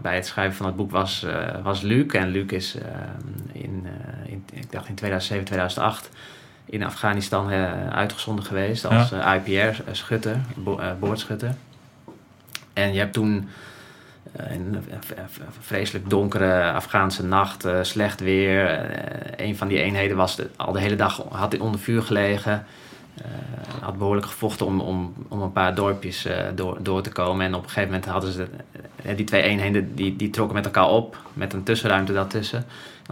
bij 0.02 0.14
het 0.14 0.26
schrijven 0.26 0.56
van 0.56 0.66
het 0.66 0.76
boek 0.76 0.90
was, 0.90 1.26
was 1.62 1.80
Luc. 1.80 2.06
En 2.06 2.28
Luc 2.28 2.50
is 2.50 2.76
in, 3.52 3.86
in, 4.26 4.44
ik 4.52 4.72
dacht 4.72 4.88
in 4.88 4.94
2007, 4.94 5.44
2008 5.44 6.10
in 6.64 6.84
Afghanistan 6.84 7.50
uitgezonden 7.92 8.44
geweest 8.44 8.84
als 8.84 9.12
IPR-schutter, 9.12 10.36
bo 10.54 10.80
boordschutter. 10.98 11.54
En 12.72 12.92
je 12.92 12.98
hebt 12.98 13.12
toen 13.12 13.48
een 14.32 14.84
v- 15.00 15.12
v- 15.30 15.40
vreselijk 15.60 16.10
donkere 16.10 16.72
Afghaanse 16.72 17.24
nacht, 17.24 17.64
eh, 17.64 17.78
slecht 17.82 18.20
weer. 18.20 18.66
Eh, 18.66 19.46
een 19.46 19.56
van 19.56 19.68
die 19.68 19.82
eenheden 19.82 20.16
was 20.16 20.38
al 20.56 20.72
de 20.72 20.80
hele 20.80 20.96
dag 20.96 21.22
had 21.30 21.58
onder 21.58 21.80
vuur 21.80 22.02
gelegen. 22.02 22.64
Eh, 23.14 23.82
had 23.82 23.98
behoorlijk 23.98 24.26
gevochten 24.26 24.66
om, 24.66 24.80
om, 24.80 25.14
om 25.28 25.42
een 25.42 25.52
paar 25.52 25.74
dorpjes 25.74 26.24
eh, 26.24 26.44
door, 26.54 26.78
door 26.82 27.02
te 27.02 27.10
komen. 27.10 27.46
En 27.46 27.54
op 27.54 27.62
een 27.62 27.68
gegeven 27.68 27.88
moment 27.90 28.08
hadden 28.10 28.32
ze 28.32 28.46
eh, 29.02 29.16
die 29.16 29.24
twee 29.24 29.42
eenheden 29.42 29.94
die, 29.94 30.16
die 30.16 30.30
trokken 30.30 30.56
met 30.56 30.64
elkaar 30.64 30.88
op 30.88 31.16
met 31.32 31.52
een 31.52 31.62
tussenruimte 31.62 32.12
daartussen. 32.12 32.58
En 32.58 32.64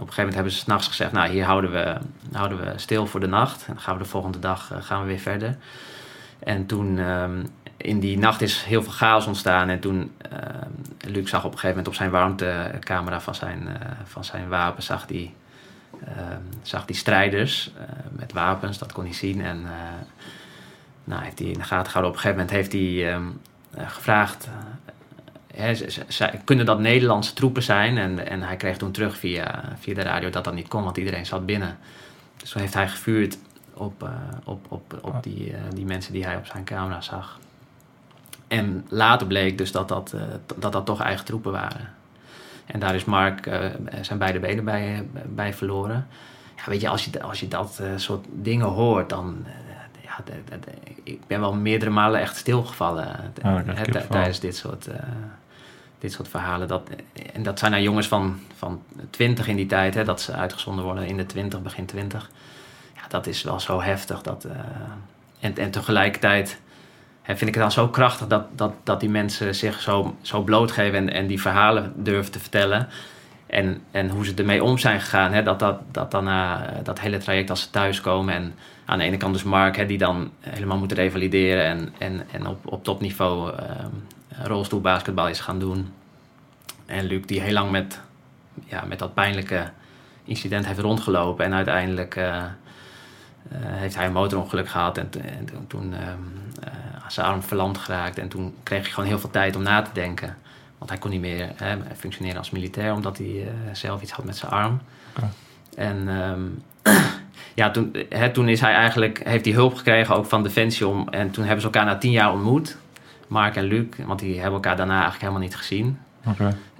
op 0.05 0.07
een 0.07 0.13
gegeven 0.13 0.15
moment 0.17 0.35
hebben 0.35 0.53
ze 0.53 0.59
s'nachts 0.59 0.87
gezegd: 0.87 1.11
Nou, 1.11 1.29
hier 1.29 1.45
houden 1.45 1.71
we, 1.71 1.95
houden 2.31 2.59
we 2.59 2.71
stil 2.75 3.05
voor 3.07 3.19
de 3.19 3.27
nacht. 3.27 3.65
En 3.67 3.73
dan 3.73 3.81
gaan 3.81 3.97
we 3.97 4.03
de 4.03 4.09
volgende 4.09 4.39
dag 4.39 4.71
eh, 4.71 4.77
gaan 4.81 5.01
we 5.01 5.07
weer 5.07 5.19
verder. 5.19 5.57
En 6.39 6.65
toen 6.65 6.99
ehm, 6.99 7.43
in 7.81 7.99
die 7.99 8.17
nacht 8.17 8.41
is 8.41 8.63
heel 8.63 8.83
veel 8.83 8.91
chaos 8.91 9.25
ontstaan. 9.25 9.69
En 9.69 9.79
toen, 9.79 10.11
ehm 10.31 11.11
Luc 11.11 11.29
zag 11.29 11.39
op 11.45 11.51
een 11.51 11.59
gegeven 11.59 11.69
moment 11.69 11.87
op 11.87 11.93
zijn 11.93 12.09
warmtecamera 12.11 13.21
van 13.21 13.35
zijn, 13.35 13.67
eh, 13.67 13.91
van 14.03 14.23
zijn 14.23 14.47
wapen, 14.47 14.83
zag 14.83 15.05
die, 15.05 15.33
ehm, 16.05 16.41
zag 16.61 16.85
die 16.85 16.95
strijders 16.95 17.71
eh, 17.77 17.83
met 18.11 18.33
wapens, 18.33 18.77
dat 18.77 18.91
kon 18.91 19.03
hij 19.03 19.13
zien. 19.13 19.41
En 19.41 19.63
eh, 19.65 19.71
nou, 21.03 21.23
heeft 21.23 21.39
hij 21.39 21.47
in 21.47 21.53
de 21.53 21.63
gaten 21.63 21.91
gehouden. 21.91 22.11
Op 22.11 22.15
een 22.15 22.21
gegeven 22.21 22.45
moment 22.45 22.55
heeft 22.55 22.71
hij 22.71 23.13
ehm, 23.13 23.27
eh, 23.73 23.89
gevraagd, 23.89 24.49
eh, 25.55 25.75
hè, 26.17 26.37
kunnen 26.43 26.65
dat 26.65 26.79
Nederlandse 26.79 27.33
troepen 27.33 27.63
zijn? 27.63 27.97
En, 27.97 28.27
en 28.27 28.41
hij 28.41 28.55
kreeg 28.55 28.77
toen 28.77 28.91
terug 28.91 29.17
via, 29.17 29.63
via 29.79 29.93
de 29.93 30.01
radio 30.01 30.29
dat 30.29 30.43
dat 30.43 30.53
niet 30.53 30.67
kon, 30.67 30.83
want 30.83 30.97
iedereen 30.97 31.25
zat 31.25 31.45
binnen. 31.45 31.77
Dus 32.37 32.49
toen 32.49 32.61
heeft 32.61 32.73
hij 32.73 32.87
gevuurd 32.87 33.37
op, 33.73 34.03
eh, 34.03 34.09
op, 34.43 34.65
op, 34.69 34.99
op 35.01 35.23
die, 35.23 35.53
eh, 35.53 35.61
die 35.73 35.85
mensen 35.85 36.13
die 36.13 36.25
hij 36.25 36.35
op 36.35 36.45
zijn 36.45 36.63
camera 36.63 37.01
zag. 37.01 37.39
En 38.49 38.85
later 38.89 39.27
bleek 39.27 39.57
dus 39.57 39.71
dat 39.71 39.87
dat, 39.87 40.13
eh, 40.13 40.21
dat, 40.55 40.71
dat 40.71 40.85
toch 40.85 41.01
eigen 41.01 41.25
troepen 41.25 41.51
waren. 41.51 41.93
En 42.65 42.79
daar 42.79 42.95
is 42.95 43.05
Mark 43.05 43.45
eh, 43.45 43.65
zijn 44.01 44.19
beide 44.19 44.39
benen 44.39 44.63
bij, 44.63 45.07
bij 45.25 45.53
verloren. 45.53 46.07
Ja, 46.55 46.63
weet 46.65 46.81
je, 46.81 46.89
als 46.89 47.05
je, 47.05 47.21
als 47.21 47.39
je 47.39 47.47
dat 47.47 47.79
eh, 47.81 47.87
soort 47.95 48.25
dingen 48.31 48.67
hoort, 48.67 49.09
dan... 49.09 49.43
eh, 49.45 49.51
ja, 50.03 50.23
ik 51.03 51.27
ben 51.27 51.39
wel 51.39 51.53
meerdere 51.53 51.91
malen 51.91 52.19
echt 52.19 52.37
stilgevallen 52.37 53.33
eh, 53.41 53.55
kippenvel. 53.55 54.09
tijdens 54.09 54.39
dit 54.39 54.55
soort, 54.55 54.87
eh, 54.87 54.95
dit 55.99 56.11
soort 56.11 56.27
verhalen. 56.27 56.67
Dat, 56.67 56.89
en 57.33 57.43
dat 57.43 57.59
zijn 57.59 57.71
nou 57.71 57.83
jongens 57.83 58.07
van, 58.07 58.39
van 58.57 58.81
20 59.09 59.47
in 59.47 59.55
die 59.55 59.65
tijd, 59.65 59.93
hè, 59.93 60.03
dat 60.03 60.21
ze 60.21 60.33
uitgezonden 60.33 60.85
worden 60.85 61.07
in 61.07 61.17
de 61.17 61.25
20, 61.25 61.61
begin 61.61 61.85
20. 61.85 62.29
Ja, 62.95 63.01
dat 63.07 63.27
is 63.27 63.43
wel 63.43 63.59
zo 63.59 63.81
heftig. 63.81 64.21
Dat, 64.21 64.43
eh, 64.43 64.51
en, 65.39 65.57
en 65.57 65.71
tegelijkertijd 65.71 66.59
hè, 67.29 67.37
vind 67.37 67.49
ik 67.49 67.55
het 67.55 67.63
dan 67.63 67.71
zo 67.71 67.87
krachtig 67.87 68.27
dat, 68.27 68.45
dat, 68.55 68.73
dat 68.83 68.99
die 68.99 69.09
mensen 69.09 69.55
zich 69.55 69.81
zo, 69.81 70.15
zo 70.21 70.41
blootgeven 70.41 70.97
en, 70.97 71.09
en 71.13 71.27
die 71.27 71.41
verhalen 71.41 71.93
durven 71.95 72.31
te 72.31 72.39
vertellen. 72.39 72.87
En, 73.47 73.81
en 73.91 74.09
hoe 74.09 74.25
ze 74.25 74.33
ermee 74.35 74.63
om 74.63 74.77
zijn 74.77 75.01
gegaan. 75.01 75.33
Hè, 75.33 75.43
dat, 75.43 75.59
dat, 75.59 75.79
dat 75.91 76.11
dan 76.11 76.27
eh, 76.27 76.61
dat 76.83 76.99
hele 76.99 77.17
traject 77.17 77.49
als 77.49 77.61
ze 77.61 77.69
thuiskomen. 77.69 78.33
En 78.33 78.55
aan 78.85 78.97
de 78.97 79.03
ene 79.03 79.17
kant 79.17 79.33
dus 79.33 79.43
Mark, 79.43 79.77
hè, 79.77 79.85
die 79.85 79.97
dan 79.97 80.31
helemaal 80.39 80.77
moet 80.77 80.91
revalideren. 80.91 81.65
En, 81.65 81.93
en, 81.97 82.23
en 82.31 82.47
op, 82.47 82.67
op 82.71 82.83
topniveau 82.83 83.55
ehm 83.55 83.93
rolstoelbasketbal 84.43 85.27
is 85.27 85.39
gaan 85.39 85.59
doen. 85.59 85.93
En 86.85 87.05
Luc 87.05 87.25
die 87.25 87.41
heel 87.41 87.53
lang 87.53 87.71
met, 87.71 87.99
ja, 88.65 88.83
met 88.85 88.99
dat 88.99 89.13
pijnlijke 89.13 89.69
incident 90.23 90.65
heeft 90.65 90.79
rondgelopen. 90.79 91.45
En 91.45 91.53
uiteindelijk 91.53 92.15
eh, 92.15 92.37
eh, 92.37 92.43
heeft 93.51 93.95
hij 93.95 94.05
een 94.05 94.13
motorongeluk 94.13 94.67
gehad. 94.67 94.97
En, 94.97 95.09
en 95.23 95.67
toen- 95.67 95.93
zijn 97.11 97.27
arm 97.27 97.43
verlamd 97.43 97.77
geraakt. 97.77 98.17
En 98.17 98.27
toen 98.27 98.55
kreeg 98.63 98.81
hij 98.81 98.91
gewoon 98.91 99.09
heel 99.09 99.19
veel 99.19 99.29
tijd 99.29 99.55
om 99.55 99.63
na 99.63 99.81
te 99.81 99.89
denken. 99.93 100.37
Want 100.77 100.91
hij 100.91 100.99
kon 100.99 101.09
niet 101.09 101.21
meer 101.21 101.49
hè, 101.55 101.77
functioneren 101.97 102.37
als 102.37 102.49
militair, 102.49 102.93
omdat 102.93 103.17
hij 103.17 103.27
eh, 103.27 103.73
zelf 103.73 104.01
iets 104.01 104.11
had 104.11 104.25
met 104.25 104.37
zijn 104.37 104.51
arm. 104.51 104.81
Oké. 105.17 105.29
En 105.75 106.07
ehm, 106.07 106.95
ja, 107.61 107.71
toen, 107.71 107.95
hè, 108.09 108.29
toen 108.31 108.49
is 108.49 108.61
hij 108.61 108.73
eigenlijk, 108.73 109.21
heeft 109.23 109.45
hij 109.45 109.53
hulp 109.53 109.75
gekregen 109.75 110.15
ook 110.15 110.25
van 110.25 110.43
Defensie 110.43 110.87
om. 110.87 111.07
En 111.09 111.31
toen 111.31 111.43
hebben 111.43 111.61
ze 111.61 111.67
elkaar 111.67 111.85
na 111.85 111.97
tien 111.97 112.11
jaar 112.11 112.31
ontmoet. 112.31 112.77
Mark 113.27 113.55
en 113.55 113.63
Luc, 113.63 113.85
want 114.05 114.19
die 114.19 114.33
hebben 114.33 114.53
elkaar 114.53 114.75
daarna 114.75 114.93
eigenlijk 114.93 115.21
helemaal 115.21 115.43
niet 115.43 115.55
gezien. 115.55 115.99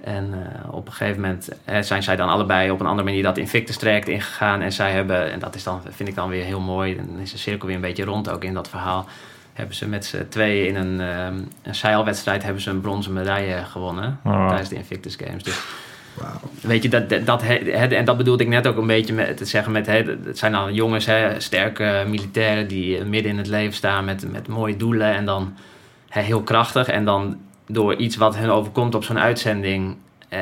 En 0.00 0.32
eh, 0.32 0.74
op 0.74 0.86
een 0.86 0.92
gegeven 0.92 1.20
moment 1.20 1.48
hè, 1.64 1.82
zijn 1.82 2.02
zij 2.02 2.16
dan 2.16 2.28
allebei 2.28 2.70
op 2.70 2.80
een 2.80 2.86
andere 2.86 3.08
manier 3.08 3.22
dat 3.22 3.38
Invictus 3.38 3.76
traject 3.76 4.08
ingegaan. 4.08 4.60
En 4.60 4.72
zij 4.72 4.92
hebben, 4.92 5.32
en 5.32 5.38
dat 5.38 5.54
is 5.54 5.62
dan, 5.62 5.80
vind 5.88 6.08
ik 6.08 6.14
dan 6.14 6.28
weer 6.28 6.44
heel 6.44 6.60
mooi, 6.60 6.96
dan 6.96 7.18
is 7.18 7.30
de 7.30 7.38
cirkel 7.38 7.66
weer 7.66 7.76
een 7.76 7.82
beetje 7.82 8.04
rond 8.04 8.30
ook 8.30 8.44
in 8.44 8.54
dat 8.54 8.68
verhaal. 8.68 9.06
Hebben 9.52 9.76
ze 9.76 9.88
met 9.88 10.04
z'n 10.04 10.26
tweeën 10.28 10.66
in 10.66 10.76
een, 10.76 11.00
ehm, 11.00 11.38
een 11.62 11.74
zeilwedstrijd 11.74 12.42
hebben 12.42 12.62
ze 12.62 12.70
een 12.70 12.80
bronzen 12.80 13.12
medaille 13.12 13.64
gewonnen 13.64 14.20
Oh. 14.24 14.48
tijdens 14.48 14.68
de 14.68 14.74
Invictus 14.74 15.16
Games. 15.24 15.42
Dus 15.42 15.60
weet 16.60 16.82
je, 16.82 16.88
dat, 16.88 17.26
dat, 17.26 17.42
en 17.42 18.04
dat 18.04 18.16
bedoelde 18.16 18.42
ik 18.42 18.48
net 18.48 18.66
ook 18.66 18.76
een 18.76 18.86
beetje 18.86 19.14
met 19.14 19.36
te 19.36 19.44
zeggen 19.44 19.72
met, 19.72 19.86
hè, 19.86 20.02
het 20.24 20.38
zijn 20.38 20.52
dan 20.52 20.74
jongens, 20.74 21.06
hè, 21.06 21.40
sterke 21.40 22.04
militairen 22.08 22.68
die 22.68 23.04
midden 23.04 23.32
in 23.32 23.38
het 23.38 23.46
leven 23.46 23.74
staan 23.74 24.04
met, 24.04 24.30
met 24.30 24.48
mooie 24.48 24.76
doelen 24.76 25.14
en 25.14 25.24
dan 25.24 25.56
hè, 26.08 26.20
heel 26.20 26.42
krachtig. 26.42 26.88
En 26.88 27.04
dan 27.04 27.38
door 27.66 27.94
iets 27.94 28.16
wat 28.16 28.36
hen 28.36 28.50
overkomt 28.50 28.94
op 28.94 29.04
zo'n 29.04 29.18
uitzending, 29.18 29.96
eh, 30.28 30.40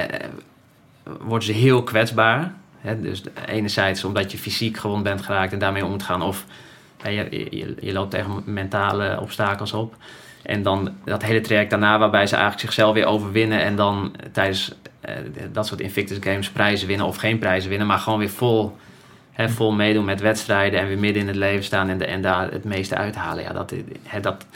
worden 1.21 1.47
ze 1.47 1.53
heel 1.53 1.83
kwetsbaar. 1.83 2.53
Hè? 2.81 3.01
Dus 3.01 3.23
enerzijds 3.47 4.05
omdat 4.05 4.33
je 4.33 4.39
fysiek 4.39 4.77
gewond 4.77 5.03
bent 5.03 5.23
geraakt 5.23 5.53
en 5.53 5.59
daarmee 5.59 5.85
om 5.85 5.91
moet 5.91 6.03
gaan. 6.03 6.23
Of 6.23 6.45
je, 7.05 7.47
je, 7.51 7.75
je 7.81 7.93
loopt 7.93 8.11
tegen 8.11 8.43
mentale 8.45 9.21
obstakels 9.21 9.73
op. 9.73 9.95
En 10.43 10.63
dan 10.63 10.95
dat 11.05 11.23
hele 11.23 11.41
traject 11.41 11.71
daarna 11.71 11.99
waarbij 11.99 12.27
ze 12.27 12.35
eigenlijk 12.35 12.65
zichzelf 12.65 12.95
weer 12.95 13.07
overwinnen. 13.07 13.61
En 13.61 13.77
dan 13.77 14.15
tijdens 14.33 14.75
eh, 15.01 15.15
dat 15.53 15.67
soort 15.67 15.81
Invictus 15.81 16.19
Games 16.21 16.51
prijzen 16.51 16.89
winnen 16.89 17.07
of 17.07 17.17
geen 17.17 17.39
prijzen 17.39 17.69
winnen. 17.69 17.87
Maar 17.87 17.99
gewoon 17.99 18.19
weer 18.19 18.31
vol, 18.31 18.77
hè, 19.33 19.49
vol 19.49 19.73
meedoen 19.73 20.05
met 20.05 20.21
wedstrijden. 20.21 20.81
En 20.81 20.87
weer 20.87 20.99
midden 20.99 21.23
in 21.23 21.29
het 21.29 21.37
leven 21.37 21.65
staan 21.65 21.89
en, 21.89 21.99
de, 21.99 22.05
en 22.05 22.23
daar 22.23 22.51
het 22.51 22.65
meeste 22.65 22.97
uithalen. 22.97 23.43
Ja, 23.45 23.53
dat, 23.53 23.75
hè, 24.03 24.21
dat, 24.21 24.47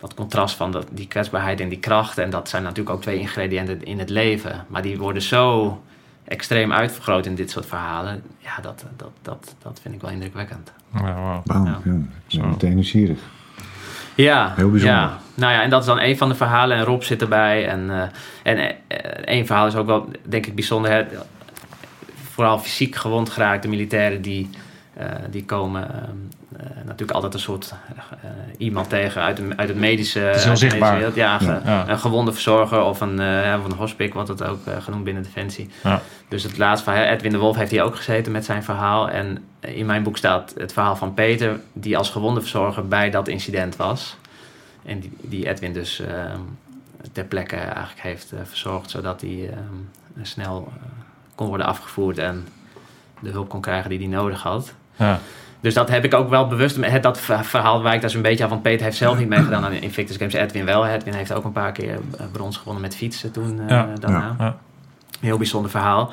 dat 0.00 0.14
contrast 0.14 0.56
van 0.56 0.70
dat, 0.70 0.86
die 0.90 1.08
kwetsbaarheid 1.08 1.60
en 1.60 1.68
die 1.68 1.78
kracht. 1.78 2.18
En 2.18 2.30
dat 2.30 2.48
zijn 2.48 2.62
natuurlijk 2.62 2.96
ook 2.96 3.02
twee 3.02 3.18
ingrediënten 3.18 3.84
in 3.84 3.98
het 3.98 4.10
leven. 4.10 4.64
Maar 4.68 4.82
die 4.82 4.98
worden 4.98 5.22
zo 5.22 5.82
extreem 6.30 6.72
uitvergroot 6.72 7.26
in 7.26 7.34
dit 7.34 7.50
soort 7.50 7.66
verhalen. 7.66 8.22
Ja, 8.38 8.62
dat, 8.62 8.84
dat, 8.96 9.10
dat, 9.22 9.54
dat 9.62 9.80
vind 9.82 9.94
ik 9.94 10.00
wel 10.00 10.10
indrukwekkend. 10.10 10.72
Ja, 10.94 11.00
wow. 11.00 11.40
Wauw, 11.44 11.64
Ja. 11.64 11.80
ja. 12.26 12.46
meteen 12.46 12.74
nieuwsgierig. 12.74 13.18
Ja, 14.14 14.52
Heel 14.56 14.70
bijzonder. 14.70 14.98
Ja. 14.98 15.18
Nou 15.34 15.52
ja, 15.52 15.62
en 15.62 15.70
dat 15.70 15.80
is 15.80 15.86
dan 15.86 16.00
een 16.00 16.16
van 16.16 16.28
de 16.28 16.34
verhalen. 16.34 16.76
En 16.76 16.84
Rob 16.84 17.02
zit 17.02 17.22
erbij. 17.22 17.68
En, 17.68 17.90
eh, 17.90 18.02
en 18.42 18.58
eh, 18.58 18.96
één 19.24 19.46
verhaal 19.46 19.66
is 19.66 19.74
ook 19.76 19.86
wel, 19.86 20.08
denk 20.22 20.46
ik, 20.46 20.54
bijzonder. 20.54 20.90
Hè? 20.90 21.04
Vooral 22.32 22.58
fysiek 22.58 22.96
gewond 22.96 23.30
geraakte 23.30 23.68
militairen 23.68 24.22
die, 24.22 24.50
die 25.30 25.44
komen 25.44 25.82
ehm, 25.94 26.16
eh, 26.56 26.84
natuurlijk 26.84 27.10
altijd 27.10 27.34
een 27.34 27.40
soort 27.40 27.74
eh, 27.96 28.30
iemand 28.58 28.88
tegen 28.88 29.22
uit, 29.22 29.36
de, 29.36 29.48
uit 29.56 29.68
het 29.68 29.78
medische, 29.78 30.30
is 30.30 30.58
zichtbaar. 30.58 30.96
wereld. 30.96 31.14
Ja, 31.14 31.38
Ja. 31.64 31.88
een 31.88 31.98
gewonde 31.98 32.32
verzorger 32.32 32.82
of 32.82 33.00
een, 33.00 33.20
eh 33.20 33.54
of 33.58 33.64
een 33.64 33.76
hospic, 33.76 34.14
wordt 34.14 34.28
het 34.28 34.42
ook 34.42 34.66
eh, 34.66 34.82
genoemd 34.82 35.04
binnen 35.04 35.22
Defensie. 35.22 35.70
Ja. 35.82 36.00
Dus 36.28 36.42
het 36.42 36.58
laatste 36.58 36.90
verhaal, 36.90 37.04
Edwin 37.12 37.32
de 37.32 37.38
Wolf 37.38 37.56
heeft 37.56 37.70
hier 37.70 37.82
ook 37.82 37.96
gezeten 37.96 38.32
met 38.32 38.44
zijn 38.44 38.62
verhaal. 38.64 39.08
En 39.10 39.44
in 39.60 39.86
mijn 39.86 40.02
boek 40.02 40.16
staat 40.16 40.54
het 40.56 40.72
verhaal 40.72 40.96
van 40.96 41.14
Peter, 41.14 41.60
die 41.72 41.96
als 41.98 42.10
gewonde 42.10 42.40
verzorger 42.40 42.88
bij 42.88 43.10
dat 43.10 43.28
incident 43.28 43.76
was. 43.76 44.16
En 44.84 45.00
die, 45.00 45.12
die 45.20 45.48
Edwin 45.48 45.72
dus 45.72 46.00
ehm, 46.00 46.40
ter 47.12 47.24
plekke 47.24 47.56
eigenlijk 47.56 48.00
heeft 48.00 48.32
eh, 48.32 48.38
verzorgd, 48.44 48.90
zodat 48.90 49.20
hij 49.20 49.50
ehm, 49.50 50.22
snel 50.22 50.68
eh, 50.68 50.82
kon 51.34 51.48
worden 51.48 51.66
afgevoerd 51.66 52.18
en 52.18 52.46
de 53.20 53.30
hulp 53.30 53.48
kon 53.48 53.60
krijgen 53.60 53.90
die 53.90 53.98
hij 53.98 54.08
nodig 54.08 54.42
had. 54.42 54.74
Ja. 55.00 55.18
Dus 55.60 55.74
dat 55.74 55.88
heb 55.88 56.04
ik 56.04 56.14
ook 56.14 56.28
wel 56.28 56.46
bewust. 56.46 56.76
Het, 56.80 57.02
dat 57.02 57.20
ver- 57.20 57.44
verhaal 57.44 57.82
wijkt 57.82 58.00
daar 58.00 58.10
zo'n 58.10 58.22
beetje 58.22 58.44
af. 58.44 58.50
Want 58.50 58.62
Peter 58.62 58.84
heeft 58.84 58.96
zelf 58.96 59.18
niet 59.18 59.28
meegedaan 59.28 59.64
aan 59.64 59.72
Invictus 59.72 60.16
Games. 60.16 60.32
Edwin 60.34 60.64
wel. 60.64 60.86
Edwin 60.86 61.14
heeft 61.14 61.32
ook 61.32 61.44
een 61.44 61.52
paar 61.52 61.72
keer 61.72 61.98
eh, 62.18 62.26
brons 62.32 62.56
gewonnen 62.56 62.82
met 62.82 62.96
fietsen 62.96 63.30
toen 63.32 63.60
eh, 63.60 63.68
Ja. 63.68 63.88
daarna. 64.00 64.34
Ja. 64.38 64.56
Heel 65.20 65.36
bijzonder 65.36 65.70
verhaal. 65.70 66.12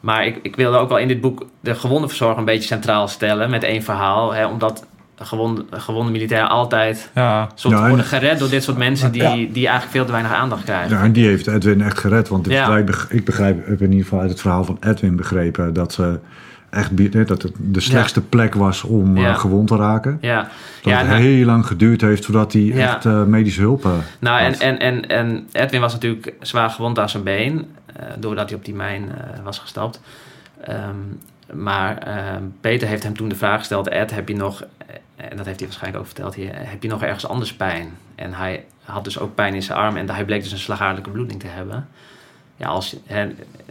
Maar 0.00 0.26
ik, 0.26 0.38
ik 0.42 0.56
wilde 0.56 0.76
ook 0.78 0.88
wel 0.88 0.98
in 0.98 1.08
dit 1.08 1.20
boek 1.20 1.46
de 1.60 1.74
gewonde 1.74 2.08
verzorger 2.08 2.38
een 2.38 2.44
beetje 2.44 2.66
centraal 2.66 3.08
stellen 3.08 3.50
met 3.50 3.62
één 3.62 3.82
verhaal. 3.82 4.34
Hè, 4.34 4.46
omdat 4.46 4.86
gewonde, 5.16 5.64
gewonde 5.70 6.12
militairen 6.12 6.48
altijd 6.48 7.10
Ja, 7.14 7.48
soort 7.54 7.74
Ja, 7.74 7.80
en- 7.82 7.88
worden 7.88 8.06
gered 8.06 8.38
door 8.38 8.48
dit 8.50 8.62
soort 8.62 8.76
mensen 8.76 9.12
die, 9.12 9.22
Ja. 9.22 9.30
die 9.34 9.66
eigenlijk 9.66 9.90
veel 9.90 10.04
te 10.04 10.12
weinig 10.12 10.32
aandacht 10.32 10.64
krijgen. 10.64 10.96
Ja, 10.96 11.02
en 11.02 11.12
die 11.12 11.26
heeft 11.26 11.46
Edwin 11.46 11.82
echt 11.82 11.98
gered. 11.98 12.28
Want 12.28 12.50
ik 12.50 12.84
beg- 12.84 13.06
ik 13.10 13.24
begrijp, 13.24 13.66
heb 13.66 13.80
in 13.80 13.90
ieder 13.90 14.04
geval 14.04 14.20
uit 14.20 14.30
het 14.30 14.40
verhaal 14.40 14.64
van 14.64 14.76
Edwin 14.80 15.16
begrepen 15.16 15.72
dat 15.72 15.92
ze 15.92 16.18
echt 16.72 17.26
dat 17.28 17.42
het 17.42 17.52
de 17.56 17.80
slechtste 17.80 18.20
plek 18.20 18.54
was 18.54 18.82
om 18.82 19.16
eh, 19.16 19.38
gewond 19.38 19.68
te 19.68 19.76
raken. 19.76 20.18
Ja, 20.20 20.40
Dat 20.82 20.92
ja 20.92 20.98
het 20.98 21.08
nou, 21.08 21.22
heel 21.22 21.44
lang 21.44 21.66
geduurd 21.66 22.00
heeft 22.00 22.24
voordat 22.24 22.52
hij 22.52 22.72
echt 22.72 23.04
eh, 23.04 23.22
medische 23.22 23.60
hulp 23.60 23.84
eh, 23.84 23.92
nou 24.18 24.40
en, 24.40 24.60
en, 24.60 24.78
en, 24.78 25.06
en 25.06 25.48
Edwin 25.52 25.80
was 25.80 25.92
natuurlijk 25.92 26.34
zwaar 26.40 26.70
gewond 26.70 26.98
aan 26.98 27.08
zijn 27.08 27.22
been, 27.22 27.66
doordat 28.18 28.48
hij 28.48 28.58
op 28.58 28.64
die 28.64 28.74
mijn 28.74 29.04
was 29.44 29.58
gestapt. 29.58 30.00
Ehm, 30.64 30.96
maar 31.52 31.98
ehm, 31.98 32.42
Peter 32.60 32.88
heeft 32.88 33.02
hem 33.02 33.16
toen 33.16 33.28
de 33.28 33.36
vraag 33.36 33.58
gesteld: 33.58 33.88
Ed, 33.88 34.10
heb 34.10 34.28
je 34.28 34.36
nog, 34.36 34.64
en 35.16 35.36
dat 35.36 35.46
heeft 35.46 35.58
hij 35.58 35.68
waarschijnlijk 35.68 36.02
ook 36.02 36.10
verteld 36.10 36.34
hier, 36.34 36.50
heb 36.52 36.82
je 36.82 36.88
nog 36.88 37.02
ergens 37.02 37.26
anders 37.26 37.54
pijn? 37.54 37.90
En 38.14 38.32
hij 38.32 38.64
had 38.84 39.04
dus 39.04 39.18
ook 39.18 39.34
pijn 39.34 39.54
in 39.54 39.62
zijn 39.62 39.78
arm 39.78 39.96
en 39.96 40.10
hij 40.10 40.24
bleek 40.24 40.42
dus 40.42 40.52
een 40.52 40.58
slagaardelijke 40.58 41.10
bloeding 41.10 41.40
te 41.40 41.46
hebben. 41.46 41.88
Ja, 42.62 42.68
als, 42.68 42.96
hè, 43.06 43.28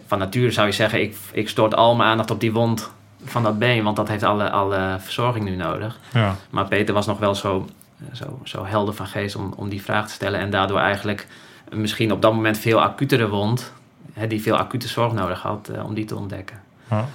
van 0.07 0.19
nature 0.19 0.51
zou 0.51 0.67
je 0.67 0.73
zeggen: 0.73 1.01
ik, 1.01 1.15
ik 1.31 1.49
stort 1.49 1.75
al 1.75 1.95
mijn 1.95 2.09
aandacht 2.09 2.31
op 2.31 2.39
die 2.39 2.51
wond 2.51 2.91
van 3.23 3.43
dat 3.43 3.59
been, 3.59 3.83
want 3.83 3.95
dat 3.95 4.07
heeft 4.07 4.23
alle, 4.23 4.49
alle 4.49 4.97
verzorging 4.99 5.45
nu 5.45 5.55
nodig. 5.55 5.99
ja. 6.13 6.35
Maar 6.49 6.65
Peter 6.67 6.93
was 6.93 7.05
nog 7.05 7.19
wel 7.19 7.35
zo, 7.35 7.67
zo, 8.11 8.39
zo 8.43 8.65
helder 8.65 8.93
van 8.93 9.07
geest 9.07 9.35
om, 9.35 9.53
om 9.55 9.69
die 9.69 9.81
vraag 9.81 10.07
te 10.07 10.13
stellen. 10.13 10.39
En 10.39 10.49
daardoor 10.49 10.79
eigenlijk 10.79 11.27
misschien 11.73 12.11
op 12.11 12.21
dat 12.21 12.33
moment 12.33 12.57
veel 12.57 12.81
acutere 12.81 13.29
wond, 13.29 13.73
hè, 14.13 14.27
die 14.27 14.41
veel 14.41 14.57
acute 14.57 14.87
zorg 14.87 15.13
nodig 15.13 15.41
had, 15.41 15.67
eh, 15.69 15.85
om 15.85 15.93
die 15.93 16.05
te 16.05 16.15
ontdekken. 16.15 16.61
Ja. 16.89 17.05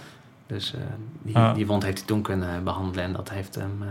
Dus 0.47 0.75
eh, 0.75 0.81
die, 1.23 1.39
Ja. 1.39 1.53
die 1.53 1.67
wond 1.67 1.83
heeft 1.83 1.99
hij 1.99 2.07
toen 2.07 2.23
kunnen 2.23 2.65
behandelen 2.65 3.05
en 3.05 3.13
dat 3.13 3.31
heeft 3.31 3.55
hem, 3.55 3.77
eh, 3.81 3.89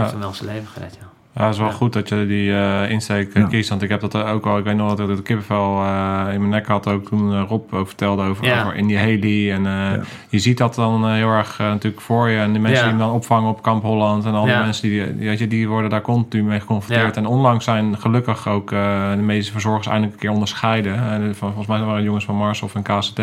heeft 0.00 0.10
hem 0.10 0.20
wel 0.20 0.32
zijn 0.34 0.48
leven 0.48 0.66
gered. 0.68 0.96
Ja. 1.00 1.06
Ja, 1.38 1.42
het 1.44 1.52
is 1.52 1.58
wel 1.60 1.68
Ja. 1.68 1.74
goed 1.74 1.92
dat 1.92 2.08
je 2.08 2.26
die 2.26 2.52
eh, 2.54 2.90
insteek 2.90 3.32
eh, 3.34 3.42
Ja. 3.42 3.48
kiest. 3.48 3.68
Want 3.68 3.82
ik 3.82 3.88
heb 3.88 4.00
dat 4.00 4.14
ook 4.16 4.46
al, 4.46 4.58
ik 4.58 4.64
weet 4.64 4.76
nog 4.76 4.88
dat 4.94 5.08
ik 5.08 5.16
het 5.16 5.22
kippenvel 5.24 5.82
eh, 5.82 6.20
in 6.32 6.38
mijn 6.38 6.48
nek 6.50 6.66
had. 6.66 6.86
Ook 6.88 7.06
toen 7.08 7.44
Rob 7.46 7.74
ook 7.74 7.86
vertelde 7.86 8.22
over, 8.22 8.44
Ja. 8.44 8.60
over 8.62 8.74
in 8.74 8.86
die 8.86 8.96
heli. 8.96 9.50
En 9.50 9.66
eh, 9.66 9.72
Ja. 9.72 10.00
je 10.28 10.38
ziet 10.38 10.58
dat 10.58 10.74
dan 10.74 11.10
heel 11.10 11.28
erg 11.30 11.58
natuurlijk 11.58 12.00
voor 12.02 12.28
je. 12.28 12.38
En 12.38 12.52
de 12.52 12.58
mensen 12.58 12.78
Ja. 12.84 12.90
die 12.90 12.98
hem 12.98 13.06
dan 13.06 13.16
opvangen 13.16 13.50
op 13.50 13.62
Kamp 13.62 13.82
Holland. 13.82 14.24
En 14.24 14.34
al 14.34 14.44
die 14.44 14.52
Ja. 14.54 14.62
mensen 14.64 14.88
die, 14.88 15.16
die, 15.16 15.28
weet 15.28 15.38
je, 15.38 15.46
die 15.48 15.68
worden 15.68 15.90
daar 15.90 16.00
continu 16.02 16.42
mee 16.42 16.60
geconfronteerd. 16.60 17.14
Ja. 17.14 17.20
En 17.20 17.26
onlangs 17.26 17.64
zijn 17.64 17.98
gelukkig 17.98 18.48
ook 18.48 18.72
eh, 18.72 19.10
de 19.10 19.16
medische 19.22 19.52
verzorgers 19.52 19.86
eindelijk 19.86 20.12
een 20.14 20.20
keer 20.20 20.30
onderscheiden. 20.30 20.96
Van, 21.34 21.48
volgens 21.48 21.66
mij 21.66 21.78
waren 21.78 21.94
het 21.94 22.04
jongens 22.04 22.24
van 22.24 22.36
Mars 22.36 22.62
of 22.62 22.74
een 22.74 22.82
KCT. 22.82 23.20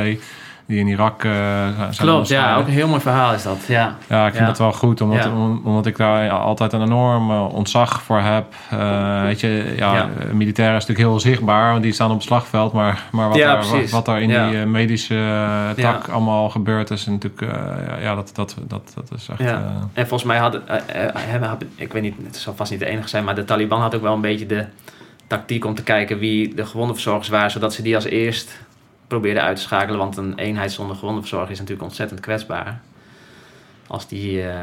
Die 0.65 0.79
in 0.79 0.87
Irak 0.87 1.23
eh, 1.23 1.31
zijn 1.31 1.91
Klopt, 1.97 2.27
ja, 2.27 2.55
ook 2.55 2.65
een 2.65 2.71
heel 2.71 2.87
mooi 2.87 3.01
verhaal 3.01 3.33
is 3.33 3.43
dat. 3.43 3.65
Ja, 3.67 3.95
Ja, 4.07 4.25
ik 4.25 4.31
vind 4.33 4.43
Ja. 4.43 4.49
dat 4.49 4.57
wel 4.57 4.73
goed, 4.73 5.01
omdat, 5.01 5.23
Ja. 5.23 5.31
omdat 5.63 5.85
ik 5.85 5.97
daar 5.97 6.29
altijd 6.29 6.73
een 6.73 6.81
enorm 6.81 7.31
eh, 7.31 7.53
ontzag 7.53 8.01
voor 8.01 8.19
heb. 8.19 8.45
Eh, 8.69 9.21
weet 9.21 9.39
je, 9.39 9.73
ja, 9.77 10.09
militairen 10.33 10.75
is 10.75 10.85
natuurlijk 10.85 11.09
heel 11.09 11.19
zichtbaar, 11.19 11.71
want 11.71 11.83
die 11.83 11.93
staan 11.93 12.09
op 12.09 12.15
het 12.15 12.23
slagveld. 12.23 12.73
Maar, 12.73 13.03
maar 13.11 13.29
wat, 13.29 13.37
daar, 13.37 13.65
wat, 13.65 13.89
wat 13.89 14.05
daar 14.05 14.21
in 14.21 14.27
die 14.29 14.65
medische 14.65 15.19
tak 15.77 16.07
allemaal 16.07 16.49
gebeurd 16.49 16.89
is, 16.89 17.05
natuurlijk, 17.05 17.45
ja, 18.01 18.15
dat, 18.15 18.31
dat, 18.33 18.55
dat, 18.67 18.91
dat 18.95 19.11
is 19.15 19.27
echt... 19.29 19.39
Ja. 19.39 19.63
En 19.93 20.07
volgens 20.07 20.23
mij 20.23 20.37
hadden, 20.37 20.61
ik 21.75 21.93
weet 21.93 22.01
niet, 22.01 22.15
het 22.25 22.35
zal 22.35 22.53
vast 22.55 22.71
niet 22.71 22.79
de 22.79 22.85
enige 22.85 23.07
zijn, 23.07 23.23
maar 23.23 23.35
de 23.35 23.45
Taliban 23.45 23.81
had 23.81 23.95
ook 23.95 24.01
wel 24.01 24.13
een 24.13 24.21
beetje 24.21 24.45
de 24.45 24.65
tactiek 25.27 25.65
om 25.65 25.75
te 25.75 25.83
kijken 25.83 26.17
wie 26.19 26.55
de 26.55 26.65
gewondenverzorgers 26.65 27.27
waren, 27.29 27.51
zodat 27.51 27.73
ze 27.73 27.81
die 27.81 27.95
als 27.95 28.05
eerst 28.05 28.59
probeerden 29.07 29.43
uit 29.43 29.55
te 29.55 29.61
schakelen. 29.61 29.99
Want 29.99 30.17
een 30.17 30.37
eenheid 30.37 30.71
zonder 30.71 30.95
gewondenverzorger 30.95 31.51
is 31.51 31.59
natuurlijk 31.59 31.87
ontzettend 31.87 32.19
kwetsbaar. 32.19 32.81
Als 33.87 34.07
die, 34.07 34.47
eh, 34.47 34.55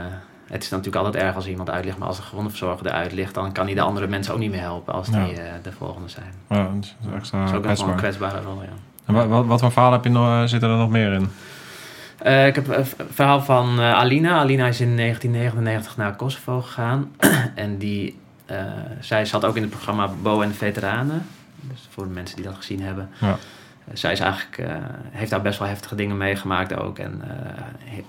het 0.47 0.62
is 0.62 0.70
natuurlijk 0.70 1.05
altijd 1.05 1.24
erg 1.24 1.34
als 1.34 1.47
iemand 1.47 1.70
uit 1.70 1.84
ligt, 1.84 1.99
maar 1.99 2.09
als 2.09 2.16
de 2.16 2.22
gewondenverzorger 2.22 2.86
eruit 2.86 3.12
ligt, 3.12 3.34
dan 3.34 3.53
kan 3.53 3.66
hij 3.66 3.74
de 3.74 3.80
andere 3.80 4.07
mensen 4.07 4.34
ook 4.34 4.41
niet 4.41 4.51
meer 4.51 4.61
helpen 4.61 4.95
als 4.95 5.07
die 5.07 5.41
eh, 5.41 5.53
de 5.62 5.72
volgende 5.72 6.09
zijn. 6.09 6.32
ja, 6.49 6.70
dat 6.74 6.84
is 6.84 7.14
extra 7.14 7.38
dat 7.38 7.49
is 7.49 7.57
ook 7.57 7.62
kwetsbaar. 7.62 7.91
een 7.91 7.97
kwetsbare 7.97 8.41
rol, 8.41 8.62
ja. 8.62 8.68
En 9.05 9.14
wat, 9.14 9.26
wat, 9.26 9.47
wat 9.47 9.61
voor 9.61 9.72
verhaal 9.72 9.93
heb 9.93 10.05
je 10.05 10.11
nog, 10.11 10.26
eh, 10.26 10.45
zit 10.45 10.62
er 10.62 10.68
nog 10.68 10.91
meer 10.91 11.12
in? 11.12 11.30
Ik 12.47 12.55
heb 12.55 12.68
een 12.68 12.86
verhaal 13.11 13.43
van 13.43 13.80
Alina. 13.80 14.38
Alina 14.38 14.66
is 14.66 14.80
in 14.80 14.97
1999 14.97 15.97
naar 15.97 16.16
Kosovo 16.16 16.61
gegaan. 16.61 17.11
en 17.55 17.78
die, 17.78 18.18
zij 19.01 19.24
zat 19.24 19.45
ook 19.45 19.57
in 19.57 19.62
het 19.62 19.70
programma 19.70 20.11
Bo 20.22 20.41
en 20.41 20.49
de 20.49 20.55
Veteranen. 20.55 21.26
Dus 21.61 21.88
voor 21.91 22.05
de 22.05 22.11
mensen 22.11 22.36
die 22.36 22.45
dat 22.45 22.55
gezien 22.55 22.82
hebben. 22.82 23.11
Ja. 23.20 23.36
Zij 23.93 24.12
is 24.12 24.20
eigenlijk, 24.20 24.59
eh, 24.59 24.76
heeft 25.11 25.30
daar 25.30 25.43
best 25.43 25.59
wel 25.59 25.68
heftige 25.68 25.95
dingen 25.95 26.16
meegemaakt 26.16 26.74
ook. 26.76 26.99
En 26.99 27.22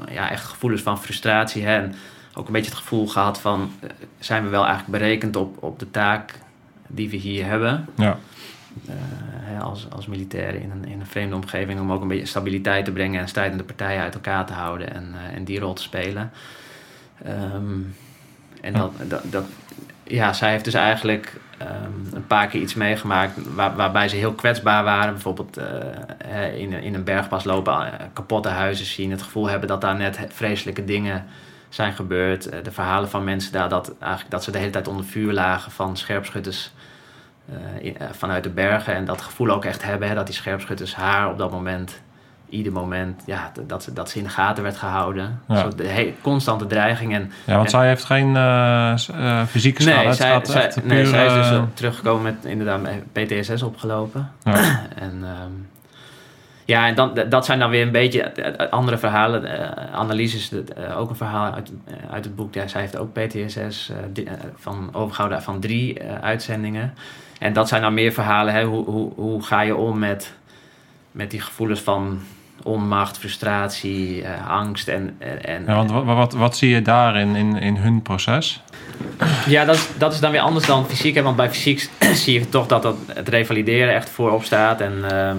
eh, 0.07 0.13
ja, 0.13 0.29
echt 0.29 0.43
gevoelens 0.45 0.82
van 0.82 0.99
frustratie. 1.01 1.65
Hè? 1.65 1.75
En 1.75 1.93
ook 2.34 2.47
een 2.47 2.53
beetje 2.53 2.69
het 2.69 2.79
gevoel 2.79 3.07
gehad 3.07 3.41
van... 3.41 3.71
eh, 3.79 3.89
zijn 4.19 4.43
we 4.43 4.49
wel 4.49 4.65
eigenlijk 4.65 4.97
berekend 4.99 5.36
op, 5.36 5.63
op 5.63 5.79
de 5.79 5.91
taak 5.91 6.34
die 6.88 7.09
we 7.09 7.15
hier 7.17 7.45
hebben? 7.45 7.86
Ja, 7.95 8.17
als, 9.61 9.88
als 9.89 10.07
militair 10.07 10.55
in 10.55 10.71
een, 10.71 10.86
in 10.86 10.99
een 10.99 11.05
vreemde 11.05 11.36
omgeving 11.36 11.79
om 11.79 11.91
ook 11.91 12.01
een 12.01 12.07
beetje 12.07 12.25
stabiliteit 12.25 12.86
te 12.86 12.91
brengen 12.91 13.21
en 13.21 13.27
strijdende 13.27 13.63
partijen 13.63 14.01
uit 14.01 14.13
elkaar 14.13 14.45
te 14.45 14.53
houden 14.53 14.93
en, 14.93 15.13
en 15.34 15.43
die 15.43 15.59
rol 15.59 15.73
te 15.73 15.82
spelen. 15.82 16.32
Ehm, 17.23 17.79
en 18.61 18.73
Ja. 18.73 18.79
dat, 18.79 18.91
dat, 19.09 19.21
dat, 19.32 19.45
ja, 20.12 20.34
zij 20.34 20.51
heeft 20.51 20.64
dus 20.66 20.74
eigenlijk 20.74 21.39
ehm, 21.57 22.16
een 22.16 22.28
paar 22.28 22.47
keer 22.47 22.62
iets 22.62 22.74
meegemaakt 22.74 23.53
waar, 23.53 23.76
waarbij 23.76 24.09
ze 24.09 24.16
heel 24.16 24.34
kwetsbaar 24.34 24.84
waren. 24.84 25.14
Bijvoorbeeld 25.14 25.57
eh, 25.57 26.57
in, 26.57 26.74
in 26.74 26.93
een 26.93 27.03
bergpas 27.03 27.43
lopen, 27.43 27.74
eh, 27.74 28.05
kapotte 28.14 28.49
huizen 28.49 28.86
zien, 28.86 29.12
het 29.12 29.22
gevoel 29.22 29.49
hebben 29.49 29.68
dat 29.68 29.82
daar 29.82 29.95
net 29.95 30.20
vreselijke 30.28 30.86
dingen 30.86 31.26
zijn 31.70 31.93
gebeurd. 31.93 32.49
Eh, 32.49 32.64
de 32.64 32.72
verhalen 32.72 33.09
van 33.09 33.24
mensen 33.24 33.51
daar, 33.51 33.70
dat, 33.70 33.95
eigenlijk, 33.99 34.32
dat 34.32 34.43
ze 34.43 34.51
de 34.51 34.57
hele 34.57 34.72
tijd 34.72 34.88
onder 34.88 35.05
vuur 35.05 35.34
lagen 35.34 35.72
van 35.72 35.97
scherpschutters 35.97 36.72
vanuit 38.12 38.43
de 38.43 38.49
bergen. 38.49 38.93
En 38.93 39.05
dat 39.05 39.22
gevoel 39.22 39.49
ook 39.49 39.66
echt 39.66 39.84
hebben, 39.84 40.07
hè, 40.07 40.16
dat 40.16 40.26
die 40.26 40.36
scherpschutters 40.36 40.95
haar 40.95 41.30
op 41.30 41.38
dat 41.38 41.51
moment, 41.51 42.01
ieder 42.51 42.71
moment, 42.73 43.21
ja, 43.25 43.51
dat, 43.67 43.83
ze- 43.83 43.93
dat 43.93 44.09
ze 44.09 44.17
in 44.17 44.23
de 44.23 44.29
gaten 44.29 44.63
werd 44.63 44.77
gehouden. 44.77 45.39
Ja. 45.47 45.55
Zo 45.55 45.69
de 45.75 46.13
constante 46.21 46.65
dreiging. 46.67 47.13
En, 47.13 47.31
ja 47.45 47.53
want 47.53 47.65
En- 47.65 47.71
zij 47.71 47.87
heeft 47.87 48.03
geen 48.03 48.35
eh, 48.35 49.43
fysieke 49.47 49.81
schade. 49.81 50.03
nee, 50.03 50.13
zij, 50.13 50.29
nee, 50.83 50.97
puur, 51.01 51.05
zij 51.05 51.25
is 51.25 51.33
dus 51.33 51.49
eh, 51.49 51.63
teruggekomen 51.73 52.21
met 52.23 52.35
inderdaad 52.45 52.81
PTSS 53.11 53.61
opgelopen. 53.63 54.31
ja. 54.43 54.53
En 54.95 55.19
ehm, 55.23 55.51
ja, 56.65 56.87
en 56.87 56.95
dan, 56.95 57.19
dat 57.29 57.45
zijn 57.45 57.59
dan 57.59 57.69
weer 57.69 57.81
een 57.85 57.91
beetje 57.91 58.69
andere 58.69 58.97
verhalen. 58.97 59.43
Annelies 59.93 60.35
is 60.35 60.49
het, 60.49 60.73
eh, 60.73 60.99
ook 60.99 61.09
een 61.09 61.15
verhaal 61.15 61.53
uit, 61.53 61.71
uit 62.11 62.25
het 62.25 62.35
boek. 62.35 62.53
Ja, 62.53 62.67
zij 62.67 62.81
heeft 62.81 62.97
ook 62.97 63.13
PTSS 63.13 63.91
van 64.55 64.89
overgehouden 64.93 65.41
van 65.41 65.59
drie 65.59 66.01
uitzendingen. 66.21 66.93
En 67.39 67.53
dat 67.53 67.67
zijn 67.67 67.81
dan 67.81 67.93
meer 67.93 68.11
verhalen. 68.11 68.53
Hè? 68.53 68.63
Hoe, 68.63 68.85
hoe, 68.85 69.11
hoe 69.15 69.43
ga 69.43 69.61
je 69.61 69.75
om 69.75 69.99
met, 69.99 70.33
met 71.11 71.31
die 71.31 71.41
gevoelens 71.41 71.79
van 71.81 72.19
onmacht, 72.64 73.18
frustratie, 73.18 74.24
eh, 74.24 74.49
angst 74.49 74.88
en... 74.88 75.16
en, 75.41 75.64
Ja, 75.68 75.76
want 75.76 75.91
wat, 75.91 76.03
wat, 76.05 76.34
wat 76.34 76.57
zie 76.57 76.70
je 76.70 76.82
daarin 76.82 77.36
in, 77.36 77.55
in 77.57 77.76
hun 77.76 78.01
proces? 78.01 78.62
Ja, 79.47 79.66
dat, 79.66 79.76
is- 79.76 79.88
dat 79.97 80.14
is 80.14 80.20
dan 80.20 80.32
weer 80.32 80.41
anders 80.41 80.66
dan 80.66 80.86
fysiek. 80.86 81.16
Hè? 81.16 81.22
Want 81.22 81.36
bij 81.36 81.49
fysiek 81.49 81.89
zie 82.14 82.39
je 82.39 82.49
toch 82.49 82.68
dat, 82.68 82.82
dat 82.82 82.95
het 83.07 83.28
revalideren 83.30 83.93
echt 83.93 84.09
voorop 84.09 84.43
staat. 84.43 84.82
En 84.82 84.93
ehm, 85.12 85.38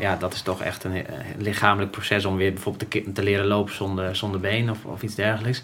ja, 0.00 0.16
dat 0.16 0.34
is 0.34 0.42
toch 0.42 0.62
echt 0.62 0.84
een, 0.84 0.94
eh, 1.06 1.14
lichamelijk 1.38 1.90
proces 1.90 2.24
om 2.24 2.36
weer 2.36 2.52
bijvoorbeeld 2.52 2.90
te, 2.90 3.12
te 3.12 3.22
leren 3.22 3.46
lopen 3.46 3.74
zonder, 3.74 4.16
zonder 4.16 4.40
been 4.40 4.70
of, 4.70 4.78
of 4.84 5.02
iets 5.02 5.14
dergelijks. 5.14 5.62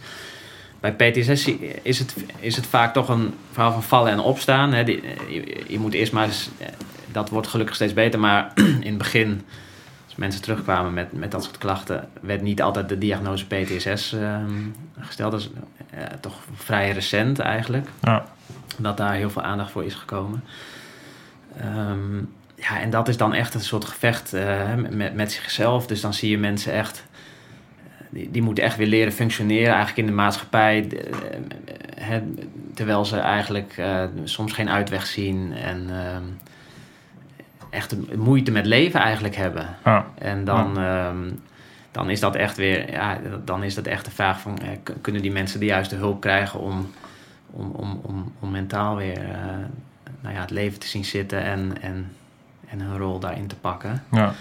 Bij 0.80 0.92
PTSS 0.92 1.50
is 1.82 1.98
het, 1.98 2.14
is 2.40 2.56
het 2.56 2.66
vaak 2.66 2.92
toch 2.92 3.08
een 3.08 3.34
verhaal 3.52 3.72
van 3.72 3.82
vallen 3.82 4.12
en 4.12 4.20
opstaan. 4.20 4.72
Hè? 4.72 4.84
Die- 4.84 5.02
je, 5.28 5.64
je 5.68 5.78
moet 5.78 5.94
eerst 5.94 6.12
maar 6.12 6.24
eens, 6.26 6.48
eh, 6.58 6.66
dat 7.12 7.28
wordt 7.28 7.46
gelukkig 7.48 7.74
steeds 7.74 7.92
beter, 7.92 8.20
maar 8.20 8.52
in 8.80 8.82
het 8.88 8.98
begin, 8.98 9.42
als 10.14 10.22
mensen 10.22 10.42
terugkwamen 10.42 10.94
met, 10.94 11.12
met 11.12 11.30
dat 11.30 11.44
soort 11.44 11.58
klachten, 11.58 12.08
werd 12.20 12.42
niet 12.42 12.62
altijd 12.62 12.88
de 12.88 12.98
diagnose 12.98 13.46
PTSS 13.46 14.12
ehm, 14.12 14.62
gesteld. 14.98 15.30
Dat 15.30 15.40
is 15.40 15.50
eh, 15.90 16.02
toch 16.20 16.34
vrij 16.54 16.90
recent 16.90 17.38
eigenlijk 17.38 17.88
Ja, 18.00 18.24
dat 18.76 18.96
daar 18.96 19.14
heel 19.14 19.30
veel 19.30 19.42
aandacht 19.42 19.70
voor 19.70 19.84
is 19.84 19.94
gekomen. 19.94 20.44
Ehm, 21.60 22.16
ja, 22.54 22.80
en 22.80 22.90
dat 22.90 23.08
is 23.08 23.16
dan 23.16 23.34
echt 23.34 23.54
een 23.54 23.60
soort 23.60 23.84
gevecht 23.84 24.32
eh, 24.32 24.74
met, 24.74 25.14
met 25.14 25.32
zichzelf. 25.32 25.86
Dus 25.86 26.00
dan 26.00 26.14
zie 26.14 26.30
je 26.30 26.38
mensen 26.38 26.72
echt, 26.72 27.04
eh, 27.76 28.06
die, 28.10 28.30
die 28.30 28.42
moeten 28.42 28.64
echt 28.64 28.76
weer 28.76 28.86
leren 28.86 29.12
functioneren 29.12 29.74
eigenlijk 29.74 29.98
in 29.98 30.06
de 30.06 30.12
maatschappij. 30.12 30.88
terwijl 32.74 33.04
ze 33.04 33.18
eigenlijk 33.18 33.82
soms 34.24 34.52
geen 34.52 34.70
uitweg 34.70 35.06
zien 35.06 35.52
en 35.52 35.86
ehm, 35.90 36.24
echt 37.74 38.16
moeite 38.16 38.50
met 38.50 38.66
leven 38.66 39.00
eigenlijk 39.00 39.36
hebben. 39.36 39.66
En 40.18 40.44
dan, 40.44 40.78
ehm, 40.78 41.30
dan 41.92 42.10
is 42.10 42.20
dat 42.20 42.34
echt 42.34 42.56
weer, 42.56 42.90
ja, 42.90 43.18
dan 43.44 43.62
is 43.62 43.74
dat 43.74 43.86
echt 43.86 44.04
de 44.04 44.10
vraag 44.10 44.40
van, 44.40 44.58
eh, 44.58 44.68
kunnen 45.00 45.22
die 45.22 45.32
mensen 45.32 45.60
de 45.60 45.66
juiste 45.66 45.94
hulp 45.96 46.20
krijgen 46.20 46.60
om, 46.60 46.90
om, 47.50 47.70
om, 47.70 48.00
om, 48.02 48.32
om 48.40 48.50
mentaal 48.50 48.96
weer 48.96 49.18
eh, 49.18 49.46
nou 50.20 50.34
ja, 50.34 50.40
het 50.40 50.50
leven 50.50 50.78
te 50.78 50.86
zien 50.86 51.04
zitten 51.04 51.42
en, 51.42 51.72
en, 51.80 52.12
en 52.68 52.80
hun 52.80 52.98
rol 52.98 53.18
daarin 53.18 53.46
te 53.46 53.56
pakken. 53.56 54.02
ja. 54.10 54.32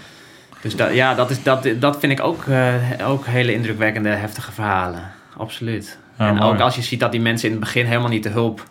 Dus 0.60 0.76
dat, 0.76 0.94
ja, 0.94 1.14
dat, 1.14 1.30
is, 1.30 1.42
dat, 1.42 1.68
dat 1.78 1.98
vind 1.98 2.12
ik 2.12 2.20
ook, 2.20 2.44
eh, 2.44 2.74
ook 3.02 3.26
hele 3.26 3.52
indrukwekkende, 3.52 4.08
heftige 4.08 4.52
verhalen. 4.52 5.10
absoluut. 5.36 5.98
Ja, 6.18 6.28
en 6.28 6.34
mooi. 6.34 6.52
ook 6.52 6.60
als 6.60 6.74
je 6.74 6.82
ziet 6.82 7.00
dat 7.00 7.12
die 7.12 7.20
mensen 7.20 7.48
in 7.48 7.54
het 7.54 7.64
begin 7.64 7.86
helemaal 7.86 8.08
niet 8.08 8.22
de 8.22 8.28
hulp 8.28 8.68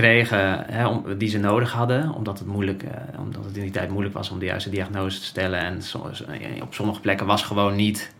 kregen 0.00 0.64
hè, 0.66 0.86
om, 0.86 1.04
die 1.18 1.28
ze 1.28 1.38
nodig 1.38 1.72
hadden, 1.72 2.12
omdat 2.14 2.38
het, 2.38 2.48
moeilijk, 2.48 2.82
eh, 2.82 3.18
omdat 3.18 3.44
het 3.44 3.56
in 3.56 3.62
die 3.62 3.70
tijd 3.70 3.90
moeilijk 3.90 4.14
was 4.14 4.30
om 4.30 4.38
de 4.38 4.44
juiste 4.44 4.70
diagnose 4.70 5.18
te 5.18 5.24
stellen. 5.24 5.60
En 5.60 5.80
eh, 6.28 6.62
op 6.62 6.74
sommige 6.74 7.00
plekken 7.00 7.26
was 7.26 7.42
gewoon 7.42 7.76
niet 7.76 8.12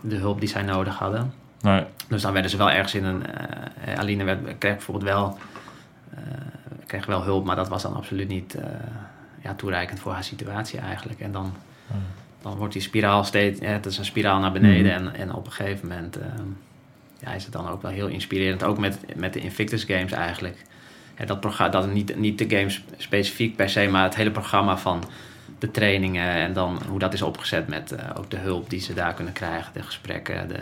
de 0.00 0.16
hulp 0.16 0.40
die 0.40 0.48
zij 0.48 0.62
nodig 0.62 0.96
hadden. 0.98 1.32
Nee. 1.60 1.82
Dus 2.08 2.22
dan 2.22 2.32
werden 2.32 2.50
ze 2.50 2.56
wel 2.56 2.70
ergens 2.70 2.94
in 2.94 3.04
een. 3.04 3.26
eh, 3.26 3.98
Aline 3.98 4.24
werd, 4.24 4.40
kreeg 4.58 4.72
bijvoorbeeld 4.72 5.04
wel, 5.10 5.38
eh, 6.14 6.20
kreeg 6.86 7.06
wel 7.06 7.22
hulp, 7.22 7.44
maar 7.44 7.56
dat 7.56 7.68
was 7.68 7.82
dan 7.82 7.94
absoluut 7.94 8.28
niet 8.28 8.54
eh, 8.54 8.64
ja, 9.42 9.54
toereikend 9.54 10.00
voor 10.00 10.12
haar 10.12 10.24
situatie 10.24 10.78
eigenlijk. 10.78 11.20
En 11.20 11.32
dan, 11.32 11.52
dan 12.42 12.56
wordt 12.56 12.72
die 12.72 12.82
spiraal 12.82 13.24
steeds. 13.24 13.60
Ja, 13.60 13.66
het 13.68 13.86
is 13.86 13.98
een 13.98 14.04
spiraal 14.04 14.40
naar 14.40 14.52
beneden. 14.52 14.92
En, 14.92 15.14
en 15.14 15.34
op 15.34 15.46
een 15.46 15.52
gegeven 15.52 15.88
moment 15.88 16.16
eh, 16.18 16.26
ja, 17.18 17.32
is 17.32 17.44
het 17.44 17.52
dan 17.52 17.68
ook 17.68 17.82
wel 17.82 17.90
heel 17.90 18.06
inspirerend. 18.06 18.62
Ook 18.62 18.78
met, 18.78 18.98
met 19.16 19.32
de 19.32 19.40
Invictus 19.40 19.84
Games 19.84 20.12
eigenlijk. 20.12 20.64
Dat 21.26 21.40
programma, 21.40 21.72
dat 21.72 21.92
niet, 21.92 22.16
niet 22.16 22.38
de 22.38 22.56
games 22.56 22.82
specifiek 22.96 23.56
per 23.56 23.70
se, 23.70 23.88
maar 23.88 24.04
het 24.04 24.14
hele 24.14 24.30
programma 24.30 24.78
van 24.78 25.04
de 25.58 25.70
trainingen 25.70 26.30
en 26.30 26.52
dan 26.52 26.78
hoe 26.88 26.98
dat 26.98 27.12
is 27.12 27.22
opgezet 27.22 27.68
met 27.68 27.92
eh, 27.92 28.10
ook 28.18 28.30
de 28.30 28.36
hulp 28.36 28.70
die 28.70 28.80
ze 28.80 28.94
daar 28.94 29.14
kunnen 29.14 29.32
krijgen, 29.32 29.72
de 29.72 29.82
gesprekken, 29.82 30.48
de, 30.48 30.60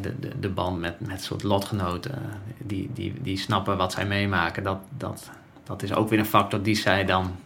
de, 0.00 0.18
de, 0.20 0.38
de 0.40 0.48
band 0.48 0.78
met, 0.78 1.00
met 1.00 1.22
soort 1.22 1.42
lotgenoten 1.42 2.18
die, 2.58 2.90
die, 2.94 3.14
die 3.22 3.38
snappen 3.38 3.76
wat 3.76 3.92
zij 3.92 4.06
meemaken. 4.06 4.62
Dat, 4.62 4.78
dat, 4.96 5.30
dat 5.64 5.82
is 5.82 5.92
ook 5.92 6.08
weer 6.08 6.18
een 6.18 6.24
factor 6.24 6.62
die 6.62 6.76
zij 6.76 7.04
dan, 7.04 7.36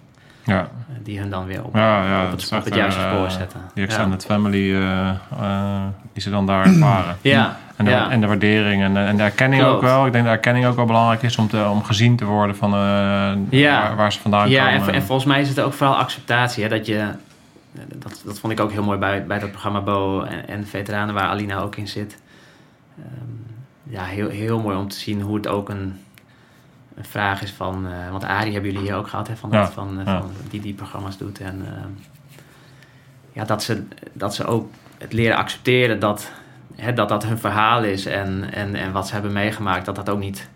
Ja, 0.45 0.69
die 1.03 1.19
hun 1.19 1.31
dan 1.31 1.47
weer 1.47 1.65
op, 1.65 1.75
ja, 1.75 2.05
ja 2.07 2.25
op 2.25 2.31
het, 2.31 2.53
op 2.53 2.75
juiste 2.75 3.01
eh, 3.01 3.13
spoor 3.13 3.31
zetten. 3.31 3.61
Die 3.75 3.83
ja. 3.83 3.89
extended 3.89 4.25
family 4.25 4.75
eh, 4.75 5.09
eh, 5.41 5.83
die 6.13 6.23
ze 6.23 6.31
dan 6.31 6.47
daar 6.47 6.67
ervaren. 6.67 7.17
Ja, 7.21 7.57
En 7.77 7.85
de, 7.85 7.91
ja. 7.91 8.11
en 8.11 8.21
de 8.21 8.27
waardering 8.27 8.83
en 8.83 8.95
de, 8.95 9.01
en 9.01 9.17
de 9.17 9.23
erkenning 9.23 9.63
Klopt. 9.63 9.77
ook 9.77 9.83
wel. 9.83 10.07
Ik 10.07 10.13
denk 10.13 10.25
dat 10.25 10.33
de 10.33 10.39
erkenning 10.39 10.67
ook 10.67 10.77
wel 10.77 10.85
belangrijk 10.85 11.23
is 11.23 11.37
om, 11.37 11.49
te, 11.49 11.69
om 11.69 11.85
gezien 11.85 12.17
te 12.17 12.25
worden 12.25 12.57
van 12.57 12.73
eh, 12.75 13.33
Ja. 13.61 13.83
waar, 13.83 13.97
waar 13.97 14.13
ze 14.13 14.21
vandaan 14.21 14.49
Ja, 14.49 14.71
komen. 14.73 14.89
en, 14.89 14.95
en 14.95 15.03
volgens 15.03 15.27
mij 15.29 15.41
is 15.41 15.49
het 15.49 15.61
ook 15.61 15.73
vooral 15.73 15.97
acceptatie. 15.97 16.63
Hè, 16.63 16.69
dat 16.69 16.87
je, 16.87 17.09
dat, 17.95 18.23
dat 18.25 18.39
vond 18.39 18.53
ik 18.53 18.61
ook 18.61 18.73
heel 18.73 18.85
mooi 18.85 18.99
bij, 18.99 19.27
bij 19.27 19.39
dat 19.39 19.51
programma 19.51 19.81
Bo 19.81 20.23
en, 20.23 20.49
en 20.49 20.67
Veteranen, 20.67 21.15
waar 21.15 21.29
Alina 21.29 21.59
ook 21.59 21.77
in 21.77 21.89
zit. 21.89 22.19
Ehm, 22.99 23.31
ja, 23.83 24.05
heel, 24.05 24.29
heel 24.29 24.61
mooi 24.61 24.77
om 24.77 24.89
te 24.89 24.97
zien 24.99 25.21
hoe 25.21 25.37
het 25.37 25.47
ook 25.47 25.69
een, 25.69 25.99
een 26.95 27.05
vraag 27.05 27.43
is 27.43 27.51
van... 27.53 27.87
eh, 27.87 28.11
want 28.11 28.25
Arie 28.25 28.53
hebben 28.53 28.71
jullie 28.73 28.87
hier 28.87 28.97
ook 28.97 29.09
gehad, 29.09 29.29
hè, 29.29 29.37
van, 29.37 29.51
dat- 29.51 29.67
Ja, 29.67 29.73
van, 29.73 29.99
eh, 30.01 30.07
ja. 30.07 30.21
van, 30.21 30.31
die 30.51 30.61
die 30.61 30.75
programma's 30.75 31.19
doet. 31.19 31.41
En 31.41 31.63
ehm, 31.67 31.89
ja, 33.33 33.45
dat 33.45 33.63
ze, 33.63 33.85
dat 34.13 34.35
ze 34.35 34.45
ook 34.45 34.71
het 34.99 35.13
leren 35.13 35.37
accepteren 35.37 35.99
dat 36.01 36.31
hè, 36.77 36.93
dat, 36.93 37.09
dat 37.09 37.25
hun 37.25 37.39
verhaal 37.39 37.83
is... 37.85 38.07
En, 38.07 38.53
en, 38.53 38.75
en 38.75 38.93
wat 38.93 39.07
ze 39.07 39.13
hebben 39.13 39.33
meegemaakt, 39.33 39.87
dat 39.87 39.97
dat 39.97 40.09
ook 40.11 40.19
niet 40.19 40.49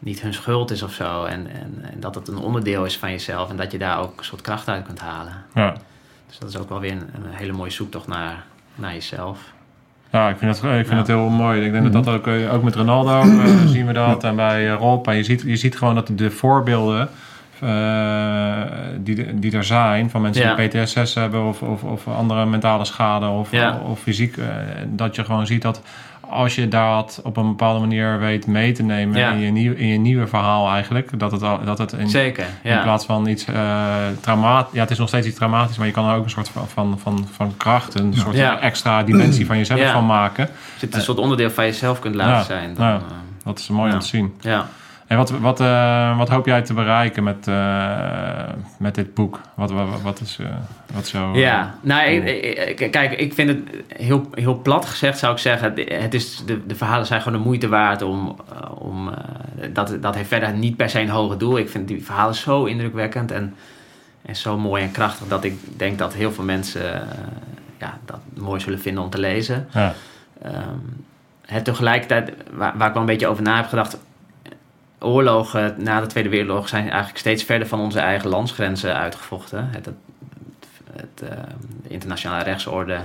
niet 0.00 0.20
hun 0.20 0.34
schuld 0.34 0.70
is 0.70 0.82
of 0.82 0.92
zo. 0.92 1.24
En, 1.24 1.46
en, 1.50 1.78
en 1.92 2.00
dat 2.00 2.14
het 2.14 2.28
een 2.28 2.36
onderdeel 2.38 2.84
is 2.84 2.98
van 2.98 3.10
jezelf 3.10 3.50
en 3.50 3.56
dat 3.56 3.72
je 3.72 3.78
daar 3.78 3.98
ook 4.00 4.18
een 4.18 4.24
soort 4.24 4.40
kracht 4.40 4.68
uit 4.68 4.84
kunt 4.86 4.98
halen. 5.00 5.44
Ja. 5.54 5.74
Dus 6.26 6.38
dat 6.38 6.48
is 6.48 6.56
ook 6.56 6.68
wel 6.68 6.80
weer 6.80 6.92
een, 6.92 7.08
een 7.14 7.30
hele 7.34 7.52
mooie 7.52 7.70
zoektocht 7.70 8.06
naar, 8.06 8.44
naar 8.74 8.92
jezelf. 8.92 9.52
Ja, 10.10 10.28
ik 10.28 10.36
vind 10.38 10.60
het, 10.60 10.64
ik 10.80 10.86
vind 10.86 11.06
Ja. 11.06 11.14
heel 11.16 11.28
mooi. 11.28 11.64
Ik 11.64 11.72
denk 11.72 11.84
Mhm. 11.84 11.92
dat 11.92 12.04
dat 12.04 12.14
ook, 12.14 12.26
eh, 12.26 12.54
ook 12.54 12.62
met 12.62 12.74
Ronaldo 12.74 13.20
eh, 13.20 13.56
zien 13.74 13.86
we 13.86 13.92
dat. 13.92 14.24
En 14.24 14.36
bij 14.36 14.68
Rob. 14.68 15.06
En 15.08 15.16
je 15.16 15.24
ziet, 15.24 15.42
je 15.46 15.56
ziet 15.56 15.76
gewoon 15.78 15.94
dat 15.94 16.10
de 16.14 16.30
voorbeelden 16.30 17.08
eh, 17.60 18.62
die, 18.98 19.38
die 19.38 19.52
er 19.56 19.64
zijn... 19.64 20.10
van 20.10 20.22
mensen 20.22 20.42
Ja. 20.44 20.54
die 20.54 20.68
PTSS 20.68 21.14
hebben 21.14 21.44
of, 21.46 21.62
of, 21.62 21.82
of 21.82 22.08
andere 22.08 22.46
mentale 22.46 22.84
schade 22.84 23.26
of, 23.26 23.50
Ja. 23.50 23.80
of 23.86 24.00
fysiek... 24.00 24.36
dat 24.88 25.14
je 25.16 25.24
gewoon 25.24 25.46
ziet 25.46 25.62
dat 25.62 25.82
als 26.30 26.54
je 26.54 26.68
dat 26.68 27.20
op 27.24 27.36
een 27.36 27.46
bepaalde 27.48 27.80
manier 27.80 28.18
weet 28.18 28.46
mee 28.46 28.72
te 28.72 28.82
nemen... 28.82 29.18
Ja. 29.18 29.30
in, 29.30 29.38
je 29.38 29.50
nieuw, 29.50 29.72
in 29.74 29.86
je 29.86 29.98
nieuwe 29.98 30.26
verhaal 30.26 30.70
eigenlijk... 30.70 31.18
dat 31.18 31.32
het, 31.32 31.42
al- 31.42 31.64
dat 31.64 31.78
het 31.78 31.92
in, 31.92 32.08
Zeker, 32.08 32.44
in 32.62 32.82
plaats 32.82 33.04
van 33.04 33.26
iets 33.28 33.46
uh, 33.48 33.94
traumatisch... 34.20 34.72
Ja, 34.74 34.80
het 34.80 34.90
is 34.90 34.98
nog 34.98 35.08
steeds 35.08 35.26
iets 35.26 35.36
traumatisch... 35.36 35.76
maar 35.78 35.86
je 35.86 35.92
kan 35.92 36.08
er 36.08 36.16
ook 36.16 36.24
een 36.24 36.30
soort 36.30 36.48
van, 36.48 36.68
van, 36.68 36.98
van, 37.02 37.28
van 37.32 37.54
kracht... 37.56 37.98
een 37.98 38.14
soort 38.14 38.36
Ja. 38.36 38.60
extra 38.60 39.02
dimensie 39.02 39.46
van 39.46 39.56
jezelf 39.56 39.80
Ja. 39.80 39.92
van 39.92 40.06
maken... 40.06 40.44
Als 40.48 40.80
je 40.80 40.86
het 40.86 40.94
een 40.94 41.02
soort 41.02 41.18
onderdeel 41.18 41.50
van 41.50 41.64
jezelf 41.64 41.98
kunt 41.98 42.14
laten 42.14 42.32
Ja, 42.34 42.42
zijn. 42.42 42.74
Dan, 42.74 42.86
ja. 42.86 42.94
eh, 42.94 43.00
Dat 43.44 43.58
is 43.58 43.68
mooi 43.68 43.88
Ja. 43.88 43.94
om 43.94 44.00
te 44.00 44.06
zien. 44.06 44.34
ja. 44.40 44.68
En 45.08 45.16
wat, 45.16 45.30
wat, 45.30 45.60
eh, 45.60 46.18
wat 46.18 46.28
hoop 46.28 46.46
jij 46.46 46.62
te 46.62 46.74
bereiken 46.74 47.22
met, 47.22 47.48
eh, 47.48 48.42
met 48.78 48.94
dit 48.94 49.14
boek? 49.14 49.40
Wat, 49.54 49.70
wat, 49.70 50.00
wat 50.02 50.20
is, 50.20 50.38
eh, 50.40 50.46
wat 50.92 51.10
jouw... 51.10 51.34
Ja, 51.34 51.74
nou, 51.80 52.08
ik- 52.10 52.20
doel? 52.26 52.78
ik- 52.86 52.90
kijk, 52.90 53.12
ik 53.12 53.34
vind 53.34 53.48
het 53.48 53.58
heel, 53.96 54.28
heel 54.34 54.54
plat 54.62 54.84
gezegd, 54.86 55.18
zou 55.18 55.32
ik 55.32 55.38
zeggen. 55.38 55.74
Het 56.02 56.14
is, 56.14 56.42
de, 56.46 56.66
de 56.66 56.74
verhalen 56.74 57.06
zijn 57.06 57.22
gewoon 57.22 57.38
de 57.38 57.44
moeite 57.44 57.68
waard 57.68 58.02
om. 58.02 58.36
om 58.74 59.10
dat, 59.72 59.96
dat 60.00 60.14
heeft 60.14 60.28
verder 60.28 60.52
niet 60.52 60.76
per 60.76 60.90
se 60.90 61.00
een 61.00 61.08
hoger 61.08 61.38
doel. 61.38 61.58
Ik 61.58 61.68
vind 61.70 61.88
die 61.88 62.04
verhalen 62.04 62.34
zo 62.34 62.64
indrukwekkend 62.64 63.30
en, 63.30 63.54
en 64.22 64.36
zo 64.36 64.58
mooi 64.58 64.82
en 64.82 64.90
krachtig 64.90 65.28
dat 65.28 65.44
ik 65.44 65.58
denk 65.78 65.98
dat 65.98 66.14
heel 66.14 66.32
veel 66.32 66.44
mensen 66.44 67.02
ja, 67.78 67.98
dat 68.04 68.18
mooi 68.34 68.60
zullen 68.60 68.80
vinden 68.80 69.02
om 69.02 69.10
te 69.10 69.18
lezen. 69.20 69.68
Ja, 69.72 69.94
Ehm, 70.42 70.54
het 71.46 71.64
tegelijkertijd, 71.64 72.32
waar, 72.52 72.72
waar 72.76 72.86
ik 72.86 72.92
wel 72.92 73.02
een 73.02 73.08
beetje 73.08 73.26
over 73.26 73.42
na 73.42 73.56
heb 73.56 73.66
gedacht. 73.66 73.98
Oorlogen 74.98 75.74
na 75.78 76.00
de 76.00 76.06
Tweede 76.06 76.28
Wereldoorlog 76.28 76.68
zijn 76.68 76.82
eigenlijk 76.82 77.18
steeds 77.18 77.44
verder 77.44 77.68
van 77.68 77.80
onze 77.80 78.00
eigen 78.00 78.28
landsgrenzen 78.28 78.96
uitgevochten. 78.96 79.68
Het, 79.72 79.88
het, 80.92 81.22
ehm, 81.30 81.56
de 81.82 81.88
internationale 81.88 82.44
rechtsorde 82.44 83.00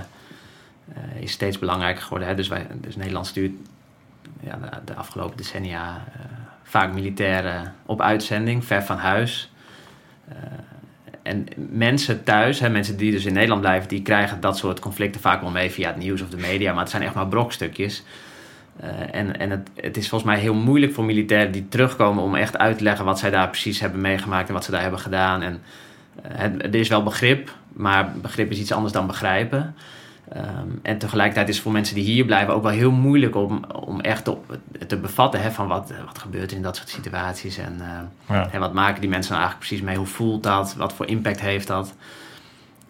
eh, 0.94 1.22
is 1.22 1.32
steeds 1.32 1.58
belangrijker 1.58 2.02
geworden. 2.02 2.28
Hè? 2.28 2.34
Dus, 2.34 2.48
wij, 2.48 2.66
dus 2.74 2.96
Nederland 2.96 3.26
stuurt 3.26 3.52
ja, 4.40 4.58
de, 4.84 4.94
afgelopen 4.94 5.36
decennia 5.36 6.04
eh, 6.12 6.20
vaak 6.62 6.92
militairen 6.92 7.74
op 7.86 8.00
uitzending, 8.00 8.64
ver 8.64 8.82
van 8.82 8.96
huis. 8.96 9.52
Eh, 10.28 10.36
en 11.22 11.46
mensen 11.56 12.24
thuis, 12.24 12.60
hè, 12.60 12.68
mensen 12.68 12.96
die 12.96 13.10
dus 13.10 13.24
in 13.24 13.32
Nederland 13.32 13.60
blijven, 13.60 13.88
die 13.88 14.02
krijgen 14.02 14.40
dat 14.40 14.58
soort 14.58 14.80
conflicten 14.80 15.20
vaak 15.20 15.40
wel 15.40 15.50
mee 15.50 15.70
via 15.70 15.88
het 15.88 15.96
nieuws 15.96 16.22
of 16.22 16.28
de 16.28 16.36
media, 16.36 16.72
maar 16.72 16.82
het 16.82 16.90
zijn 16.90 17.02
echt 17.02 17.14
maar 17.14 17.28
brokstukjes. 17.28 18.02
Eh, 18.80 18.88
en 19.14 19.38
en 19.38 19.50
het, 19.50 19.70
het 19.74 19.96
is 19.96 20.08
volgens 20.08 20.30
mij 20.30 20.40
heel 20.40 20.54
moeilijk 20.54 20.92
voor 20.92 21.04
militairen 21.04 21.52
die 21.52 21.68
terugkomen 21.68 22.22
om 22.22 22.34
echt 22.34 22.58
uit 22.58 22.78
te 22.78 22.84
leggen 22.84 23.04
wat 23.04 23.18
zij 23.18 23.30
daar 23.30 23.48
precies 23.48 23.80
hebben 23.80 24.00
meegemaakt 24.00 24.48
en 24.48 24.54
wat 24.54 24.64
ze 24.64 24.70
daar 24.70 24.82
hebben 24.82 25.00
gedaan. 25.00 25.42
En 25.42 25.62
eh, 26.22 26.30
het, 26.34 26.62
er 26.62 26.74
is 26.74 26.88
wel 26.88 27.02
begrip, 27.02 27.54
maar 27.72 28.12
begrip 28.12 28.50
is 28.50 28.58
iets 28.58 28.72
anders 28.72 28.92
dan 28.92 29.06
begrijpen. 29.06 29.74
Ehm, 30.28 30.68
en 30.82 30.98
tegelijkertijd 30.98 31.48
is 31.48 31.54
het 31.54 31.64
voor 31.64 31.72
mensen 31.72 31.94
die 31.94 32.04
hier 32.04 32.24
blijven 32.24 32.54
ook 32.54 32.62
wel 32.62 32.72
heel 32.72 32.90
moeilijk 32.90 33.36
om, 33.36 33.64
om 33.64 34.00
echt 34.00 34.28
op, 34.28 34.58
te 34.86 34.96
bevatten 34.96 35.42
hè, 35.42 35.50
van 35.50 35.68
wat, 35.68 35.92
wat 36.06 36.18
gebeurt 36.18 36.52
in 36.52 36.62
dat 36.62 36.76
soort 36.76 36.88
situaties. 36.88 37.58
En, 37.58 37.76
eh, 37.80 38.36
ja. 38.36 38.48
en 38.50 38.60
wat 38.60 38.72
maken 38.72 39.00
die 39.00 39.10
mensen 39.10 39.32
nou 39.32 39.44
eigenlijk 39.44 39.68
precies 39.68 39.86
mee? 39.86 39.96
Hoe 39.96 40.06
voelt 40.06 40.42
dat? 40.42 40.74
Wat 40.74 40.92
voor 40.92 41.06
impact 41.06 41.40
heeft 41.40 41.66
dat? 41.66 41.94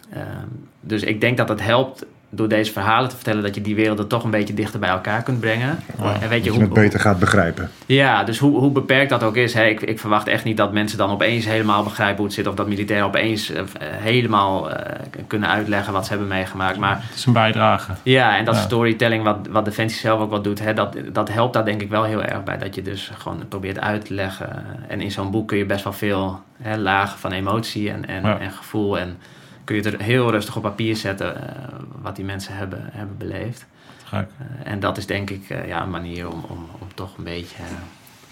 Ehm, 0.09 0.47
dus 0.79 1.01
ik 1.01 1.21
denk 1.21 1.37
dat 1.37 1.49
het 1.49 1.61
helpt 1.61 2.05
door 2.29 2.47
deze 2.47 2.71
verhalen 2.71 3.09
te 3.09 3.15
vertellen 3.15 3.43
dat 3.43 3.55
je 3.55 3.61
die 3.61 3.75
werelden 3.75 4.07
toch 4.07 4.23
een 4.23 4.29
beetje 4.29 4.53
dichter 4.53 4.79
bij 4.79 4.89
elkaar 4.89 5.23
kunt 5.23 5.39
brengen. 5.39 5.79
Ja, 6.01 6.13
en 6.13 6.19
weet 6.19 6.29
Dat 6.29 6.29
je 6.43 6.43
je 6.53 6.59
het 6.59 6.67
hoe, 6.69 6.79
beter 6.79 6.99
gaat 6.99 7.19
begrijpen. 7.19 7.69
ja, 7.85 8.23
dus 8.23 8.37
hoe, 8.39 8.59
hoe 8.59 8.71
beperkt 8.71 9.09
dat 9.09 9.23
ook 9.23 9.35
is. 9.35 9.53
Hè? 9.53 9.63
Ik, 9.65 9.81
ik 9.81 9.99
verwacht 9.99 10.27
echt 10.27 10.43
niet 10.43 10.57
dat 10.57 10.71
mensen 10.73 10.97
dan 10.97 11.09
opeens 11.11 11.45
helemaal 11.45 11.83
begrijpen 11.83 12.15
hoe 12.17 12.25
het 12.25 12.33
zit. 12.33 12.47
Of 12.47 12.55
dat 12.55 12.67
militairen 12.67 13.05
opeens 13.07 13.49
eh, 13.51 13.63
helemaal 13.81 14.71
eh, 14.71 14.99
kunnen 15.27 15.49
uitleggen 15.49 15.93
wat 15.93 16.03
ze 16.03 16.09
hebben 16.09 16.27
meegemaakt. 16.27 16.77
Maar 16.77 16.97
Het 17.01 17.15
is 17.15 17.25
een 17.25 17.33
bijdrage. 17.33 17.91
ja, 18.03 18.37
en 18.37 18.45
dat 18.45 18.55
Ja. 18.55 18.61
storytelling, 18.61 19.23
wat, 19.23 19.37
wat 19.49 19.65
Defensie 19.65 19.99
zelf 19.99 20.19
ook 20.19 20.29
wat 20.31 20.43
doet, 20.43 20.59
hè, 20.59 20.73
dat, 20.73 20.95
dat 21.11 21.29
helpt 21.29 21.53
daar 21.53 21.65
denk 21.65 21.81
ik 21.81 21.89
wel 21.89 22.03
heel 22.03 22.23
erg 22.23 22.43
bij. 22.43 22.57
Dat 22.57 22.75
je 22.75 22.81
dus 22.81 23.11
gewoon 23.17 23.47
probeert 23.49 23.79
uit 23.79 24.05
te 24.05 24.13
leggen. 24.13 24.63
En 24.87 25.01
in 25.01 25.11
zo'n 25.11 25.31
boek 25.31 25.47
kun 25.47 25.57
je 25.57 25.65
best 25.65 25.83
wel 25.83 25.93
veel 25.93 26.41
hè, 26.61 26.77
lagen 26.77 27.19
van 27.19 27.31
emotie 27.31 27.89
en, 27.91 28.07
en, 28.07 28.21
Ja. 28.23 28.39
en 28.39 28.51
gevoel. 28.51 28.99
En 28.99 29.17
kun 29.65 29.75
je 29.75 29.81
het 29.81 29.93
er 29.93 30.01
heel 30.01 30.31
rustig 30.31 30.55
op 30.55 30.61
papier 30.61 30.95
zetten 30.95 31.35
eh, 31.49 31.65
wat 32.01 32.15
die 32.15 32.25
mensen 32.25 32.55
hebben, 32.55 32.89
hebben 32.91 33.17
beleefd. 33.17 33.65
Gek. 34.03 34.27
Eh, 34.37 34.71
en 34.71 34.79
dat 34.79 34.97
is 34.97 35.05
denk 35.05 35.29
ik 35.29 35.49
eh, 35.49 35.67
ja, 35.67 35.81
een 35.81 35.89
manier 35.89 36.31
om, 36.31 36.43
om, 36.47 36.67
om 36.79 36.87
toch 36.93 37.17
een 37.17 37.23
beetje 37.23 37.63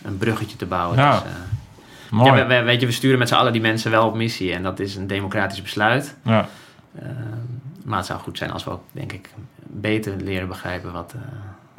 een 0.03 0.17
bruggetje 0.17 0.57
te 0.57 0.65
bouwen. 0.65 0.97
Ja. 0.97 1.23
Mooi. 2.09 2.31
ja, 2.31 2.47
we, 2.47 2.55
we- 2.55 2.61
weet 2.63 2.79
je, 2.79 2.85
we 2.85 2.91
sturen 2.91 3.19
met 3.19 3.27
z'n 3.27 3.33
allen 3.35 3.51
die 3.53 3.61
mensen 3.61 3.91
wel 3.91 4.07
op 4.07 4.15
missie. 4.15 4.53
En 4.53 4.63
dat 4.63 4.79
is 4.79 4.95
een 4.95 5.07
democratisch 5.07 5.61
besluit. 5.61 6.15
ja. 6.23 6.47
Eh, 6.99 7.05
maar 7.83 7.97
het 7.97 8.05
zou 8.07 8.19
goed 8.19 8.37
zijn 8.37 8.51
als 8.51 8.63
we 8.63 8.69
ook, 8.71 8.83
denk 8.91 9.11
ik, 9.11 9.29
beter 9.67 10.15
leren 10.21 10.47
begrijpen 10.47 10.91
wat, 10.91 11.15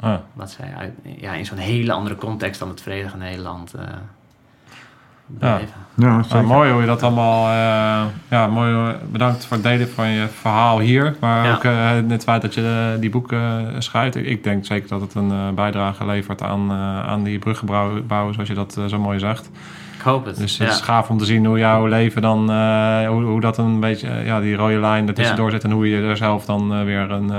Ja. 0.01 0.23
wat 0.33 0.51
zij 0.51 0.73
uit, 0.77 0.91
ja, 1.03 1.33
in 1.33 1.45
zo'n 1.45 1.57
hele 1.57 1.91
andere 1.91 2.15
context 2.15 2.59
dan 2.59 2.69
het 2.69 2.81
Verenigde 2.81 3.17
Nederland 3.17 3.73
eh 5.39 5.49
Ja. 5.49 5.59
Ja, 5.97 6.23
zeker. 6.23 6.45
Mooi 6.47 6.71
hoe 6.71 6.81
je 6.81 6.87
dat 6.87 7.03
allemaal... 7.03 7.45
eh, 7.47 8.03
ja, 8.29 8.47
mooi. 8.47 8.73
hoe- 8.73 8.95
Bedankt 9.11 9.45
voor 9.45 9.57
het 9.57 9.65
delen 9.65 9.89
van 9.89 10.07
je 10.07 10.27
verhaal 10.27 10.79
hier. 10.79 11.15
Maar 11.19 11.45
Ja. 11.45 11.53
ook 11.55 11.63
eh, 11.63 11.89
het 12.11 12.23
feit 12.23 12.41
dat 12.41 12.53
je 12.53 12.91
eh, 12.93 13.01
die 13.01 13.09
boeken 13.09 13.65
schrijft. 13.83 14.15
Ik, 14.15 14.25
ik 14.25 14.43
denk 14.43 14.65
zeker 14.65 14.89
dat 14.89 15.01
het 15.01 15.13
een 15.15 15.31
eh, 15.31 15.37
bijdrage 15.55 16.05
levert 16.05 16.41
aan, 16.41 16.71
eh, 16.71 17.07
aan 17.07 17.23
die 17.23 17.39
bruggenbouwen, 17.39 18.33
zoals 18.33 18.47
je 18.49 18.53
dat 18.55 18.77
eh, 18.77 18.85
zo 18.85 18.99
mooi 18.99 19.19
zegt. 19.19 19.49
Ik 19.97 20.01
hoop 20.01 20.25
het. 20.25 20.37
Dus 20.37 20.57
het 20.57 20.67
ja. 20.67 20.73
is 20.73 20.81
gaaf 20.81 21.09
om 21.09 21.17
te 21.17 21.25
zien 21.25 21.45
hoe 21.45 21.57
jouw 21.57 21.85
leven 21.85 22.21
dan, 22.21 22.51
eh, 22.51 23.07
hoe, 23.07 23.23
hoe 23.23 23.41
dat 23.41 23.57
een 23.57 23.79
beetje, 23.79 24.07
eh, 24.07 24.25
ja, 24.25 24.39
die 24.39 24.55
rode 24.55 24.77
lijn 24.79 25.07
er 25.07 25.13
tussendoor 25.13 25.51
zit 25.51 25.63
en 25.63 25.71
hoe 25.71 25.89
je 25.89 26.01
er 26.01 26.17
zelf 26.17 26.45
dan 26.45 26.73
eh, 26.73 26.83
weer 26.83 27.11
een, 27.11 27.29
eh, 27.29 27.35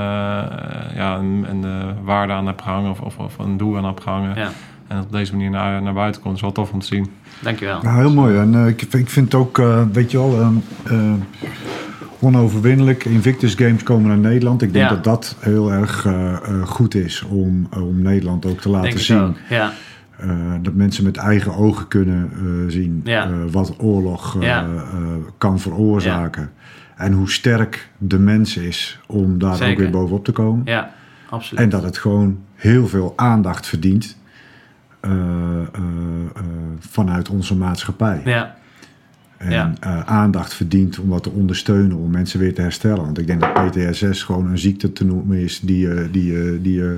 ja, 0.97 1.16
een, 1.16 1.47
een 1.51 1.64
eh, 1.64 1.70
waarde 2.03 2.32
aan 2.32 2.47
hebt 2.47 2.62
gehangen 2.62 2.91
of, 2.91 3.01
of, 3.01 3.18
of 3.18 3.39
een 3.39 3.57
doel 3.57 3.76
aan 3.76 3.84
hebt 3.84 4.03
gehangen. 4.03 4.37
Ja, 4.37 4.49
En 4.89 5.01
op 5.01 5.12
deze 5.12 5.32
manier 5.32 5.51
naar, 5.51 5.82
naar 5.82 5.93
buiten 5.93 6.22
komt. 6.22 6.41
Dat 6.41 6.49
is 6.49 6.55
wel 6.55 6.64
tof 6.64 6.72
om 6.74 6.80
te 6.80 6.87
zien. 6.87 7.11
Dankjewel. 7.43 7.82
Nou, 7.82 7.99
heel 7.99 8.12
mooi. 8.14 8.37
En 8.39 8.55
eh, 8.55 8.66
ik, 8.66 8.82
ik 8.82 9.11
vind 9.11 9.32
het 9.32 9.41
ook, 9.41 9.59
eh, 9.59 9.82
weet 9.93 10.11
je 10.11 10.18
wel, 10.18 10.41
ehm, 10.41 10.55
eh, 10.84 11.12
onoverwinnelijk. 12.20 13.05
Invictus 13.05 13.55
Games 13.55 13.82
komen 13.82 14.09
naar 14.09 14.30
Nederland. 14.30 14.62
Ik 14.62 14.72
denk 14.72 14.89
Ja. 14.89 14.95
dat 14.95 15.05
dat 15.05 15.37
heel 15.41 15.72
erg 15.72 16.07
goed 16.64 16.95
is 16.95 17.22
om, 17.22 17.68
om 17.76 18.03
Nederland 18.03 18.47
ook 18.47 18.61
te 18.61 18.68
laten 18.68 18.89
Denk 18.91 19.01
zien. 19.03 19.18
ook. 19.20 19.37
Ja, 19.49 19.72
dat 20.62 20.74
mensen 20.74 21.05
met 21.05 21.16
eigen 21.16 21.55
ogen 21.57 21.89
kunnen 21.89 22.30
zien 22.68 23.01
Ja. 23.05 23.28
wat 23.51 23.74
oorlog 23.78 24.39
kan 25.39 25.61
veroorzaken. 25.61 26.51
En 26.97 27.12
hoe 27.12 27.30
sterk 27.30 27.89
de 27.99 28.18
mens 28.18 28.57
is 28.57 29.01
om 29.07 29.39
daar 29.39 29.68
ook 29.70 29.76
weer 29.78 29.91
bovenop 29.91 30.24
te 30.24 30.32
komen. 30.32 30.62
ja, 30.64 30.91
absoluut. 31.30 31.62
En 31.64 31.68
dat 31.68 31.82
het 31.82 31.99
gewoon 31.99 32.39
heel 32.55 32.87
veel 32.89 33.12
aandacht 33.16 33.66
verdient 33.66 34.16
vanuit 36.78 37.28
onze 37.28 37.57
maatschappij. 37.57 38.20
Ja, 38.24 38.54
En 39.36 39.50
Ja. 39.50 39.72
eh, 39.80 40.00
aandacht 40.00 40.54
verdient 40.54 40.98
om 40.98 41.09
wat 41.09 41.22
te 41.22 41.30
ondersteunen, 41.30 41.96
om 41.96 42.11
mensen 42.11 42.38
weer 42.40 42.54
te 42.54 42.61
herstellen. 42.61 42.96
Want 43.04 43.18
ik 43.18 43.26
denk 43.26 43.40
dat 43.40 43.52
PTSS 43.54 44.22
gewoon 44.22 44.46
een 44.50 44.59
ziekte 44.59 44.92
te 44.92 45.04
noemen 45.04 45.38
is 45.38 45.61
die, 45.61 45.90
eh, 45.90 46.04
die, 46.11 46.38
eh, 46.42 46.52
die 46.61 46.82
eh, 46.84 46.90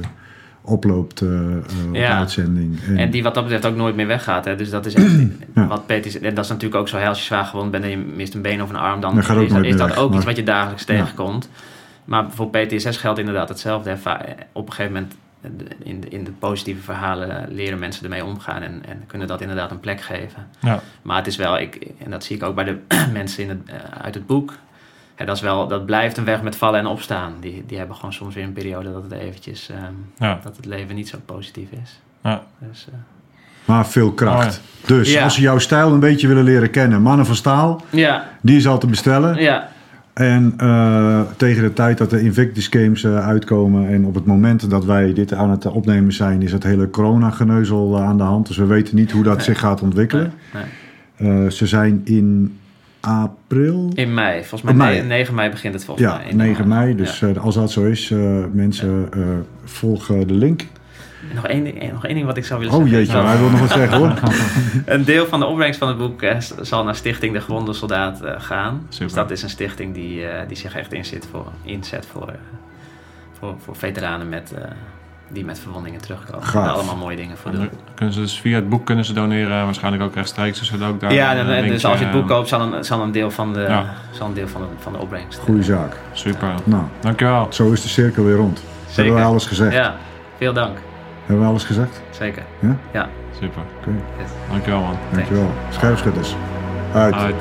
oploopt 0.62 1.20
eh, 1.20 1.28
eh, 1.28 1.56
op 1.88 1.94
Ja. 1.94 2.18
uitzending. 2.18 2.78
En 2.96 3.10
die 3.10 3.22
wat 3.22 3.34
dat 3.34 3.42
betreft 3.42 3.66
ook 3.66 3.76
nooit 3.76 3.96
meer 3.96 4.06
weggaat. 4.06 4.44
Hè. 4.44 4.56
Dus 4.56 4.70
dat 4.70 4.86
is 4.86 4.94
echt 4.94 5.12
Ja. 5.54 5.66
wat 5.66 5.82
zegt. 5.86 6.20
En 6.20 6.34
dat 6.34 6.44
is 6.44 6.50
natuurlijk 6.50 6.80
ook 6.80 6.88
zo. 6.88 6.96
Als 6.98 7.18
je 7.18 7.24
zwaar 7.24 7.44
gewond 7.44 7.70
bent 7.70 7.84
en 7.84 7.90
je 7.90 7.96
mist 8.16 8.34
een 8.34 8.42
been 8.42 8.62
of 8.62 8.70
een 8.70 8.76
arm, 8.76 9.00
dan 9.00 9.14
Dat 9.14 9.24
gaat 9.24 9.36
ook 9.36 9.42
is, 9.42 9.76
dat 9.76 9.88
weg, 9.88 9.96
ook 9.98 10.08
maar- 10.08 10.16
iets 10.16 10.26
wat 10.26 10.36
je 10.36 10.42
dagelijks 10.42 10.84
tegenkomt. 10.84 11.50
Maar 12.04 12.24
voor 12.30 12.50
PTSS 12.50 12.96
geldt 12.96 13.18
inderdaad 13.18 13.48
hetzelfde. 13.48 13.90
hè. 13.90 14.12
Op 14.52 14.66
een 14.66 14.72
gegeven 14.72 14.92
moment 14.92 15.12
eh, 15.12 15.18
in 15.82 16.00
de, 16.00 16.08
in 16.08 16.24
de 16.24 16.30
positieve 16.30 16.82
verhalen 16.82 17.46
leren 17.50 17.78
mensen 17.78 18.02
ermee 18.04 18.24
omgaan 18.24 18.62
en, 18.62 18.82
en 18.88 19.02
kunnen 19.06 19.26
dat 19.28 19.40
inderdaad 19.40 19.70
een 19.70 19.80
plek 19.80 20.00
geven. 20.00 20.46
Ja, 20.60 20.80
Maar 21.02 21.16
het 21.16 21.26
is 21.26 21.36
wel, 21.36 21.58
ik, 21.58 21.86
en 22.04 22.10
dat 22.10 22.24
zie 22.24 22.36
ik 22.36 22.42
ook 22.42 22.54
bij 22.54 22.64
de 22.64 22.78
mensen 23.12 23.42
in 23.42 23.48
het, 23.48 23.58
eh, 23.66 23.74
uit 24.02 24.14
het 24.14 24.26
boek. 24.26 24.52
Hè, 25.14 25.24
dat, 25.24 25.36
is 25.36 25.42
wel, 25.42 25.68
dat 25.68 25.86
blijft 25.86 26.16
een 26.16 26.24
weg 26.24 26.42
met 26.42 26.56
vallen 26.56 26.80
en 26.80 26.86
opstaan. 26.86 27.32
Die, 27.40 27.64
die 27.66 27.78
hebben 27.78 27.96
gewoon 27.96 28.12
soms 28.12 28.34
weer 28.34 28.44
een 28.44 28.52
periode 28.52 28.92
dat 28.92 29.02
het 29.02 29.12
eventjes, 29.12 29.68
ehm, 29.70 29.92
ja, 30.18 30.40
dat 30.42 30.56
het 30.56 30.64
leven 30.66 30.94
niet 30.94 31.08
zo 31.08 31.18
positief 31.24 31.68
is. 31.82 32.00
ja. 32.22 32.42
Dus, 32.58 32.86
eh, 32.88 32.94
Maar 33.64 33.86
veel 33.86 34.12
kracht. 34.12 34.60
Oh 34.82 34.88
Dus 34.88 35.12
Ja. 35.12 35.22
als 35.24 35.34
ze 35.34 35.40
jouw 35.40 35.58
stijl 35.58 35.92
een 35.92 36.00
beetje 36.00 36.28
willen 36.28 36.44
leren 36.44 36.70
kennen, 36.70 37.02
Mannen 37.02 37.26
van 37.26 37.34
Staal, 37.34 37.82
ja, 37.90 38.28
die 38.40 38.56
is 38.56 38.66
al 38.66 38.78
te 38.78 38.86
bestellen. 38.86 39.36
ja, 39.40 39.68
En 40.18 40.54
eh, 40.56 41.20
tegen 41.36 41.62
de 41.62 41.72
tijd 41.72 41.98
dat 41.98 42.10
de 42.10 42.20
Invictus 42.22 42.66
Games 42.66 43.04
eh, 43.04 43.26
uitkomen 43.26 43.88
en 43.88 44.04
op 44.04 44.14
het 44.14 44.26
moment 44.26 44.70
dat 44.70 44.84
wij 44.84 45.12
dit 45.12 45.32
aan 45.34 45.50
het 45.50 45.66
opnemen 45.66 46.12
zijn, 46.12 46.42
is 46.42 46.52
het 46.52 46.62
hele 46.62 46.90
corona-geneuzel 46.90 47.96
eh, 47.96 48.02
aan 48.04 48.16
de 48.16 48.22
hand. 48.22 48.46
Dus 48.46 48.56
we 48.56 48.64
weten 48.66 48.96
niet 48.96 49.12
hoe 49.12 49.22
dat 49.22 49.36
Nee. 49.36 49.44
zich 49.44 49.58
gaat 49.58 49.82
ontwikkelen. 49.82 50.32
nee. 50.52 51.50
Ze 51.50 51.66
zijn 51.66 52.00
in 52.04 52.56
april. 53.00 53.90
In 53.94 54.14
mei. 54.14 54.38
Volgens 54.38 54.62
mij 54.62 54.74
mei. 54.74 55.00
ne- 55.00 55.06
9 55.06 55.34
mei 55.34 55.50
begint 55.50 55.74
het 55.74 55.84
volgens 55.84 56.06
Ja, 56.06 56.16
mij. 56.16 56.26
In 56.30 56.36
9 56.36 56.62
de- 56.62 56.68
mei. 56.68 56.94
Dus 56.96 57.18
ja. 57.20 57.32
als 57.32 57.54
dat 57.54 57.70
zo 57.70 57.84
is, 57.84 58.14
mensen 58.52 59.08
volgen 59.64 60.26
de 60.26 60.34
link. 60.34 60.66
Nog, 61.34 61.46
één, 61.46 61.64
ding- 61.64 61.82
eh, 61.82 61.92
nog 61.92 62.04
één 62.06 62.14
ding 62.14 62.26
wat 62.26 62.36
ik 62.36 62.44
zou 62.44 62.60
willen 62.60 62.74
Oh 62.74 62.80
zeggen. 62.80 62.98
jeetje, 62.98 63.12
Dat 63.12 63.24
hij 63.24 63.38
wil 63.38 63.50
nog 63.50 63.60
wat 63.60 63.70
zeggen 63.70 63.98
hoor. 63.98 64.12
Een 64.94 65.04
deel 65.04 65.26
van 65.26 65.40
de 65.40 65.46
opbrengst 65.46 65.78
van 65.78 65.88
het 65.88 65.98
boek 65.98 66.22
eh, 66.22 66.36
zal 66.60 66.84
naar 66.84 66.94
Stichting 66.94 67.32
De 67.32 67.40
Gewonde 67.40 67.72
Soldaat 67.72 68.20
eh, 68.22 68.34
gaan. 68.38 68.86
Super. 68.88 69.06
Dus 69.06 69.14
dat 69.14 69.30
is 69.30 69.42
een 69.42 69.48
stichting 69.50 69.94
die, 69.94 70.26
eh, 70.26 70.48
die 70.48 70.56
zich 70.56 70.74
echt 70.76 70.92
inzet 70.92 71.28
voor, 71.30 71.46
inzet 71.62 72.06
voor, 72.12 72.28
eh, 72.28 72.34
voor, 73.38 73.54
voor 73.64 73.76
veteranen 73.76 74.28
met, 74.28 74.52
eh, 74.56 74.62
die 75.28 75.44
met 75.44 75.58
verwondingen 75.58 76.00
terugkomen. 76.00 76.46
Gaaf. 76.46 76.64
Daar 76.64 76.72
allemaal 76.74 76.96
mooie 76.96 77.16
dingen 77.16 77.36
voor 77.36 77.50
En 77.50 77.56
doen. 77.56 77.68
kunnen 77.94 78.14
ze 78.14 78.20
dus 78.20 78.40
via 78.40 78.54
het 78.54 78.68
boek 78.68 78.86
kunnen 78.86 79.04
ze 79.04 79.12
doneren, 79.12 79.64
waarschijnlijk 79.64 80.02
ook 80.02 80.14
rechtstreeks. 80.14 80.58
Dus 80.58 80.82
ook 80.82 81.00
daar 81.00 81.12
Ja, 81.12 81.34
en- 81.36 81.46
linkje, 81.48 81.70
dus 81.70 81.84
als 81.84 81.98
je 81.98 82.04
het 82.04 82.14
boek 82.14 82.28
koopt, 82.28 82.48
zal 82.48 82.60
een, 82.72 82.84
zal 82.84 83.00
een 83.02 83.12
deel 83.12 83.30
van 83.30 83.52
de, 83.52 83.60
Ja. 83.60 83.94
zal 84.10 84.26
een 84.26 84.34
deel 84.34 84.48
van 84.48 84.60
de, 84.60 84.66
van 84.78 84.92
de 84.92 84.98
opbrengst. 84.98 85.38
Goeie 85.38 85.62
zaak. 85.62 85.96
Super. 86.12 86.54
Nou, 86.64 86.82
Dankjewel. 87.00 87.46
zo 87.50 87.72
is 87.72 87.82
de 87.82 87.88
cirkel 87.88 88.24
weer 88.24 88.36
rond. 88.36 88.62
Hebben 88.94 89.14
we 89.14 89.20
alles 89.22 89.46
gezegd? 89.46 89.72
Ja, 89.72 89.96
veel 90.38 90.52
dank. 90.52 90.78
Hebben 91.28 91.44
we 91.44 91.50
alles 91.50 91.64
gezegd? 91.64 92.00
Zeker. 92.10 92.42
Ja? 92.58 92.76
Ja. 92.92 93.08
Super. 93.40 93.62
Oké, 93.80 93.90
Yes. 94.18 94.30
Dankjewel 94.50 94.80
man. 94.80 94.96
dankjewel. 95.12 95.50
Scherpschutters. 95.70 96.34
Uit. 96.94 97.14
Uit. 97.14 97.34